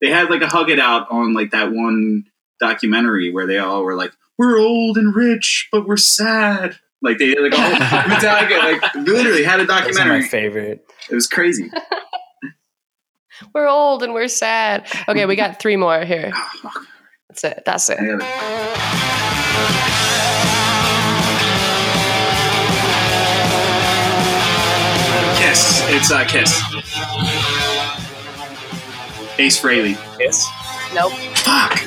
They 0.00 0.08
had 0.10 0.30
like 0.30 0.42
a 0.42 0.46
hug 0.48 0.70
it 0.70 0.78
out 0.78 1.10
on 1.10 1.34
like 1.34 1.50
that 1.50 1.72
one 1.72 2.24
documentary 2.60 3.30
where 3.32 3.46
they 3.46 3.58
all 3.58 3.82
were 3.84 3.94
like, 3.96 4.12
"We're 4.38 4.58
old 4.58 4.96
and 4.98 5.14
rich, 5.14 5.68
but 5.72 5.86
we're 5.86 5.96
sad." 5.96 6.76
Like 7.02 7.18
they 7.18 7.34
like 7.34 7.52
all 7.52 7.70
Metallica 7.70 8.58
like 8.80 8.94
literally 8.94 9.44
had 9.44 9.60
a 9.60 9.66
That's 9.66 9.86
my 9.98 10.04
documentary. 10.04 10.28
favorite. 10.28 10.86
It 11.10 11.14
was 11.14 11.26
crazy. 11.26 11.70
We're 13.52 13.66
old 13.68 14.04
and 14.04 14.14
we're 14.14 14.28
sad. 14.28 14.86
Okay, 15.08 15.26
we 15.26 15.34
got 15.34 15.58
three 15.60 15.76
more 15.76 16.04
here. 16.04 16.32
That's 17.34 17.42
it. 17.44 17.62
That's 17.64 17.90
it. 17.90 17.98
I 17.98 18.06
gotta- 18.06 19.34
Kiss. 25.38 25.82
It's 25.88 26.10
uh, 26.10 26.24
Kiss. 26.24 26.52
Ace 29.38 29.60
Frehley. 29.60 29.96
Yes. 30.18 30.46
Nope. 30.94 31.12
Fuck. 31.36 31.80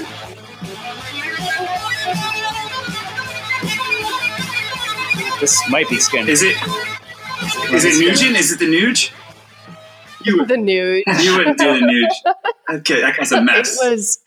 This 5.40 5.62
might 5.70 5.88
be 5.90 5.98
skin. 6.00 6.28
Is 6.28 6.42
it? 6.42 6.56
Is 7.72 7.86
it 7.86 8.00
Nugent? 8.00 8.36
Is 8.38 8.52
it 8.52 8.60
the 8.60 8.66
Nuge? 8.66 9.12
You 10.26 10.40
would. 10.40 10.48
The 10.48 10.58
nude. 10.58 11.04
You 11.22 11.38
wouldn't 11.38 11.58
do 11.60 11.80
the 11.80 11.86
Nuge. 11.86 12.78
Okay, 12.80 13.02
that 13.02 13.18
guy's 13.18 13.32
a 13.32 13.38
It 13.38 13.44
mess. 13.44 13.78
was 13.80 14.20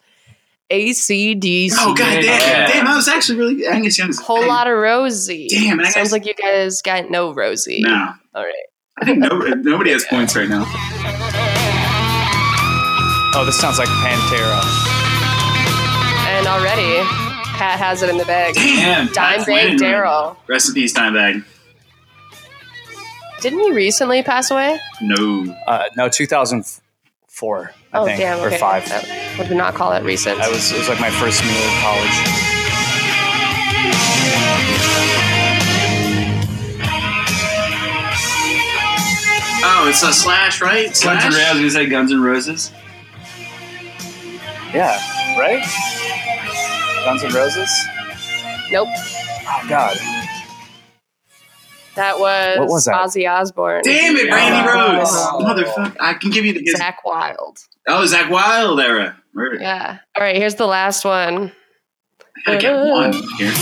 ACDC. 0.71 1.73
Oh 1.79 1.95
god 1.95 2.15
damn! 2.15 2.25
Yeah. 2.25 2.67
Damn, 2.69 2.87
I 2.87 2.95
was 2.97 3.09
actually 3.09 3.39
really 3.39 3.67
Angus 3.67 3.99
Young's 3.99 4.21
a 4.21 4.23
Whole 4.23 4.39
thing. 4.41 4.49
lot 4.49 4.67
of 4.69 4.77
Rosie. 4.77 5.49
Damn, 5.51 5.79
and 5.79 5.87
I 5.87 5.91
Sounds 5.91 6.09
guess- 6.09 6.13
like 6.13 6.27
you 6.27 6.35
guys 6.35 6.81
got 6.83 7.11
no 7.11 7.33
Rosie. 7.35 7.81
No, 7.83 8.13
All 8.35 8.43
right. 8.45 8.55
I 9.01 9.05
think 9.05 9.19
no, 9.19 9.29
nobody 9.29 9.91
has 9.93 10.05
points 10.05 10.37
right 10.37 10.49
now. 10.49 10.65
Oh, 13.33 13.45
this 13.47 13.59
sounds 13.61 13.79
like 13.79 13.89
Pantera. 13.89 14.61
And 16.29 16.47
already, 16.47 16.99
Pat 17.57 17.79
has 17.79 18.03
it 18.03 18.11
in 18.11 18.19
the 18.19 18.25
bag. 18.25 18.55
Damn. 18.55 19.09
Dimebag 19.09 19.47
Pat's 19.47 19.81
Darrell. 19.81 20.37
Rest 20.49 20.69
in 20.69 20.75
peace, 20.75 20.93
Dimebag. 20.93 21.45
Didn't 23.41 23.61
he 23.61 23.73
recently 23.73 24.23
pass 24.23 24.51
away? 24.51 24.79
No. 25.01 25.57
Uh, 25.67 25.85
no, 25.97 26.09
2004, 27.41 27.75
I 27.93 27.99
oh, 27.99 28.05
think, 28.05 28.19
damn. 28.19 28.39
or 28.41 28.47
Okay. 28.49 28.59
five. 28.59 28.89
That 28.89 29.49
would 29.49 29.57
not 29.57 29.75
call 29.75 29.93
it 29.93 30.03
recent. 30.05 30.41
I 30.41 30.49
was. 30.49 30.73
It 30.73 30.79
was 30.79 30.89
like 30.89 31.01
my 31.01 31.11
first 31.11 31.43
meal 31.43 31.53
of 31.53 31.73
college. 31.81 32.41
Oh, 39.63 39.87
it's 39.89 40.03
a 40.03 40.13
slash, 40.13 40.61
right? 40.63 40.87
Guns 40.87 40.99
Slash. 40.99 41.25
N' 41.25 41.33
Roses. 41.33 41.47
I 41.57 41.63
was 41.65 41.73
say 41.75 41.87
Guns 41.87 42.13
N' 42.13 42.21
Roses. 42.23 42.73
Yeah. 44.73 44.99
Right. 45.39 45.63
Guns 47.05 47.23
and 47.23 47.35
Roses. 47.35 47.71
nope. 48.71 48.89
Oh 49.47 49.67
God. 49.69 49.97
That 51.97 52.19
was, 52.21 52.59
What 52.59 52.69
was 52.69 52.85
that? 52.85 52.95
Ozzy 52.95 53.29
Osbourne. 53.31 53.83
Damn 53.85 54.17
it, 54.17 54.31
Randy. 54.31 54.69
Rhoads. 54.69 55.07
Oh. 55.09 55.41
Motherfucker. 55.43 55.97
I 56.01 56.15
can 56.15 56.31
give 56.31 56.45
you 56.45 56.53
the 56.53 56.63
Zakk 56.75 56.97
Wylde. 57.05 57.59
Oh, 57.89 58.05
Zakk 58.05 58.31
Wylde 58.31 58.81
era. 58.81 59.17
Murder. 59.33 59.57
Yeah. 59.61 59.99
All 60.17 60.23
right, 60.23 60.37
here's 60.37 60.55
the 60.57 60.67
last 60.67 61.05
one. 61.05 61.53
I 62.47 62.53
gotta 62.53 62.59
get 62.59 62.85
one 62.85 63.13
here. 63.39 63.53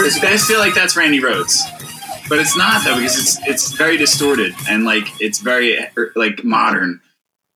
I 0.00 0.32
just 0.32 0.46
feel 0.48 0.58
like 0.58 0.74
that's 0.74 0.96
Randy 0.96 1.20
Rhoads, 1.20 1.60
but 2.28 2.38
it's 2.38 2.56
not 2.56 2.84
though 2.84 2.96
because 2.96 3.18
it's 3.18 3.48
it's 3.48 3.72
very 3.72 3.98
distorted 3.98 4.54
and 4.68 4.84
like 4.84 5.20
it's 5.20 5.40
very 5.40 5.78
er, 5.96 6.12
like 6.16 6.42
modern. 6.42 7.00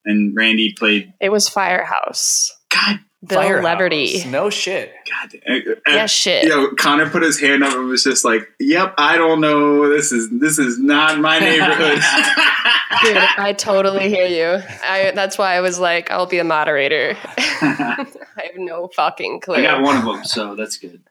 And 0.06 0.36
Randy 0.36 0.74
played 0.74 1.14
It 1.18 1.30
was 1.30 1.48
Firehouse. 1.48 2.52
God, 2.68 3.00
Bill 3.26 3.40
Firehouse. 3.40 3.64
Leverty. 3.64 4.30
No 4.30 4.50
shit. 4.50 4.92
God. 5.10 5.34
uh, 5.48 5.52
uh, 5.54 5.74
Yeah, 5.88 6.04
shit. 6.04 6.44
You 6.44 6.50
know, 6.50 6.70
Connor 6.78 7.08
put 7.08 7.22
his 7.22 7.40
hand 7.40 7.64
up 7.64 7.72
and 7.72 7.88
was 7.88 8.04
just 8.04 8.22
like, 8.26 8.46
"Yep, 8.60 8.96
I 8.98 9.16
don't 9.16 9.40
know. 9.40 9.88
This 9.88 10.12
is 10.12 10.28
this 10.30 10.58
is 10.58 10.78
not 10.78 11.18
my 11.18 11.38
neighborhood." 11.38 11.98
Dude, 13.02 13.16
I 13.16 13.54
totally 13.56 14.10
hear 14.10 14.26
you. 14.26 14.62
I 14.82 15.12
that's 15.14 15.38
why 15.38 15.54
I 15.54 15.60
was 15.60 15.78
like, 15.78 16.10
I'll 16.10 16.26
be 16.26 16.38
a 16.38 16.44
moderator. 16.44 17.16
I 17.38 18.06
have 18.36 18.56
no 18.56 18.88
fucking 18.88 19.40
clue. 19.40 19.54
I 19.54 19.62
got 19.62 19.80
one 19.82 19.96
of 19.96 20.04
them, 20.04 20.24
so 20.24 20.54
that's 20.54 20.76
good. 20.76 21.02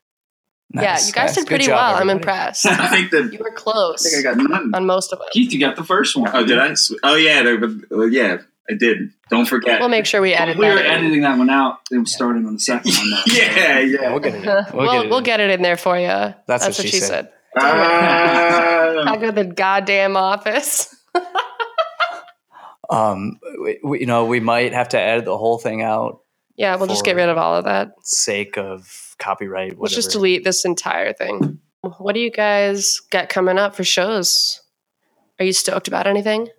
Yeah, 0.73 0.97
you 1.05 1.11
guys 1.11 1.29
nice. 1.29 1.35
did 1.35 1.47
pretty 1.47 1.65
job, 1.65 1.75
well. 1.93 2.01
I'm 2.01 2.09
impressed. 2.09 2.65
I 2.67 2.87
think 2.89 3.11
that 3.11 3.31
You 3.33 3.39
were 3.39 3.51
close. 3.51 4.05
I 4.05 4.09
think 4.09 4.25
I 4.27 4.33
got 4.35 4.49
none. 4.49 4.73
on 4.73 4.85
most 4.85 5.13
of 5.13 5.19
them. 5.19 5.27
Keith, 5.31 5.51
you 5.53 5.59
got 5.59 5.75
the 5.75 5.83
first 5.83 6.15
one. 6.15 6.31
Oh, 6.33 6.45
did 6.45 6.57
I? 6.59 6.73
Sw- 6.73 6.93
Oh 7.03 7.15
yeah, 7.15 7.43
there- 7.43 7.57
but- 7.59 7.91
uh, 7.91 8.05
yeah, 8.05 8.37
I 8.69 8.73
did. 8.73 9.11
Don't 9.29 9.45
forget. 9.45 9.79
We'll 9.79 9.89
make 9.89 10.05
sure 10.05 10.21
we 10.21 10.33
edit 10.33 10.57
we 10.57 10.65
were 10.67 10.75
that. 10.75 10.85
in. 10.85 10.91
editing 10.91 11.21
that 11.21 11.37
one 11.37 11.49
out. 11.49 11.79
Then 11.91 12.05
starting 12.05 12.45
on 12.45 12.53
the 12.53 12.59
second 12.59 12.91
one. 12.93 13.21
Yeah, 13.27 13.79
yeah. 13.79 14.09
We'll 14.11 14.19
get 14.19 14.35
it. 14.35 14.43
In. 14.43 14.45
We'll, 14.73 14.85
We'll, 14.85 14.91
get 14.93 15.05
it. 15.05 15.09
we'll 15.09 15.17
in. 15.19 15.23
get 15.23 15.39
it 15.39 15.49
in 15.51 15.61
there 15.61 15.77
for 15.77 15.97
you. 15.97 16.07
That's, 16.07 16.47
what 16.47 16.63
what, 16.65 16.75
she 16.75 16.87
she 16.87 16.99
said. 16.99 17.07
said. 17.07 17.31
Ah. 17.59 19.03
Talk 19.05 19.17
about 19.17 19.35
the 19.35 19.45
goddamn 19.45 20.17
office. 20.17 20.95
Um, 22.89 23.39
we, 23.63 23.79
we, 23.83 23.99
you 24.01 24.05
know, 24.05 24.25
we 24.25 24.39
might 24.39 24.73
have 24.73 24.89
to 24.89 24.99
edit 24.99 25.25
the 25.25 25.37
whole 25.37 25.57
thing 25.57 25.81
out, 25.81 26.19
Yeah, 26.57 26.75
we'll 26.75 26.87
just 26.87 27.05
get 27.05 27.15
rid 27.15 27.29
of 27.29 27.37
all 27.37 27.55
of 27.55 27.65
that. 27.65 27.93
sake 28.03 28.57
of 28.57 29.12
copyright. 29.23 29.77
Whatever. 29.77 29.81
Let's 29.83 29.95
just 29.95 30.11
delete 30.11 30.43
this 30.43 30.65
entire 30.65 31.13
thing. 31.13 31.59
What 31.97 32.13
do 32.13 32.19
you 32.19 32.31
guys 32.31 32.99
got 33.11 33.29
coming 33.29 33.57
up 33.57 33.75
for 33.75 33.83
shows? 33.83 34.61
Are 35.39 35.45
you 35.45 35.53
stoked 35.53 35.87
about 35.87 36.07
anything? 36.07 36.49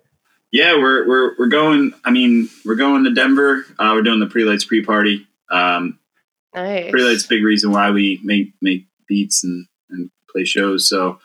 yeah, 0.51 0.73
we're 0.75 1.05
we're 1.05 1.35
we're 1.37 1.47
going. 1.47 1.93
I 2.05 2.11
mean, 2.11 2.49
we're 2.63 2.75
going 2.75 3.03
to 3.03 3.13
Denver. 3.13 3.65
Uh, 3.77 3.91
we're 3.93 4.03
doing 4.03 4.21
the 4.21 4.27
Pretty 4.27 4.47
Lights 4.47 4.63
pre 4.63 4.83
party. 4.83 5.27
Um, 5.51 5.99
Nice. 6.53 6.93
really, 6.93 7.11
that's 7.11 7.25
a 7.25 7.29
big 7.29 7.43
reason 7.43 7.71
why 7.71 7.91
we 7.91 8.21
make 8.23 8.53
make 8.61 8.87
beats 9.07 9.43
and, 9.43 9.67
and 9.89 10.09
play 10.31 10.45
shows. 10.45 10.87
So, 10.87 11.19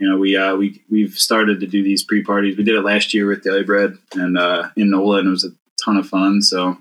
you 0.00 0.10
know, 0.10 0.18
we 0.18 0.36
uh, 0.36 0.56
we 0.56 0.82
we've 0.90 1.14
started 1.14 1.60
to 1.60 1.68
do 1.68 1.84
these 1.84 2.02
pre 2.02 2.24
parties. 2.24 2.56
We 2.56 2.64
did 2.64 2.74
it 2.74 2.82
last 2.82 3.14
year 3.14 3.28
with 3.28 3.44
Daily 3.44 3.62
Bread 3.62 3.96
and 4.14 4.36
uh, 4.36 4.70
in 4.76 4.90
Nola, 4.90 5.18
and 5.18 5.28
it 5.28 5.30
was 5.30 5.44
a 5.44 5.50
ton 5.84 5.96
of 5.96 6.08
fun. 6.08 6.42
So, 6.42 6.76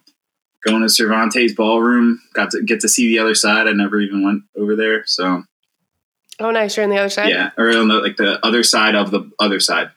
going 0.65 0.81
to 0.81 0.89
Cervantes 0.89 1.53
Ballroom, 1.55 2.19
got 2.33 2.51
to 2.51 2.61
get 2.63 2.79
to 2.81 2.89
see 2.89 3.07
the 3.07 3.19
other 3.19 3.35
side. 3.35 3.67
I 3.67 3.71
never 3.73 3.99
even 3.99 4.23
went 4.23 4.43
over 4.57 4.75
there. 4.75 5.05
So, 5.05 5.43
Oh, 6.41 6.51
nice. 6.51 6.77
You're 6.77 6.85
on 6.85 6.89
the 6.89 6.97
other 6.97 7.09
side. 7.09 7.29
yeah, 7.29 7.51
or 7.57 7.69
on 7.75 7.87
the, 7.89 7.95
like 7.95 8.15
the 8.17 8.43
other 8.45 8.63
side 8.63 8.95
of 8.95 9.11
the 9.11 9.29
other 9.39 9.59
side. 9.59 9.89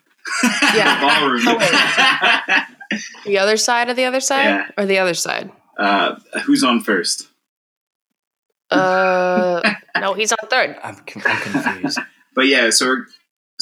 Yeah. 0.74 1.00
Ballroom. 1.20 1.42
Oh, 1.46 2.58
The 3.24 3.38
other 3.38 3.56
side 3.56 3.88
of 3.88 3.96
the 3.96 4.04
other 4.04 4.20
side, 4.20 4.44
Yeah. 4.44 4.68
or 4.76 4.84
the 4.84 4.98
other 4.98 5.14
side? 5.14 5.50
uh, 5.78 6.16
who's 6.44 6.62
on 6.62 6.80
first? 6.80 7.26
Uh, 8.70 9.60
no, 9.98 10.14
he's 10.14 10.32
on 10.32 10.48
third. 10.48 10.76
I'm, 10.82 10.96
I'm 10.96 11.02
confused. 11.04 11.98
but 12.34 12.46
yeah, 12.46 12.70
so 12.70 12.86
we're 12.86 13.06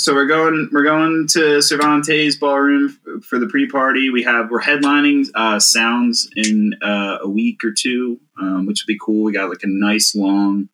so 0.01 0.15
we're 0.15 0.27
going 0.27 0.71
we're 0.73 0.85
going 0.85 1.27
to 1.29 1.61
Cervantes 1.61 2.37
Ballroom 2.37 2.99
for 3.23 3.39
the 3.39 3.47
pre-party. 3.47 4.09
We 4.09 4.23
have 4.23 4.51
we're 4.51 4.63
headlining 4.63 5.27
uh, 5.35 5.61
Sounds 5.61 6.29
in 6.37 6.75
uh, 6.83 7.19
a 7.21 7.29
week 7.29 7.63
or 7.63 7.73
two, 7.73 8.19
um, 8.41 8.65
which 8.67 8.83
would 8.83 8.91
be 8.91 8.99
cool. 8.99 9.25
We 9.25 9.33
got 9.33 9.51
like 9.51 9.63
a 9.63 9.69
nice 9.69 10.15
long 10.15 10.71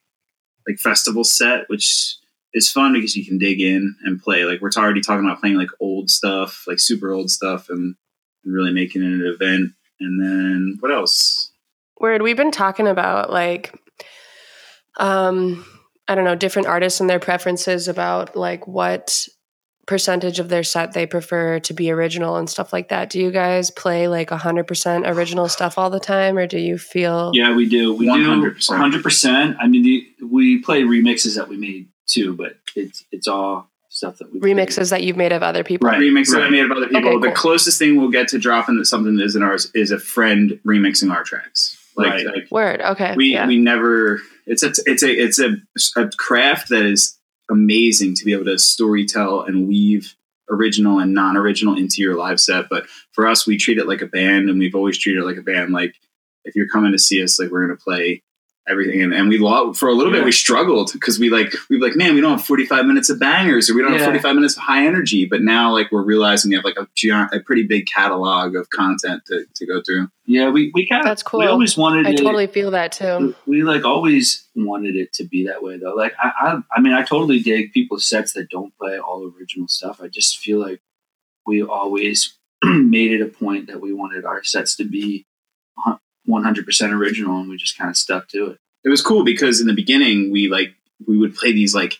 like 0.66 0.78
festival 0.78 1.24
set, 1.24 1.68
which 1.68 2.16
is 2.54 2.70
fun 2.70 2.92
because 2.92 3.16
you 3.16 3.26
can 3.26 3.36
dig 3.36 3.60
in 3.60 3.96
and 4.04 4.22
play. 4.22 4.44
Like 4.44 4.60
we're 4.60 4.70
already 4.76 5.00
talking 5.00 5.24
about 5.24 5.40
playing 5.40 5.56
like 5.56 5.70
old 5.80 6.08
stuff, 6.08 6.64
like 6.68 6.78
super 6.78 7.12
old 7.12 7.30
stuff, 7.30 7.68
and, 7.68 7.96
and 8.44 8.54
really 8.54 8.72
making 8.72 9.02
it 9.02 9.06
an 9.06 9.26
event. 9.26 9.72
And 9.98 10.22
then 10.22 10.76
what 10.78 10.92
else? 10.92 11.50
Word. 11.98 12.22
We've 12.22 12.36
been 12.36 12.52
talking 12.52 12.86
about 12.86 13.32
like, 13.32 13.74
um, 14.98 15.64
I 16.08 16.14
don't 16.14 16.24
know, 16.24 16.34
different 16.36 16.68
artists 16.68 17.00
and 17.00 17.10
their 17.10 17.18
preferences 17.18 17.88
about 17.88 18.36
like 18.36 18.66
what 18.66 19.26
percentage 19.86 20.40
of 20.40 20.48
their 20.48 20.64
set 20.64 20.92
they 20.94 21.06
prefer 21.06 21.60
to 21.60 21.72
be 21.72 21.90
original 21.92 22.36
and 22.36 22.50
stuff 22.50 22.72
like 22.72 22.88
that. 22.88 23.08
Do 23.08 23.20
you 23.20 23.30
guys 23.30 23.70
play 23.70 24.08
like 24.08 24.30
100% 24.30 25.06
original 25.14 25.48
stuff 25.48 25.78
all 25.78 25.90
the 25.90 26.00
time 26.00 26.36
or 26.36 26.46
do 26.48 26.58
you 26.58 26.76
feel 26.76 27.30
Yeah, 27.34 27.54
we 27.54 27.68
do. 27.68 27.94
We 27.94 28.06
100%. 28.08 28.42
do 28.90 28.98
100%. 29.00 29.56
I 29.60 29.68
mean, 29.68 29.82
the, 29.84 30.06
we 30.28 30.58
play 30.60 30.82
remixes 30.82 31.36
that 31.36 31.48
we 31.48 31.56
made 31.56 31.88
too, 32.06 32.34
but 32.34 32.56
it's 32.74 33.04
it's 33.12 33.28
all 33.28 33.68
stuff 33.88 34.18
that 34.18 34.32
we 34.32 34.40
remixes 34.40 34.90
that 34.90 35.02
you've 35.04 35.16
made 35.16 35.30
of 35.32 35.42
other 35.44 35.62
people? 35.62 35.88
Right. 35.88 36.00
remix 36.00 36.32
that 36.32 36.42
I 36.42 36.50
made 36.50 36.64
of 36.64 36.72
other 36.72 36.88
people. 36.88 37.08
Okay, 37.08 37.20
The 37.20 37.26
cool. 37.28 37.34
closest 37.36 37.78
thing 37.78 37.96
we'll 37.96 38.10
get 38.10 38.26
to 38.28 38.38
dropping 38.38 38.76
that 38.78 38.86
something 38.86 39.14
that 39.16 39.24
isn't 39.24 39.42
ours 39.42 39.70
is 39.72 39.92
a 39.92 39.98
friend 40.00 40.58
remixing 40.66 41.12
our 41.12 41.22
tracks. 41.22 41.75
Like, 41.96 42.12
Right. 42.12 42.26
like 42.26 42.50
Word. 42.50 42.80
Okay. 42.80 43.14
we 43.16 43.32
yeah. 43.32 43.46
we 43.46 43.58
never. 43.58 44.20
It's 44.46 44.62
a 44.62 44.72
it's 44.86 45.02
a 45.02 45.10
it's 45.10 45.38
a, 45.38 45.56
a 45.96 46.08
craft 46.16 46.68
that 46.68 46.84
is 46.84 47.18
amazing 47.50 48.14
to 48.16 48.24
be 48.24 48.32
able 48.32 48.44
to 48.44 48.58
story 48.58 49.06
tell 49.06 49.42
and 49.42 49.66
weave 49.68 50.14
original 50.50 50.98
and 50.98 51.14
non-original 51.14 51.76
into 51.76 51.96
your 52.02 52.16
live 52.16 52.38
set. 52.40 52.66
But 52.68 52.86
for 53.12 53.26
us, 53.26 53.46
we 53.46 53.56
treat 53.56 53.78
it 53.78 53.88
like 53.88 54.02
a 54.02 54.06
band, 54.06 54.48
and 54.48 54.58
we've 54.58 54.74
always 54.74 54.98
treated 54.98 55.22
it 55.22 55.26
like 55.26 55.38
a 55.38 55.42
band. 55.42 55.72
Like 55.72 55.94
if 56.44 56.54
you're 56.54 56.68
coming 56.68 56.92
to 56.92 56.98
see 56.98 57.22
us, 57.22 57.38
like 57.38 57.50
we're 57.50 57.66
gonna 57.66 57.78
play 57.78 58.22
everything 58.68 59.02
and, 59.02 59.14
and 59.14 59.28
we 59.28 59.38
lost 59.38 59.78
for 59.78 59.88
a 59.88 59.92
little 59.92 60.12
bit 60.12 60.24
we 60.24 60.32
struggled 60.32 60.90
because 60.92 61.18
we 61.18 61.30
like 61.30 61.52
we 61.70 61.78
were 61.78 61.86
like 61.86 61.96
man 61.96 62.14
we 62.14 62.20
don't 62.20 62.32
have 62.32 62.44
45 62.44 62.84
minutes 62.84 63.08
of 63.08 63.20
bangers 63.20 63.70
or 63.70 63.74
we 63.74 63.82
don't 63.82 63.92
have 63.92 64.02
45 64.02 64.34
minutes 64.34 64.56
of 64.56 64.62
high 64.62 64.84
energy 64.84 65.24
but 65.24 65.42
now 65.42 65.72
like 65.72 65.92
we're 65.92 66.02
realizing 66.02 66.50
we 66.50 66.56
have 66.56 66.64
like 66.64 66.76
a 66.76 66.86
a 67.32 67.40
pretty 67.40 67.62
big 67.62 67.86
catalog 67.86 68.56
of 68.56 68.68
content 68.70 69.22
to, 69.26 69.44
to 69.54 69.66
go 69.66 69.80
through 69.86 70.08
Yeah, 70.26 70.50
we 70.50 70.70
we 70.74 70.88
kind 70.88 71.00
of 71.00 71.06
That's 71.06 71.22
cool. 71.22 71.40
We 71.40 71.46
always 71.46 71.76
wanted 71.76 72.06
I 72.06 72.10
it. 72.10 72.16
totally 72.16 72.48
feel 72.48 72.72
that 72.72 72.92
too. 72.92 73.34
we 73.46 73.62
like 73.62 73.84
always 73.84 74.46
wanted 74.56 74.96
it 74.96 75.12
to 75.14 75.24
be 75.24 75.46
that 75.46 75.62
way 75.62 75.78
though. 75.78 75.94
Like 75.94 76.14
I, 76.22 76.32
I, 76.40 76.58
I 76.76 76.80
mean, 76.80 76.92
I 76.92 77.02
totally 77.02 77.38
dig 77.40 77.72
people's 77.72 78.06
sets 78.08 78.32
that 78.32 78.50
don't 78.50 78.76
play 78.76 78.98
all 78.98 79.32
original 79.38 79.68
stuff. 79.68 80.00
I 80.02 80.08
just 80.08 80.38
feel 80.38 80.58
like 80.58 80.80
we 81.46 81.62
always 81.62 82.36
made 82.64 83.12
it 83.12 83.22
a 83.22 83.26
point 83.26 83.68
that 83.68 83.80
we 83.80 83.92
wanted 83.92 84.24
our 84.24 84.42
sets 84.42 84.74
to 84.76 84.84
be 84.84 85.26
one 86.26 86.44
hundred 86.44 86.66
percent 86.66 86.92
original, 86.92 87.40
and 87.40 87.48
we 87.48 87.56
just 87.56 87.78
kind 87.78 87.90
of 87.90 87.96
stuck 87.96 88.28
to 88.28 88.50
it. 88.50 88.58
it 88.84 88.88
was 88.88 89.02
cool 89.02 89.24
because 89.24 89.60
in 89.60 89.66
the 89.66 89.72
beginning 89.74 90.30
we 90.30 90.48
like 90.48 90.74
we 91.06 91.16
would 91.16 91.34
play 91.34 91.52
these 91.52 91.74
like 91.74 91.98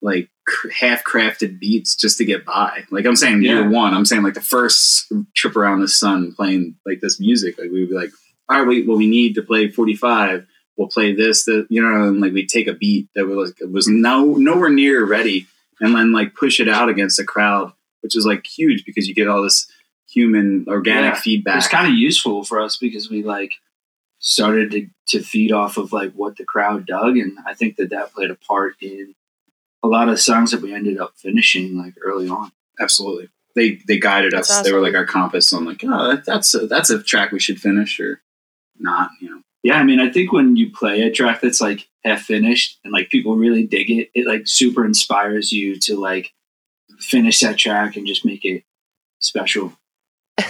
like 0.00 0.28
half 0.76 1.04
crafted 1.04 1.60
beats 1.60 1.94
just 1.94 2.18
to 2.18 2.24
get 2.24 2.44
by 2.44 2.82
like 2.90 3.06
i'm 3.06 3.14
saying 3.14 3.42
year 3.42 3.68
one 3.70 3.94
i'm 3.94 4.04
saying 4.04 4.22
like 4.24 4.34
the 4.34 4.40
first 4.40 5.12
trip 5.34 5.54
around 5.54 5.80
the 5.80 5.86
sun 5.88 6.32
playing 6.32 6.74
like 6.84 7.00
this 7.00 7.20
music 7.20 7.56
like 7.58 7.70
we 7.70 7.80
would 7.80 7.88
be 7.90 7.94
like 7.94 8.10
all 8.48 8.58
right 8.58 8.66
wait 8.66 8.86
well 8.88 8.96
we 8.96 9.06
need 9.06 9.34
to 9.36 9.42
play 9.42 9.70
45 9.70 10.44
we'll 10.76 10.88
play 10.88 11.14
this 11.14 11.44
the 11.44 11.66
you 11.70 11.80
know 11.80 12.08
and 12.08 12.20
like 12.20 12.32
we 12.32 12.44
take 12.46 12.66
a 12.66 12.74
beat 12.74 13.08
that 13.14 13.26
was 13.26 13.54
like 13.60 13.70
was 13.70 13.86
no 13.86 14.34
nowhere 14.34 14.70
near 14.70 15.04
ready 15.06 15.46
and 15.80 15.94
then 15.94 16.12
like 16.12 16.34
push 16.34 16.58
it 16.58 16.68
out 16.68 16.88
against 16.88 17.16
the 17.16 17.24
crowd 17.24 17.72
which 18.00 18.16
is 18.16 18.26
like 18.26 18.44
huge 18.44 18.84
because 18.84 19.06
you 19.06 19.14
get 19.14 19.28
all 19.28 19.42
this 19.42 19.70
human 20.12 20.64
organic 20.68 21.14
Yeah. 21.14 21.20
feedback 21.20 21.56
It's 21.58 21.68
kind 21.68 21.86
of 21.90 21.94
useful 21.98 22.44
for 22.44 22.60
us 22.60 22.76
because 22.76 23.10
we 23.10 23.22
like 23.22 23.54
started 24.18 24.70
to, 24.70 24.86
to 25.08 25.20
feed 25.22 25.52
off 25.52 25.76
of 25.76 25.92
like 25.92 26.12
what 26.12 26.36
the 26.36 26.44
crowd 26.44 26.86
dug, 26.86 27.16
and 27.16 27.36
I 27.46 27.54
think 27.54 27.76
that 27.76 27.90
that 27.90 28.12
played 28.12 28.30
a 28.30 28.36
part 28.36 28.76
in 28.80 29.14
a 29.82 29.88
lot 29.88 30.08
of 30.08 30.20
songs 30.20 30.52
that 30.52 30.62
we 30.62 30.72
ended 30.72 30.98
up 30.98 31.14
finishing 31.16 31.76
like 31.76 31.94
early 32.00 32.28
on. 32.28 32.52
absolutely 32.80 33.28
they 33.56 33.80
they 33.88 33.98
guided 33.98 34.32
us 34.32 34.48
That's 34.48 34.62
they 34.62 34.72
were 34.72 34.80
like 34.80 34.94
our 34.94 35.04
compass 35.04 35.52
on 35.52 35.64
like 35.64 35.82
oh 35.84 36.08
that, 36.14 36.24
that's 36.24 36.54
a, 36.54 36.66
that's 36.68 36.88
a 36.90 37.02
track 37.02 37.32
we 37.32 37.40
should 37.40 37.60
finish 37.60 37.98
or 38.00 38.22
not 38.78 39.10
you 39.20 39.28
know 39.28 39.42
Yeah, 39.64 39.74
I 39.78 39.84
mean, 39.84 40.00
I 40.00 40.10
think 40.10 40.32
when 40.32 40.56
you 40.56 40.70
play 40.70 41.02
a 41.02 41.10
track 41.10 41.40
that's 41.40 41.60
like 41.60 41.88
half 42.04 42.22
finished 42.22 42.78
and 42.84 42.92
like 42.92 43.10
people 43.10 43.36
really 43.36 43.64
dig 43.66 43.90
it, 43.90 44.10
it 44.14 44.26
like 44.26 44.42
super 44.46 44.84
inspires 44.84 45.52
you 45.52 45.78
to 45.80 45.98
like 45.98 46.32
finish 46.98 47.40
that 47.40 47.58
track 47.58 47.96
and 47.96 48.06
just 48.06 48.24
make 48.24 48.44
it 48.44 48.62
special. 49.20 49.72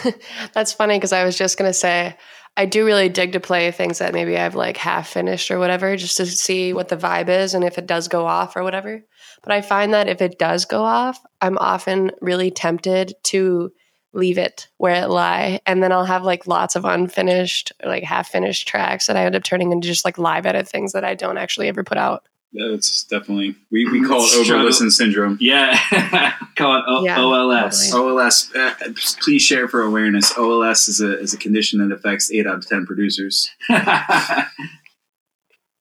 That's 0.52 0.72
funny 0.72 0.96
because 0.96 1.12
I 1.12 1.24
was 1.24 1.36
just 1.36 1.58
gonna 1.58 1.72
say 1.72 2.16
I 2.56 2.66
do 2.66 2.84
really 2.84 3.08
dig 3.08 3.32
to 3.32 3.40
play 3.40 3.70
things 3.70 3.98
that 3.98 4.12
maybe 4.12 4.36
I've 4.36 4.54
like 4.54 4.76
half 4.76 5.08
finished 5.08 5.50
or 5.50 5.58
whatever, 5.58 5.96
just 5.96 6.18
to 6.18 6.26
see 6.26 6.72
what 6.72 6.88
the 6.88 6.96
vibe 6.96 7.28
is 7.28 7.54
and 7.54 7.64
if 7.64 7.78
it 7.78 7.86
does 7.86 8.08
go 8.08 8.26
off 8.26 8.56
or 8.56 8.62
whatever. 8.62 9.02
But 9.42 9.52
I 9.52 9.62
find 9.62 9.94
that 9.94 10.08
if 10.08 10.20
it 10.20 10.38
does 10.38 10.66
go 10.66 10.82
off, 10.82 11.18
I'm 11.40 11.56
often 11.58 12.12
really 12.20 12.50
tempted 12.50 13.14
to 13.24 13.72
leave 14.12 14.36
it 14.36 14.68
where 14.76 15.02
it 15.02 15.08
lie, 15.08 15.60
and 15.64 15.82
then 15.82 15.90
I'll 15.90 16.04
have 16.04 16.22
like 16.22 16.46
lots 16.46 16.76
of 16.76 16.84
unfinished 16.84 17.72
or 17.82 17.88
like 17.88 18.04
half 18.04 18.28
finished 18.28 18.68
tracks 18.68 19.06
that 19.06 19.16
I 19.16 19.24
end 19.24 19.34
up 19.34 19.42
turning 19.42 19.72
into 19.72 19.88
just 19.88 20.04
like 20.04 20.18
live 20.18 20.44
edit 20.44 20.68
things 20.68 20.92
that 20.92 21.04
I 21.04 21.14
don't 21.14 21.38
actually 21.38 21.68
ever 21.68 21.82
put 21.82 21.96
out. 21.96 22.28
That's 22.54 23.04
definitely 23.04 23.54
we, 23.70 23.90
we 23.90 24.06
call 24.06 24.22
it 24.24 24.28
Struggle. 24.28 24.54
over 24.56 24.64
listen 24.64 24.90
syndrome 24.90 25.38
Yeah, 25.40 25.78
call 26.56 26.76
it 26.76 26.84
o- 26.86 27.04
Yeah, 27.04 27.18
OLS. 27.20 27.90
totally. 27.90 28.22
OLS, 28.22 28.54
uh, 28.54 28.74
please 29.22 29.40
share 29.42 29.68
for 29.68 29.82
awareness. 29.82 30.36
OLS 30.36 30.88
is 30.88 31.00
a, 31.00 31.18
is 31.18 31.32
a 31.34 31.38
condition 31.38 31.80
that 31.86 31.94
affects 31.94 32.30
eight 32.30 32.46
out 32.46 32.56
of 32.56 32.66
10 32.68 32.84
producers. 32.86 33.50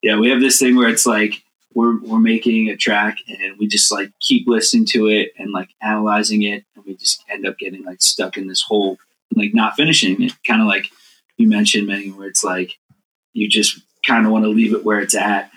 yeah, 0.01 0.17
we 0.19 0.29
have 0.29 0.39
this 0.39 0.59
thing 0.59 0.75
where 0.75 0.89
it's 0.89 1.05
like 1.05 1.43
we're 1.73 1.99
we're 2.01 2.19
making 2.19 2.69
a 2.69 2.75
track 2.75 3.17
and 3.27 3.57
we 3.57 3.67
just 3.67 3.91
like 3.91 4.11
keep 4.19 4.47
listening 4.47 4.85
to 4.85 5.07
it 5.07 5.31
and 5.37 5.51
like 5.51 5.69
analyzing 5.81 6.41
it 6.43 6.65
and 6.75 6.85
we 6.85 6.95
just 6.95 7.23
end 7.29 7.45
up 7.47 7.57
getting 7.57 7.83
like 7.85 8.01
stuck 8.01 8.35
in 8.37 8.47
this 8.47 8.61
hole 8.61 8.97
like 9.35 9.53
not 9.53 9.75
finishing 9.75 10.21
it. 10.21 10.33
Kind 10.45 10.61
of 10.61 10.67
like 10.67 10.87
you 11.37 11.47
mentioned, 11.47 11.87
Megan, 11.87 12.17
where 12.17 12.27
it's 12.27 12.43
like 12.43 12.77
you 13.33 13.47
just 13.47 13.79
kind 14.05 14.25
of 14.25 14.31
want 14.31 14.43
to 14.43 14.49
leave 14.49 14.73
it 14.73 14.83
where 14.83 14.99
it's 14.99 15.15
at. 15.15 15.49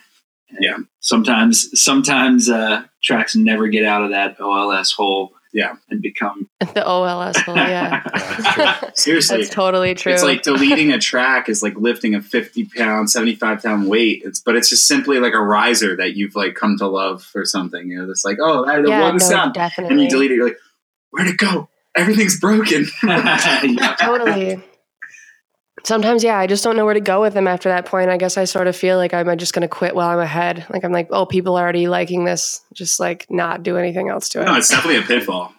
And 0.55 0.65
Yeah. 0.65 0.77
Sometimes 1.01 1.81
sometimes 1.81 2.49
uh, 2.49 2.85
tracks 3.03 3.37
never 3.37 3.69
get 3.69 3.85
out 3.85 4.05
of 4.05 4.11
that 4.11 4.41
OLS 4.41 4.93
hole. 4.93 5.33
Yeah. 5.53 5.77
And 5.89 6.03
become 6.03 6.49
the 6.61 6.85
OLS 6.85 7.37
hole, 7.39 7.57
yeah. 7.57 8.03
Seriously. 8.95 9.37
That's 9.39 9.51
totally 9.51 9.95
true. 9.95 10.13
It's 10.13 10.25
like 10.25 10.43
deleting 10.43 10.93
a 10.93 10.99
track 10.99 11.49
is 11.49 11.63
like 11.63 11.77
lifting 11.77 12.17
a 12.17 12.21
50 12.21 12.65
pound, 12.77 13.09
75 13.09 13.63
pound 13.63 13.89
weight. 13.89 14.23
It's, 14.25 14.41
but 14.41 14.57
it's 14.57 14.69
just 14.69 14.89
simply 14.89 15.21
like 15.21 15.33
a 15.33 15.41
riser 15.41 15.97
that 15.97 16.17
you've 16.17 16.35
like 16.35 16.57
come 16.57 16.77
to 16.79 16.89
love 16.89 17.31
or 17.37 17.45
something. 17.45 17.89
You 17.89 17.99
know, 18.03 18.11
it's 18.11 18.25
like, 18.25 18.39
oh, 18.41 18.67
that 18.67 18.87
yeah, 18.89 19.03
one 19.03 19.19
no, 19.19 19.25
sound. 19.25 19.57
And 19.57 20.01
you 20.01 20.09
delete 20.09 20.33
it, 20.33 20.35
you're 20.35 20.49
like, 20.49 20.59
where'd 21.11 21.29
it 21.29 21.39
go? 21.39 21.69
Everything's 21.97 22.41
broken. 22.41 22.87
Totally. 24.01 24.61
Sometimes, 25.85 26.25
yeah, 26.25 26.39
I 26.39 26.47
just 26.47 26.65
don't 26.65 26.77
know 26.77 26.87
where 26.87 26.95
to 26.95 27.01
go 27.01 27.21
with 27.21 27.35
them 27.35 27.47
after 27.47 27.69
that 27.69 27.85
point. 27.85 28.09
I 28.09 28.17
guess 28.17 28.39
I 28.39 28.45
sort 28.45 28.67
of 28.67 28.75
feel 28.75 28.97
like 28.97 29.13
I'm 29.13 29.37
just 29.37 29.53
going 29.53 29.63
to 29.63 29.69
quit 29.69 29.95
while 29.95 30.09
I'm 30.09 30.19
ahead. 30.19 30.67
Like 30.71 30.83
I'm 30.83 30.93
like, 30.93 31.09
oh, 31.11 31.27
people 31.27 31.57
are 31.57 31.63
already 31.63 31.89
liking 31.89 32.25
this. 32.25 32.63
Just 32.73 32.99
like 32.99 33.27
not 33.31 33.63
do 33.63 33.77
anything 33.77 34.09
else 34.09 34.31
to 34.31 34.41
it. 34.41 34.47
no, 34.47 34.57
it's 34.57 34.71
definitely 34.71 35.01
a 35.01 35.03
pitfall. 35.03 35.53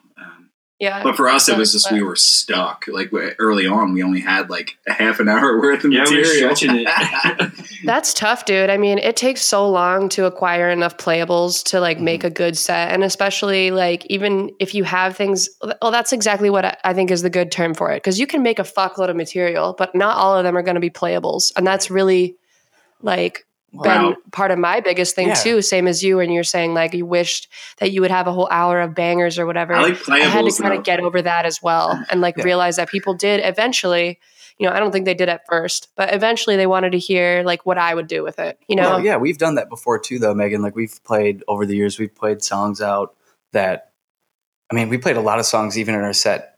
Yeah. 0.77 1.03
But 1.03 1.15
for 1.15 1.29
us, 1.29 1.47
it 1.47 1.57
was 1.57 1.71
So- 1.71 1.77
just 1.77 1.91
we 1.93 2.01
were 2.03 2.17
stuck. 2.17 2.83
Like 2.89 3.09
early 3.39 3.65
on, 3.65 3.93
we 3.93 4.03
only 4.03 4.19
had 4.19 4.49
like 4.49 4.77
a 4.85 4.91
half 4.91 5.21
an 5.21 5.29
hour 5.29 5.57
worth 5.61 5.85
of 5.85 5.91
Yeah, 5.93 6.03
we 6.09 6.17
were 6.17 6.21
material. 6.23 6.53
stretching 6.55 6.85
it. 6.85 7.51
That's 7.85 8.13
tough, 8.13 8.43
dude. 8.43 8.69
I 8.69 8.75
mean, 8.77 8.97
it 8.97 9.15
takes 9.15 9.41
so 9.41 9.69
long 9.69 10.09
to 10.09 10.25
acquire 10.25 10.69
enough 10.69 10.97
playables 10.97 11.63
to 11.69 11.79
like 11.79 11.99
make 12.01 12.21
Mm-hmm. 12.21 12.27
a 12.27 12.31
good 12.31 12.57
set. 12.57 12.91
And 12.91 13.03
especially 13.05 13.71
like 13.71 14.05
even 14.07 14.51
if 14.59 14.75
you 14.75 14.83
have 14.83 15.15
things, 15.15 15.47
well, 15.81 15.91
that's 15.91 16.11
exactly 16.11 16.49
what 16.49 16.65
I- 16.65 16.77
I 16.83 16.93
think 16.93 17.09
is 17.09 17.21
the 17.21 17.29
good 17.29 17.51
term 17.53 17.73
for 17.73 17.91
it. 17.91 18.03
Cause 18.03 18.19
you 18.19 18.27
can 18.27 18.43
make 18.43 18.59
a 18.59 18.63
fuckload 18.63 19.09
of 19.09 19.15
material, 19.15 19.75
but 19.77 19.95
not 19.95 20.17
all 20.17 20.37
of 20.37 20.43
them 20.43 20.57
are 20.57 20.63
going 20.63 20.75
to 20.75 20.81
be 20.81 20.89
playables. 20.89 21.53
And 21.55 21.65
that's 21.65 21.89
really 21.89 22.35
like 23.01 23.44
been 23.83 24.15
part 24.31 24.51
of 24.51 24.59
my 24.59 24.79
biggest 24.79 25.15
thing 25.15 25.27
Yeah. 25.29 25.33
too. 25.35 25.61
Same 25.61 25.87
as 25.87 26.03
you, 26.03 26.19
and 26.19 26.33
you're 26.33 26.43
saying 26.43 26.73
like 26.73 26.93
you 26.93 27.05
wished 27.05 27.47
that 27.77 27.91
you 27.91 28.01
would 28.01 28.11
have 28.11 28.27
a 28.27 28.31
whole 28.31 28.47
hour 28.51 28.81
of 28.81 28.93
bangers 28.95 29.37
or 29.39 29.45
whatever. 29.45 29.73
I 29.73 29.81
like 29.81 30.09
I 30.09 30.19
had 30.19 30.45
to 30.45 30.51
kind 30.61 30.73
though. 30.73 30.77
of 30.79 30.83
get 30.83 30.99
over 30.99 31.21
that 31.21 31.45
as 31.45 31.61
well 31.61 31.99
and 32.09 32.21
like 32.21 32.37
Yeah. 32.37 32.43
realize 32.43 32.75
that 32.77 32.89
people 32.89 33.13
did 33.13 33.41
eventually 33.43 34.19
you 34.57 34.65
know 34.67 34.73
i 34.73 34.79
don't 34.79 34.91
think 34.93 35.03
they 35.05 35.13
did 35.13 35.27
at 35.27 35.41
first 35.49 35.89
but 35.97 36.13
eventually 36.13 36.55
they 36.55 36.65
wanted 36.67 36.91
to 36.93 36.97
hear 36.97 37.43
like 37.43 37.65
what 37.65 37.77
i 37.77 37.93
would 37.93 38.07
do 38.07 38.23
with 38.23 38.39
it 38.39 38.57
you 38.69 38.75
know 38.77 38.83
Well, 38.91 38.99
yeah, 39.03 39.17
we've 39.17 39.37
done 39.37 39.55
that 39.55 39.67
before 39.67 39.99
too, 39.99 40.17
though, 40.17 40.33
Megan. 40.33 40.61
Like 40.61 40.75
we've 40.77 40.97
played 41.03 41.43
over 41.49 41.65
the 41.65 41.75
years, 41.75 41.99
we've 41.99 42.15
played 42.15 42.41
songs 42.41 42.81
out 42.81 43.15
that, 43.51 43.91
I 44.71 44.75
mean, 44.75 44.87
we 44.89 44.97
played 44.97 45.17
a 45.17 45.21
lot 45.21 45.39
of 45.39 45.45
songs 45.45 45.77
even 45.77 45.93
in 45.95 46.01
our 46.01 46.13
set 46.13 46.54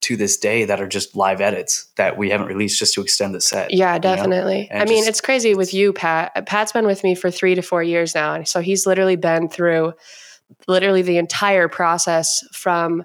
to 0.00 0.16
this 0.16 0.36
day 0.36 0.64
that 0.64 0.80
are 0.80 0.86
just 0.88 1.14
live 1.14 1.40
edits 1.40 1.88
that 1.96 2.16
we 2.16 2.30
haven't 2.30 2.46
released 2.46 2.78
just 2.78 2.94
to 2.94 3.02
extend 3.02 3.34
the 3.34 3.40
set. 3.40 3.72
yeah 3.72 3.94
you 3.94 3.98
know? 3.98 4.02
definitely 4.02 4.68
i 4.72 4.84
mean 4.84 4.98
just- 4.98 5.08
it's 5.08 5.20
crazy 5.20 5.54
with 5.54 5.74
you 5.74 5.92
pat 5.92 6.46
pat's 6.46 6.72
been 6.72 6.86
with 6.86 7.04
me 7.04 7.14
for 7.14 7.30
three 7.30 7.54
to 7.54 7.62
four 7.62 7.82
years 7.82 8.14
now 8.14 8.34
and 8.34 8.48
so 8.48 8.60
he's 8.60 8.86
literally 8.86 9.16
been 9.16 9.48
through 9.48 9.92
literally 10.66 11.02
the 11.02 11.16
entire 11.18 11.68
process 11.68 12.42
from 12.52 13.04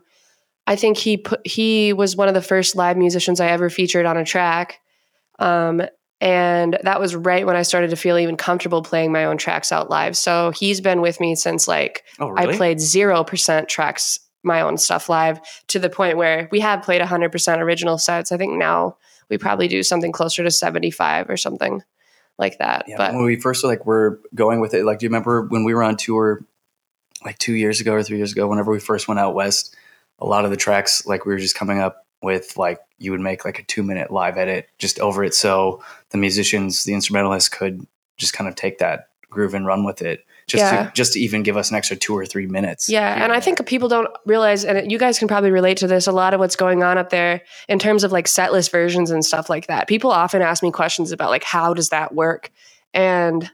i 0.68 0.76
think 0.76 0.98
he 0.98 1.18
put 1.18 1.46
he 1.46 1.92
was 1.94 2.16
one 2.16 2.28
of 2.28 2.34
the 2.34 2.42
first 2.42 2.76
live 2.76 2.98
musicians 2.98 3.40
i 3.40 3.48
ever 3.48 3.70
featured 3.70 4.06
on 4.06 4.18
a 4.18 4.26
track 4.26 4.80
um, 5.40 5.82
and 6.22 6.80
that 6.84 7.00
was 7.00 7.14
right 7.14 7.46
when 7.46 7.58
i 7.58 7.62
started 7.62 7.90
to 7.90 7.98
feel 7.98 8.18
even 8.18 8.38
comfortable 8.38 8.82
playing 8.82 9.12
my 9.12 9.26
own 9.26 9.38
tracks 9.38 9.72
out 9.74 9.90
live 9.90 10.16
so 10.16 10.52
he's 10.52 10.80
been 10.80 11.02
with 11.02 11.20
me 11.20 11.36
since 11.36 11.68
like 11.68 12.04
Oh, 12.20 12.30
really? 12.30 12.54
I 12.54 12.58
played 12.58 12.78
0% 12.78 13.68
tracks, 13.68 14.18
my 14.46 14.62
own 14.62 14.78
stuff 14.78 15.10
live 15.10 15.40
to 15.68 15.80
the 15.80 15.90
point 15.90 16.18
where 16.18 16.48
we 16.52 16.60
have 16.60 16.84
played 16.84 17.02
100% 17.02 17.58
original 17.58 17.98
sets. 17.98 18.32
I 18.32 18.38
think 18.38 18.54
now 18.54 18.98
we 19.30 19.38
probably 19.38 19.68
do 19.68 19.84
something 19.84 20.12
closer 20.12 20.44
to 20.44 20.52
75 20.52 21.30
or 21.30 21.38
something 21.38 21.82
like 22.38 22.58
that. 22.60 22.86
Yeah, 22.88 22.98
but 22.98 23.14
when 23.14 23.24
we 23.24 23.40
first 23.40 23.64
like 23.64 23.86
were 23.86 24.20
going 24.34 24.60
with 24.60 24.74
it, 24.74 24.86
like, 24.86 25.00
do 25.00 25.06
you 25.06 25.10
remember 25.10 25.44
when 25.44 25.64
we 25.64 25.74
were 25.74 25.84
on 25.84 25.98
tour, 25.98 26.46
like 27.24 27.38
two 27.38 27.54
years 27.54 27.82
ago 27.82 27.94
or 27.94 28.04
three 28.04 28.18
years 28.18 28.34
ago? 28.34 28.48
Whenever 28.48 28.72
we 28.72 28.80
first 28.80 29.08
went 29.08 29.20
out 29.20 29.36
west, 29.36 29.76
a 30.20 30.26
lot 30.26 30.46
of 30.46 30.52
the 30.52 30.58
tracks, 30.58 31.06
like, 31.06 31.26
we 31.26 31.34
were 31.34 31.40
just 31.40 31.56
coming 31.56 31.80
up 31.80 32.06
with 32.22 32.58
like 32.58 32.80
you 32.98 33.12
would 33.12 33.20
make 33.20 33.46
like 33.46 33.60
a 33.60 33.64
two 33.64 33.84
minute 33.84 34.10
live 34.10 34.38
edit 34.38 34.68
just 34.80 35.00
over 35.00 35.24
it, 35.24 35.34
so 35.34 35.84
the 36.10 36.18
musicians, 36.18 36.84
the 36.84 36.94
instrumentalists, 36.94 37.50
could 37.50 37.86
just 38.18 38.34
kind 38.34 38.48
of 38.48 38.56
take 38.56 38.80
that 38.80 39.10
groove 39.30 39.54
and 39.54 39.66
run 39.66 39.84
with 39.84 40.02
it, 40.02 40.26
just 40.48 40.62
Yeah. 40.64 40.86
to 40.86 40.92
just 40.94 41.14
to 41.14 41.20
even 41.20 41.44
give 41.44 41.58
us 41.58 41.72
an 41.72 41.76
extra 41.76 41.98
two 41.98 42.16
or 42.16 42.26
three 42.26 42.46
minutes. 42.46 42.88
Yeah, 42.88 43.24
and 43.24 43.32
I 43.32 43.40
think 43.40 43.66
people 43.66 43.90
don't 43.90 44.10
realize, 44.26 44.64
and 44.64 44.92
you 44.92 45.00
guys 45.00 45.18
can 45.18 45.28
probably 45.28 45.52
relate 45.52 45.78
to 45.78 45.88
this. 45.88 46.08
A 46.08 46.12
lot 46.12 46.34
of 46.34 46.40
what's 46.40 46.56
going 46.56 46.84
on 46.84 46.98
up 46.98 47.10
there 47.10 47.42
in 47.68 47.80
terms 47.80 48.04
of 48.04 48.12
like 48.12 48.28
set 48.28 48.52
list 48.52 48.72
versions 48.72 49.10
and 49.12 49.26
stuff 49.26 49.50
like 49.50 49.68
that. 49.68 49.88
People 49.88 50.12
often 50.12 50.42
ask 50.42 50.62
me 50.62 50.72
questions 50.72 51.12
about 51.12 51.30
like 51.32 51.44
how 51.44 51.74
does 51.74 51.90
that 51.90 52.14
work, 52.14 52.52
and 52.94 53.50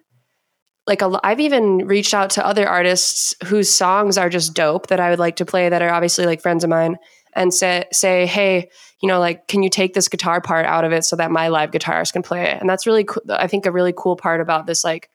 like 0.88 1.02
a, 1.02 1.20
I've 1.24 1.40
even 1.40 1.88
reached 1.88 2.14
out 2.14 2.32
to 2.32 2.46
other 2.46 2.68
artists 2.68 3.36
whose 3.46 3.74
songs 3.74 4.18
are 4.18 4.30
just 4.30 4.54
dope 4.54 4.88
that 4.88 5.00
I 5.00 5.12
would 5.12 5.20
like 5.20 5.38
to 5.38 5.46
play 5.46 5.70
that 5.70 5.82
are 5.82 5.92
obviously 5.92 6.26
like 6.26 6.42
friends 6.42 6.64
of 6.64 6.70
mine, 6.70 6.98
and 7.34 7.54
say 7.54 7.86
say, 7.94 8.26
hey, 8.26 8.70
you 9.02 9.08
know, 9.08 9.20
like 9.20 9.48
can 9.48 9.64
you 9.64 9.70
take 9.70 9.94
this 9.94 10.10
guitar 10.10 10.42
part 10.42 10.66
out 10.66 10.84
of 10.84 10.92
it 10.92 11.06
so 11.06 11.16
that 11.16 11.32
my 11.32 11.48
live 11.48 11.72
guitarist 11.72 12.12
can 12.12 12.22
play 12.24 12.52
it? 12.52 12.60
And 12.60 12.70
that's 12.70 12.86
really, 12.86 13.06
cool. 13.06 13.24
I 13.30 13.48
think, 13.48 13.66
a 13.66 13.72
really 13.72 13.94
cool 13.96 14.18
part 14.18 14.42
about 14.42 14.66
this 14.66 14.84
like 14.84 15.10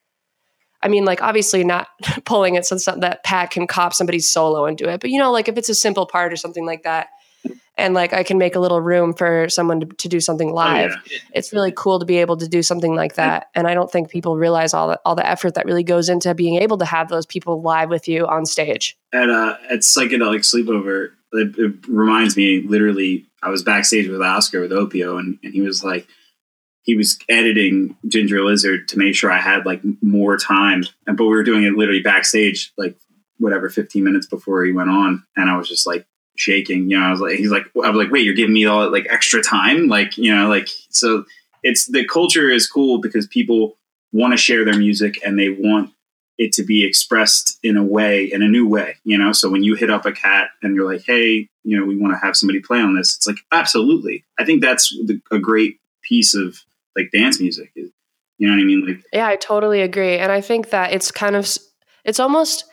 I 0.87 0.89
mean, 0.89 1.05
like 1.05 1.21
obviously 1.21 1.65
not 1.65 1.89
pulling 2.25 2.55
it 2.55 2.65
so 2.65 2.77
that 3.01 3.25
Pat 3.25 3.51
can 3.51 3.67
cop 3.67 3.93
somebody's 3.93 4.29
solo 4.31 4.67
and 4.67 4.79
do 4.79 4.89
it, 4.89 5.01
but 5.01 5.11
you 5.11 5.19
know, 5.19 5.33
like 5.33 5.49
if 5.49 5.59
it's 5.59 5.69
a 5.69 5.75
simple 5.75 6.07
part 6.07 6.33
or 6.33 6.37
something 6.37 6.65
like 6.65 6.85
that, 6.85 7.09
and 7.77 7.93
like 7.93 8.13
I 8.13 8.23
can 8.23 8.39
make 8.39 8.55
a 8.55 8.61
little 8.61 8.81
room 8.81 9.13
for 9.13 9.49
someone 9.49 9.81
to, 9.81 9.87
to 9.87 10.09
do 10.09 10.21
something 10.21 10.51
Oh, 10.51 10.55
live, 10.55 10.93
yeah. 11.11 11.19
it's 11.35 11.53
really 11.53 11.73
cool 11.77 11.99
to 11.99 12.07
be 12.07 12.19
able 12.19 12.37
to 12.37 12.47
do 12.47 12.63
something 12.63 12.95
like 12.95 13.15
that. 13.17 13.49
And 13.57 13.67
I 13.67 13.75
don't 13.75 13.91
think 13.91 14.11
people 14.11 14.37
realize 14.37 14.73
all 14.75 14.87
the 14.87 15.01
all 15.05 15.17
the 15.17 15.29
effort 15.29 15.55
that 15.55 15.67
really 15.67 15.83
goes 15.83 16.09
into 16.09 16.33
being 16.37 16.63
able 16.63 16.79
to 16.79 16.85
have 16.85 17.09
those 17.09 17.27
people 17.27 17.63
live 17.63 17.91
with 17.91 18.07
you 18.07 18.25
on 18.29 18.47
stage. 18.47 18.97
at 19.13 19.29
uh 19.29 19.57
at 19.69 19.81
psychedelic 19.81 20.43
sleepover 20.47 21.11
it, 21.33 21.59
it 21.59 21.75
reminds 21.89 22.37
me 22.37 22.63
literally 22.67 23.27
i 23.43 23.51
was 23.51 23.63
backstage 23.63 24.09
with 24.09 24.23
oscar 24.23 24.61
with 24.61 24.71
Opiuo 24.71 25.19
and, 25.19 25.39
and 25.43 25.53
he 25.53 25.61
was 25.61 25.83
like 25.85 26.07
he 26.87 26.95
was 26.95 27.19
editing 27.29 27.97
ginger 28.07 28.43
lizard 28.43 28.89
to 28.89 28.99
make 28.99 29.15
sure 29.15 29.31
i 29.31 29.41
had 29.41 29.67
like 29.67 29.83
more 30.01 30.39
time. 30.39 30.85
And 31.07 31.17
but 31.17 31.25
we 31.25 31.31
were 31.31 31.43
doing 31.43 31.65
it 31.65 31.75
literally 31.75 32.01
backstage 32.01 32.73
like 32.79 32.97
whatever 33.39 33.69
15 33.69 34.03
minutes 34.03 34.27
before 34.27 34.65
he 34.65 34.73
went 34.73 34.89
on. 34.89 35.25
And 35.37 35.51
i 35.51 35.59
was 35.59 35.69
just 35.69 35.87
like 35.87 36.07
shaking 36.39 36.91
you 36.91 36.99
know 36.99 37.07
i 37.07 37.11
was 37.11 37.21
like 37.21 37.37
he's 37.37 37.51
like 37.51 37.65
i 37.83 37.89
was 37.89 37.97
like 37.97 38.13
wait 38.13 38.23
you're 38.23 38.35
giving 38.35 38.53
me 38.55 38.65
all 38.65 38.91
like 38.91 39.07
extra 39.11 39.43
time? 39.43 39.89
Like 39.89 40.17
you 40.17 40.35
know 40.35 40.49
like 40.49 40.69
so 40.89 41.25
it's 41.63 41.87
the 41.87 42.07
culture 42.07 42.49
is 42.49 42.71
cool 42.71 43.01
because 43.01 43.27
people 43.27 43.77
want 44.13 44.33
to 44.33 44.39
share 44.39 44.65
their 44.65 44.79
music 44.79 45.15
and 45.25 45.39
they 45.39 45.51
want 45.51 45.91
it 46.39 46.53
to 46.53 46.63
be 46.63 46.85
expressed 46.87 47.59
in 47.63 47.77
a 47.79 47.83
way 47.83 48.25
in 48.25 48.43
a 48.43 48.49
new 48.49 48.69
way 48.69 48.97
you 49.05 49.19
know? 49.19 49.33
So 49.33 49.51
when 49.51 49.65
you 49.65 49.75
hit 49.75 49.91
up 49.91 50.07
a 50.07 50.13
cat 50.13 50.51
and 50.63 50.75
you're 50.77 50.91
like 50.91 51.03
hey 51.05 51.49
you 51.65 51.77
know 51.77 51.85
we 51.85 51.97
want 51.97 52.15
to 52.15 52.25
have 52.25 52.37
somebody 52.37 52.61
play 52.61 52.79
on 52.79 52.95
this 52.95 53.17
it's 53.17 53.27
like 53.27 53.39
absolutely. 53.51 54.25
I 54.39 54.45
think 54.45 54.63
that's 54.63 54.91
the, 54.91 55.21
a 55.33 55.41
great 55.41 55.81
piece 56.03 56.35
of 56.35 56.63
like 56.97 57.11
dance 57.13 57.41
music 57.41 57.71
you 57.75 57.93
know 58.47 58.55
what 58.55 58.61
i 58.61 58.65
mean 58.65 58.87
like 58.87 59.03
Yeah, 59.13 59.27
I 59.27 59.37
totally 59.37 59.81
agree. 59.81 60.19
And 60.19 60.31
I 60.31 60.41
think 60.41 60.71
that 60.71 60.93
it's 60.93 61.11
kind 61.11 61.37
of, 61.37 61.49
it's 62.05 62.21
almost, 62.21 62.65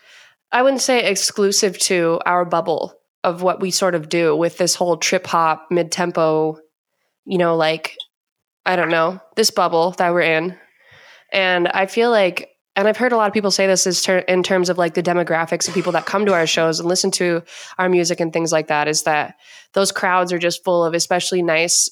I 0.52 0.62
wouldn't 0.62 0.82
say 0.82 1.06
exclusive 1.06 1.78
to 1.80 2.20
our 2.26 2.46
bubble 2.46 2.94
of 3.24 3.42
what 3.42 3.62
we 3.62 3.72
sort 3.72 3.96
of 3.96 4.10
do 4.10 4.36
with 4.36 4.58
this 4.58 4.76
whole 4.76 4.98
trip 4.98 5.26
hop, 5.26 5.68
mid 5.72 5.92
tempo, 5.92 6.58
you 7.26 7.38
know, 7.38 7.56
like, 7.56 7.96
I 8.66 8.76
don't 8.76 8.90
know, 8.90 9.20
this 9.36 9.52
bubble 9.52 9.92
that 9.92 10.14
we're 10.14 10.22
in. 10.22 10.58
And 11.32 11.68
I 11.70 11.86
feel 11.86 12.12
like, 12.12 12.50
and 12.76 12.88
I've 12.88 12.98
heard 12.98 13.12
a 13.12 13.18
lot 13.18 13.28
of 13.28 13.34
people 13.34 13.52
say 13.52 13.68
this 13.68 13.88
is 13.88 14.02
ter- 14.02 14.20
in 14.20 14.44
terms 14.44 14.70
of 14.70 14.78
like 14.78 14.96
the 14.96 15.04
demographics 15.04 15.68
of 15.68 15.74
people 15.74 15.92
that 15.94 16.06
come 16.06 16.26
to 16.26 16.34
our 16.34 16.48
shows 16.48 16.80
and 16.80 16.90
listen 16.90 17.12
to 17.12 17.44
our 17.78 17.88
music 17.88 18.20
and 18.20 18.34
things 18.34 18.52
like 18.52 18.68
that, 18.68 18.88
is 18.88 19.04
that 19.04 19.36
those 19.74 19.92
crowds 19.92 20.34
are 20.34 20.40
just 20.40 20.64
full 20.64 20.84
of 20.84 20.94
especially 20.94 21.42
nice, 21.42 21.90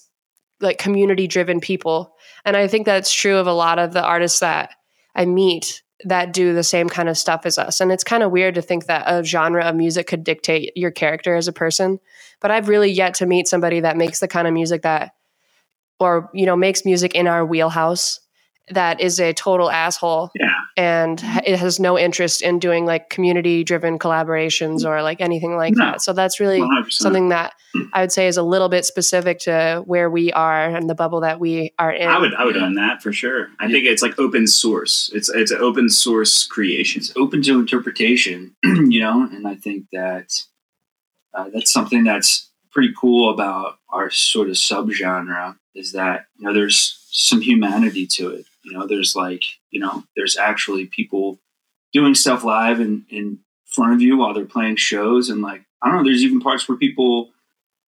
like 0.60 0.78
community 0.78 1.28
driven 1.28 1.60
people 1.60 2.16
and 2.46 2.58
I 2.58 2.68
think 2.68 2.86
that's 2.86 3.14
true 3.14 3.38
of 3.38 3.48
a 3.48 3.54
lot 3.54 3.80
of 3.80 3.94
the 3.94 4.04
artists 4.04 4.40
that 4.40 4.72
I 5.16 5.26
meet 5.26 5.84
that 6.06 6.34
do 6.34 6.54
the 6.54 6.64
same 6.64 6.90
kind 6.90 7.10
of 7.10 7.18
stuff 7.18 7.46
as 7.46 7.58
us. 7.58 7.80
And 7.80 7.92
it's 7.92 8.04
kind 8.04 8.24
of 8.24 8.32
weird 8.32 8.56
to 8.56 8.62
think 8.62 8.88
that 8.88 9.04
a 9.08 9.24
genre 9.24 9.64
of 9.64 9.76
music 9.76 10.08
could 10.08 10.24
dictate 10.24 10.76
your 10.76 10.92
character 10.92 11.36
as 11.36 11.48
a 11.48 11.54
person. 11.54 12.00
But 12.40 12.52
I've 12.52 12.70
really 12.70 12.92
yet 12.92 13.16
to 13.16 13.26
meet 13.26 13.48
somebody 13.48 13.82
that 13.82 13.98
makes 13.98 14.20
the 14.20 14.28
kind 14.28 14.48
of 14.48 14.54
music 14.54 14.82
that, 14.82 15.14
or, 16.00 16.30
you 16.34 16.46
know, 16.46 16.56
makes 16.56 16.86
music 16.86 17.14
in 17.14 17.28
our 17.28 17.46
wheelhouse 17.46 18.20
that 18.74 19.00
is 19.02 19.20
a 19.20 19.34
total 19.34 19.70
asshole 19.70 20.32
yeah 20.36 20.54
and 20.78 21.22
it 21.46 21.58
has 21.60 21.80
no 21.80 21.98
interest 22.00 22.42
in 22.42 22.60
doing 22.60 22.86
like 22.86 23.10
community 23.10 23.64
driven 23.64 24.00
collaborations 24.00 24.86
or 24.86 25.02
like 25.04 25.20
anything 25.22 25.56
like 25.58 25.74
No. 25.76 25.86
that. 25.92 26.02
So 26.02 26.14
that's 26.14 26.40
really 26.40 26.60
100%. 26.62 26.92
something 26.92 27.30
that 27.30 27.54
I 27.94 28.02
would 28.02 28.12
say 28.12 28.28
is 28.28 28.38
a 28.38 28.44
little 28.44 28.70
bit 28.70 28.86
specific 28.86 29.40
to 29.40 29.84
where 29.86 30.10
we 30.10 30.32
are 30.34 30.76
and 30.76 30.90
the 30.90 30.96
bubble 30.96 31.22
that 31.22 31.40
we 31.40 31.74
are 31.78 31.92
in. 31.92 32.08
i 32.08 32.18
would 32.20 32.34
i 32.36 32.46
would 32.46 32.58
own 32.58 32.76
that 32.76 33.02
for 33.02 33.12
sure 33.14 33.50
i 33.60 33.70
think 33.70 33.86
it's 33.86 34.02
like 34.02 34.18
open 34.20 34.48
source 34.48 35.10
it's 35.14 35.30
it's 35.30 35.52
an 35.52 35.60
open 35.62 35.90
source 35.90 36.46
creation 36.46 37.02
it's 37.02 37.14
open 37.18 37.42
to 37.44 37.60
interpretation, 37.60 38.56
you 38.64 39.00
know, 39.02 39.28
and 39.32 39.48
I 39.48 39.56
think 39.56 39.86
that 39.92 40.28
uh, 41.34 41.50
that's 41.54 41.72
something 41.72 42.04
that's 42.04 42.50
pretty 42.72 42.94
cool 43.00 43.34
about 43.34 43.78
our 43.90 44.10
sort 44.10 44.50
of 44.50 44.56
subgenre 44.56 45.56
is 45.76 45.92
that 45.94 46.26
you 46.38 46.46
know 46.46 46.54
there's 46.54 46.98
some 47.12 47.42
humanity 47.42 48.06
to 48.08 48.30
it. 48.30 48.46
You 48.64 48.74
know, 48.74 48.88
there's 48.88 49.16
like 49.16 49.44
you 49.72 49.80
know 49.80 50.04
there's 50.16 50.38
actually 50.38 50.86
people 50.86 51.40
doing 51.94 52.16
stuff 52.16 52.44
live 52.44 52.80
in 52.80 53.06
in 53.10 53.40
front 53.66 53.94
of 53.94 54.02
you 54.02 54.18
while 54.18 54.34
they're 54.34 54.46
playing 54.46 54.76
shows, 54.76 55.30
and 55.30 55.42
like 55.42 55.64
I 55.82 55.88
don't 55.88 55.98
know, 55.98 56.04
there's 56.04 56.24
even 56.24 56.40
parts 56.42 56.68
where 56.68 56.78
people 56.78 57.32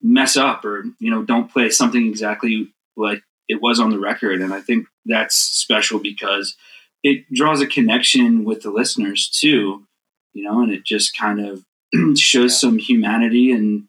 mess 0.03 0.37
up 0.37 0.65
or 0.65 0.85
you 0.99 1.11
know 1.11 1.23
don't 1.23 1.53
play 1.53 1.69
something 1.71 2.07
exactly 2.07 2.69
like 2.97 3.23
it 3.49 3.61
was 3.61 3.81
on 3.81 3.91
the 3.91 3.99
record, 3.99 4.41
and 4.41 4.55
I 4.55 4.61
think 4.61 4.87
that's 5.07 5.35
special 5.37 5.99
because 5.99 6.57
it 7.03 7.25
draws 7.33 7.61
a 7.61 7.67
connection 7.67 8.45
with 8.45 8.63
the 8.63 8.71
listeners 8.71 9.29
too, 9.29 9.87
you 10.35 10.45
know, 10.45 10.63
and 10.63 10.71
it 10.73 10.85
just 10.85 11.17
kind 11.19 11.41
of 11.41 11.65
shows 12.19 12.53
Yeah. 12.53 12.57
some 12.59 12.79
humanity 12.79 13.51
and 13.53 13.85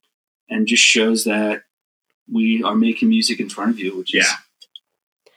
and 0.49 0.67
just 0.67 0.83
shows 0.83 1.23
that 1.25 1.63
we 2.31 2.63
are 2.63 2.75
making 2.75 3.09
music 3.09 3.39
in 3.39 3.49
front 3.49 3.71
of 3.71 3.79
you, 3.79 3.95
which 3.97 4.15
is 4.15 4.27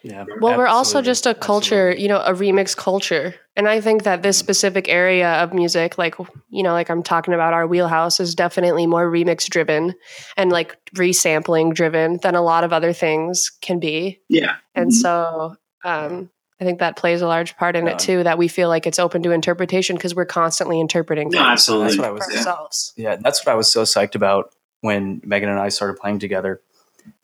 Yeah. 0.05 0.25
Yeah. 0.29 0.35
Well, 0.41 0.57
we're 0.59 0.67
also 0.67 1.01
just 1.03 1.27
a 1.27 1.35
culture, 1.35 1.89
Absolutely. 1.89 2.03
you 2.03 2.09
know, 2.09 2.21
a 2.21 2.33
remix 2.35 2.77
culture. 2.77 3.35
And 3.57 3.67
I 3.69 3.81
think 3.81 4.03
that 4.03 4.23
this 4.23 4.37
specific 4.37 4.89
area 4.89 5.33
of 5.43 5.55
music, 5.55 5.97
like, 5.97 6.15
you 6.51 6.63
know, 6.63 6.73
like 6.73 6.91
I'm 6.91 7.03
talking 7.03 7.33
about 7.35 7.55
our 7.55 7.67
wheelhouse, 7.67 8.21
is 8.21 8.35
definitely 8.35 8.87
more 8.87 9.11
remix 9.11 9.49
driven 9.49 9.95
and 10.37 10.53
like 10.53 10.77
resampling 10.95 11.73
driven 11.75 12.19
than 12.23 12.35
a 12.35 12.43
lot 12.43 12.65
of 12.65 12.73
other 12.73 12.93
things 12.93 13.51
can 13.63 13.81
be. 13.81 14.21
yeah 14.29 14.57
And 14.75 14.91
Mhm. 14.91 14.95
so, 14.95 15.57
um, 15.85 16.31
I 16.61 16.65
think 16.65 16.79
that 16.81 16.97
plays 16.97 17.21
a 17.23 17.27
large 17.27 17.57
part 17.57 17.75
in 17.75 17.87
Yeah. 17.87 17.93
it 17.93 17.99
too. 17.99 18.23
That 18.23 18.39
we 18.39 18.47
feel 18.49 18.69
like 18.69 18.87
it's 18.87 18.99
open 18.99 19.23
to 19.25 19.31
interpretation 19.33 19.97
because 19.97 20.15
we're 20.15 20.25
constantly 20.27 20.79
interpreting 20.81 21.29
No, 21.31 21.39
things 21.39 21.49
absolutely. 21.51 21.87
That's 21.89 21.99
what 21.99 22.05
I 22.05 22.09
for 22.09 22.15
was. 22.15 22.29
Yeah. 22.31 22.39
ourselves. 22.39 22.93
yeah, 22.97 23.17
that's 23.17 23.45
what 23.45 23.53
I 23.53 23.57
was 23.57 23.71
so 23.73 23.83
psyched 23.83 24.15
about 24.15 24.53
when 24.81 25.21
Megan 25.25 25.49
and 25.49 25.59
I 25.59 25.71
started 25.71 25.99
playing 25.99 26.19
together, 26.21 26.61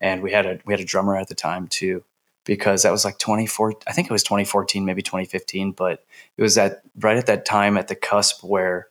and 0.01 0.23
we 0.23 0.33
had 0.33 0.47
a 0.47 0.59
we 0.67 0.73
had 0.73 0.81
a 0.81 0.85
drummer 0.85 1.17
at 1.17 1.29
the 1.29 1.35
time 1.35 1.69
too, 1.69 2.03
because 2.45 2.83
that 2.83 2.93
was 2.93 3.05
like 3.05 3.19
24. 3.19 3.75
I 3.87 3.93
think 3.93 4.09
it 4.09 4.13
was 4.13 4.23
2014, 4.23 4.85
maybe 4.85 5.03
2015, 5.03 5.73
but 5.73 6.05
it 6.37 6.43
was 6.43 6.57
at 6.59 6.83
right 6.99 7.17
at 7.17 7.27
that 7.27 7.45
time 7.45 7.77
at 7.77 7.89
the 7.89 7.95
cusp 7.95 8.43
where 8.43 8.89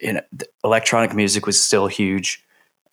you 0.00 0.12
know, 0.12 0.20
electronic 0.62 1.14
music 1.14 1.46
was 1.46 1.60
still 1.60 1.86
huge. 1.86 2.44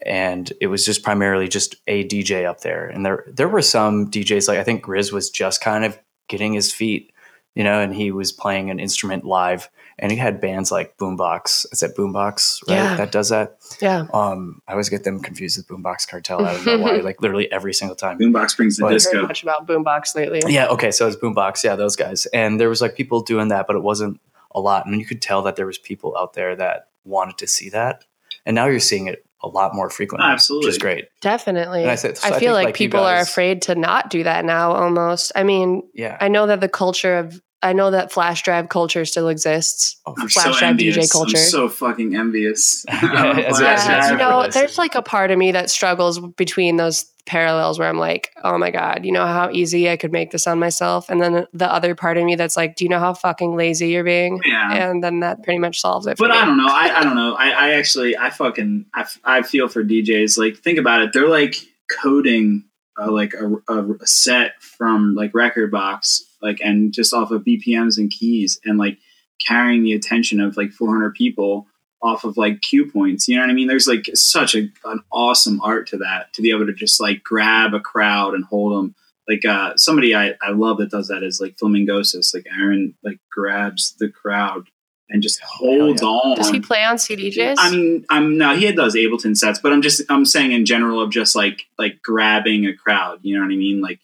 And 0.04 0.52
it 0.60 0.68
was 0.68 0.86
just 0.86 1.04
primarily 1.04 1.48
just 1.48 1.76
a 1.86 2.08
DJ 2.08 2.46
up 2.46 2.62
there, 2.62 2.88
and 2.88 3.06
there 3.06 3.24
there 3.28 3.48
were 3.48 3.62
some 3.62 4.10
DJs 4.10 4.48
like 4.48 4.58
I 4.58 4.64
think 4.64 4.84
Grizz 4.84 5.12
was 5.12 5.30
just 5.30 5.62
kind 5.62 5.86
of 5.86 6.00
getting 6.28 6.54
his 6.54 6.74
feet, 6.74 7.11
you 7.56 7.64
know, 7.64 7.82
and 7.82 7.94
he 7.94 8.11
was 8.11 8.32
playing 8.32 8.69
an 8.69 8.80
instrument 8.80 9.26
live, 9.26 9.69
and 9.99 10.11
he 10.11 10.18
had 10.18 10.40
bands 10.40 10.72
like 10.72 10.98
Boombox. 10.98 11.65
Is 11.72 11.82
that 11.82 11.95
Boombox, 11.98 12.68
right? 12.68 12.76
Yeah. 12.76 12.95
That 12.95 13.11
does 13.11 13.30
that. 13.30 13.57
Yeah. 13.82 14.07
Um, 14.14 14.61
I 14.68 14.72
always 14.72 14.90
get 14.90 15.03
them 15.03 15.19
confused 15.19 15.57
with 15.57 15.68
Boombox 15.68 16.07
Cartel. 16.07 16.45
I 16.45 16.53
don't 16.53 16.65
know 16.65 16.80
why. 16.80 16.91
like 17.03 17.22
literally 17.22 17.52
every 17.52 17.73
single 17.73 17.95
time. 17.95 18.18
Boombox 18.19 18.56
brings 18.56 18.78
the 18.78 18.84
But- 18.84 18.91
Heard 18.91 18.98
disco. 18.98 19.22
much 19.28 19.44
about 19.44 19.68
Boombox 19.68 20.15
lately. 20.15 20.41
Yeah. 20.48 20.68
Okay. 20.68 20.91
So 20.91 21.07
it's 21.07 21.18
Boombox. 21.18 21.64
Yeah, 21.64 21.76
those 21.76 21.95
guys. 21.95 22.26
And 22.28 22.60
there 22.60 22.69
was 22.69 22.82
like 22.82 22.95
people 22.95 23.22
doing 23.22 23.49
that, 23.49 23.68
but 23.68 23.76
it 23.76 23.84
wasn't 23.84 24.19
a 24.53 24.60
lot. 24.60 24.86
And 24.86 24.99
you 24.99 25.06
could 25.06 25.22
tell 25.22 25.41
that 25.44 25.56
there 25.56 25.65
was 25.65 25.78
people 25.78 26.15
out 26.18 26.34
there 26.34 26.56
that 26.56 26.88
wanted 27.03 27.38
to 27.40 27.48
see 27.48 27.69
that. 27.69 28.03
And 28.45 28.56
now 28.56 28.65
you're 28.65 28.80
seeing 28.80 29.07
it 29.07 29.26
a 29.44 29.48
lot 29.48 29.74
more 29.76 29.90
frequently. 29.90 30.28
Absolutely. 30.30 30.68
Which 30.68 30.76
is 30.76 30.82
great. 30.82 31.06
Definitely. 31.22 31.82
And 31.82 31.90
I 31.90 31.94
I, 31.94 31.96
said- 31.96 32.18
so 32.18 32.28
I 32.28 32.32
feel 32.32 32.40
think, 32.40 32.54
like, 32.54 32.66
like, 32.66 32.80
you 32.80 32.88
people 32.88 33.02
are 33.02 33.20
afraid 33.20 33.64
to 33.64 33.76
not 33.76 34.10
do 34.10 34.24
that 34.24 34.46
now 34.46 34.74
almost. 34.74 35.32
I 35.36 35.44
mean, 35.44 35.84
Yeah. 35.94 36.18
I 36.22 36.28
know 36.28 36.48
that 36.48 36.62
the 36.62 36.70
culture 36.70 37.18
of 37.18 37.42
I 37.64 37.74
know 37.74 37.92
that 37.92 38.12
flash 38.12 38.42
drive 38.42 38.70
culture 38.70 39.06
still 39.06 39.28
exists. 39.28 39.96
Oh, 40.08 40.16
I'm 40.18 40.28
Flash 40.30 40.46
so 40.56 40.60
drive 40.60 40.78
DJ 40.78 41.12
culture. 41.12 41.38
I'm 41.38 41.44
so 41.44 41.70
fucking 41.70 42.16
envious. 42.16 42.84
Yeah, 42.88 42.96
I'm 43.04 43.38
a 43.38 43.42
as 43.44 43.60
a- 43.60 43.62
Flash 43.62 43.80
as 43.80 43.86
a- 43.88 43.90
Yeah, 43.92 44.12
you 44.14 44.18
know, 44.18 44.48
there's 44.50 44.80
like 44.80 44.96
a 44.96 45.04
part 45.04 45.30
of 45.30 45.38
me 45.38 45.52
that 45.52 45.70
struggles 45.70 46.20
between 46.38 46.78
those 46.78 47.06
parallels 47.26 47.80
where 47.80 47.88
I'm 47.88 47.98
like, 47.98 48.31
oh 48.43 48.57
my 48.57 48.72
God, 48.72 49.06
you 49.06 49.11
know 49.11 49.26
how 49.26 49.49
easy 49.52 49.89
I 49.89 49.98
could 49.98 50.11
make 50.11 50.31
this 50.31 50.48
on 50.48 50.60
myself? 50.60 51.10
And 51.10 51.22
then 51.22 51.45
the 51.53 51.72
other 51.72 51.95
part 51.95 52.18
of 52.18 52.26
me 52.26 52.35
that's 52.35 52.57
like, 52.57 52.76
do 52.76 52.85
you 52.85 52.89
know 52.89 52.99
how 52.99 53.14
fucking 53.14 53.56
lazy 53.56 53.89
you're 53.89 54.03
being? 54.03 54.39
Yeah. 54.45 54.89
And 54.89 55.03
then 55.03 55.19
that 55.22 55.43
pretty 55.43 55.60
much 55.60 55.80
solves 55.80 56.07
it. 56.07 56.18
But. 56.18 56.31
I 56.31 56.45
don't 56.45 56.57
know. 56.57 56.68
I, 56.68 56.93
I 56.99 57.03
don't 57.03 57.15
know. 57.15 57.35
I, 57.35 57.49
I 57.49 57.73
actually, 57.73 58.18
I 58.18 58.30
fucking, 58.30 58.85
I 59.23 59.41
feel 59.43 59.68
for 59.68 59.84
DJs. 59.84 60.38
Like, 60.38 60.57
think 60.57 60.77
about 60.77 61.02
it. 61.02 61.14
They're 61.14 61.30
like 61.30 61.56
coding 62.02 62.65
uh, 62.99 63.11
like 63.11 63.34
a, 63.34 63.73
a, 63.73 63.93
a 63.93 64.07
set 64.07 64.61
from 64.61 65.15
like 65.15 65.31
rekordbox, 65.31 66.22
like, 66.41 66.60
and 66.64 66.93
just 66.93 67.14
off 67.14 67.31
of 67.31 67.43
BPMs 67.43 67.98
and 67.98 68.11
keys 68.11 68.60
and 68.65 68.77
like 68.77 68.98
carrying 69.45 69.84
the 69.84 69.93
attention 69.93 70.39
of 70.39 70.57
like 70.57 70.72
400 70.72 71.15
people 71.15 71.68
off 72.02 72.23
of 72.23 72.38
like 72.38 72.61
cue 72.61 72.90
points. 72.90 73.28
You 73.28 73.36
know 73.36 73.44
what 73.44 73.49
I 73.49 73.53
mean? 73.53 73.68
There's 73.68 73.88
like 73.88 74.06
such 74.14 74.56
a, 74.56 74.69
an 74.86 75.02
awesome 75.11 75.61
art 75.61 75.88
to 75.90 75.98
that 75.98 76.34
to 76.34 76.41
be 76.41 76.52
able 76.52 76.65
to 76.65 76.73
just 76.73 76.99
like 76.99 77.23
grab 77.23 77.73
a 77.73 77.80
crowd 77.80 78.34
and 78.34 78.44
hold 78.45 78.73
them. 78.73 78.95
Like 79.28 79.45
uh, 79.45 79.78
somebody 79.78 80.15
I, 80.15 80.34
I 80.41 80.52
love 80.52 80.78
that 80.80 80.90
does 80.90 81.07
that 81.10 81.23
is 81.23 81.40
like 81.40 81.57
Flamingosis. 81.57 82.34
Like 82.34 82.48
Aaron 82.52 82.95
like 83.03 83.19
grabs 83.32 83.95
the 83.99 84.10
crowd 84.10 84.68
and 85.10 85.22
just 85.22 85.41
holds 85.41 86.02
yeah. 86.02 86.07
on. 86.07 86.38
Does 86.38 86.49
he 86.49 86.60
play 86.60 86.84
on 86.84 86.95
CDJs? 86.95 87.56
I 87.57 87.72
mean, 87.72 88.06
I'm 88.10 88.38
no, 88.38 88.56
he 88.56 88.72
does 88.72 88.95
Ableton 88.95 89.38
sets, 89.38 89.60
but 89.60 89.72
I'm 89.72 89.82
just 89.82 90.02
I'm 90.10 90.26
saying 90.26 90.53
in 90.53 90.65
general 90.65 91.02
of 91.02 91.11
just 91.11 91.36
like 91.36 91.65
like 91.78 92.02
grabbing 92.02 92.65
a 92.65 92.76
crowd. 92.76 93.19
You 93.22 93.36
know 93.36 93.45
what 93.45 93.53
I 93.53 93.57
mean? 93.57 93.82
Like 93.82 93.99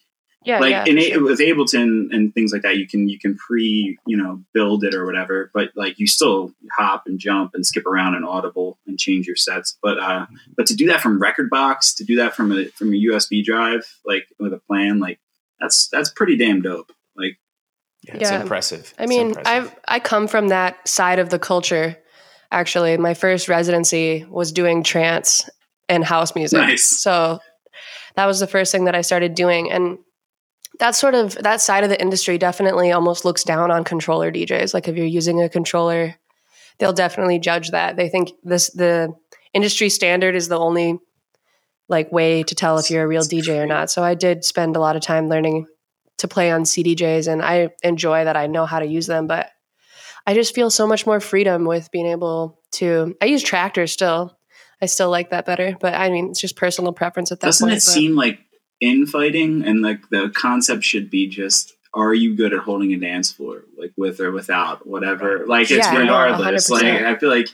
yeah, 0.47 0.59
like 0.59 0.71
yeah, 0.71 0.85
in 0.85 0.95
for 0.97 1.01
A- 1.03 1.09
sure. 1.11 1.23
with 1.23 1.39
Ableton 1.39 2.07
and 2.11 2.33
things 2.33 2.51
like 2.53 2.61
that, 2.63 2.77
you 2.77 2.87
can 2.87 3.07
you 3.09 3.19
can 3.19 3.35
pre 3.35 3.97
you 4.07 4.17
know 4.17 4.41
build 4.53 4.83
it 4.83 4.95
or 4.95 5.05
whatever, 5.05 5.51
but 5.53 5.69
like 5.75 5.99
you 5.99 6.07
still 6.07 6.53
hop 6.77 7.03
and 7.05 7.19
jump 7.19 7.51
and 7.53 7.65
skip 7.65 7.85
around 7.85 8.15
in 8.15 8.23
Audible 8.23 8.79
and 8.87 8.97
change 8.97 9.27
your 9.27 9.35
sets. 9.35 9.77
But 9.81 9.99
uh, 9.99 10.25
but 10.55 10.65
to 10.67 10.75
do 10.75 10.87
that 10.87 11.01
from 11.01 11.19
Rekordbox, 11.21 11.95
to 11.97 12.03
do 12.03 12.15
that 12.17 12.35
from 12.35 12.51
a 12.51 12.65
from 12.69 12.89
a 12.93 12.97
USB 12.97 13.43
drive, 13.43 13.85
like 14.05 14.27
with 14.39 14.53
a 14.53 14.59
plan, 14.59 14.99
like 14.99 15.19
that's 15.59 15.87
that's 15.89 16.09
pretty 16.09 16.37
damn 16.37 16.61
dope. 16.61 16.91
Like 17.15 17.37
Yeah, 18.03 18.15
it's 18.17 18.31
Yeah. 18.31 18.41
impressive. 18.41 18.93
I 18.97 19.05
mean, 19.07 19.27
impressive. 19.35 19.75
I 19.87 19.95
I 19.95 19.99
come 19.99 20.27
from 20.27 20.47
that 20.49 20.87
side 20.87 21.19
of 21.19 21.29
the 21.29 21.39
culture. 21.39 21.97
Actually, 22.51 22.95
my 22.97 23.13
first 23.13 23.49
residency 23.49 24.25
was 24.29 24.51
doing 24.53 24.81
trance 24.83 25.49
and 25.89 26.03
house 26.03 26.33
music. 26.35 26.59
Nice. 26.59 26.85
So 26.85 27.39
that 28.15 28.25
was 28.25 28.39
the 28.39 28.47
first 28.47 28.71
thing 28.71 28.85
that 28.85 28.95
I 28.95 29.01
started 29.01 29.35
doing, 29.35 29.69
and 29.71 29.97
that 30.79 30.95
sort 30.95 31.15
of 31.15 31.35
that 31.35 31.61
side 31.61 31.83
of 31.83 31.89
the 31.89 31.99
industry 31.99 32.37
definitely 32.37 32.91
almost 32.91 33.25
looks 33.25 33.43
down 33.43 33.71
on 33.71 33.83
controller 33.83 34.31
DJs. 34.31 34.73
Like 34.73 34.87
if 34.87 34.95
you're 34.95 35.05
using 35.05 35.41
a 35.41 35.49
controller, 35.49 36.15
they'll 36.79 36.93
definitely 36.93 37.39
judge 37.39 37.71
that. 37.71 37.95
They 37.95 38.09
think 38.09 38.31
this 38.43 38.69
the 38.71 39.13
industry 39.53 39.89
standard 39.89 40.35
is 40.35 40.47
the 40.47 40.59
only 40.59 40.99
like 41.89 42.11
way 42.11 42.43
to 42.43 42.55
tell 42.55 42.77
if 42.77 42.91
you're 42.91 43.03
a 43.03 43.07
real 43.07 43.21
DJ 43.21 43.61
or 43.61 43.65
not. 43.65 43.89
So 43.89 44.03
I 44.03 44.13
did 44.13 44.43
spend 44.43 44.75
a 44.75 44.79
lot 44.79 44.95
of 44.95 45.01
time 45.01 45.29
learning 45.29 45.67
to 46.17 46.27
play 46.27 46.51
on 46.51 46.63
CDJs 46.63 47.31
and 47.31 47.41
I 47.41 47.69
enjoy 47.83 48.25
that 48.25 48.35
I 48.35 48.47
know 48.47 48.65
how 48.65 48.79
to 48.79 48.85
use 48.85 49.07
them, 49.07 49.27
but 49.27 49.49
I 50.25 50.33
just 50.33 50.53
feel 50.53 50.69
so 50.69 50.85
much 50.87 51.05
more 51.05 51.19
freedom 51.19 51.65
with 51.65 51.89
being 51.91 52.07
able 52.07 52.59
to 52.73 53.15
I 53.21 53.25
use 53.25 53.43
Traktors 53.43 53.89
still. 53.89 54.37
I 54.81 54.85
still 54.85 55.09
like 55.09 55.31
that 55.31 55.45
better, 55.45 55.75
but 55.79 55.95
I 55.95 56.09
mean 56.09 56.29
it's 56.29 56.41
just 56.41 56.55
personal 56.55 56.93
preference 56.93 57.31
at 57.31 57.39
that 57.39 57.47
doesn't 57.47 57.67
point. 57.67 57.77
it 57.77 57.85
but- 57.85 57.91
seem 57.91 58.15
like 58.15 58.39
infighting 58.81 59.63
and 59.63 59.81
like 59.81 60.09
the 60.09 60.29
concept 60.35 60.83
should 60.83 61.09
be 61.09 61.27
just 61.27 61.73
are 61.93 62.13
you 62.13 62.35
good 62.35 62.53
at 62.53 62.59
holding 62.59 62.93
a 62.93 62.99
dance 62.99 63.31
floor 63.31 63.63
like 63.77 63.91
with 63.97 64.19
or 64.19 64.31
without 64.31 64.85
whatever 64.85 65.45
like 65.47 65.71
it's 65.71 65.87
Yeah, 65.87 65.93
no, 65.93 66.01
regardless 66.01 66.69
like 66.69 66.83
100%. 66.83 67.05
i 67.05 67.17
feel 67.17 67.29
like 67.29 67.47
it 67.47 67.53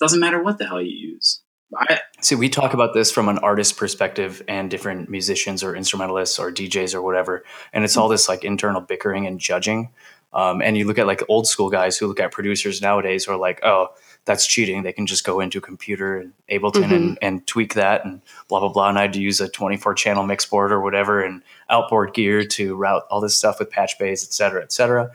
doesn't 0.00 0.20
matter 0.20 0.42
what 0.42 0.58
the 0.58 0.66
hell 0.66 0.80
you 0.80 0.96
use 0.96 1.40
I, 1.76 2.00
See, 2.20 2.34
we 2.34 2.48
talk 2.48 2.74
about 2.74 2.92
this 2.94 3.10
from 3.10 3.28
an 3.28 3.38
artist 3.38 3.76
perspective 3.76 4.42
and 4.46 4.70
different 4.70 5.08
musicians 5.08 5.64
or 5.64 5.74
instrumentalists 5.74 6.38
or 6.38 6.52
DJs 6.52 6.94
or 6.94 7.02
whatever. 7.02 7.44
And 7.72 7.82
it's 7.82 7.96
all 7.96 8.08
this 8.08 8.28
like 8.28 8.44
internal 8.44 8.80
bickering 8.80 9.26
and 9.26 9.40
judging. 9.40 9.90
Um, 10.32 10.62
and 10.62 10.76
you 10.76 10.86
look 10.86 10.98
at 10.98 11.06
like 11.06 11.22
old 11.28 11.46
school 11.46 11.70
guys 11.70 11.96
who 11.96 12.06
look 12.06 12.20
at 12.20 12.32
producers 12.32 12.80
nowadays 12.80 13.24
who 13.24 13.32
are 13.32 13.38
like, 13.38 13.60
oh, 13.64 13.88
that's 14.24 14.46
cheating. 14.46 14.82
They 14.82 14.92
can 14.92 15.06
just 15.06 15.24
go 15.24 15.40
into 15.40 15.58
a 15.58 15.60
computer 15.60 16.18
and 16.18 16.32
Ableton 16.50 16.92
and, 16.92 17.18
and 17.22 17.46
tweak 17.46 17.74
that 17.74 18.04
and 18.04 18.20
blah, 18.48 18.60
blah, 18.60 18.68
blah. 18.68 18.88
And 18.88 18.98
I 18.98 19.02
had 19.02 19.12
to 19.14 19.20
use 19.20 19.40
a 19.40 19.48
24 19.48 19.94
channel 19.94 20.22
mix 20.22 20.46
board 20.46 20.70
or 20.70 20.80
whatever 20.80 21.22
and 21.22 21.42
outboard 21.68 22.14
gear 22.14 22.44
to 22.44 22.76
route 22.76 23.02
all 23.10 23.20
this 23.20 23.36
stuff 23.36 23.58
with 23.58 23.70
patch 23.70 23.98
bays, 23.98 24.24
et 24.24 24.32
cetera, 24.32 24.62
et 24.62 24.72
cetera. 24.72 25.10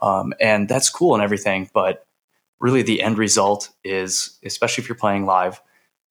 Um, 0.00 0.32
and 0.40 0.68
that's 0.68 0.90
cool 0.90 1.14
and 1.14 1.22
everything. 1.22 1.70
But 1.74 2.06
really, 2.60 2.82
the 2.82 3.02
end 3.02 3.18
result 3.18 3.70
is, 3.82 4.38
especially 4.44 4.82
if 4.82 4.88
you're 4.88 4.96
playing 4.96 5.26
live, 5.26 5.60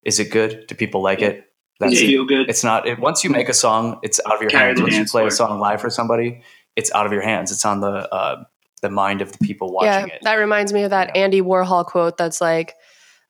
is 0.04 0.20
it 0.20 0.32
good? 0.32 0.66
Do 0.68 0.76
people 0.76 1.02
like 1.02 1.22
it? 1.22 1.48
you 1.82 1.98
feel 1.98 2.26
good 2.26 2.50
It's 2.50 2.64
not. 2.64 2.88
It, 2.88 3.00
once 3.00 3.24
you 3.24 3.30
make 3.30 3.50
a 3.50 3.54
song, 3.54 4.00
it's 4.04 4.20
out 4.26 4.36
of 4.36 4.42
your 4.42 4.52
Carry 4.52 4.68
hands. 4.68 4.82
Once 4.82 4.94
you 4.94 5.00
dance 5.00 5.12
play 5.12 5.26
a 5.26 5.32
song 5.32 5.60
live 5.60 5.82
for 5.82 5.90
somebody, 5.90 6.44
it's 6.76 6.92
out 6.94 7.06
of 7.06 7.12
your 7.12 7.24
hands. 7.24 7.52
It's 7.52 7.66
on 7.66 7.80
the 7.80 8.14
uh, 8.14 8.44
the 8.82 8.90
mind 8.90 9.22
of 9.22 9.32
the 9.32 9.38
people 9.40 9.72
watching 9.72 10.08
yeah, 10.08 10.16
it. 10.16 10.22
that 10.24 10.36
reminds 10.36 10.74
me 10.74 10.84
of 10.84 10.90
that 10.92 11.12
Yeah. 11.16 11.22
Andy 11.24 11.42
Warhol 11.42 11.86
quote 11.86 12.18
that's 12.18 12.42
like 12.42 12.76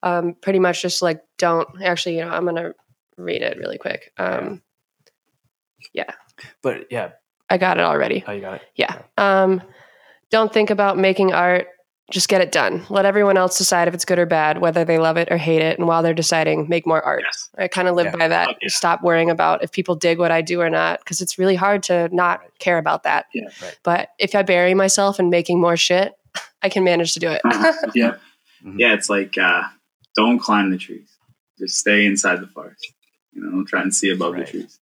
um, 0.03 0.36
pretty 0.41 0.60
much 0.60 0.82
just 0.82 1.02
like 1.02 1.22
don't 1.38 1.68
actually, 1.84 2.18
you 2.18 2.26
know, 2.26 2.32
I'm 2.32 2.45
gonna 2.45 2.73
read 3.18 3.41
it 3.41 3.57
really 3.57 3.78
quick. 3.78 4.11
Um, 4.18 4.61
Yeah. 5.94 6.11
but 6.64 6.88
yeah, 6.91 7.11
I 7.49 7.57
got 7.57 7.78
it 7.78 7.84
already. 7.84 8.23
oh, 8.28 8.32
you 8.32 8.41
got 8.41 8.56
it. 8.56 8.61
Yeah. 8.76 9.02
Um, 9.18 9.61
don't 10.30 10.52
think 10.53 10.69
about 10.69 10.98
making 10.98 11.34
art. 11.34 11.68
Just 12.11 12.27
get 12.29 12.41
it 12.41 12.51
done. 12.51 12.85
Let 12.89 13.05
everyone 13.05 13.38
else 13.38 13.57
decide 13.57 13.88
if 13.88 13.93
it's 13.93 14.05
good 14.05 14.19
or 14.19 14.25
bad, 14.25 14.59
whether 14.59 14.83
they 14.85 14.97
love 14.99 15.17
it 15.17 15.29
or 15.31 15.38
hate 15.38 15.61
it. 15.61 15.79
And 15.79 15.88
while 15.88 16.03
they're 16.03 16.13
deciding, 16.13 16.67
make 16.69 16.85
more 16.85 17.01
art. 17.01 17.23
yes 17.23 17.49
I 17.57 17.67
kind 17.67 17.88
of 17.88 17.95
live 17.95 18.07
Yeah. 18.07 18.15
by 18.17 18.27
that. 18.27 18.47
Fuck 18.47 18.57
yeah. 18.61 18.67
Stop 18.69 19.01
worrying 19.01 19.29
about 19.29 19.63
if 19.63 19.71
people 19.71 19.95
dig 19.95 20.19
what 20.19 20.29
I 20.31 20.41
do 20.41 20.61
or 20.61 20.69
not, 20.69 20.99
because 20.99 21.21
it's 21.21 21.39
really 21.39 21.55
hard 21.55 21.83
to 21.83 22.09
not 22.13 22.41
care 22.59 22.77
about 22.77 23.03
that. 23.03 23.25
Yeah. 23.33 23.45
Right. 23.61 23.77
But 23.83 24.09
if 24.19 24.35
I 24.35 24.43
bury 24.43 24.73
myself 24.73 25.19
in 25.19 25.29
making 25.29 25.59
more 25.61 25.77
shit, 25.77 26.13
I 26.61 26.69
can 26.69 26.83
manage 26.83 27.13
to 27.13 27.19
do 27.19 27.29
it. 27.29 27.41
Uh-huh. 27.45 27.73
yeah 27.95 28.15
Mhm. 28.63 28.75
yeah 28.77 28.93
it's 28.93 29.09
like 29.09 29.38
uh 29.39 29.63
don't 30.15 30.38
climb 30.38 30.69
the 30.69 30.77
trees 30.77 31.09
just 31.57 31.79
stay 31.79 32.05
inside 32.05 32.39
the 32.41 32.47
forest 32.47 32.85
you 33.33 33.41
know 33.41 33.49
don't 33.49 33.65
try 33.65 33.81
and 33.81 33.91
see 33.95 34.11
above 34.11 34.33
Right. 34.33 34.45
the 34.45 34.51
trees 34.51 34.79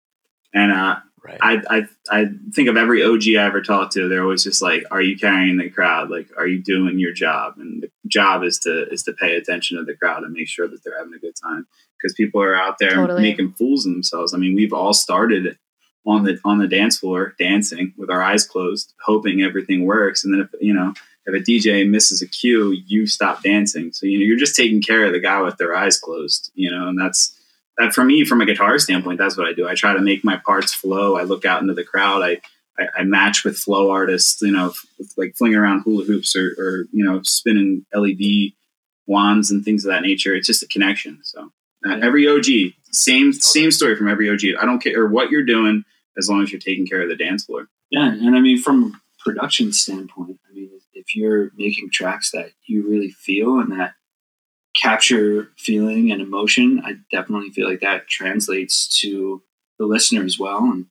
and 0.54 0.72
uh 0.72 0.98
Right. 1.24 1.38
I, 1.42 1.62
I 1.70 1.88
I 2.12 2.26
think 2.54 2.68
of 2.68 2.76
every 2.76 3.02
OG 3.02 3.24
I 3.38 3.46
ever 3.46 3.62
talked 3.62 3.94
to. 3.94 4.10
They're 4.10 4.24
always 4.24 4.44
just 4.44 4.62
like, 4.62 4.84
"Are 4.92 5.02
you 5.02 5.18
carrying 5.18 5.58
the 5.58 5.70
crowd? 5.70 6.10
Like, 6.10 6.28
are 6.38 6.46
you 6.46 6.62
doing 6.62 7.00
your 7.00 7.14
job?" 7.14 7.54
And 7.58 7.84
the 7.84 7.90
job 8.08 8.44
is 8.44 8.60
to 8.60 8.90
is 8.90 9.04
to 9.04 9.14
pay 9.14 9.38
attention 9.38 9.78
to 9.78 9.86
the 9.86 9.96
crowd 9.96 10.24
and 10.24 10.34
make 10.34 10.50
sure 10.50 10.68
that 10.68 10.84
they're 10.84 10.98
having 10.98 11.14
a 11.14 11.20
good 11.20 11.36
time 11.42 11.66
because 11.98 12.14
people 12.14 12.42
are 12.42 12.56
out 12.56 12.78
there 12.78 12.96
Totally. 12.96 13.22
making 13.22 13.54
fools 13.54 13.86
of 13.86 13.94
themselves. 13.94 14.34
I 14.34 14.38
mean, 14.38 14.54
we've 14.54 14.74
all 14.74 14.94
started 14.94 15.58
on 16.06 16.24
the 16.24 16.38
on 16.44 16.60
the 16.60 16.68
dance 16.68 17.00
floor 17.00 17.34
dancing 17.40 17.94
with 17.98 18.10
our 18.10 18.22
eyes 18.22 18.46
closed, 18.46 18.94
hoping 19.06 19.42
everything 19.42 19.86
works, 19.86 20.26
and 20.26 20.34
then 20.34 20.42
if 20.42 20.50
you 20.62 20.74
know 20.74 20.94
if 21.26 21.34
a 21.34 21.44
DJ 21.44 21.90
misses 21.90 22.22
a 22.22 22.28
cue, 22.28 22.72
you 22.86 23.08
stop 23.08 23.42
dancing. 23.44 23.94
So 23.94 24.06
you 24.06 24.20
know 24.20 24.26
you're 24.26 24.38
just 24.38 24.56
taking 24.58 24.82
care 24.82 25.06
of 25.06 25.14
the 25.14 25.22
guy 25.22 25.42
with 25.42 25.58
their 25.58 25.76
eyes 25.76 25.98
closed. 25.98 26.52
You 26.54 26.72
know, 26.72 26.90
and 26.90 27.00
that's 27.00 27.40
that 27.78 27.94
for 27.94 28.04
me 28.04 28.24
from 28.26 28.42
a 28.42 28.46
guitar 28.46 28.78
standpoint 28.80 29.18
that's 29.18 29.38
what 29.38 29.48
i 29.48 29.54
do 29.54 29.68
i 29.68 29.74
try 29.74 29.94
to 29.94 30.02
make 30.02 30.24
my 30.24 30.38
parts 30.46 30.74
flow 30.74 31.18
i 31.18 31.24
look 31.24 31.46
out 31.46 31.62
into 31.62 31.74
the 31.74 31.84
crowd 31.84 32.22
i 32.22 32.40
I, 32.78 32.88
I 33.00 33.04
match 33.04 33.44
with 33.44 33.58
flow 33.58 33.92
artists, 33.92 34.42
you 34.42 34.52
know, 34.52 34.74
like 35.18 35.36
flinging 35.36 35.58
around 35.58 35.82
hula 35.82 36.06
hoops 36.06 36.36
or, 36.36 36.56
or 36.58 36.86
you 36.92 37.04
know 37.04 37.22
spinning 37.24 37.86
LED 37.94 38.54
wands 39.06 39.52
and 39.52 39.64
things 39.64 39.86
of 39.86 39.92
that 39.92 40.02
nature. 40.02 40.36
It's 40.36 40.48
just 40.48 40.64
a 40.64 40.68
connection. 40.68 41.20
So 41.24 41.52
uh, 41.88 42.00
every 42.02 42.28
OG, 42.28 42.74
same 42.92 43.34
same 43.34 43.72
story 43.72 43.96
from 43.96 44.10
every 44.10 44.30
OG. 44.30 44.60
I 44.60 44.66
don't 44.66 44.82
care 44.82 45.08
what 45.08 45.30
you're 45.30 45.44
doing 45.44 45.84
as 46.18 46.30
long 46.30 46.44
as 46.44 46.52
you're 46.52 46.62
taking 46.62 46.88
care 46.88 47.02
of 47.02 47.10
the 47.10 47.16
dance 47.16 47.46
floor. 47.46 47.68
Yeah, 47.90 48.08
and 48.08 48.36
I 48.36 48.40
mean, 48.40 48.60
from 48.60 48.84
a 48.86 49.24
production 49.24 49.72
standpoint, 49.72 50.40
I 50.50 50.54
mean, 50.54 50.70
if 50.94 51.16
you're 51.16 51.52
making 51.56 51.92
tracks 51.92 52.32
that 52.32 52.52
you 52.66 52.88
really 52.88 53.10
feel 53.10 53.60
and 53.60 53.72
that 53.72 53.94
capture 54.76 55.52
feeling 55.58 56.12
and 56.12 56.22
emotion, 56.22 56.82
I 56.84 56.96
definitely 57.12 57.52
feel 57.52 57.70
like 57.70 57.82
that 57.82 58.08
translates 58.08 59.00
to 59.02 59.42
the 59.80 59.86
listener 59.86 60.24
as 60.24 60.40
well. 60.40 60.60
And, 60.60 60.86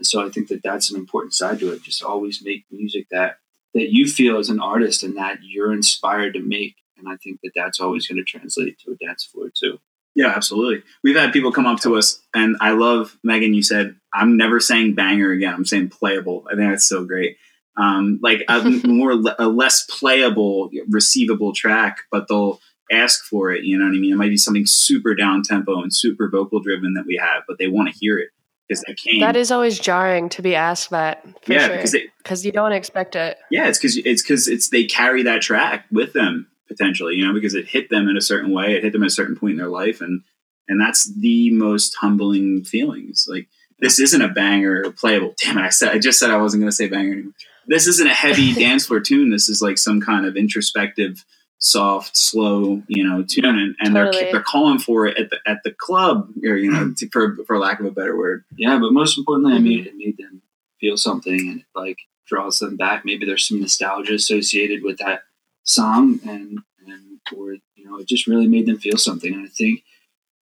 so 0.00 0.24
I 0.24 0.28
think 0.28 0.46
that 0.46 0.62
that's 0.62 0.92
an 0.92 0.96
important 0.96 1.34
side 1.34 1.58
to 1.58 1.72
it. 1.72 1.82
Just 1.82 2.04
always 2.04 2.40
make 2.40 2.64
music 2.70 3.08
that 3.10 3.38
that 3.74 3.92
you 3.92 4.06
feel 4.06 4.38
as 4.38 4.48
an 4.48 4.60
artist 4.60 5.02
and 5.02 5.16
that 5.16 5.38
you're 5.42 5.72
inspired 5.72 6.34
to 6.34 6.40
make. 6.40 6.76
And 6.96 7.08
I 7.08 7.16
think 7.16 7.40
that 7.42 7.50
that's 7.56 7.80
always 7.80 8.06
going 8.06 8.18
to 8.18 8.24
translate 8.24 8.78
to 8.78 8.92
a 8.92 9.04
dance 9.04 9.24
floor 9.24 9.50
too. 9.52 9.80
Yeah, 10.14 10.28
absolutely. 10.28 10.82
We've 11.04 11.16
had 11.16 11.32
people 11.32 11.52
come 11.52 11.66
up 11.66 11.80
to 11.80 11.96
us, 11.96 12.20
and 12.34 12.56
I 12.60 12.72
love 12.72 13.16
Megan. 13.22 13.54
You 13.54 13.62
said 13.62 13.96
I'm 14.14 14.36
never 14.36 14.60
saying 14.60 14.94
banger 14.94 15.32
again. 15.32 15.54
I'm 15.54 15.64
saying 15.64 15.90
playable. 15.90 16.46
I 16.50 16.54
think 16.54 16.70
that's 16.70 16.88
so 16.88 17.04
great. 17.04 17.36
Um, 17.76 18.18
like 18.22 18.44
a 18.48 18.62
more 18.84 19.12
a 19.38 19.48
less 19.48 19.84
playable, 19.86 20.70
receivable 20.88 21.52
track, 21.52 21.98
but 22.10 22.26
they'll 22.28 22.60
ask 22.90 23.24
for 23.24 23.52
it. 23.52 23.64
You 23.64 23.78
know 23.78 23.84
what 23.84 23.94
I 23.94 23.98
mean? 23.98 24.12
It 24.12 24.16
might 24.16 24.30
be 24.30 24.36
something 24.36 24.66
super 24.66 25.14
down 25.14 25.42
tempo 25.42 25.82
and 25.82 25.94
super 25.94 26.28
vocal 26.28 26.60
driven 26.60 26.94
that 26.94 27.06
we 27.06 27.16
have, 27.22 27.44
but 27.46 27.58
they 27.58 27.68
want 27.68 27.92
to 27.92 27.98
hear 27.98 28.18
it 28.18 28.30
because 28.68 28.82
they 28.86 28.94
came. 28.94 29.20
That 29.20 29.36
is 29.36 29.50
always 29.50 29.78
jarring 29.78 30.28
to 30.30 30.42
be 30.42 30.54
asked 30.54 30.90
that. 30.90 31.22
For 31.42 31.52
yeah, 31.52 31.68
because 31.68 31.92
they, 31.92 32.06
because 32.18 32.44
you 32.44 32.52
don't 32.52 32.72
expect 32.72 33.16
it. 33.16 33.38
yeah, 33.50 33.68
it's 33.68 33.78
because 33.78 33.96
it's 33.96 34.22
because 34.22 34.48
it's 34.48 34.68
they 34.68 34.84
carry 34.84 35.22
that 35.24 35.42
track 35.42 35.86
with 35.90 36.12
them 36.12 36.48
potentially, 36.68 37.14
you 37.14 37.26
know, 37.26 37.32
because 37.32 37.54
it 37.54 37.66
hit 37.66 37.90
them 37.90 38.08
in 38.08 38.16
a 38.16 38.20
certain 38.20 38.52
way, 38.52 38.74
it 38.74 38.84
hit 38.84 38.92
them 38.92 39.02
at 39.02 39.08
a 39.08 39.10
certain 39.10 39.36
point 39.36 39.52
in 39.52 39.56
their 39.56 39.68
life, 39.68 40.00
and 40.00 40.22
and 40.68 40.80
that's 40.80 41.12
the 41.14 41.50
most 41.50 41.96
humbling 41.96 42.64
feelings. 42.64 43.26
Like 43.28 43.48
this 43.80 43.98
isn't 43.98 44.22
a 44.22 44.28
banger 44.28 44.82
or 44.84 44.92
playable. 44.92 45.34
Damn 45.42 45.58
it! 45.58 45.62
I 45.62 45.70
said 45.70 45.94
I 45.94 45.98
just 45.98 46.18
said 46.18 46.30
I 46.30 46.36
wasn't 46.36 46.60
going 46.60 46.70
to 46.70 46.76
say 46.76 46.88
banger 46.88 47.12
anymore. 47.12 47.32
This 47.66 47.86
isn't 47.86 48.06
a 48.06 48.14
heavy 48.14 48.54
dance 48.58 48.86
floor 48.86 49.00
tune. 49.00 49.30
This 49.30 49.48
is 49.48 49.62
like 49.62 49.78
some 49.78 50.00
kind 50.00 50.26
of 50.26 50.36
introspective, 50.36 51.24
soft, 51.58 52.16
slow, 52.16 52.82
you 52.88 53.04
know, 53.04 53.24
tune, 53.24 53.44
and, 53.44 53.74
and 53.80 53.94
Totally. 53.94 54.24
they're 54.24 54.32
they're 54.32 54.42
calling 54.42 54.78
for 54.78 55.06
it 55.06 55.18
at 55.18 55.30
the 55.30 55.38
at 55.46 55.62
the 55.64 55.72
club, 55.72 56.30
or 56.44 56.56
you 56.56 56.70
know, 56.70 56.92
to, 56.96 57.08
for 57.08 57.36
for 57.46 57.58
lack 57.58 57.80
of 57.80 57.86
a 57.86 57.90
better 57.90 58.16
word. 58.16 58.44
Yeah, 58.56 58.78
but 58.78 58.92
most 58.92 59.18
importantly, 59.18 59.54
I 59.54 59.58
mean, 59.58 59.80
mm-hmm. 59.80 59.88
it 59.88 59.96
made 59.96 60.16
them 60.18 60.42
feel 60.80 60.96
something 60.96 61.38
and 61.38 61.60
it 61.60 61.66
like 61.74 61.98
draws 62.26 62.58
them 62.58 62.76
back. 62.76 63.04
Maybe 63.04 63.26
there's 63.26 63.46
some 63.46 63.60
nostalgia 63.60 64.14
associated 64.14 64.82
with 64.82 64.98
that 64.98 65.22
song, 65.64 66.20
and 66.26 66.60
and 66.86 67.20
or 67.36 67.54
you 67.74 67.84
know, 67.84 67.98
it 67.98 68.08
just 68.08 68.26
really 68.26 68.48
made 68.48 68.66
them 68.66 68.78
feel 68.78 68.96
something. 68.96 69.32
And 69.32 69.44
I 69.44 69.50
think 69.50 69.82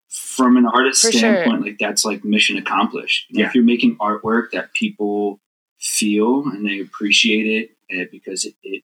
from 0.09 0.57
an 0.57 0.67
artist 0.67 1.03
For 1.05 1.13
sure. 1.13 1.19
standpoint, 1.19 1.63
like 1.63 1.79
that's 1.79 2.05
like 2.05 2.25
mission 2.25 2.57
accomplished. 2.57 3.27
You 3.31 3.43
know, 3.43 3.49
If 3.49 3.55
you're 3.55 3.65
making 3.65 3.97
artwork 3.97 4.51
that 4.53 4.73
people 4.73 5.41
feel 5.79 6.45
and 6.47 6.67
they 6.67 6.81
appreciate 6.81 7.47
it, 7.47 7.71
and 7.91 8.09
because 8.11 8.45
it, 8.45 8.55
it 8.63 8.83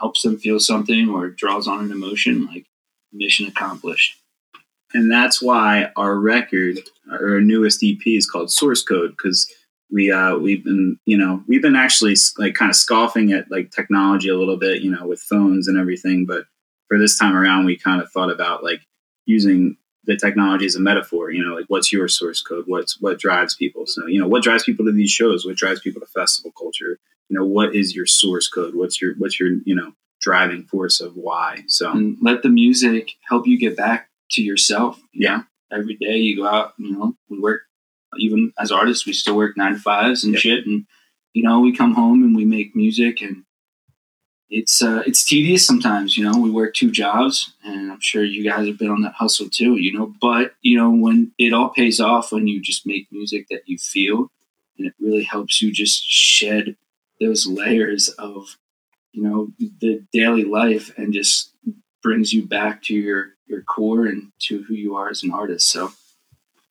helps 0.00 0.22
them 0.22 0.38
feel 0.38 0.58
something 0.58 1.08
or 1.08 1.28
draws 1.28 1.68
on 1.68 1.84
an 1.84 1.92
emotion, 1.92 2.46
like 2.46 2.66
mission 3.12 3.46
accomplished. 3.46 4.16
and 4.94 5.10
that's 5.10 5.40
why 5.40 5.90
our 5.96 6.16
record, 6.16 6.78
our 7.10 7.40
newest 7.40 7.82
EP, 7.84 8.00
is 8.06 8.28
called 8.28 8.50
Source 8.50 8.82
Code 8.82 9.10
because 9.10 9.52
we 9.92 10.10
uh, 10.10 10.36
we've 10.36 10.64
been 10.64 10.98
you 11.06 11.16
know 11.16 11.42
we've 11.48 11.62
been 11.62 11.76
actually 11.76 12.16
like 12.38 12.54
kind 12.54 12.70
of 12.70 12.76
scoffing 12.76 13.32
at 13.32 13.50
like 13.50 13.70
technology 13.70 14.28
a 14.28 14.36
little 14.36 14.56
bit, 14.56 14.82
you 14.82 14.90
know, 14.90 15.06
with 15.06 15.20
phones 15.20 15.68
and 15.68 15.78
everything, 15.78 16.26
but 16.26 16.44
for 16.88 16.98
this 16.98 17.18
time 17.18 17.36
around, 17.36 17.66
we 17.66 17.76
kind 17.76 18.00
of 18.02 18.10
thought 18.10 18.30
about 18.30 18.64
like 18.64 18.80
using 19.26 19.76
the 20.04 20.16
technology 20.16 20.66
as 20.66 20.74
a 20.74 20.80
metaphor. 20.80 21.30
You 21.30 21.44
know, 21.44 21.54
like 21.54 21.66
what's 21.68 21.92
your 21.92 22.08
source 22.08 22.42
code? 22.42 22.64
What's 22.66 23.00
what 23.00 23.18
drives 23.18 23.54
people? 23.54 23.84
So 23.86 24.06
you 24.06 24.20
know, 24.20 24.28
what 24.28 24.42
drives 24.42 24.64
people 24.64 24.84
to 24.86 24.92
these 24.92 25.10
shows? 25.10 25.46
What 25.46 25.56
drives 25.56 25.80
people 25.80 26.00
to 26.00 26.06
festival 26.06 26.52
culture? 26.58 26.98
You 27.30 27.38
know, 27.38 27.46
what 27.46 27.74
is 27.76 27.94
your 27.94 28.06
source 28.06 28.48
code? 28.48 28.74
What's 28.74 29.00
your 29.00 29.14
what's 29.16 29.40
your 29.40 29.50
you 29.64 29.74
know 29.74 29.92
driving 30.20 30.64
force 30.64 31.00
of 31.00 31.14
why? 31.16 31.62
So 31.68 31.90
and 31.92 32.18
let 32.20 32.42
the 32.42 32.48
music 32.50 33.12
help 33.28 33.46
you 33.46 33.58
get 33.58 33.76
back 33.76 34.08
to 34.32 34.42
yourself. 34.42 35.00
you 35.12 35.24
Yeah. 35.26 35.36
know? 35.38 35.44
Every 35.78 35.94
day 35.96 36.16
you 36.18 36.36
go 36.36 36.46
out, 36.48 36.74
you 36.78 36.90
know, 36.92 37.16
we 37.28 37.38
work, 37.38 37.62
even 38.18 38.52
as 38.58 38.72
artists, 38.72 39.06
we 39.06 39.12
still 39.12 39.36
work 39.36 39.56
nine 39.56 39.74
to 39.74 39.78
fives 39.78 40.24
and 40.24 40.34
Yeah. 40.34 40.40
shit. 40.40 40.66
And, 40.66 40.84
you 41.32 41.44
know, 41.44 41.60
we 41.60 41.72
come 41.72 41.94
home 41.94 42.24
and 42.24 42.34
we 42.34 42.44
make 42.44 42.74
music 42.74 43.22
and 43.22 43.44
it's, 44.48 44.82
uh, 44.82 45.02
it's 45.06 45.24
tedious 45.24 45.64
sometimes, 45.64 46.16
you 46.18 46.24
know, 46.24 46.36
we 46.38 46.50
work 46.50 46.74
two 46.74 46.90
jobs 46.90 47.52
and 47.64 47.92
I'm 47.92 48.00
sure 48.00 48.24
you 48.24 48.42
guys 48.42 48.66
have 48.66 48.78
been 48.78 48.90
on 48.90 49.02
that 49.02 49.14
hustle 49.14 49.48
too, 49.48 49.76
you 49.76 49.92
know, 49.96 50.12
but, 50.20 50.54
you 50.62 50.76
know, 50.76 50.90
when 50.90 51.32
it 51.38 51.52
all 51.52 51.68
pays 51.68 52.00
off 52.00 52.32
when 52.32 52.48
you 52.48 52.60
just 52.60 52.84
make 52.86 53.06
music 53.12 53.46
that 53.50 53.62
you 53.66 53.78
feel 53.78 54.32
and 54.76 54.88
it 54.88 54.94
really 54.98 55.22
helps 55.22 55.62
you 55.62 55.70
just 55.72 56.02
shed 56.04 56.76
those 57.20 57.46
layers 57.46 58.08
of, 58.08 58.56
you 59.12 59.22
know, 59.22 59.52
the 59.80 60.04
daily 60.12 60.44
life 60.44 60.92
and 60.96 61.12
just 61.12 61.54
brings 62.02 62.32
you 62.32 62.46
back 62.46 62.82
to 62.84 62.94
your 62.94 63.34
your 63.46 63.62
core 63.62 64.06
and 64.06 64.32
to 64.38 64.62
who 64.62 64.74
you 64.74 64.94
are 64.94 65.10
as 65.10 65.22
an 65.22 65.32
artist. 65.32 65.68
So, 65.68 65.90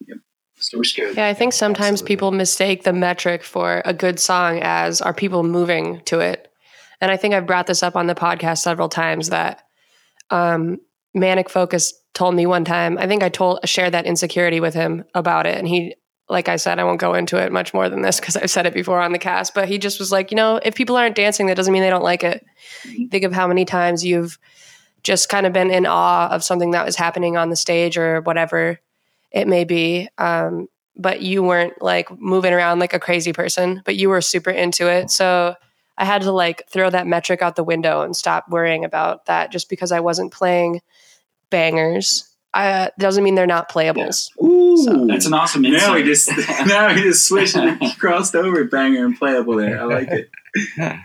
yep, 0.08 0.20
source 0.58 0.96
code. 0.96 1.16
Yeah, 1.16 1.28
I 1.28 1.34
think 1.34 1.54
sometimes 1.54 2.02
Absolutely. 2.02 2.16
people 2.16 2.32
mistake 2.32 2.84
the 2.84 2.94
metric 2.94 3.44
for 3.44 3.82
a 3.86 3.94
good 3.94 4.20
song 4.20 4.60
as 4.62 5.02
are 5.02 5.14
people 5.14 5.44
moving 5.44 6.02
to 6.06 6.20
it. 6.20 6.52
And 7.02 7.12
I 7.12 7.18
think 7.18 7.34
I've 7.34 7.48
brought 7.48 7.68
this 7.68 7.84
up 7.84 7.96
on 7.96 8.08
the 8.08 8.16
podcast 8.16 8.60
several 8.60 8.90
times 8.90 9.30
that 9.30 9.64
um, 10.30 10.80
Manic 11.14 11.50
Focus 11.50 11.94
told 12.14 12.36
me 12.36 12.46
one 12.46 12.66
time. 12.66 12.98
I 12.98 13.08
think 13.08 13.24
I 13.24 13.30
told 13.30 13.60
shared 13.68 13.94
that 13.94 14.06
insecurity 14.06 14.60
with 14.60 14.74
him 14.74 15.06
about 15.14 15.46
it, 15.46 15.58
and 15.58 15.68
he, 15.68 15.96
like 16.30 16.48
I 16.48 16.58
said, 16.58 16.78
I 16.78 16.84
won't 16.84 17.00
go 17.00 17.16
into 17.16 17.38
it 17.38 17.52
much 17.52 17.74
more 17.74 17.90
than 17.90 18.02
this 18.02 18.20
because 18.20 18.38
I've 18.38 18.52
said 18.52 18.66
it 18.66 18.74
before 18.74 19.00
on 19.00 19.12
the 19.12 19.20
cast. 19.20 19.54
But 19.56 19.68
he 19.68 19.78
just 19.80 20.00
was 20.00 20.12
like, 20.12 20.32
you 20.32 20.36
know, 20.36 20.60
if 20.64 20.76
people 20.76 20.96
aren't 20.96 21.16
dancing, 21.16 21.48
that 21.48 21.58
doesn't 21.58 21.74
mean 21.74 21.82
they 21.82 21.90
don't 21.90 22.04
like 22.04 22.24
it. 22.24 22.46
Think 23.10 23.24
of 23.24 23.34
how 23.34 23.48
many 23.48 23.66
times 23.66 24.06
you've 24.06 24.38
just 25.04 25.30
kind 25.30 25.46
of 25.46 25.54
been 25.54 25.72
in 25.72 25.86
awe 25.86 26.30
of 26.30 26.44
something 26.44 26.72
that 26.72 26.86
was 26.86 26.96
happening 26.96 27.36
on 27.36 27.50
the 27.50 27.56
stage 27.56 27.98
or 27.98 28.22
whatever 28.22 28.80
it 29.32 29.48
may 29.48 29.64
be. 29.64 30.08
Um, 30.18 30.68
but 30.96 31.22
you 31.22 31.42
weren't 31.42 31.82
like 31.82 32.10
moving 32.20 32.54
around 32.54 32.80
like 32.80 32.94
a 32.94 33.00
crazy 33.00 33.34
person, 33.34 33.82
but 33.86 33.96
you 33.96 34.10
were 34.10 34.22
super 34.22 34.52
into 34.52 34.88
it. 34.92 35.10
So 35.10 35.56
I 35.98 36.06
had 36.06 36.22
to 36.24 36.32
like 36.32 36.64
throw 36.70 36.90
that 36.90 37.08
metric 37.08 37.42
out 37.42 37.56
the 37.56 37.64
window 37.64 38.02
and 38.02 38.16
stop 38.16 38.50
worrying 38.50 38.86
about 38.86 39.26
that 39.26 39.52
just 39.52 39.70
because 39.70 39.92
I 39.92 40.02
wasn't 40.02 40.34
playing 40.34 40.82
bangers. 41.50 42.26
Uh, 42.54 42.90
doesn't 42.98 43.24
mean 43.24 43.36
they're 43.36 43.48
not 43.48 43.72
playables. 43.72 44.30
Ooh, 44.42 44.59
So- 44.78 45.06
That's 45.08 45.26
an 45.26 45.34
awesome 45.34 45.66
insight. 45.66 45.88
Now 45.88 45.96
we 45.96 46.04
just 46.04 46.30
now 46.68 46.94
we 46.94 47.02
just 47.02 47.28
switched 47.28 47.56
and 47.56 47.80
crossed 48.00 48.36
over 48.36 48.64
banger 48.66 49.06
and 49.06 49.18
playable 49.18 49.56
there. 49.58 49.80
I 49.82 49.84
like 49.86 50.10
it. 50.10 50.30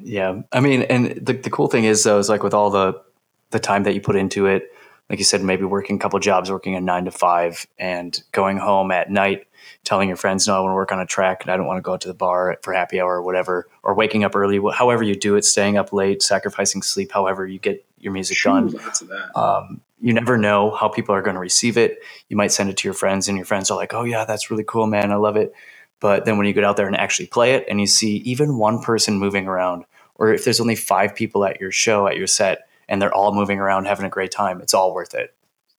Yeah, 0.00 0.42
I 0.52 0.60
mean, 0.60 0.82
and 0.82 1.06
the 1.26 1.32
the 1.32 1.50
cool 1.50 1.66
thing 1.68 1.84
is 1.84 2.04
though 2.04 2.18
is 2.18 2.28
like 2.28 2.42
with 2.44 2.54
all 2.54 2.70
the 2.70 3.02
the 3.50 3.58
time 3.58 3.82
that 3.82 3.94
you 3.94 4.00
put 4.00 4.14
into 4.14 4.46
it, 4.46 4.70
like 5.10 5.18
you 5.18 5.24
said, 5.24 5.42
maybe 5.42 5.64
working 5.64 5.96
a 5.96 5.98
couple 5.98 6.18
jobs, 6.20 6.50
working 6.52 6.76
a 6.76 6.80
nine 6.80 7.04
to 7.06 7.10
five, 7.10 7.66
and 7.78 8.22
going 8.30 8.58
home 8.58 8.92
at 8.92 9.10
night, 9.10 9.48
telling 9.82 10.06
your 10.06 10.16
friends, 10.16 10.46
"No, 10.46 10.54
I 10.56 10.60
want 10.60 10.70
to 10.70 10.74
work 10.76 10.92
on 10.92 11.00
a 11.00 11.06
track, 11.06 11.42
and 11.42 11.50
I 11.50 11.56
don't 11.56 11.66
want 11.66 11.78
to 11.78 11.82
go 11.82 11.94
out 11.94 12.00
to 12.02 12.08
the 12.08 12.14
bar 12.14 12.58
for 12.62 12.72
happy 12.72 13.00
hour 13.00 13.16
or 13.16 13.22
whatever," 13.22 13.68
or 13.82 13.94
waking 13.94 14.22
up 14.22 14.36
early, 14.36 14.60
however 14.72 15.02
you 15.02 15.16
do 15.16 15.34
it, 15.34 15.44
staying 15.44 15.76
up 15.76 15.92
late, 15.92 16.22
sacrificing 16.22 16.82
sleep, 16.82 17.10
however 17.10 17.44
you 17.44 17.58
get 17.58 17.84
your 17.98 18.12
music 18.12 18.38
done. 18.44 18.68
Lots 18.68 19.00
of 19.00 19.08
that. 19.08 19.36
Um, 19.36 19.80
you 20.00 20.12
never 20.12 20.36
know 20.38 20.70
how 20.70 20.88
people 20.88 21.14
are 21.14 21.22
going 21.22 21.34
to 21.34 21.40
receive 21.40 21.76
it. 21.76 21.98
You 22.28 22.36
might 22.36 22.52
send 22.52 22.70
it 22.70 22.76
to 22.78 22.88
your 22.88 22.94
friends, 22.94 23.28
and 23.28 23.36
your 23.36 23.44
friends 23.46 23.70
are 23.70 23.76
like, 23.76 23.94
"Oh 23.94 24.04
yeah, 24.04 24.24
that's 24.24 24.50
really 24.50 24.64
cool, 24.64 24.86
man. 24.86 25.10
I 25.12 25.16
love 25.16 25.36
it." 25.36 25.52
But 26.00 26.24
then 26.24 26.36
when 26.38 26.46
you 26.46 26.52
get 26.52 26.64
out 26.64 26.76
there 26.76 26.86
and 26.86 26.96
actually 26.96 27.26
play 27.26 27.54
it, 27.54 27.66
and 27.68 27.80
you 27.80 27.86
see 27.86 28.16
even 28.18 28.56
one 28.58 28.80
person 28.80 29.18
moving 29.18 29.46
around, 29.48 29.84
or 30.14 30.32
if 30.32 30.44
there's 30.44 30.60
only 30.60 30.76
five 30.76 31.14
people 31.14 31.44
at 31.44 31.60
your 31.60 31.72
show 31.72 32.06
at 32.06 32.16
your 32.16 32.26
set, 32.28 32.68
and 32.88 33.02
they're 33.02 33.12
all 33.14 33.34
moving 33.34 33.58
around 33.58 33.86
having 33.86 34.06
a 34.06 34.10
great 34.10 34.30
time, 34.30 34.60
it's 34.60 34.74
all 34.74 34.94
worth 34.94 35.14
it. 35.14 35.34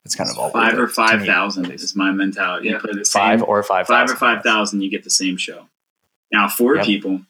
It's 0.06 0.16
kind 0.16 0.30
of 0.30 0.38
all 0.38 0.50
Five 0.50 0.74
worth 0.74 0.82
or 0.82 0.88
five 0.88 1.22
is 1.72 1.96
my 1.96 2.12
mentality. 2.12 2.68
You 2.68 2.74
Yeah. 2.76 2.80
play 2.80 2.92
the 2.94 3.06
Five 3.06 3.40
same- 3.40 3.46
or 3.50 3.64
five. 3.64 3.88
five 3.88 4.10
or 4.10 4.16
five 4.16 4.44
thousand, 4.44 4.82
you 4.82 4.90
get 4.90 5.04
the 5.04 5.10
same 5.10 5.38
show. 5.38 5.68
Now 6.32 6.48
four 6.48 6.76
Yep. 6.78 6.86
people, 6.86 7.22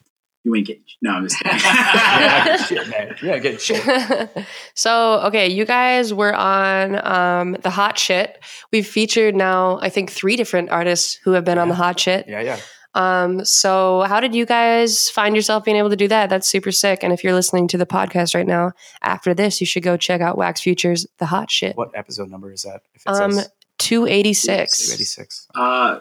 you 0.43 0.55
ain't 0.55 0.67
getting. 0.67 0.83
No, 1.01 1.11
I'm 1.11 1.23
just 1.27 1.37
kidding. 1.43 1.59
Yeah, 1.59 2.57
shit, 2.57 2.87
man. 2.89 3.15
Yeah, 3.21 3.37
get 3.39 3.61
shit. 3.61 4.29
so 4.73 5.21
okay, 5.25 5.47
you 5.49 5.65
guys 5.65 6.13
were 6.13 6.33
on 6.33 7.05
um, 7.05 7.57
the 7.61 7.69
hot 7.69 7.97
shit. 7.97 8.41
We've 8.71 8.87
featured 8.87 9.35
now, 9.35 9.79
I 9.81 9.89
think, 9.89 10.11
three 10.11 10.35
different 10.35 10.69
artists 10.69 11.15
who 11.23 11.31
have 11.31 11.43
been 11.45 11.57
on 11.57 11.67
the 11.69 11.75
hot 11.75 11.99
shit. 11.99 12.25
Yeah, 12.27 12.41
yeah. 12.41 12.59
Um, 12.95 13.45
so 13.45 14.01
how 14.07 14.19
did 14.19 14.33
you 14.33 14.47
guys 14.47 15.09
find 15.11 15.35
yourself 15.35 15.63
being 15.63 15.77
able 15.77 15.91
to 15.91 15.95
do 15.95 16.07
that? 16.07 16.29
That's 16.31 16.47
super 16.47 16.71
sick. 16.71 17.03
And 17.03 17.13
if 17.13 17.23
you're 17.23 17.33
listening 17.35 17.67
to 17.69 17.77
the 17.77 17.85
podcast 17.85 18.33
right 18.33 18.47
now, 18.47 18.71
after 19.03 19.35
this, 19.35 19.61
you 19.61 19.67
should 19.67 19.83
go 19.83 19.95
check 19.95 20.21
out 20.21 20.37
Wax 20.39 20.61
Futures, 20.61 21.05
the 21.19 21.27
hot 21.27 21.51
shit. 21.51 21.77
What 21.77 21.91
episode 21.93 22.31
number 22.31 22.51
is 22.51 22.63
that? 22.63 22.81
If 22.95 23.03
Um, 23.05 23.33
says 23.33 23.49
286. 23.77 24.93
86. 24.93 25.47
uh, 25.53 25.99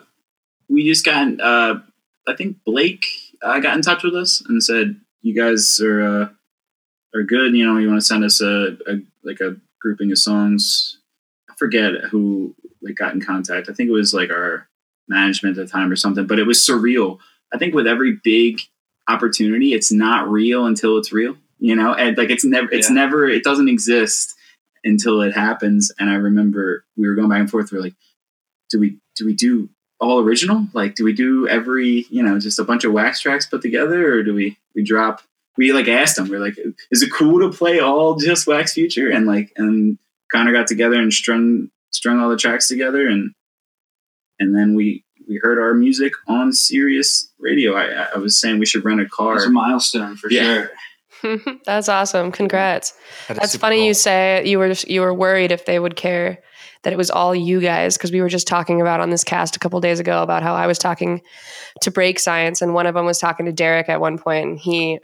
we 0.71 0.87
just 0.87 1.05
got 1.05 1.41
uh, 1.41 1.79
I 2.27 2.35
think 2.37 2.65
Blake 2.65 3.05
uh, 3.43 3.59
got 3.61 3.77
in 3.77 3.83
touch 3.83 4.03
with 4.03 4.15
us 4.15 4.43
and 4.49 4.63
said, 4.63 5.01
"You 5.23 5.35
guys 5.35 5.81
are 5.81 6.03
uh, 6.03 6.29
are 7.15 7.23
good. 7.23 7.55
You 7.55 7.67
know, 7.67 7.79
you 7.79 7.89
want 7.89 8.01
to 8.01 8.07
send 8.07 8.25
us 8.25 8.41
a, 8.41 8.77
a 8.87 9.01
like 9.25 9.41
a 9.41 9.57
grouping 9.81 10.11
of 10.13 10.19
songs." 10.19 10.99
I 11.51 11.55
forget 11.57 11.93
who 12.11 12.55
like 12.83 12.95
got 12.97 13.15
in 13.15 13.21
contact. 13.21 13.69
I 13.69 13.73
think 13.73 13.89
it 13.89 13.93
was 13.93 14.15
like 14.15 14.31
our 14.31 14.69
management 15.09 15.59
at 15.59 15.67
the 15.67 15.71
time 15.73 15.91
or 15.91 15.97
something. 15.97 16.27
But 16.27 16.39
it 16.39 16.47
was 16.47 16.59
surreal. 16.59 17.19
I 17.53 17.59
think 17.59 17.75
with 17.75 17.87
every 17.87 18.19
big 18.23 18.61
opportunity, 19.09 19.73
it's 19.73 19.91
not 19.91 20.29
real 20.29 20.67
until 20.67 20.99
it's 20.99 21.13
real. 21.13 21.37
You 21.59 21.75
know, 21.75 21.95
and 21.95 22.17
like 22.17 22.31
it's 22.31 22.45
never, 22.45 22.71
it's 22.73 22.89
Yeah. 22.89 22.95
never, 22.95 23.29
it 23.29 23.43
doesn't 23.43 23.69
exist 23.69 24.35
until 24.85 25.23
it 25.23 25.33
happens. 25.35 25.91
And 25.99 26.09
I 26.09 26.15
remember 26.15 26.85
we 26.97 27.09
were 27.09 27.15
going 27.17 27.29
back 27.31 27.41
and 27.41 27.51
forth. 27.51 27.73
We 27.73 27.79
are 27.79 27.83
like, 27.83 27.97
do 28.71 28.79
we 28.79 28.99
do 29.17 29.27
we 29.27 29.35
do 29.35 29.69
all 30.01 30.21
original? 30.21 30.67
Like, 30.73 30.95
do 30.95 31.05
we 31.05 31.13
do 31.13 31.49
every 31.49 32.07
you 32.11 32.23
know 32.23 32.39
just 32.39 32.59
a 32.59 32.65
bunch 32.65 32.85
of 32.85 32.93
wax 32.93 33.21
tracks 33.21 33.47
put 33.47 33.63
together, 33.63 34.13
or 34.15 34.23
do 34.23 34.35
we 34.35 34.57
we 34.75 34.83
drop? 34.83 35.23
We 35.57 35.73
like 35.73 35.89
asked 35.89 36.17
them. 36.17 36.29
We're 36.29 36.39
like, 36.39 36.57
is 36.91 37.03
it 37.03 37.13
cool 37.13 37.41
to 37.41 37.57
play 37.57 37.81
all 37.81 38.15
just 38.17 38.47
Wax 38.47 38.75
Future? 38.75 39.11
And 39.11 39.27
like, 39.27 39.53
and 39.57 39.99
Connor 40.33 40.53
got 40.53 40.67
together 40.69 40.97
and 40.97 41.13
strung 41.13 41.71
strung 41.91 42.21
all 42.21 42.29
the 42.31 42.37
tracks 42.37 42.69
together, 42.69 43.09
and 43.09 43.33
and 44.39 44.55
then 44.57 44.75
we 44.75 45.05
we 45.29 45.39
heard 45.43 45.59
our 45.59 45.75
music 45.75 46.13
on 46.29 46.53
Sirius 46.53 47.31
radio. 47.39 47.75
I 47.75 47.87
I- 47.87 48.09
I 48.15 48.19
was 48.19 48.37
saying 48.37 48.59
we 48.61 48.67
should 48.67 48.85
rent 48.85 49.01
a 49.01 49.09
car. 49.09 49.35
was 49.35 49.45
a 49.47 49.51
milestone 49.51 50.17
for 50.17 50.31
Yeah. 50.31 50.67
sure. 51.23 51.41
That's 51.67 51.89
awesome. 51.89 52.31
Congrats. 52.31 52.93
That 53.27 53.39
is 53.39 53.41
That's 53.41 53.57
funny 53.57 53.79
cool. 53.79 53.87
you 53.87 53.95
say 53.95 54.47
you 54.47 54.59
were 54.61 54.73
you 54.87 55.01
were 55.01 55.13
worried 55.13 55.51
if 55.51 55.67
they 55.67 55.81
would 55.81 55.97
care 55.97 56.39
that 56.83 56.93
it 56.93 56.97
was 56.97 57.11
all 57.11 57.35
you 57.35 57.61
guys 57.61 57.97
because 57.97 58.13
we 58.13 58.21
were 58.21 58.29
just 58.29 58.47
talking 58.47 58.81
about 58.81 59.01
on 59.01 59.11
this 59.11 59.25
cast 59.25 59.57
a 59.57 59.59
couple 59.59 59.81
days 59.81 60.01
ago 60.01 60.23
about 60.23 60.43
how 60.43 60.55
I 60.55 60.67
was 60.67 60.79
talking 60.79 61.23
to 61.83 61.91
Break 61.91 62.19
Science 62.19 62.63
and 62.63 62.75
one 62.75 62.87
of 62.87 62.95
them 62.95 63.07
was 63.07 63.19
talking 63.19 63.47
to 63.47 63.53
Derek 63.53 63.89
at 63.89 64.01
one 64.01 64.19
point 64.19 64.47
and 64.47 64.59
he 64.59 65.01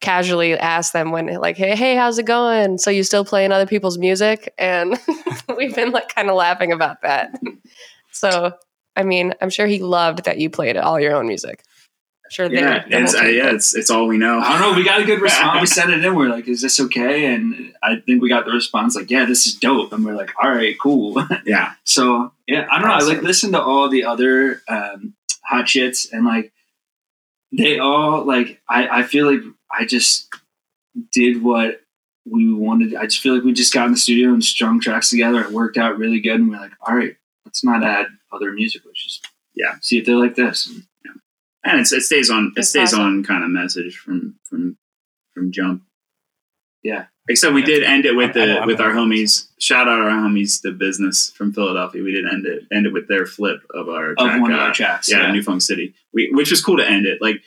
casually 0.00 0.58
asked 0.58 0.94
them 0.94 1.10
when 1.12 1.26
like 1.40 1.56
hey 1.56 1.76
hey 1.76 1.94
how's 1.94 2.18
it 2.18 2.26
going? 2.26 2.78
So 2.78 2.90
you 2.90 3.02
still 3.02 3.24
playing 3.24 3.52
other 3.52 3.66
people's 3.66 3.98
music? 3.98 4.52
And 4.58 4.98
we've 5.56 5.74
been 5.74 5.90
like 5.90 6.14
kind 6.14 6.30
of 6.30 6.36
laughing 6.36 6.72
about 6.72 7.02
that. 7.02 7.38
So 8.12 8.52
I 8.96 9.02
mean 9.02 9.34
I'm 9.40 9.50
sure 9.50 9.66
he 9.66 9.80
loved 9.80 10.24
that 10.24 10.38
you 10.38 10.50
played 10.50 10.76
all 10.76 10.98
your 10.98 11.14
own 11.14 11.26
music 11.26 11.64
sure 12.30 12.48
they 12.48 12.56
yeah, 12.56 12.84
were- 12.84 12.90
they 12.90 13.02
it's, 13.02 13.14
uh, 13.14 13.22
yeah, 13.24 13.50
it's 13.52 13.74
it's 13.74 13.90
all 13.90 14.06
we 14.06 14.16
know. 14.18 14.38
I 14.40 14.58
don't 14.58 14.70
know. 14.72 14.76
We 14.76 14.84
got 14.84 15.00
a 15.00 15.04
good 15.04 15.20
response. 15.20 15.60
We 15.62 15.66
sent 15.66 15.90
it 15.90 16.04
in. 16.04 16.14
We're 16.14 16.28
like, 16.30 16.48
"Is 16.48 16.62
this 16.62 16.80
okay?" 16.80 17.26
And 17.34 17.74
I 17.82 17.96
think 17.96 18.22
we 18.22 18.28
got 18.28 18.44
the 18.46 18.52
response 18.52 18.96
like, 18.96 19.10
"Yeah, 19.10 19.24
this 19.26 19.46
is 19.46 19.54
dope." 19.54 19.92
And 19.92 20.04
we're 20.04 20.14
like, 20.16 20.30
"All 20.42 20.50
right, 20.50 20.74
cool." 20.80 21.22
Yeah, 21.44 21.72
so 21.84 22.32
yeah, 22.46 22.66
I 22.70 22.78
don't 22.78 22.88
know. 22.88 22.94
I 22.94 22.98
like 23.00 23.16
Awesome. 23.18 23.24
listened 23.24 23.52
to 23.54 23.62
all 23.62 23.88
the 23.88 24.04
other 24.04 24.62
um, 24.68 25.14
hot 25.44 25.66
shits, 25.66 26.10
and 26.12 26.24
like 26.24 26.52
they 27.52 27.78
all 27.78 28.24
like. 28.24 28.60
I 28.68 29.00
I 29.00 29.02
feel 29.02 29.30
like 29.30 29.42
I 29.70 29.84
just 29.84 30.28
did 31.12 31.42
what 31.42 31.80
we 32.30 32.52
wanted. 32.52 32.94
I 32.94 33.04
just 33.04 33.20
feel 33.20 33.34
like 33.34 33.44
we 33.44 33.52
just 33.52 33.72
got 33.74 33.86
in 33.86 33.92
the 33.92 33.98
studio 33.98 34.30
and 34.30 34.44
strung 34.44 34.80
tracks 34.80 35.10
together. 35.10 35.40
It 35.40 35.50
worked 35.52 35.76
out 35.78 35.98
really 35.98 36.20
good, 36.20 36.40
and 36.40 36.50
we're 36.50 36.58
like, 36.60 36.72
"All 36.86 36.94
right, 36.94 37.16
let's 37.44 37.64
not 37.64 37.82
add 37.84 38.06
other 38.32 38.52
music. 38.52 38.82
Let's 38.84 39.02
just 39.02 39.26
Yeah. 39.54 39.74
see 39.80 39.98
if 39.98 40.06
they're 40.06 40.16
like 40.16 40.36
this." 40.36 40.66
And 40.68 40.84
and 41.64 41.80
it's, 41.80 41.92
it 41.92 42.02
stays 42.02 42.30
on. 42.30 42.46
It 42.48 42.52
That's 42.56 42.68
stays 42.68 42.92
awesome. 42.94 43.00
on 43.00 43.24
kind 43.24 43.44
of 43.44 43.50
message 43.50 43.96
from 43.98 44.36
from 44.48 44.76
from 45.34 45.52
jump. 45.52 45.82
yeah, 46.82 47.06
Except 47.28 47.52
we 47.54 47.60
Yeah. 47.60 47.66
did 47.66 47.82
end 47.84 48.04
it 48.06 48.16
with 48.16 48.36
I- 48.36 48.42
I 48.42 48.46
the 48.46 48.60
I'm 48.60 48.66
with 48.66 48.80
our 48.80 48.92
gonna- 48.92 49.06
homies. 49.14 49.48
Shout 49.60 49.86
out 49.88 50.00
our 50.00 50.10
homies, 50.10 50.62
the 50.62 50.72
business 50.72 51.30
from 51.36 51.52
Philadelphia. 51.52 52.02
We 52.02 52.12
did 52.12 52.24
end 52.26 52.46
it 52.46 52.64
end 52.72 52.86
it 52.86 52.92
with 52.92 53.06
their 53.08 53.26
flip 53.26 53.60
of 53.74 53.88
our 53.88 54.12
of 54.12 54.16
track, 54.18 54.40
one 54.40 54.52
of 54.52 54.58
uh, 54.58 54.62
our 54.62 54.72
tracks. 54.72 55.10
yeah, 55.10 55.30
New 55.30 55.42
Funk 55.42 55.62
City. 55.62 55.94
We, 56.12 56.30
which 56.32 56.50
was 56.50 56.62
cool 56.64 56.78
to 56.78 56.88
end 56.88 57.06
it. 57.06 57.20
Like 57.20 57.42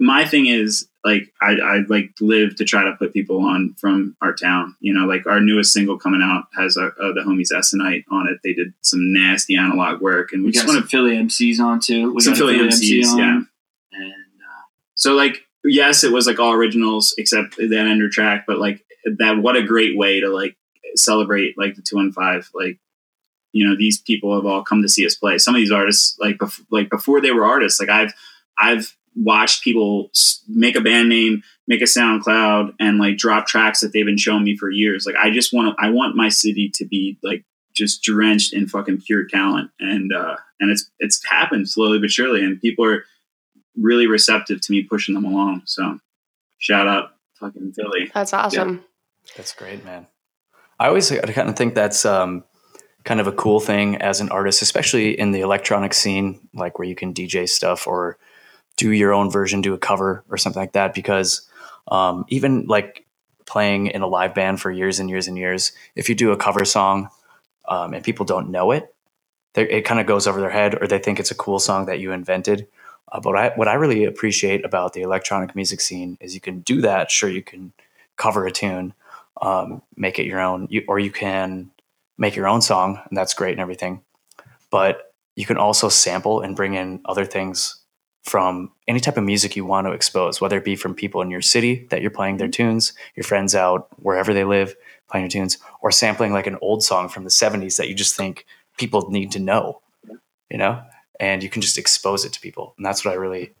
my 0.00 0.24
thing 0.24 0.46
is 0.46 0.88
like 1.04 1.32
I, 1.40 1.54
I 1.54 1.78
like 1.88 2.10
live 2.20 2.56
to 2.56 2.64
try 2.64 2.84
to 2.84 2.94
put 2.96 3.12
people 3.12 3.44
on 3.44 3.74
from 3.78 4.16
our 4.22 4.32
town. 4.32 4.76
You 4.80 4.94
know, 4.94 5.06
like 5.06 5.26
our 5.26 5.40
newest 5.40 5.72
single 5.72 5.98
coming 5.98 6.22
out 6.22 6.44
has 6.56 6.76
uh, 6.76 6.90
uh, 7.00 7.12
the 7.12 7.24
homies 7.26 7.52
Essenite 7.56 8.04
on 8.10 8.28
it. 8.28 8.38
They 8.44 8.52
did 8.52 8.72
some 8.82 9.12
nasty 9.12 9.56
analog 9.56 10.00
work, 10.00 10.32
and 10.32 10.42
we, 10.42 10.48
We 10.48 10.52
just 10.52 10.66
want 10.66 10.78
some 10.78 10.88
Philly 10.88 11.16
MCs 11.16 11.60
on 11.60 11.80
too. 11.80 12.12
We 12.12 12.20
some 12.20 12.34
a 12.34 12.36
Philly 12.36 12.58
MCs, 12.58 13.18
yeah. 13.18 13.40
And 13.92 14.12
uh, 14.12 14.62
So 14.94 15.14
like 15.14 15.42
yes, 15.64 16.04
it 16.04 16.12
was 16.12 16.26
like 16.26 16.38
all 16.38 16.52
originals 16.52 17.14
except 17.18 17.56
that 17.56 17.72
ender 17.72 18.08
track, 18.08 18.44
but 18.46 18.58
like 18.58 18.84
that 19.18 19.38
what 19.38 19.56
a 19.56 19.62
great 19.62 19.96
way 19.96 20.20
to 20.20 20.28
like 20.28 20.56
celebrate 20.94 21.58
like 21.58 21.74
the 21.74 21.82
two 21.82 21.98
and 21.98 22.14
five. 22.14 22.48
Like 22.54 22.78
you 23.52 23.68
know 23.68 23.76
these 23.76 24.00
people 24.00 24.34
have 24.36 24.46
all 24.46 24.62
come 24.62 24.82
to 24.82 24.88
see 24.88 25.04
us 25.04 25.16
play. 25.16 25.38
Some 25.38 25.54
of 25.54 25.60
these 25.60 25.72
artists 25.72 26.16
like 26.20 26.38
bef- 26.38 26.64
like 26.70 26.90
before 26.90 27.20
they 27.20 27.32
were 27.32 27.44
artists, 27.44 27.80
like 27.80 27.88
I've 27.88 28.14
I've 28.56 28.96
watched 29.14 29.62
people 29.62 30.10
make 30.48 30.76
a 30.76 30.80
band 30.80 31.08
name, 31.08 31.42
make 31.66 31.80
a 31.80 31.84
SoundCloud, 31.84 32.74
and 32.80 32.98
like 32.98 33.16
drop 33.16 33.46
tracks 33.46 33.80
that 33.80 33.92
they've 33.92 34.06
been 34.06 34.18
showing 34.18 34.44
me 34.44 34.56
for 34.56 34.70
years. 34.70 35.06
Like 35.06 35.16
I 35.16 35.30
just 35.30 35.52
want 35.52 35.76
I 35.78 35.90
want 35.90 36.16
my 36.16 36.28
city 36.28 36.70
to 36.74 36.84
be 36.84 37.18
like 37.22 37.44
just 37.74 38.02
drenched 38.02 38.52
in 38.52 38.68
fucking 38.68 39.02
pure 39.02 39.26
talent, 39.26 39.70
and 39.80 40.12
uh 40.12 40.36
and 40.60 40.70
it's 40.70 40.90
it's 40.98 41.24
happened 41.26 41.68
slowly 41.68 41.98
but 41.98 42.10
surely, 42.10 42.44
and 42.44 42.60
people 42.60 42.84
are 42.84 43.04
really 43.76 44.06
receptive 44.06 44.60
to 44.60 44.72
me 44.72 44.82
pushing 44.82 45.14
them 45.14 45.24
along. 45.24 45.62
So 45.66 45.98
shout 46.58 46.86
out 46.86 47.10
fucking 47.40 47.72
Philly. 47.72 48.10
that's 48.14 48.32
awesome 48.32 48.84
That's 49.36 49.54
great, 49.54 49.84
man. 49.84 50.06
I 50.78 50.88
always 50.88 51.10
kind 51.10 51.48
of 51.48 51.56
think 51.56 51.74
that's 51.74 52.04
um, 52.04 52.44
kind 53.04 53.20
of 53.20 53.26
a 53.26 53.32
cool 53.32 53.60
thing 53.60 53.96
as 53.96 54.20
an 54.20 54.30
artist, 54.30 54.62
especially 54.62 55.18
in 55.18 55.32
the 55.32 55.40
electronic 55.40 55.94
scene, 55.94 56.48
like 56.54 56.78
where 56.78 56.88
you 56.88 56.94
can 56.94 57.14
DJ 57.14 57.48
stuff 57.48 57.86
or 57.86 58.18
do 58.76 58.90
your 58.90 59.12
own 59.12 59.30
version, 59.30 59.60
do 59.60 59.74
a 59.74 59.78
cover 59.78 60.24
or 60.30 60.36
something 60.36 60.60
like 60.60 60.72
that. 60.72 60.94
Because 60.94 61.48
um, 61.88 62.24
even 62.28 62.66
like 62.66 63.06
playing 63.46 63.88
in 63.88 64.02
a 64.02 64.06
live 64.06 64.34
band 64.34 64.60
for 64.60 64.70
years 64.70 64.98
and 64.98 65.10
years 65.10 65.28
and 65.28 65.36
years, 65.36 65.72
if 65.94 66.08
you 66.08 66.14
do 66.14 66.32
a 66.32 66.36
cover 66.36 66.64
song 66.64 67.08
um, 67.68 67.94
and 67.94 68.04
people 68.04 68.24
don't 68.24 68.50
know 68.50 68.72
it, 68.72 68.94
it 69.54 69.84
kind 69.84 70.00
of 70.00 70.06
goes 70.06 70.26
over 70.26 70.40
their 70.40 70.50
head 70.50 70.80
or 70.80 70.86
they 70.86 70.98
think 70.98 71.20
it's 71.20 71.30
a 71.30 71.34
cool 71.34 71.58
song 71.58 71.86
that 71.86 72.00
you 72.00 72.12
invented. 72.12 72.66
Uh, 73.10 73.20
but 73.20 73.36
I, 73.36 73.52
what 73.56 73.68
I 73.68 73.74
really 73.74 74.04
appreciate 74.04 74.64
about 74.64 74.94
the 74.94 75.02
electronic 75.02 75.54
music 75.54 75.80
scene 75.80 76.16
is 76.20 76.34
you 76.34 76.40
can 76.40 76.60
do 76.60 76.80
that. 76.80 77.10
Sure, 77.10 77.28
you 77.28 77.42
can 77.42 77.72
cover 78.16 78.46
a 78.46 78.50
tune, 78.50 78.94
um, 79.42 79.82
make 79.96 80.18
it 80.18 80.26
your 80.26 80.40
own, 80.40 80.66
you, 80.70 80.84
or 80.88 80.98
you 80.98 81.10
can 81.10 81.70
make 82.16 82.34
your 82.34 82.48
own 82.48 82.62
song, 82.62 83.00
and 83.08 83.16
that's 83.16 83.34
great 83.34 83.52
and 83.52 83.60
everything. 83.60 84.00
But 84.70 85.12
you 85.36 85.44
can 85.44 85.58
also 85.58 85.90
sample 85.90 86.40
and 86.40 86.56
bring 86.56 86.74
in 86.74 87.00
other 87.04 87.26
things 87.26 87.81
from 88.22 88.70
any 88.86 89.00
type 89.00 89.16
of 89.16 89.24
music 89.24 89.56
you 89.56 89.64
want 89.64 89.86
to 89.86 89.92
expose, 89.92 90.40
whether 90.40 90.56
it 90.56 90.64
be 90.64 90.76
from 90.76 90.94
people 90.94 91.20
in 91.22 91.30
your 91.30 91.42
city 91.42 91.86
that 91.90 92.02
you're 92.02 92.10
playing 92.10 92.36
their 92.36 92.48
mm-hmm. 92.48 92.70
tunes, 92.70 92.92
your 93.16 93.24
friends 93.24 93.54
out 93.54 93.88
wherever 94.00 94.32
they 94.32 94.44
live 94.44 94.74
playing 95.10 95.24
your 95.24 95.30
tunes, 95.30 95.58
or 95.82 95.92
sampling 95.92 96.32
like 96.32 96.46
an 96.46 96.56
old 96.62 96.82
song 96.82 97.08
from 97.08 97.24
the 97.24 97.30
70s 97.30 97.76
that 97.76 97.88
you 97.88 97.94
just 97.94 98.16
think 98.16 98.46
people 98.78 99.10
need 99.10 99.30
to 99.32 99.38
know, 99.38 99.82
you 100.50 100.56
know? 100.56 100.80
And 101.20 101.42
you 101.42 101.50
can 101.50 101.60
just 101.60 101.76
expose 101.78 102.24
it 102.24 102.32
to 102.32 102.40
people. 102.40 102.74
And 102.76 102.86
that's 102.86 103.04
what 103.04 103.12
I 103.12 103.16
really, 103.16 103.52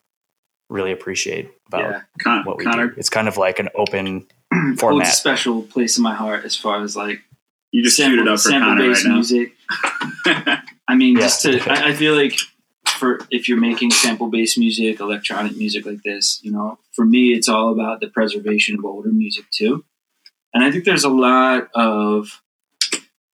really 0.70 0.92
appreciate 0.92 1.50
about 1.68 1.80
yeah, 1.82 2.00
Con- 2.22 2.44
what 2.44 2.56
we 2.56 2.64
Connor, 2.64 2.88
do. 2.88 2.94
It's 2.96 3.10
kind 3.10 3.28
of 3.28 3.36
like 3.36 3.58
an 3.58 3.68
open 3.74 4.26
holds 4.54 4.80
format. 4.80 5.08
a 5.08 5.10
special 5.10 5.62
place 5.62 5.98
in 5.98 6.02
my 6.02 6.14
heart 6.14 6.44
as 6.44 6.56
far 6.56 6.82
as 6.82 6.96
like 6.96 7.20
you 7.70 7.82
just 7.82 7.96
queued 7.98 8.18
it 8.18 8.28
up 8.28 8.40
for 8.40 8.50
Connor 8.50 8.76
based 8.76 9.04
now. 9.06 9.14
music. 9.14 9.54
I 10.88 10.94
mean, 10.94 11.16
Yeah. 11.16 11.22
just 11.22 11.42
to, 11.42 11.60
I, 11.70 11.88
I 11.88 11.94
feel 11.94 12.14
like 12.14 12.38
for 13.02 13.18
if 13.32 13.48
you're 13.48 13.58
making 13.58 13.90
sample 13.90 14.28
based 14.28 14.56
music, 14.56 15.00
electronic 15.00 15.56
music 15.56 15.84
like 15.84 16.04
this, 16.04 16.38
you 16.44 16.52
know, 16.52 16.78
for 16.92 17.04
me, 17.04 17.32
it's 17.32 17.48
all 17.48 17.72
about 17.72 17.98
the 17.98 18.06
preservation 18.06 18.78
of 18.78 18.84
older 18.84 19.08
music 19.08 19.44
too. 19.50 19.84
And 20.54 20.62
I 20.62 20.70
think 20.70 20.84
there's 20.84 21.02
a 21.02 21.08
lot 21.08 21.68
of, 21.74 22.40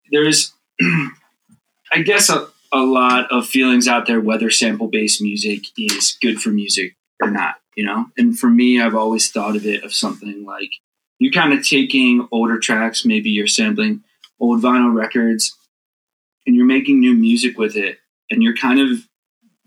there's, 0.09 0.53
I 0.81 2.01
guess, 2.01 2.29
a, 2.29 2.47
a 2.71 2.79
lot 2.79 3.29
of 3.29 3.45
feelings 3.45 3.89
out 3.89 4.07
there 4.07 4.21
whether 4.21 4.49
sample 4.49 4.87
based 4.87 5.21
music 5.21 5.65
is 5.77 6.17
good 6.21 6.41
for 6.41 6.47
music 6.47 6.95
or 7.21 7.29
not, 7.29 7.55
you 7.75 7.83
know? 7.83 8.05
And 8.17 8.39
for 8.39 8.47
me, 8.47 8.79
I've 8.79 8.95
always 8.95 9.29
thought 9.29 9.57
of 9.57 9.65
it 9.65 9.83
of 9.83 9.93
something 9.93 10.45
like 10.45 10.71
you're 11.19 11.33
kind 11.33 11.51
of 11.51 11.67
taking 11.67 12.25
older 12.31 12.57
tracks, 12.57 13.03
maybe 13.03 13.31
you're 13.31 13.47
sampling 13.47 14.01
old 14.39 14.61
vinyl 14.61 14.95
records 14.95 15.57
and 16.45 16.55
you're 16.55 16.65
making 16.65 17.01
new 17.01 17.15
music 17.15 17.57
with 17.57 17.75
it 17.75 17.97
and 18.31 18.41
you're 18.41 18.55
kind 18.55 18.79
of 18.79 19.05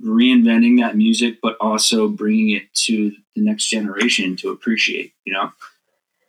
reinventing 0.05 0.79
that 0.79 0.97
music 0.97 1.39
but 1.43 1.57
also 1.61 2.09
bringing 2.09 2.51
it 2.51 2.73
to 2.75 3.11
the 3.37 3.43
next 3.43 3.69
generation 3.69 4.37
to 4.37 4.51
appreciate 4.51 5.13
you 5.25 5.33
know 5.33 5.51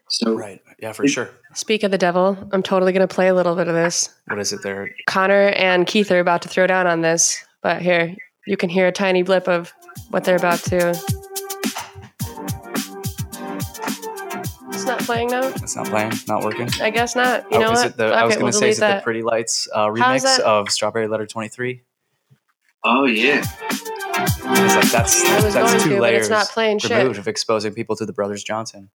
so 0.10 0.34
Right. 0.36 0.62
Yeah, 0.80 0.92
for 0.92 1.08
sure. 1.08 1.30
Speak 1.54 1.84
of 1.84 1.92
the 1.92 1.98
devil, 1.98 2.38
I'm 2.52 2.62
totally 2.62 2.92
going 2.92 3.08
to 3.08 3.14
play 3.16 3.30
a 3.30 3.34
little 3.34 3.56
bit 3.56 3.70
of 3.70 3.74
this. 3.76 4.10
What 4.28 4.40
is 4.40 4.52
it 4.52 4.62
there? 4.62 4.94
Connor 5.08 5.50
and 5.56 5.88
Keith 5.88 6.12
are 6.12 6.20
about 6.20 6.42
to 6.42 6.50
throw 6.50 6.68
down 6.68 6.86
on 6.86 7.00
this, 7.02 7.42
but 7.64 7.82
here, 7.82 8.14
you 8.46 8.58
can 8.58 8.68
hear 8.70 8.88
a 8.88 8.92
tiny 8.92 9.24
blip 9.24 9.48
of 9.48 9.72
what 10.10 10.26
they're 10.26 10.36
about 10.36 10.60
to. 10.64 10.90
It's 14.74 14.86
not 14.86 15.00
playing 15.02 15.30
now? 15.30 15.48
It's 15.48 15.76
not 15.78 15.88
playing, 15.88 16.12
not 16.28 16.44
working. 16.44 16.68
I 16.82 16.90
guess 16.90 17.16
not. 17.16 17.50
You 17.52 17.58
Oh, 17.60 17.62
know 17.62 17.72
is 17.72 17.80
what? 17.80 17.88
it 17.92 17.98
the, 17.98 18.06
I 18.08 18.24
was 18.26 18.34
Okay, 18.34 18.40
going 18.42 18.44
we'll 18.44 18.52
to 18.54 18.58
say, 18.58 18.70
is 18.70 18.78
delete 18.80 18.92
it 18.92 18.98
the. 18.98 19.04
Pretty 19.04 19.22
Lights 19.22 19.68
uh, 19.74 19.88
remix 19.88 20.40
of 20.40 20.70
Strawberry 20.72 21.08
Letter 21.08 21.26
23? 21.28 21.82
Oh 22.84 23.06
yeah 23.06 23.44
It's 23.64 24.76
like 24.76 24.92
that's 24.92 25.24
I 25.26 25.44
was 25.46 25.54
that's 25.54 25.84
two 25.84 25.90
to, 25.92 26.02
layers 26.02 26.22
it's 26.22 26.30
not 26.30 26.48
playing 26.50 26.80
shit. 26.80 26.92
removed 26.98 27.20
of 27.20 27.28
exposing 27.28 27.74
people 27.74 27.96
to 27.98 28.06
the 28.06 28.14
Brothers 28.14 28.44
Johnson. 28.44 28.90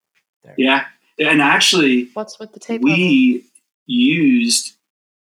Yeah, 0.57 0.85
and 1.19 1.41
actually, 1.41 2.09
What's 2.13 2.39
with 2.39 2.53
the 2.53 2.59
tape? 2.59 2.81
level? 2.83 2.97
we 2.97 3.43
used 3.85 4.73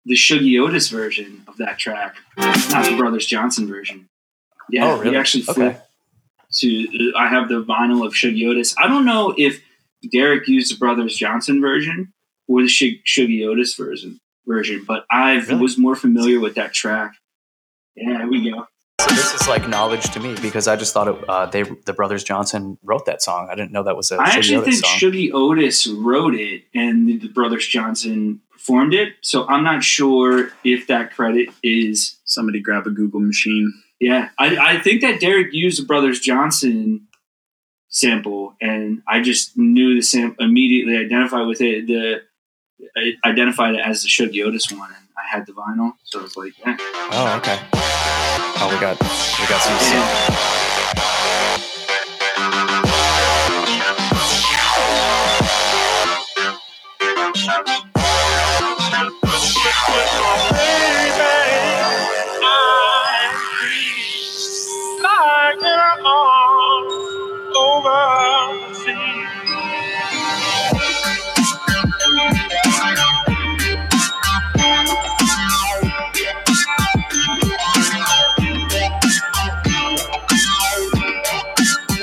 the 0.06 0.14
Shuggie 0.14 0.58
Otis 0.62 0.88
version 0.88 1.42
of 1.46 1.58
that 1.58 1.78
track, 1.78 2.16
not 2.38 2.86
the 2.86 2.96
Brothers 2.96 3.26
Johnson 3.26 3.66
version. 3.68 4.08
Yeah, 4.70 4.86
Oh, 4.86 4.98
really? 4.98 5.10
we 5.10 5.16
actually 5.18 5.42
Okay. 5.48 5.52
flipped 5.52 5.82
to. 6.60 7.12
Uh, 7.14 7.18
I 7.18 7.28
have 7.28 7.48
the 7.50 7.62
vinyl 7.62 8.06
of 8.06 8.14
Shuggie 8.14 8.48
Otis. 8.48 8.74
I 8.78 8.86
don't 8.88 9.04
know 9.04 9.34
if 9.36 9.62
Derek 10.10 10.48
used 10.48 10.72
the 10.74 10.78
Brothers 10.78 11.16
Johnson 11.16 11.60
version 11.60 12.12
or 12.48 12.62
the 12.62 12.68
Shug- 12.68 13.04
Shuggie 13.06 13.46
Otis 13.46 13.74
version 13.74 14.20
version, 14.46 14.84
but 14.86 15.04
I 15.10 15.34
Really? 15.34 15.56
was 15.56 15.76
more 15.76 15.96
familiar 15.96 16.40
with 16.40 16.54
that 16.54 16.72
track. 16.72 17.12
Yeah, 17.96 18.18
there 18.18 18.28
we 18.28 18.50
go. 18.50 18.66
So 19.00 19.14
this 19.14 19.32
is 19.34 19.48
like 19.48 19.66
knowledge 19.68 20.10
to 20.10 20.20
me 20.20 20.36
because 20.42 20.68
I 20.68 20.76
just 20.76 20.92
thought 20.92 21.08
it, 21.08 21.28
uh, 21.28 21.46
they 21.46 21.62
the 21.62 21.92
Brothers 21.92 22.22
Johnson 22.22 22.78
wrote 22.82 23.06
that 23.06 23.22
song. 23.22 23.48
I 23.50 23.54
didn't 23.54 23.72
know 23.72 23.82
that 23.82 23.96
was 23.96 24.10
a 24.10 24.18
I 24.18 24.30
Shuggie 24.30 24.36
actually 24.36 24.56
Otis 24.56 24.80
think 24.80 24.86
song. 24.86 24.98
Shuggie 24.98 25.32
Otis 25.32 25.86
wrote 25.86 26.34
it 26.34 26.64
and 26.74 27.08
the, 27.08 27.16
the 27.16 27.28
Brothers 27.28 27.66
Johnson 27.66 28.40
performed 28.50 28.92
it. 28.92 29.14
So 29.22 29.48
I'm 29.48 29.64
not 29.64 29.82
sure 29.82 30.50
if 30.64 30.86
that 30.88 31.12
credit 31.14 31.48
is. 31.62 32.18
Somebody 32.24 32.60
grab 32.60 32.86
a 32.86 32.90
Google 32.90 33.20
machine. 33.20 33.72
Yeah, 34.00 34.28
I, 34.38 34.56
I 34.56 34.80
think 34.80 35.00
that 35.02 35.20
Derek 35.20 35.52
used 35.52 35.80
the 35.80 35.86
Brothers 35.86 36.20
Johnson 36.20 37.06
sample, 37.88 38.54
and 38.60 39.02
I 39.08 39.20
just 39.20 39.58
knew 39.58 39.94
the 39.94 40.02
sample 40.02 40.44
immediately. 40.44 40.96
Identified 40.96 41.46
with 41.46 41.60
it. 41.60 41.86
The 41.86 42.22
I 42.96 43.28
identified 43.28 43.74
it 43.74 43.80
as 43.84 44.02
the 44.02 44.08
Shuggie 44.08 44.44
Otis 44.44 44.70
one, 44.72 44.90
and 44.90 45.06
I 45.09 45.09
had 45.30 45.46
the 45.46 45.52
vinyl, 45.52 45.92
so 46.02 46.18
I 46.18 46.22
was 46.24 46.36
like, 46.36 46.58
yeah. 46.58 46.76
Oh, 47.12 47.36
okay. 47.38 47.58
Oh, 48.62 48.68
we 48.72 48.80
got 48.80 48.98
we 49.00 49.46
got 49.46 49.62
some. 49.62 50.59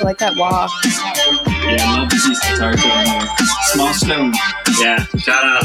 Like 0.08 0.16
that 0.20 0.36
walk. 0.36 0.70
Yeah, 0.86 1.84
I 1.84 1.98
love 1.98 2.08
these 2.08 2.40
guitar 2.40 2.72
tone 2.72 3.04
here. 3.04 3.28
Small 3.72 3.92
Stone. 3.92 4.32
Yeah, 4.80 5.04
shout 5.18 5.44
out. 5.44 5.64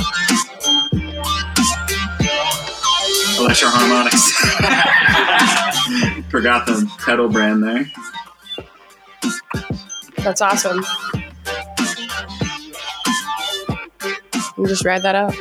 Electro-Harmonix. 3.40 4.20
Forgot 6.30 6.66
the 6.66 6.92
pedal 7.06 7.30
brand 7.30 7.64
there. 7.64 7.90
That's 10.18 10.42
awesome. 10.42 10.84
We 14.58 14.68
just 14.68 14.84
ride 14.84 15.04
that 15.04 15.16
out. 15.16 15.34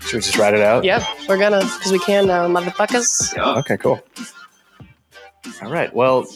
Should 0.00 0.12
we 0.12 0.20
just 0.20 0.36
ride 0.36 0.52
it 0.52 0.60
out? 0.60 0.84
Yep, 0.84 1.02
we're 1.26 1.38
gonna 1.38 1.60
because 1.60 1.92
we 1.92 2.00
can 2.00 2.26
now, 2.26 2.46
motherfuckers. 2.48 3.34
Okay, 3.60 3.78
cool. 3.78 4.02
All 5.62 5.70
right. 5.70 5.94
Well, 5.94 6.26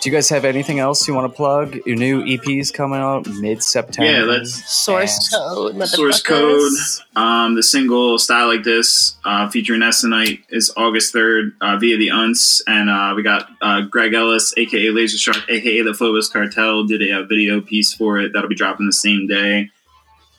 do 0.00 0.08
you 0.08 0.14
guys 0.14 0.28
have 0.28 0.44
anything 0.44 0.78
else 0.78 1.06
you 1.08 1.14
want 1.14 1.30
to 1.32 1.36
plug? 1.36 1.76
Your 1.86 1.96
new 1.96 2.24
EP's 2.24 2.70
coming 2.70 3.00
out 3.00 3.26
mid 3.26 3.62
September. 3.62 4.10
Yeah, 4.10 4.22
let's- 4.22 4.64
Source 4.70 5.28
code. 5.28 5.88
Source 5.88 6.22
code. 6.22 6.72
Um, 7.16 7.54
the 7.56 7.62
single 7.62 8.18
"Style 8.18 8.48
Like 8.48 8.62
This" 8.62 9.16
uh, 9.24 9.48
featuring 9.48 9.80
Estonite 9.80 10.42
is 10.50 10.72
August 10.76 11.12
third 11.12 11.52
uh, 11.60 11.76
via 11.78 11.96
the 11.96 12.08
Untz, 12.08 12.60
and 12.66 12.88
uh, 12.88 13.12
we 13.16 13.22
got 13.22 13.48
uh, 13.60 13.82
Greg 13.82 14.14
Ellis, 14.14 14.54
aka 14.56 14.90
Laser 14.90 15.18
Shark, 15.18 15.48
aka 15.48 15.82
the 15.82 15.94
Phobos 15.94 16.28
Cartel, 16.28 16.84
did 16.84 17.02
a, 17.02 17.18
uh 17.20 17.22
video 17.24 17.60
piece 17.60 17.92
for 17.92 18.18
it 18.18 18.32
that'll 18.32 18.48
be 18.48 18.54
dropping 18.54 18.86
the 18.86 18.92
same 18.92 19.26
day. 19.26 19.70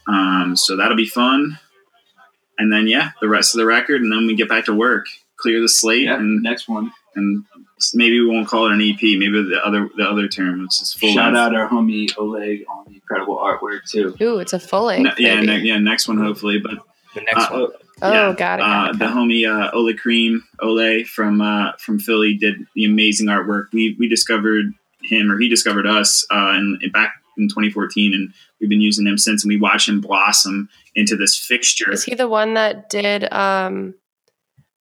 Um, 0.07 0.55
so 0.55 0.75
that'll 0.77 0.95
be 0.97 1.05
fun. 1.05 1.59
And 2.57 2.71
then 2.73 2.87
yeah, 2.87 3.11
the 3.21 3.29
rest 3.29 3.53
of 3.53 3.59
the 3.59 3.65
record, 3.65 4.01
and 4.01 4.11
then 4.11 4.25
we 4.27 4.35
get 4.35 4.49
back 4.49 4.65
to 4.65 4.73
work, 4.73 5.05
clear 5.37 5.61
the 5.61 5.69
slate, 5.69 6.03
Yeah, 6.05 6.15
and 6.15 6.41
next 6.41 6.67
one. 6.67 6.91
and 7.15 7.43
maybe 7.93 8.19
we 8.19 8.27
won't 8.27 8.47
call 8.47 8.67
it 8.67 8.73
an 8.73 8.81
EP. 8.81 9.01
Maybe 9.01 9.41
the 9.43 9.59
other 9.63 9.89
the 9.97 10.03
other 10.03 10.27
term, 10.27 10.61
which 10.63 10.81
is 10.81 10.93
full. 10.93 11.13
Shout 11.13 11.33
length. 11.33 11.37
out 11.37 11.55
our 11.55 11.69
homie 11.69 12.09
Oleg 12.17 12.65
on 12.69 12.85
the 12.87 12.95
incredible 12.95 13.37
artwork 13.37 13.89
too. 13.89 14.15
Ooh, 14.21 14.39
it's 14.39 14.53
a 14.53 14.59
full 14.59 14.87
Ne- 14.89 15.03
length. 15.03 15.19
yeah, 15.19 15.39
ne- 15.41 15.59
yeah, 15.59 15.77
next 15.77 16.07
one 16.07 16.17
hopefully. 16.17 16.59
But 16.59 16.79
The 17.15 17.21
next 17.21 17.49
uh, 17.49 17.49
one. 17.51 17.71
oh, 18.01 18.11
yeah, 18.13 18.33
got 18.33 18.59
it. 18.59 18.63
uh, 18.63 18.65
Got 18.67 18.89
it, 18.95 18.99
the 18.99 19.05
homie 19.05 19.47
uh, 19.47 19.71
Ole 19.73 19.93
Cream 19.95 20.43
Ole 20.61 21.03
from 21.05 21.41
uh, 21.41 21.73
from 21.77 21.99
Philly 21.99 22.35
did 22.35 22.55
the 22.75 22.85
amazing 22.85 23.27
artwork. 23.27 23.65
We 23.73 23.95
we 23.99 24.07
discovered 24.07 24.65
him, 25.01 25.31
or 25.31 25.39
he 25.39 25.47
discovered 25.47 25.87
us, 25.87 26.25
uh, 26.31 26.53
in, 26.57 26.77
in 26.81 26.91
back 26.91 27.13
in 27.37 27.47
2014, 27.47 28.13
and 28.13 28.33
we've 28.59 28.69
been 28.69 28.81
using 28.81 29.07
him 29.07 29.17
since. 29.17 29.43
And 29.43 29.49
we 29.49 29.59
watch 29.59 29.87
him 29.87 30.01
blossom 30.01 30.67
into 30.95 31.15
this 31.15 31.37
fixture. 31.37 31.91
Is 31.91 32.03
he 32.03 32.15
the 32.15 32.27
one 32.27 32.55
that 32.55 32.89
did 32.89 33.31
um 33.33 33.95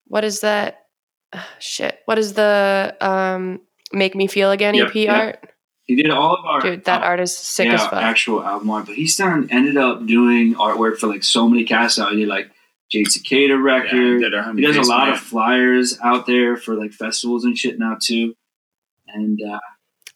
what 0.08 0.24
is 0.24 0.40
that 0.42 0.87
shit. 1.60 2.00
What 2.06 2.18
is 2.18 2.34
the 2.34 2.96
um 3.02 3.62
Make 3.94 4.16
Me 4.16 4.28
Feel 4.28 4.52
Again 4.52 4.76
Yep, 4.76 4.88
EP 4.90 4.96
yep. 4.96 5.16
art? 5.16 5.50
He 5.86 5.96
did 5.96 6.10
all 6.12 6.36
of 6.36 6.46
our 6.46 6.60
Dude, 6.62 6.84
that 6.86 7.02
uh, 7.02 7.06
art 7.06 7.20
is 7.22 7.36
sick 7.38 7.68
yeah, 7.68 7.76
as 7.76 7.82
fuck. 7.84 7.94
actual 7.94 8.44
album 8.44 8.70
art. 8.70 8.86
But 8.88 8.96
he's 8.96 9.16
done 9.16 9.48
ended 9.52 9.78
up 9.78 10.06
doing 10.06 10.54
artwork 10.56 10.98
for 10.98 11.08
like 11.08 11.24
so 11.24 11.48
many 11.48 11.64
casts 11.64 11.98
out. 11.98 12.12
He 12.12 12.20
did 12.20 12.28
like 12.28 12.52
Jade 12.92 13.08
Cicada 13.08 13.54
Yeah, 13.54 13.62
record. 13.62 14.20
did 14.22 14.34
our 14.34 14.54
he 14.54 14.62
does 14.62 14.76
a 14.76 14.82
lot 14.82 15.06
Mayer. 15.06 15.14
of 15.14 15.20
flyers 15.22 15.98
out 16.04 16.26
there 16.26 16.58
for 16.58 16.76
like 16.76 16.92
festivals 16.92 17.46
and 17.46 17.58
shit 17.58 17.80
now 17.80 17.98
too. 18.02 18.34
And 19.08 19.40
uh, 19.42 19.60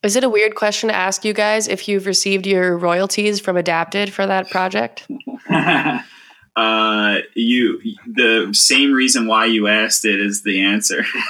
Is 0.04 0.18
it 0.18 0.26
a 0.26 0.30
weird 0.30 0.56
question 0.56 0.90
to 0.90 0.96
ask 0.96 1.24
you 1.24 1.34
guys 1.34 1.70
if 1.70 1.88
you've 1.88 2.06
received 2.06 2.46
your 2.46 2.78
royalties 2.78 3.40
from 3.40 3.56
Adapted 3.56 4.12
for 4.12 4.26
that 4.28 4.50
project? 4.50 5.08
Uh, 6.54 7.20
you 7.34 7.80
the 8.06 8.50
same 8.54 8.92
reason 8.92 9.26
why 9.26 9.46
you 9.46 9.68
asked 9.68 10.04
it 10.04 10.20
is 10.20 10.44
the 10.44 10.62
answer. 10.62 11.02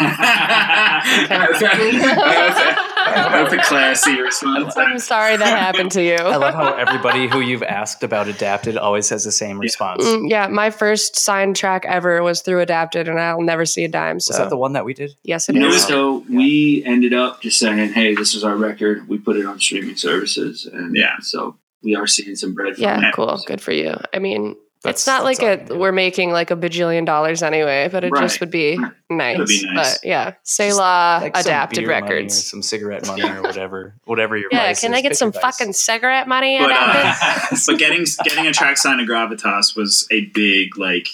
That's 3.14 3.54
a 3.54 3.58
classy 3.68 4.20
response. 4.20 4.76
I'm 4.78 5.00
sorry 5.00 5.38
that 5.38 5.46
happened 5.60 5.92
to 5.92 6.04
you. 6.04 6.16
I 6.16 6.38
love 6.38 6.54
how 6.54 6.74
everybody 6.74 7.28
who 7.28 7.40
you've 7.42 7.64
asked 7.64 8.04
about 8.04 8.28
adapted 8.28 8.78
always 8.78 9.10
has 9.10 9.24
the 9.24 9.32
same 9.32 9.60
response. 9.60 10.04
Mm, 10.04 10.30
yeah, 10.30 10.48
my 10.48 10.70
first 10.70 11.16
signed 11.18 11.56
track 11.56 11.86
ever 11.86 12.24
was 12.24 12.42
through 12.42 12.62
Adapted, 12.62 13.08
and 13.08 13.20
I'll 13.20 13.42
never 13.42 13.66
see 13.66 13.84
a 13.84 13.88
dime. 13.88 14.20
So 14.20 14.32
Was 14.32 14.38
that 14.40 14.50
the 14.50 14.58
one 14.58 14.74
that 14.74 14.86
we 14.86 14.94
did? 14.94 15.12
yes, 15.24 15.50
it 15.50 15.56
you 15.56 15.62
know, 15.62 15.68
is. 15.70 15.86
so 15.86 16.24
we 16.30 16.84
ended 16.86 17.14
up 17.14 17.42
just 17.42 17.60
saying, 17.60 17.94
"Hey, 17.94 18.16
this 18.16 18.34
is 18.34 18.44
our 18.44 18.56
record. 18.56 19.08
We 19.08 19.18
put 19.20 19.36
it 19.38 19.46
on 19.46 19.60
streaming 19.60 19.98
services." 19.98 20.66
And 20.72 20.96
Yeah. 20.96 21.18
so 21.22 21.58
we 21.84 21.96
are 21.96 22.08
seeing 22.08 22.36
some 22.36 22.54
bread. 22.54 22.76
From 22.76 22.84
Yeah, 22.84 23.08
it. 23.10 23.14
cool. 23.16 23.40
Good 23.46 23.62
for 23.62 23.72
you. 23.72 23.96
I 24.14 24.20
mean, 24.20 24.56
That's- 24.84 25.02
it's 25.02 25.08
not 25.08 25.24
like 25.24 25.42
a, 25.44 25.72
all. 25.72 25.78
we're 25.80 25.92
making 25.92 26.32
like 26.32 26.50
a 26.50 26.56
bajillion 26.56 27.06
dollars 27.06 27.44
anyway, 27.44 27.88
but 27.92 28.04
it 28.04 28.12
just 28.18 28.40
would 28.40 28.50
be 28.50 28.78
Right. 28.78 28.92
nice. 29.12 29.38
Would 29.38 29.48
be 29.48 29.64
nice. 29.72 29.98
But 30.00 30.08
yeah, 30.08 30.34
Selah 30.44 31.20
Like 31.22 31.36
some 31.38 31.42
Adapted 31.42 31.80
beer 31.86 31.88
money 32.00 32.12
or 32.12 32.16
Records. 32.16 32.50
some 32.50 32.64
cigarette 32.64 33.06
money 33.06 33.24
or 33.24 33.42
whatever, 33.44 33.96
whatever 34.06 34.36
your 34.38 34.50
Yeah, 34.52 34.74
can 34.74 34.94
is. 34.94 34.98
I 34.98 35.02
get 35.02 35.16
some 35.16 35.32
your 35.34 35.42
fucking 35.42 35.74
cigarette 35.74 36.28
money? 36.28 36.58
But, 36.60 36.72
uh, 36.74 37.16
but 37.68 37.78
getting 37.78 38.06
getting 38.24 38.48
a 38.48 38.52
track 38.54 38.78
signed 38.78 39.00
to 39.00 39.06
Gravitas 39.12 39.76
was 39.76 40.08
a 40.12 40.26
big 40.28 40.78
like 40.78 41.08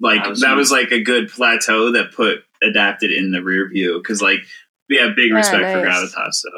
like 0.00 0.22
That 0.22 0.30
was 0.30 0.40
that 0.42 0.56
was 0.56 0.70
like 0.70 0.92
a 0.92 1.00
good 1.00 1.28
plateau 1.28 1.90
that 1.92 2.12
put 2.12 2.44
adapted 2.62 3.10
in 3.10 3.32
the 3.32 3.42
rear 3.42 3.68
view 3.68 3.98
because 3.98 4.22
like 4.22 4.40
we 4.88 4.96
have 4.98 5.16
big 5.16 5.30
Yeah, 5.30 5.36
respect 5.38 5.64
for. 5.72 5.84
Gravitas. 5.84 6.34
So 6.34 6.50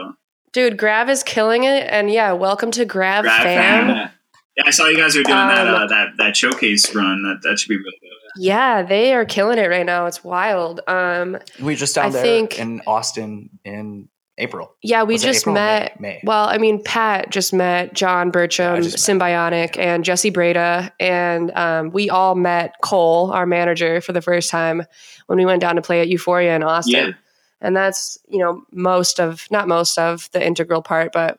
Dude, 0.53 0.77
Grav 0.77 1.09
is 1.11 1.23
killing 1.25 1.65
it, 1.65 1.87
and 1.91 2.09
yeah, 2.11 2.31
welcome 2.33 2.71
to 2.73 2.85
Grav, 2.85 3.25
Grav 3.25 3.43
fam. 3.43 3.89
Yeah. 3.89 4.11
Yeah, 4.57 4.65
I 4.67 4.71
saw 4.71 4.87
you 4.87 4.97
guys 4.97 5.17
are 5.17 5.23
doing 5.23 5.37
that 5.37 5.67
Um, 5.69 5.75
uh, 5.75 5.87
that 5.89 6.09
that 6.19 6.37
showcase 6.37 6.95
run. 6.95 7.23
That 7.23 7.41
that 7.49 7.59
should 7.59 7.69
be 7.69 7.77
really 7.77 7.99
good. 8.01 8.11
Yeah, 8.37 8.83
they 8.83 9.15
are 9.15 9.25
killing 9.25 9.59
it 9.59 9.69
right 9.69 9.87
now. 9.87 10.07
It's 10.07 10.25
wild. 10.25 10.81
Um, 10.89 11.39
We 11.63 11.77
just 11.77 11.95
down 11.95 12.07
I 12.07 12.11
there 12.11 12.23
think- 12.23 12.59
in 12.59 12.83
Austin 12.87 13.51
in 13.65 14.09
April. 14.39 14.75
yeah, 14.83 15.05
we 15.05 15.15
Was 15.15 15.23
just 15.23 15.43
April 15.43 15.55
or 15.57 15.61
May? 15.61 15.81
met. 15.81 16.01
May. 16.01 16.21
Well, 16.25 16.49
I 16.49 16.59
mean, 16.59 16.83
Pat 16.83 17.31
just 17.31 17.53
met 17.53 17.95
John 17.95 18.33
Burcham, 18.33 18.73
I 18.79 18.81
just 18.81 19.09
met- 19.09 19.21
Symbionic, 19.21 19.79
and 19.79 20.05
Jesse 20.05 20.31
Breda, 20.31 20.93
and 20.99 21.53
um, 21.57 21.91
we 21.93 22.11
all 22.11 22.35
met 22.35 22.75
Cole, 22.83 23.31
our 23.31 23.47
manager, 23.47 24.01
for 24.01 24.13
the 24.13 24.21
first 24.21 24.51
time 24.51 24.83
when 25.27 25.39
we 25.39 25.47
went 25.47 25.61
down 25.61 25.77
to 25.77 25.83
play 25.83 26.01
at 26.01 26.09
Euphoria 26.09 26.57
in 26.57 26.65
Austin. 26.65 26.93
Yeah. 27.09 27.13
And 27.61 27.77
that's 27.77 28.19
you 28.29 28.41
know 28.41 28.65
most 28.73 29.21
of 29.21 29.47
not 29.53 29.69
most 29.69 29.97
of 29.99 30.29
the 30.33 30.45
integral 30.45 30.83
part, 30.83 31.13
but 31.13 31.39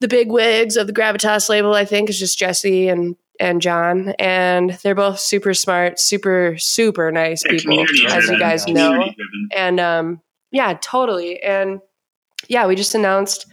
the 0.00 0.08
big 0.08 0.30
wigs 0.30 0.76
of 0.76 0.86
the 0.86 0.92
Gravitas 0.92 1.48
label, 1.48 1.74
I 1.74 1.84
think, 1.84 2.08
is 2.10 2.18
just 2.18 2.38
Jesse 2.38 2.88
and 2.88 3.16
and 3.40 3.62
John, 3.62 4.14
and 4.18 4.70
they're 4.82 4.94
both 4.96 5.20
super 5.20 5.54
smart, 5.54 5.98
super 6.00 6.56
super 6.58 7.12
nice 7.12 7.44
Yeah, 7.44 7.52
people, 7.52 7.70
community 7.72 8.06
as 8.06 8.28
you 8.28 8.38
guys 8.38 8.64
Community 8.64 8.96
know. 8.98 9.04
Driven. 9.04 9.48
And 9.56 9.80
um, 9.80 10.20
yeah, 10.50 10.76
totally. 10.80 11.40
And 11.42 11.80
yeah, 12.48 12.66
we 12.66 12.74
just 12.74 12.94
announced 12.94 13.46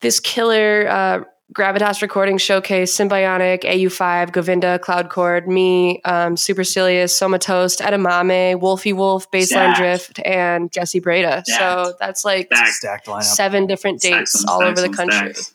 this 0.00 0.18
killer 0.18 0.88
uh, 0.88 1.24
Gravitas 1.52 2.00
recording 2.00 2.38
showcase, 2.38 2.96
Symbionic, 2.96 3.62
AU5, 3.64 4.32
Govinda, 4.32 4.78
Cloud 4.78 5.10
Chord, 5.10 5.46
me, 5.46 6.00
um, 6.06 6.34
Supercilious, 6.36 7.18
Somatoast, 7.18 7.82
Edamame, 7.82 8.58
Wolfie 8.58 8.94
Wolf, 8.94 9.30
Baseline 9.30 9.44
Stacked. 9.74 9.78
Drift, 9.78 10.20
and 10.24 10.72
Jesse 10.72 11.00
Breda. 11.00 11.42
So 11.46 11.94
that's 12.00 12.24
like 12.24 12.46
Stacked. 12.54 13.04
Stacked 13.04 13.24
seven 13.24 13.66
different 13.66 14.00
dates 14.00 14.32
Stacks 14.32 14.44
on 14.46 14.62
all 14.62 14.68
over 14.68 14.80
the 14.80 14.88
country. 14.88 15.34
stacks. 15.34 15.54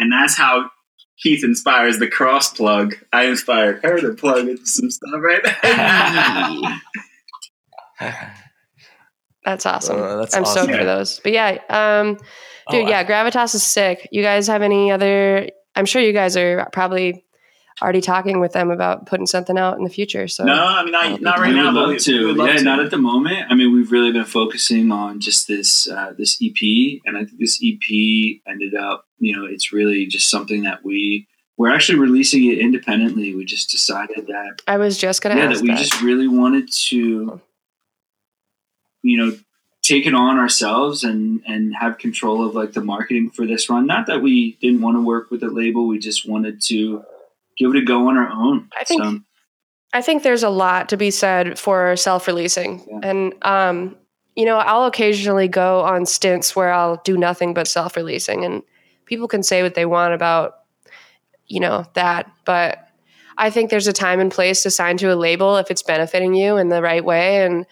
And 0.00 0.10
that's 0.12 0.36
how 0.36 0.70
Keith 1.22 1.44
inspires 1.44 1.98
the 1.98 2.08
cross 2.08 2.52
plug. 2.52 2.96
I 3.12 3.24
inspired 3.24 3.84
her 3.84 4.00
to 4.00 4.14
plug 4.14 4.48
into 4.48 4.66
some 4.66 4.90
stuff 4.90 5.20
right 5.20 5.42
That's 9.44 9.64
awesome. 9.66 10.02
Uh, 10.02 10.16
that's 10.16 10.34
I'm 10.34 10.42
awesome. 10.42 10.64
stoked 10.64 10.78
for 10.78 10.84
those. 10.84 11.20
But 11.20 11.32
yeah, 11.32 11.58
um, 11.70 12.14
dude, 12.70 12.86
Oh, 12.86 12.88
yeah, 12.88 13.04
Gravitas 13.04 13.54
is 13.54 13.62
sick. 13.62 14.06
You 14.12 14.22
guys 14.22 14.46
have 14.48 14.62
any 14.62 14.90
other? 14.90 15.48
I'm 15.74 15.86
sure 15.86 16.02
you 16.02 16.12
guys 16.12 16.36
are 16.36 16.68
probably 16.72 17.24
already 17.82 18.00
talking 18.00 18.40
with 18.40 18.52
them 18.52 18.70
about 18.70 19.06
putting 19.06 19.26
something 19.26 19.56
out 19.56 19.78
in 19.78 19.84
the 19.84 19.90
future. 19.90 20.28
So 20.28 20.44
No, 20.44 20.54
I 20.54 20.82
mean 20.82 20.92
not, 20.92 21.20
not 21.20 21.38
right 21.38 21.54
now. 21.54 21.66
would 21.66 21.74
but 21.74 21.80
love 21.80 21.88
we- 21.90 21.98
to. 21.98 22.18
we 22.20 22.26
would 22.26 22.36
love 22.36 22.48
yeah, 22.48 22.56
to. 22.58 22.62
not 22.64 22.80
at 22.80 22.90
the 22.90 22.98
moment. 22.98 23.46
I 23.50 23.54
mean, 23.54 23.72
we've 23.72 23.90
really 23.92 24.12
been 24.12 24.24
focusing 24.24 24.92
on 24.92 25.20
just 25.20 25.48
this 25.48 25.88
uh, 25.88 26.12
this 26.16 26.38
EP, 26.42 27.00
and 27.06 27.16
I 27.16 27.24
think 27.24 27.38
this 27.38 27.60
EP 27.64 28.40
ended 28.46 28.74
up, 28.74 29.06
you 29.18 29.36
know, 29.36 29.44
it's 29.46 29.72
really 29.72 30.06
just 30.06 30.28
something 30.30 30.62
that 30.64 30.84
we 30.84 31.26
we're 31.56 31.70
actually 31.74 31.98
releasing 31.98 32.44
it 32.50 32.58
independently. 32.58 33.34
We 33.34 33.44
just 33.44 33.70
decided 33.70 34.26
that 34.28 34.62
I 34.66 34.76
was 34.78 34.96
just 34.98 35.20
gonna 35.22 35.36
yeah, 35.36 35.46
ask 35.50 35.56
that 35.58 35.62
we 35.62 35.68
that. 35.68 35.78
just 35.78 36.00
really 36.02 36.28
wanted 36.28 36.70
to, 36.88 37.40
you 39.02 39.16
know, 39.16 39.36
take 39.82 40.06
it 40.06 40.14
on 40.14 40.38
ourselves 40.38 41.04
and 41.04 41.42
and 41.46 41.74
have 41.74 41.98
control 41.98 42.46
of 42.46 42.54
like 42.54 42.72
the 42.72 42.80
marketing 42.82 43.30
for 43.30 43.46
this 43.46 43.68
run. 43.70 43.86
Not 43.86 44.06
that 44.06 44.22
we 44.22 44.56
didn't 44.60 44.80
want 44.82 44.96
to 44.96 45.02
work 45.02 45.30
with 45.30 45.42
a 45.42 45.48
label, 45.48 45.86
we 45.86 45.98
just 45.98 46.28
wanted 46.28 46.60
to 46.66 47.04
give 47.60 47.70
it 47.74 47.82
a 47.82 47.84
go 47.84 48.08
on 48.08 48.16
our 48.16 48.30
own. 48.30 48.68
I 48.76 48.82
think- 48.84 49.02
So, 49.02 49.20
I 49.92 50.02
think 50.02 50.22
there's 50.22 50.42
a 50.44 50.50
lot 50.50 50.88
to 50.90 50.96
be 50.96 51.10
said 51.10 51.58
for 51.58 51.96
self-releasing, 51.96 52.86
Yeah. 52.88 53.08
and 53.10 53.34
um, 53.42 53.96
you 54.36 54.44
know, 54.46 54.56
I'll 54.58 54.86
occasionally 54.86 55.48
go 55.48 55.80
on 55.80 56.06
stints 56.06 56.54
where 56.56 56.72
I'll 56.72 57.00
do 57.04 57.16
nothing 57.18 57.52
but 57.54 57.66
self-releasing, 57.68 58.44
and 58.44 58.62
people 59.04 59.26
can 59.28 59.42
say 59.42 59.62
what 59.62 59.74
they 59.74 59.84
want 59.86 60.14
about, 60.14 60.54
you 61.46 61.58
know, 61.60 61.84
that, 61.94 62.30
but 62.44 62.78
I 63.36 63.50
think 63.50 63.70
there's 63.70 63.88
a 63.88 63.92
time 63.92 64.20
and 64.20 64.30
place 64.30 64.62
to 64.62 64.70
sign 64.70 64.96
to 64.98 65.12
a 65.12 65.16
label 65.16 65.56
if 65.56 65.70
it's 65.70 65.82
benefiting 65.82 66.34
you 66.34 66.56
in 66.56 66.68
the 66.68 66.80
right 66.82 67.04
way, 67.04 67.44
and 67.44 67.66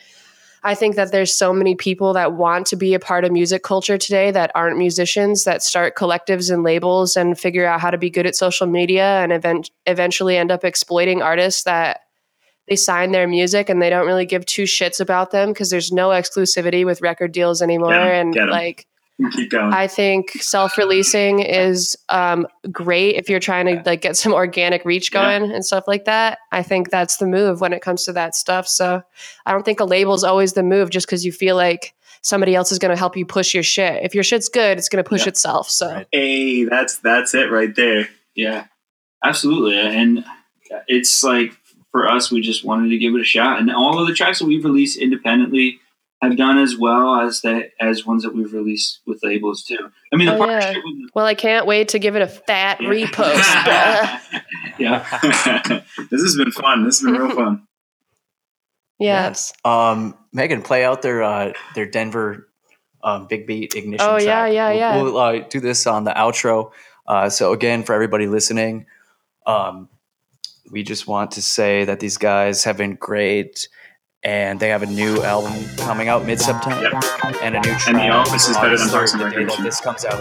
I 0.65 0.75
think 0.75 0.97
that 0.97 1.13
there's 1.13 1.35
so 1.35 1.53
many 1.53 1.75
people 1.75 2.13
that 2.15 2.33
want 2.33 2.67
to 2.69 2.77
be 2.77 2.95
a 2.95 2.99
part 2.99 3.25
of 3.25 3.33
music 3.33 3.63
culture 3.63 3.97
today 3.97 4.31
that 4.33 4.51
aren't 4.55 4.77
musicians 4.77 5.45
that 5.45 5.63
start 5.63 5.97
collectives 5.97 6.53
and 6.53 6.63
labels 6.63 7.17
and 7.17 7.39
figure 7.39 7.67
out 7.67 7.81
how 7.81 7.91
to 7.91 7.99
be 7.99 8.11
good 8.11 8.27
at 8.27 8.35
social 8.37 8.67
media 8.67 9.21
and 9.23 9.33
event- 9.33 9.71
eventually 9.87 10.37
end 10.37 10.51
up 10.51 10.65
exploiting 10.65 11.23
artists 11.23 11.63
that 11.63 12.01
they 12.69 12.77
sign 12.77 13.13
their 13.13 13.27
music 13.27 13.69
and 13.71 13.81
they 13.81 13.89
don't 13.89 14.07
really 14.07 14.27
give 14.27 14.45
two 14.45 14.65
shits 14.65 15.01
about 15.01 15.31
them 15.31 15.51
because 15.51 15.71
there's 15.71 15.91
no 15.91 16.09
exclusivity 16.09 16.85
with 16.85 17.01
record 17.01 17.33
deals 17.33 17.63
anymore 17.63 17.95
'em, 17.95 18.29
and 18.29 18.35
like 18.51 18.87
Keep 19.33 19.51
going. 19.51 19.73
I 19.73 19.89
think 19.89 20.31
self-releasing 20.41 21.41
is 21.41 21.97
um, 22.09 22.47
great 22.71 23.17
if 23.17 23.29
you're 23.29 23.41
trying 23.41 23.67
to 23.67 23.83
like 23.85 24.01
get 24.01 24.17
some 24.17 24.33
organic 24.33 24.85
reach 24.85 25.11
Yeah. 25.13 25.39
going 25.41 25.51
and 25.53 25.65
stuff 25.65 25.85
like 25.89 26.05
that. 26.05 26.39
I 26.53 26.63
think 26.63 26.91
that's 26.91 27.17
the 27.17 27.27
move 27.27 27.61
when 27.61 27.73
it 27.73 27.83
comes 27.83 28.05
to 28.05 28.13
that 28.13 28.35
stuff. 28.37 28.69
So 28.69 29.03
I 29.45 29.53
don't 29.53 29.65
think 29.65 29.81
a 29.81 29.85
label 29.85 30.15
is 30.15 30.23
always 30.25 30.53
the 30.53 30.63
move 30.63 30.91
just 30.91 31.07
because 31.07 31.25
you 31.25 31.33
feel 31.33 31.57
like 31.57 31.95
somebody 32.23 32.55
else 32.55 32.71
is 32.73 32.79
going 32.79 32.91
to 32.91 32.97
help 32.99 33.17
you 33.17 33.27
push 33.27 33.55
your 33.55 33.63
shit. 33.63 34.05
If 34.05 34.15
your 34.15 34.25
shit's 34.25 34.49
good, 34.49 34.79
it's 34.79 34.89
going 34.89 35.03
to 35.03 35.09
push 35.09 35.23
Yeah. 35.23 35.29
itself. 35.31 35.69
So 35.69 35.89
Right. 35.93 36.07
hey, 36.13 36.65
that's 36.65 36.99
that's 36.99 37.35
it 37.35 37.51
right 37.51 37.75
there. 37.75 38.09
Yeah, 38.37 38.67
absolutely. 39.25 39.79
And 39.79 40.25
it's 40.87 41.23
like 41.25 41.53
for 41.91 42.07
us, 42.09 42.31
we 42.31 42.41
just 42.41 42.65
wanted 42.65 42.91
to 42.91 42.99
give 42.99 43.15
it 43.15 43.21
a 43.21 43.25
shot. 43.25 43.59
And 43.59 43.71
all 43.71 43.99
of 44.01 44.07
the 44.07 44.15
tracks 44.15 44.39
that 44.39 44.47
we've 44.47 44.65
released 44.65 44.99
independently 44.99 45.81
have 46.21 46.37
done 46.37 46.59
as 46.59 46.77
well 46.77 47.15
as 47.21 47.41
that 47.43 47.71
as 47.81 48.05
ones 48.05 48.23
that 48.25 48.35
we've 48.35 48.53
released 48.53 49.01
with 49.07 49.21
labels 49.23 49.63
too. 49.63 49.91
I 50.13 50.17
mean, 50.17 50.27
the 50.27 50.35
Oh, 50.35 50.39
yeah. 50.47 50.61
partnership 50.61 50.83
with 50.85 51.11
well, 51.15 51.27
I 51.27 51.35
can't 51.35 51.67
wait 51.67 51.89
to 51.89 51.99
give 51.99 52.17
it 52.17 52.23
a 52.23 52.27
fat 52.27 52.81
Yeah. 52.81 52.89
repost. 52.89 54.43
yeah, 54.79 55.83
this 56.11 56.21
has 56.23 56.37
been 56.37 56.51
fun. 56.51 56.85
This 56.85 57.01
has 57.01 57.05
been 57.11 57.21
real 57.21 57.35
fun. 57.37 57.67
yes. 58.99 59.53
Um, 59.65 60.17
Megan, 60.33 60.63
play 60.63 60.85
out 60.85 61.03
their 61.03 61.23
uh, 61.23 61.53
their 61.75 61.87
Denver 61.87 62.49
um, 63.03 63.27
big 63.29 63.47
beat 63.47 63.75
ignition. 63.77 64.07
Oh, 64.09 64.19
yeah, 64.19 64.47
yeah, 64.47 64.69
We'll- 64.71 64.79
yeah. 64.79 65.03
We'll, 65.03 65.17
uh, 65.19 65.39
do 65.49 65.61
this 65.61 65.87
on 65.87 66.05
the 66.05 66.11
outro. 66.11 66.73
Uh, 67.07 67.29
so 67.31 67.53
again, 67.53 67.85
for 67.85 67.95
everybody 67.95 68.27
listening, 68.27 68.87
um, 69.47 69.89
we 70.71 70.83
just 70.83 71.07
want 71.07 71.31
to 71.33 71.43
say 71.43 71.85
that 71.85 72.01
these 72.01 72.19
guys 72.19 72.65
have 72.65 72.77
been 72.77 72.97
great, 72.97 73.69
and 74.23 74.59
they 74.61 74.69
have 74.69 74.83
a 74.83 74.87
new 74.87 75.23
album 75.23 75.53
coming 75.77 76.09
out 76.09 76.25
mid 76.25 76.41
September, 76.41 76.83
Yep. 76.83 77.05
and 77.43 77.57
a 77.57 77.61
new 77.61 77.71
track. 77.71 77.89
And 77.89 77.97
The 77.99 78.09
Office 78.09 78.49
is 78.49 78.57
better 78.57 78.77
than 78.77 78.89
Parks 78.89 79.13
and 79.15 79.23
Recreation. 79.23 79.65
this 79.65 79.81
comes 79.81 80.05
out. 80.05 80.21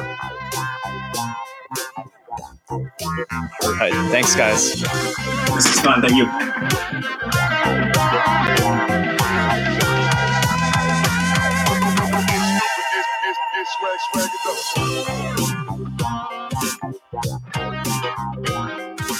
All 2.70 3.74
right, 3.80 3.94
thanks, 4.12 4.36
guys. 4.36 4.82
This 5.56 5.66
is 5.66 5.80
fun. 5.80 6.02
Thank 6.02 6.16
you. 6.16 6.28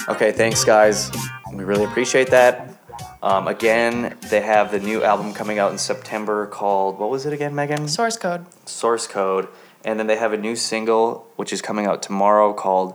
Okay, 0.08 0.32
thanks, 0.32 0.64
guys. 0.64 1.10
We 1.52 1.64
really 1.64 1.84
appreciate 1.84 2.30
that. 2.30 2.77
Um, 3.22 3.48
again, 3.48 4.16
they 4.30 4.40
have 4.40 4.70
the 4.70 4.78
new 4.78 5.02
album 5.02 5.34
coming 5.34 5.58
out 5.58 5.72
in 5.72 5.78
September 5.78 6.46
called, 6.46 6.98
what 6.98 7.10
was 7.10 7.26
it 7.26 7.32
again, 7.32 7.54
Megan? 7.54 7.88
Source 7.88 8.16
code. 8.16 8.46
Source 8.66 9.06
Code. 9.06 9.48
And 9.84 9.98
then 9.98 10.06
they 10.06 10.16
have 10.16 10.32
a 10.32 10.36
new 10.36 10.54
single, 10.54 11.26
which 11.36 11.52
is 11.52 11.62
coming 11.62 11.86
out 11.86 12.02
tomorrow, 12.02 12.52
called 12.52 12.94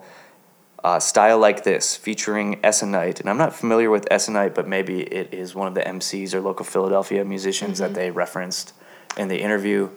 uh, 0.83 0.99
Style 0.99 1.39
Like 1.39 1.63
This, 1.63 1.95
featuring 1.95 2.59
Essenite. 2.61 3.19
And 3.19 3.29
I'm 3.29 3.37
not 3.37 3.53
familiar 3.53 3.89
with 3.89 4.07
Essenite, 4.11 4.53
but 4.53 4.67
maybe 4.67 5.01
it 5.01 5.33
is 5.33 5.55
one 5.55 5.67
of 5.67 5.75
the 5.75 5.81
MCs 5.81 6.33
or 6.33 6.41
local 6.41 6.65
Philadelphia 6.65 7.25
musicians 7.25 7.79
that 7.79 7.93
they 7.93 8.11
referenced 8.11 8.73
in 9.17 9.27
the 9.27 9.41
interview. 9.41 9.89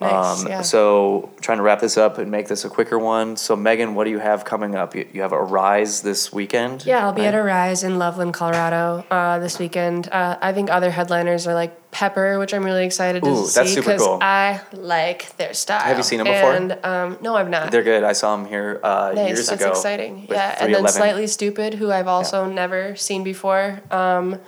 Nice, 0.00 0.40
um, 0.42 0.48
yeah. 0.48 0.62
So, 0.62 1.30
trying 1.42 1.58
to 1.58 1.62
wrap 1.62 1.80
this 1.80 1.98
up 1.98 2.16
and 2.16 2.30
make 2.30 2.48
this 2.48 2.64
a 2.64 2.70
quicker 2.70 2.98
one. 2.98 3.36
So, 3.36 3.54
Megan, 3.54 3.94
what 3.94 4.04
do 4.04 4.10
you 4.10 4.18
have 4.18 4.44
coming 4.46 4.74
up? 4.74 4.94
You, 4.94 5.06
you 5.12 5.20
have 5.20 5.32
Arise 5.32 6.00
this 6.00 6.32
weekend? 6.32 6.86
Yeah, 6.86 7.04
I'll 7.04 7.12
be 7.12 7.20
right? 7.20 7.28
at 7.28 7.34
Arise 7.34 7.84
in 7.84 7.98
Loveland, 7.98 8.32
Colorado 8.32 9.04
uh, 9.10 9.38
this 9.40 9.58
weekend. 9.58 10.08
Uh, 10.10 10.38
I 10.40 10.54
think 10.54 10.70
other 10.70 10.90
headliners 10.90 11.46
are 11.46 11.52
like 11.52 11.90
Pepper, 11.90 12.38
which 12.38 12.54
I'm 12.54 12.64
really 12.64 12.86
excited 12.86 13.22
to 13.24 13.28
Ooh, 13.28 13.46
see 13.46 13.60
that's 13.60 13.74
super 13.74 13.98
cool. 13.98 14.18
I 14.22 14.60
like 14.72 15.36
their 15.36 15.52
style. 15.52 15.80
Have 15.80 15.96
you 15.98 16.02
seen 16.02 16.20
'em 16.20 16.26
before? 16.26 16.54
And 16.54 16.78
um, 16.84 17.18
no, 17.20 17.36
I've 17.36 17.50
not. 17.50 17.70
They're 17.70 17.82
good. 17.82 18.02
I 18.04 18.12
saw 18.12 18.36
them 18.36 18.46
here 18.46 18.80
uh, 18.82 19.12
nice, 19.14 19.28
years 19.28 19.46
that's 19.48 19.60
ago. 19.60 19.70
exciting. 19.70 20.26
Yeah, 20.30 20.56
and 20.60 20.74
then 20.74 20.88
Slightly 20.88 21.24
Stoopid, 21.24 21.74
who 21.74 21.90
I've 21.90 22.06
also 22.06 22.46
never 22.46 22.96
seen 22.96 23.22
before. 23.24 23.80
Um, 23.90 24.38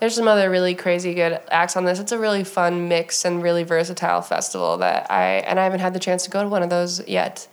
there's 0.00 0.14
some 0.14 0.28
other 0.28 0.50
really 0.50 0.74
crazy 0.74 1.14
good 1.14 1.40
acts 1.50 1.76
on 1.76 1.84
this. 1.84 1.98
It's 1.98 2.12
a 2.12 2.18
really 2.18 2.44
fun 2.44 2.88
mix 2.88 3.24
and 3.24 3.42
really 3.42 3.62
versatile 3.62 4.22
festival 4.22 4.78
that 4.78 5.10
I 5.10 5.36
and 5.38 5.58
I 5.58 5.64
haven't 5.64 5.80
had 5.80 5.94
the 5.94 6.00
chance 6.00 6.24
to 6.24 6.30
go 6.30 6.42
to 6.42 6.48
one 6.48 6.62
of 6.62 6.70
those 6.70 7.06
yet. 7.08 7.48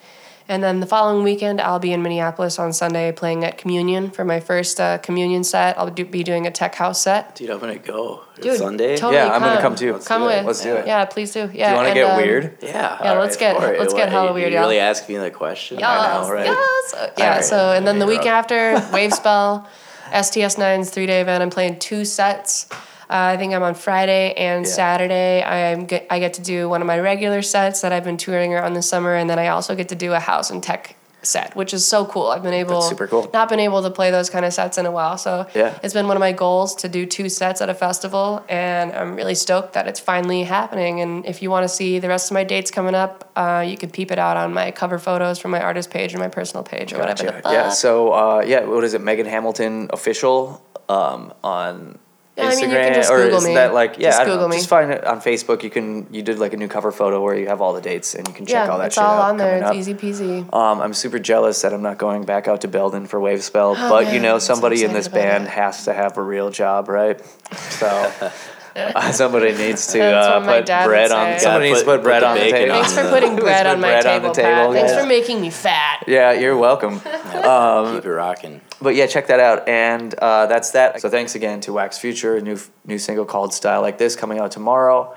And 0.45 0.61
then 0.61 0.81
the 0.81 0.85
following 0.85 1.23
weekend, 1.23 1.61
I'll 1.61 1.79
be 1.79 1.93
in 1.93 2.01
Minneapolis 2.03 2.59
on 2.59 2.73
Sunday 2.73 3.13
playing 3.13 3.45
at 3.45 3.57
Communion 3.57 4.11
for 4.11 4.25
my 4.25 4.41
first 4.41 4.77
uh, 4.77 4.97
Communion 4.97 5.41
set. 5.45 5.77
I'll 5.79 5.89
do, 5.89 6.03
be 6.03 6.21
doing 6.21 6.45
a 6.45 6.51
tech 6.51 6.75
house 6.75 7.01
set. 7.01 7.35
Dude, 7.35 7.49
I'm 7.49 7.59
gonna 7.59 7.79
go. 7.79 8.25
Dude, 8.41 8.57
Sunday. 8.57 8.97
totally 8.97 9.15
Yeah, 9.15 9.31
I'm 9.31 9.39
gonna 9.39 9.61
come 9.61 9.75
too. 9.75 9.93
Let's 9.93 10.05
Come 10.05 10.23
do 10.23 10.27
it. 10.27 10.39
with. 10.39 10.45
Let's 10.47 10.61
do 10.61 10.75
it. 10.75 10.85
Yeah, 10.85 11.05
please 11.05 11.31
do. 11.31 11.49
Yeah. 11.53 11.69
do 11.69 11.69
you 11.69 11.75
want 11.77 11.87
to 11.87 11.93
get 11.93 12.09
um, 12.11 12.17
weird? 12.17 12.57
Yeah. 12.61 12.71
Yeah, 13.01 13.13
all 13.13 13.19
let's 13.21 13.39
right, 13.41 13.57
get- 13.57 13.79
let's 13.79 13.93
get 13.93 14.09
hella 14.09 14.33
weird, 14.33 14.51
You 14.51 14.57
y'all. 14.57 14.67
really 14.67 14.79
asking 14.79 15.15
me 15.15 15.23
the 15.23 15.31
question? 15.31 15.79
Yes, 15.79 15.87
I 15.89 16.21
know, 16.21 16.29
right? 16.29 16.45
yes. 16.47 16.93
Yeah, 17.17 17.23
Alright. 17.29 17.45
so 17.45 17.71
and 17.71 17.87
then 17.87 17.99
the 17.99 18.05
week 18.05 18.25
after, 18.25 18.85
Wave 18.91 19.13
Spell, 19.13 19.65
STS 20.13 20.55
9's 20.55 20.89
three 20.89 21.05
day 21.05 21.21
event, 21.21 21.41
I'm 21.41 21.49
playing 21.49 21.79
two 21.79 22.05
sets. 22.05 22.67
Uh, 23.09 23.33
I 23.33 23.37
think 23.37 23.53
I'm 23.53 23.63
on 23.63 23.75
Friday 23.75 24.33
and 24.33 24.65
Yeah. 24.65 24.71
Saturday. 24.71 25.43
I'm 25.43 25.85
get, 25.85 26.07
I 26.09 26.19
get 26.19 26.35
to 26.35 26.41
do 26.41 26.69
one 26.69 26.81
of 26.81 26.87
my 26.87 26.99
regular 26.99 27.41
sets 27.41 27.81
that 27.81 27.91
I've 27.91 28.03
been 28.03 28.17
touring 28.17 28.53
around 28.53 28.73
this 28.73 28.87
summer, 28.87 29.13
and 29.15 29.29
then 29.29 29.39
I 29.39 29.47
also 29.49 29.75
get 29.75 29.89
to 29.89 29.95
do 29.95 30.13
a 30.13 30.19
house 30.19 30.49
and 30.49 30.63
tech 30.63 30.95
set, 31.25 31.55
which 31.55 31.73
is 31.73 31.85
so 31.85 32.05
cool. 32.05 32.27
I've 32.27 32.43
been 32.43 32.53
able, 32.53 32.75
That's 32.75 32.89
super 32.89 33.07
cool. 33.07 33.29
not 33.33 33.49
been 33.49 33.59
able 33.59 33.81
to 33.83 33.89
play 33.89 34.11
those 34.11 34.29
kind 34.29 34.45
of 34.45 34.53
sets 34.53 34.77
in 34.77 34.85
a 34.85 34.91
while, 34.91 35.17
so 35.17 35.45
Yeah. 35.53 35.77
it's 35.83 35.93
been 35.93 36.07
one 36.07 36.17
of 36.17 36.21
my 36.21 36.31
goals 36.31 36.75
to 36.75 36.89
do 36.89 37.05
two 37.05 37.29
sets 37.29 37.61
at 37.61 37.69
a 37.69 37.73
festival, 37.73 38.43
and 38.49 38.91
I'm 38.93 39.15
really 39.15 39.35
stoked 39.35 39.73
that 39.73 39.87
it's 39.87 39.99
finally 39.99 40.43
happening. 40.43 41.01
And 41.01 41.25
if 41.25 41.41
you 41.41 41.49
want 41.49 41.63
to 41.63 41.69
see 41.69 41.99
the 41.99 42.07
rest 42.07 42.29
of 42.31 42.35
my 42.35 42.43
dates 42.43 42.71
coming 42.71 42.95
up, 42.95 43.31
uh, 43.35 43.63
you 43.67 43.77
can 43.77 43.89
peep 43.89 44.11
it 44.11 44.19
out 44.19 44.37
on 44.37 44.53
my 44.53 44.71
cover 44.71 44.99
photos 44.99 45.39
from 45.39 45.51
my 45.51 45.61
artist 45.61 45.89
page 45.89 46.13
or 46.13 46.19
my 46.19 46.29
personal 46.29 46.63
page 46.63 46.93
or 46.93 46.99
whatever. 46.99 47.23
Gotcha. 47.31 47.41
Yeah. 47.51 47.69
So 47.69 48.11
uh, 48.13 48.43
yeah, 48.45 48.61
what 48.65 48.83
is 48.83 48.93
it? 48.93 49.01
Megan 49.01 49.25
Hamilton 49.25 49.89
official 49.91 50.61
um, 50.89 51.33
on 51.43 51.97
Yeah, 52.35 52.45
I 52.45 52.47
Instagram 52.47 52.61
mean, 52.61 52.69
you 52.71 52.75
can 52.77 52.93
just 52.95 53.11
or 53.11 53.23
Google 53.23 53.37
is 53.37 53.45
me. 53.45 53.53
that 53.53 53.75
like 53.75 53.99
yeah? 53.99 54.09
Just 54.09 54.21
I 54.21 54.23
don't 54.23 54.29
know, 54.29 54.35
Google 54.37 54.49
me. 54.49 54.57
Just 54.57 54.69
find 54.69 54.91
it 54.91 55.05
on 55.05 55.21
Facebook. 55.21 55.61
You 55.61 55.69
can 55.69 56.07
you 56.11 56.23
did 56.23 56.39
like 56.39 56.53
a 56.53 56.57
new 56.57 56.67
cover 56.67 56.91
photo 56.91 57.21
where 57.21 57.37
you 57.37 57.47
have 57.47 57.61
all 57.61 57.73
the 57.73 57.81
dates 57.81 58.15
and 58.15 58.27
you 58.27 58.33
can 58.33 58.47
check 58.47 58.65
yeah, 58.65 58.71
all 58.71 58.79
that 58.79 58.87
it's 58.87 58.95
shit 58.95 59.03
all 59.03 59.21
out 59.21 59.29
on 59.29 59.37
there. 59.37 59.57
It's 59.57 59.67
up. 59.67 59.75
easy 59.75 59.93
peasy. 59.93 60.51
Um, 60.51 60.81
I'm 60.81 60.95
super 60.95 61.19
jealous 61.19 61.61
that 61.61 61.73
I'm 61.73 61.83
not 61.83 61.99
going 61.99 62.23
back 62.25 62.47
out 62.47 62.61
to 62.61 62.67
Belden 62.67 63.05
for 63.05 63.19
Wave 63.19 63.43
Spell, 63.43 63.75
Oh, 63.77 63.89
but 63.89 64.11
you 64.11 64.19
know 64.19 64.35
I'm 64.35 64.39
so 64.39 64.55
somebody 64.55 64.83
in 64.83 64.93
this 64.93 65.07
band 65.07 65.43
it. 65.43 65.51
has 65.51 65.85
to 65.85 65.93
have 65.93 66.17
a 66.17 66.23
real 66.23 66.49
job, 66.49 66.89
right? 66.89 67.23
So 67.53 68.11
somebody 69.11 69.53
needs 69.53 69.87
to 69.87 70.01
uh, 70.01 70.39
put 70.39 70.65
bread 70.65 71.09
would 71.09 71.15
on. 71.17 71.39
say. 71.39 71.39
Somebody 71.39 71.69
needs 71.69 71.79
to 71.79 71.85
Put- 71.85 71.97
put 71.97 72.03
bread 72.03 72.23
on 72.23 72.35
the 72.35 72.49
table. 72.49 72.73
Thanks 72.73 72.93
for 72.93 73.09
putting 73.09 73.35
bread 73.35 73.67
on 73.67 73.79
my 73.79 73.89
bread 73.89 74.05
on 74.05 74.21
table, 74.21 74.33
the 74.33 74.41
table, 74.41 74.49
Pat. 74.49 74.71
Thanks 74.73 74.91
yeah. 74.91 75.01
for 75.01 75.07
making 75.07 75.41
me 75.41 75.49
fat. 75.49 76.03
Yeah, 76.07 76.31
you're 76.33 76.57
welcome. 76.57 77.01
Um, 77.43 77.95
Keep 77.95 78.05
it 78.05 78.09
rocking. 78.09 78.61
but 78.81 78.95
yeah, 78.95 79.05
check 79.05 79.27
that 79.27 79.41
out, 79.41 79.67
and 79.67 80.13
uh, 80.13 80.45
that's 80.45 80.71
that. 80.71 81.01
So 81.01 81.09
thanks 81.09 81.35
again 81.35 81.59
to 81.61 81.73
Wax 81.73 81.97
Future, 81.97 82.37
a 82.37 82.41
new 82.41 82.57
new 82.85 82.97
single 82.97 83.25
called 83.25 83.53
"Style 83.53 83.81
Like 83.81 83.97
This" 83.97 84.15
coming 84.15 84.39
out 84.39 84.51
tomorrow, 84.51 85.13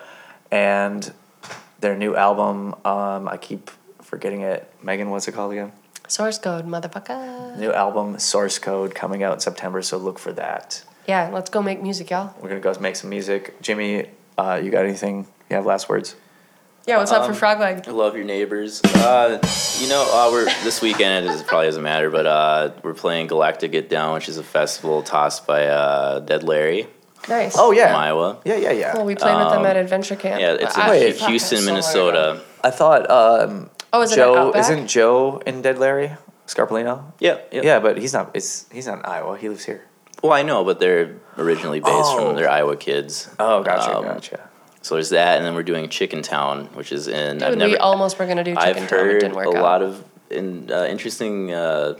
and 0.50 1.12
their 1.78 1.96
new 1.96 2.16
album. 2.16 2.74
Um, 2.84 3.28
I 3.28 3.36
keep 3.36 3.70
forgetting 4.02 4.40
it. 4.40 4.68
Megan, 4.82 5.10
what's 5.10 5.28
it 5.28 5.32
called 5.32 5.52
again? 5.52 5.70
Source 6.08 6.38
code, 6.38 6.66
motherfucker. 6.66 7.56
New 7.58 7.72
album, 7.72 8.18
Source 8.18 8.58
Code, 8.58 8.94
coming 8.94 9.22
out 9.22 9.34
in 9.34 9.40
September. 9.40 9.82
So 9.82 9.98
look 9.98 10.18
for 10.18 10.32
that. 10.32 10.82
Yeah, 11.06 11.30
let's 11.32 11.50
go 11.50 11.62
make 11.62 11.82
music, 11.82 12.10
y'all. 12.10 12.34
We're 12.40 12.48
gonna 12.48 12.60
go 12.60 12.74
make 12.80 12.96
some 12.96 13.10
music. 13.10 13.60
Jimmy, 13.62 14.06
uh, 14.36 14.60
you 14.62 14.70
got 14.70 14.84
anything? 14.84 15.26
You 15.48 15.56
have 15.56 15.66
last 15.66 15.88
words? 15.88 16.16
Yeah, 16.86 16.98
what's 16.98 17.10
up 17.10 17.24
for 17.24 17.32
Um, 17.32 17.36
Frog 17.36 17.58
Leg? 17.58 17.84
I 17.88 17.90
love 17.90 18.14
your 18.14 18.24
neighbors. 18.24 18.80
Uh, 18.84 19.38
you 19.80 19.88
know, 19.88 20.04
uh, 20.12 20.30
we're 20.30 20.44
this 20.62 20.80
weekend. 20.80 21.26
It 21.26 21.46
probably 21.46 21.66
doesn't 21.66 21.82
matter, 21.82 22.10
but 22.10 22.26
uh, 22.26 22.70
we're 22.82 22.94
playing 22.94 23.26
Galactic 23.26 23.72
Get 23.72 23.88
Down, 23.88 24.14
which 24.14 24.28
is 24.28 24.38
a 24.38 24.44
festival 24.44 25.02
tossed 25.02 25.46
by 25.46 25.66
uh, 25.66 26.20
Dead 26.20 26.42
Larry 26.44 26.86
Nice. 27.28 27.56
Oh 27.58 27.72
yeah, 27.72 27.88
from 27.88 27.96
Iowa. 27.96 28.38
yeah, 28.44 28.54
yeah, 28.56 28.70
yeah. 28.70 28.94
Well, 28.94 29.04
we 29.04 29.16
played 29.16 29.36
with 29.36 29.48
them 29.50 29.60
Um, 29.60 29.66
at 29.66 29.76
Adventure 29.76 30.14
Camp. 30.14 30.40
Yeah, 30.40 30.52
it's 30.52 30.76
in 30.76 30.82
fuck, 31.18 31.28
Houston, 31.28 31.56
that's 31.56 31.66
Minnesota. 31.66 32.32
ago. 32.34 32.40
I 32.62 32.70
thought 32.70 33.10
um, 33.10 33.70
Oh, 33.92 34.02
is 34.02 34.12
it 34.12 34.18
at 34.18 34.24
Joe 34.24 34.36
Outback? 34.36 34.60
isn't 34.60 34.86
Joe 34.86 35.42
in 35.44 35.62
Dead 35.62 35.78
Larry 35.78 36.12
Scarpolino? 36.46 37.02
Yeah, 37.18 37.38
yeah, 37.50 37.62
Yeah, 37.64 37.78
but 37.80 37.98
he's 37.98 38.12
not. 38.12 38.30
It's 38.34 38.66
he's 38.70 38.86
not 38.86 38.98
in 39.00 39.04
Iowa. 39.06 39.36
He 39.38 39.48
lives 39.48 39.64
here. 39.64 39.82
Well, 40.26 40.36
I 40.36 40.42
know, 40.42 40.64
but 40.64 40.80
they're 40.80 41.16
originally 41.38 41.80
based 41.80 41.92
Oh. 41.94 42.26
from 42.26 42.36
their 42.36 42.50
Iowa 42.50 42.76
kids. 42.76 43.28
Oh, 43.38 43.62
gotcha, 43.62 43.96
Um, 43.96 44.04
gotcha. 44.04 44.48
So 44.82 44.94
there's 44.94 45.10
that, 45.10 45.36
and 45.38 45.44
then 45.46 45.54
we're 45.54 45.62
doing 45.64 45.88
Chicken 45.88 46.22
Town, 46.22 46.68
which 46.74 46.92
is 46.92 47.08
in. 47.08 47.42
I've 47.42 47.50
Dude, 47.50 47.58
never. 47.58 47.70
we 47.72 47.76
almost 47.76 48.18
were 48.18 48.26
gonna 48.26 48.44
do 48.44 48.52
Chicken 48.54 48.68
I've 48.68 48.76
Town, 48.76 48.86
but 48.88 48.98
it 48.98 49.12
heard 49.12 49.20
didn't 49.20 49.34
work 49.36 49.46
a 49.46 49.56
out. 49.56 49.62
lot 49.62 49.82
of 49.82 50.04
in, 50.30 50.70
uh, 50.72 50.84
interesting 50.84 51.52
uh, 51.52 51.94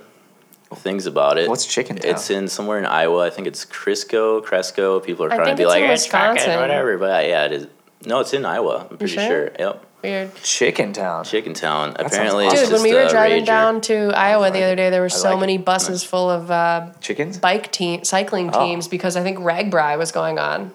things 0.76 1.06
about 1.06 1.38
it. 1.38 1.48
What's 1.48 1.66
Chicken 1.66 1.96
Town? 1.96 2.10
It's 2.12 2.30
in 2.30 2.48
somewhere 2.48 2.78
in 2.78 2.86
Iowa. 2.86 3.26
I 3.26 3.30
think 3.30 3.46
it's 3.48 3.64
Crisco, 3.64 4.42
Cresco. 4.42 5.00
People 5.00 5.24
are 5.26 5.28
trying 5.28 5.46
to 5.48 5.54
be 5.56 5.62
it's 5.64 5.68
like, 5.70 5.82
in 5.84 5.90
it's 5.90 6.06
fucking 6.06 6.34
Wisconsin." 6.34 6.60
whatever. 6.60 6.96
But 6.98 7.24
uh, 7.24 7.28
yeah, 7.28 7.44
it 7.46 7.52
is. 7.52 7.66
No, 8.04 8.20
it's 8.20 8.32
in 8.32 8.44
Iowa. 8.44 8.86
I'm 8.90 8.98
pretty 8.98 9.14
sure? 9.14 9.26
sure. 9.26 9.50
Yep. 9.58 9.86
Weird. 10.06 10.34
Chicken 10.42 10.92
Town. 10.92 11.24
Chicken 11.24 11.54
Town. 11.54 11.94
sounds 11.96 12.12
Apparently, 12.12 12.46
awesome. 12.46 12.64
Dude, 12.64 12.72
when 12.72 12.82
we 12.82 12.94
were 12.94 13.08
driving 13.08 13.42
rager. 13.42 13.46
down 13.46 13.80
to 13.82 14.12
Iowa 14.14 14.50
the 14.50 14.62
other 14.62 14.76
day, 14.76 14.90
there 14.90 15.00
were 15.02 15.08
so 15.08 15.30
like 15.30 15.36
it. 15.38 15.40
many 15.40 15.58
buses 15.58 16.04
full 16.04 16.30
of 16.30 16.50
uh, 16.50 16.90
Chickens. 17.00 17.38
bike 17.38 17.72
team 17.72 18.04
cycling 18.04 18.50
Oh. 18.54 18.64
teams 18.64 18.88
because 18.88 19.16
I 19.16 19.22
think 19.22 19.38
RAGBRAI 19.38 19.98
was 19.98 20.12
going 20.12 20.38
on. 20.38 20.72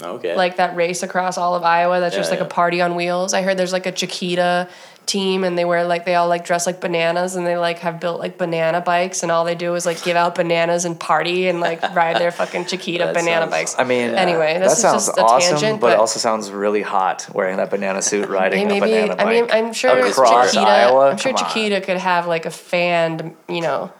Okay. 0.00 0.36
Like 0.36 0.58
that 0.58 0.76
race 0.76 1.02
across 1.02 1.36
all 1.36 1.56
of 1.56 1.64
Iowa 1.64 1.98
that's 1.98 2.14
just 2.14 2.30
Yeah, 2.32 2.38
like 2.38 2.46
a 2.46 2.48
party 2.48 2.80
on 2.80 2.94
wheels. 2.94 3.34
I 3.34 3.42
heard 3.42 3.56
there's 3.56 3.72
like 3.72 3.86
a 3.86 3.90
Chiquita 3.92 4.68
team 5.08 5.42
and 5.42 5.58
they 5.58 5.64
wear 5.64 5.84
like 5.84 6.04
they 6.04 6.14
all 6.14 6.28
like 6.28 6.44
dress 6.44 6.66
like 6.66 6.80
bananas 6.80 7.34
and 7.34 7.46
they 7.46 7.56
like 7.56 7.78
have 7.80 7.98
built 7.98 8.20
like 8.20 8.36
banana 8.38 8.80
bikes 8.80 9.22
and 9.24 9.32
all 9.32 9.44
they 9.44 9.54
do 9.54 9.74
is 9.74 9.84
like 9.86 10.02
give 10.04 10.16
out 10.16 10.34
bananas 10.34 10.84
and 10.84 11.00
party 11.00 11.48
and 11.48 11.60
like 11.60 11.82
ride 11.94 12.16
their 12.18 12.30
fucking 12.30 12.66
Chiquita 12.66 13.06
banana 13.14 13.40
sounds- 13.46 13.50
bikes. 13.50 13.74
I 13.78 13.84
mean, 13.84 14.10
Anyway, 14.10 14.58
this 14.58 14.68
that 14.68 14.72
is 14.76 14.78
sounds 14.82 15.06
just 15.06 15.18
a 15.18 15.22
awesome, 15.22 15.52
tangent, 15.58 15.80
but, 15.80 15.88
but- 15.88 15.92
it 15.94 15.98
also 15.98 16.20
sounds 16.20 16.50
really 16.50 16.82
hot 16.82 17.26
wearing 17.34 17.56
that 17.56 17.70
banana 17.70 18.02
suit 18.02 18.28
riding 18.28 18.68
Hey, 18.68 18.76
a 18.76 18.80
banana 18.80 19.16
bike. 19.16 19.26
I 19.26 19.30
mean 19.30 19.46
I'm 19.50 19.72
sure 19.72 19.98
Across 20.06 20.52
Chiquita. 20.52 20.70
Iowa? 20.70 21.10
I'm 21.10 21.16
sure 21.16 21.32
Come 21.32 21.42
on. 21.44 21.50
Chiquita 21.52 21.80
could 21.80 21.96
have 21.96 22.26
like 22.28 22.44
a 22.46 22.50
fanned, 22.50 23.34
you 23.48 23.62
know, 23.62 23.90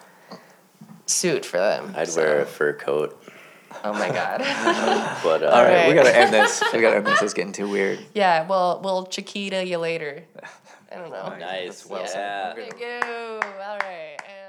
suit 1.06 1.44
for 1.46 1.56
them. 1.58 1.94
I'd 1.96 2.08
so- 2.08 2.20
wear 2.20 2.40
a 2.42 2.46
fur 2.46 2.74
coat. 2.74 3.14
Oh 3.84 3.92
my 3.92 4.08
god. 4.08 4.40
But 5.22 5.42
uh, 5.42 5.46
All 5.48 5.62
right, 5.62 5.88
we 5.88 5.94
gotta 5.94 6.16
end 6.16 6.32
this. 6.32 6.62
We 6.72 6.80
gotta 6.80 6.96
end 6.96 7.06
this. 7.06 7.22
It's 7.22 7.34
getting 7.34 7.52
too 7.52 7.68
weird. 7.68 7.98
yeah. 8.14 8.46
Well, 8.46 8.80
we'll 8.82 9.06
Chiquita 9.06 9.64
you 9.66 9.78
later. 9.78 10.24
I 10.90 10.96
don't 10.96 11.10
know. 11.10 11.32
Oh, 11.34 11.38
nice. 11.38 11.86
Well 11.86 12.02
yeah. 12.02 12.54
Thank 12.54 12.80
you. 12.80 12.86
All 12.86 13.78
right. 13.78 14.16
And 14.26 14.47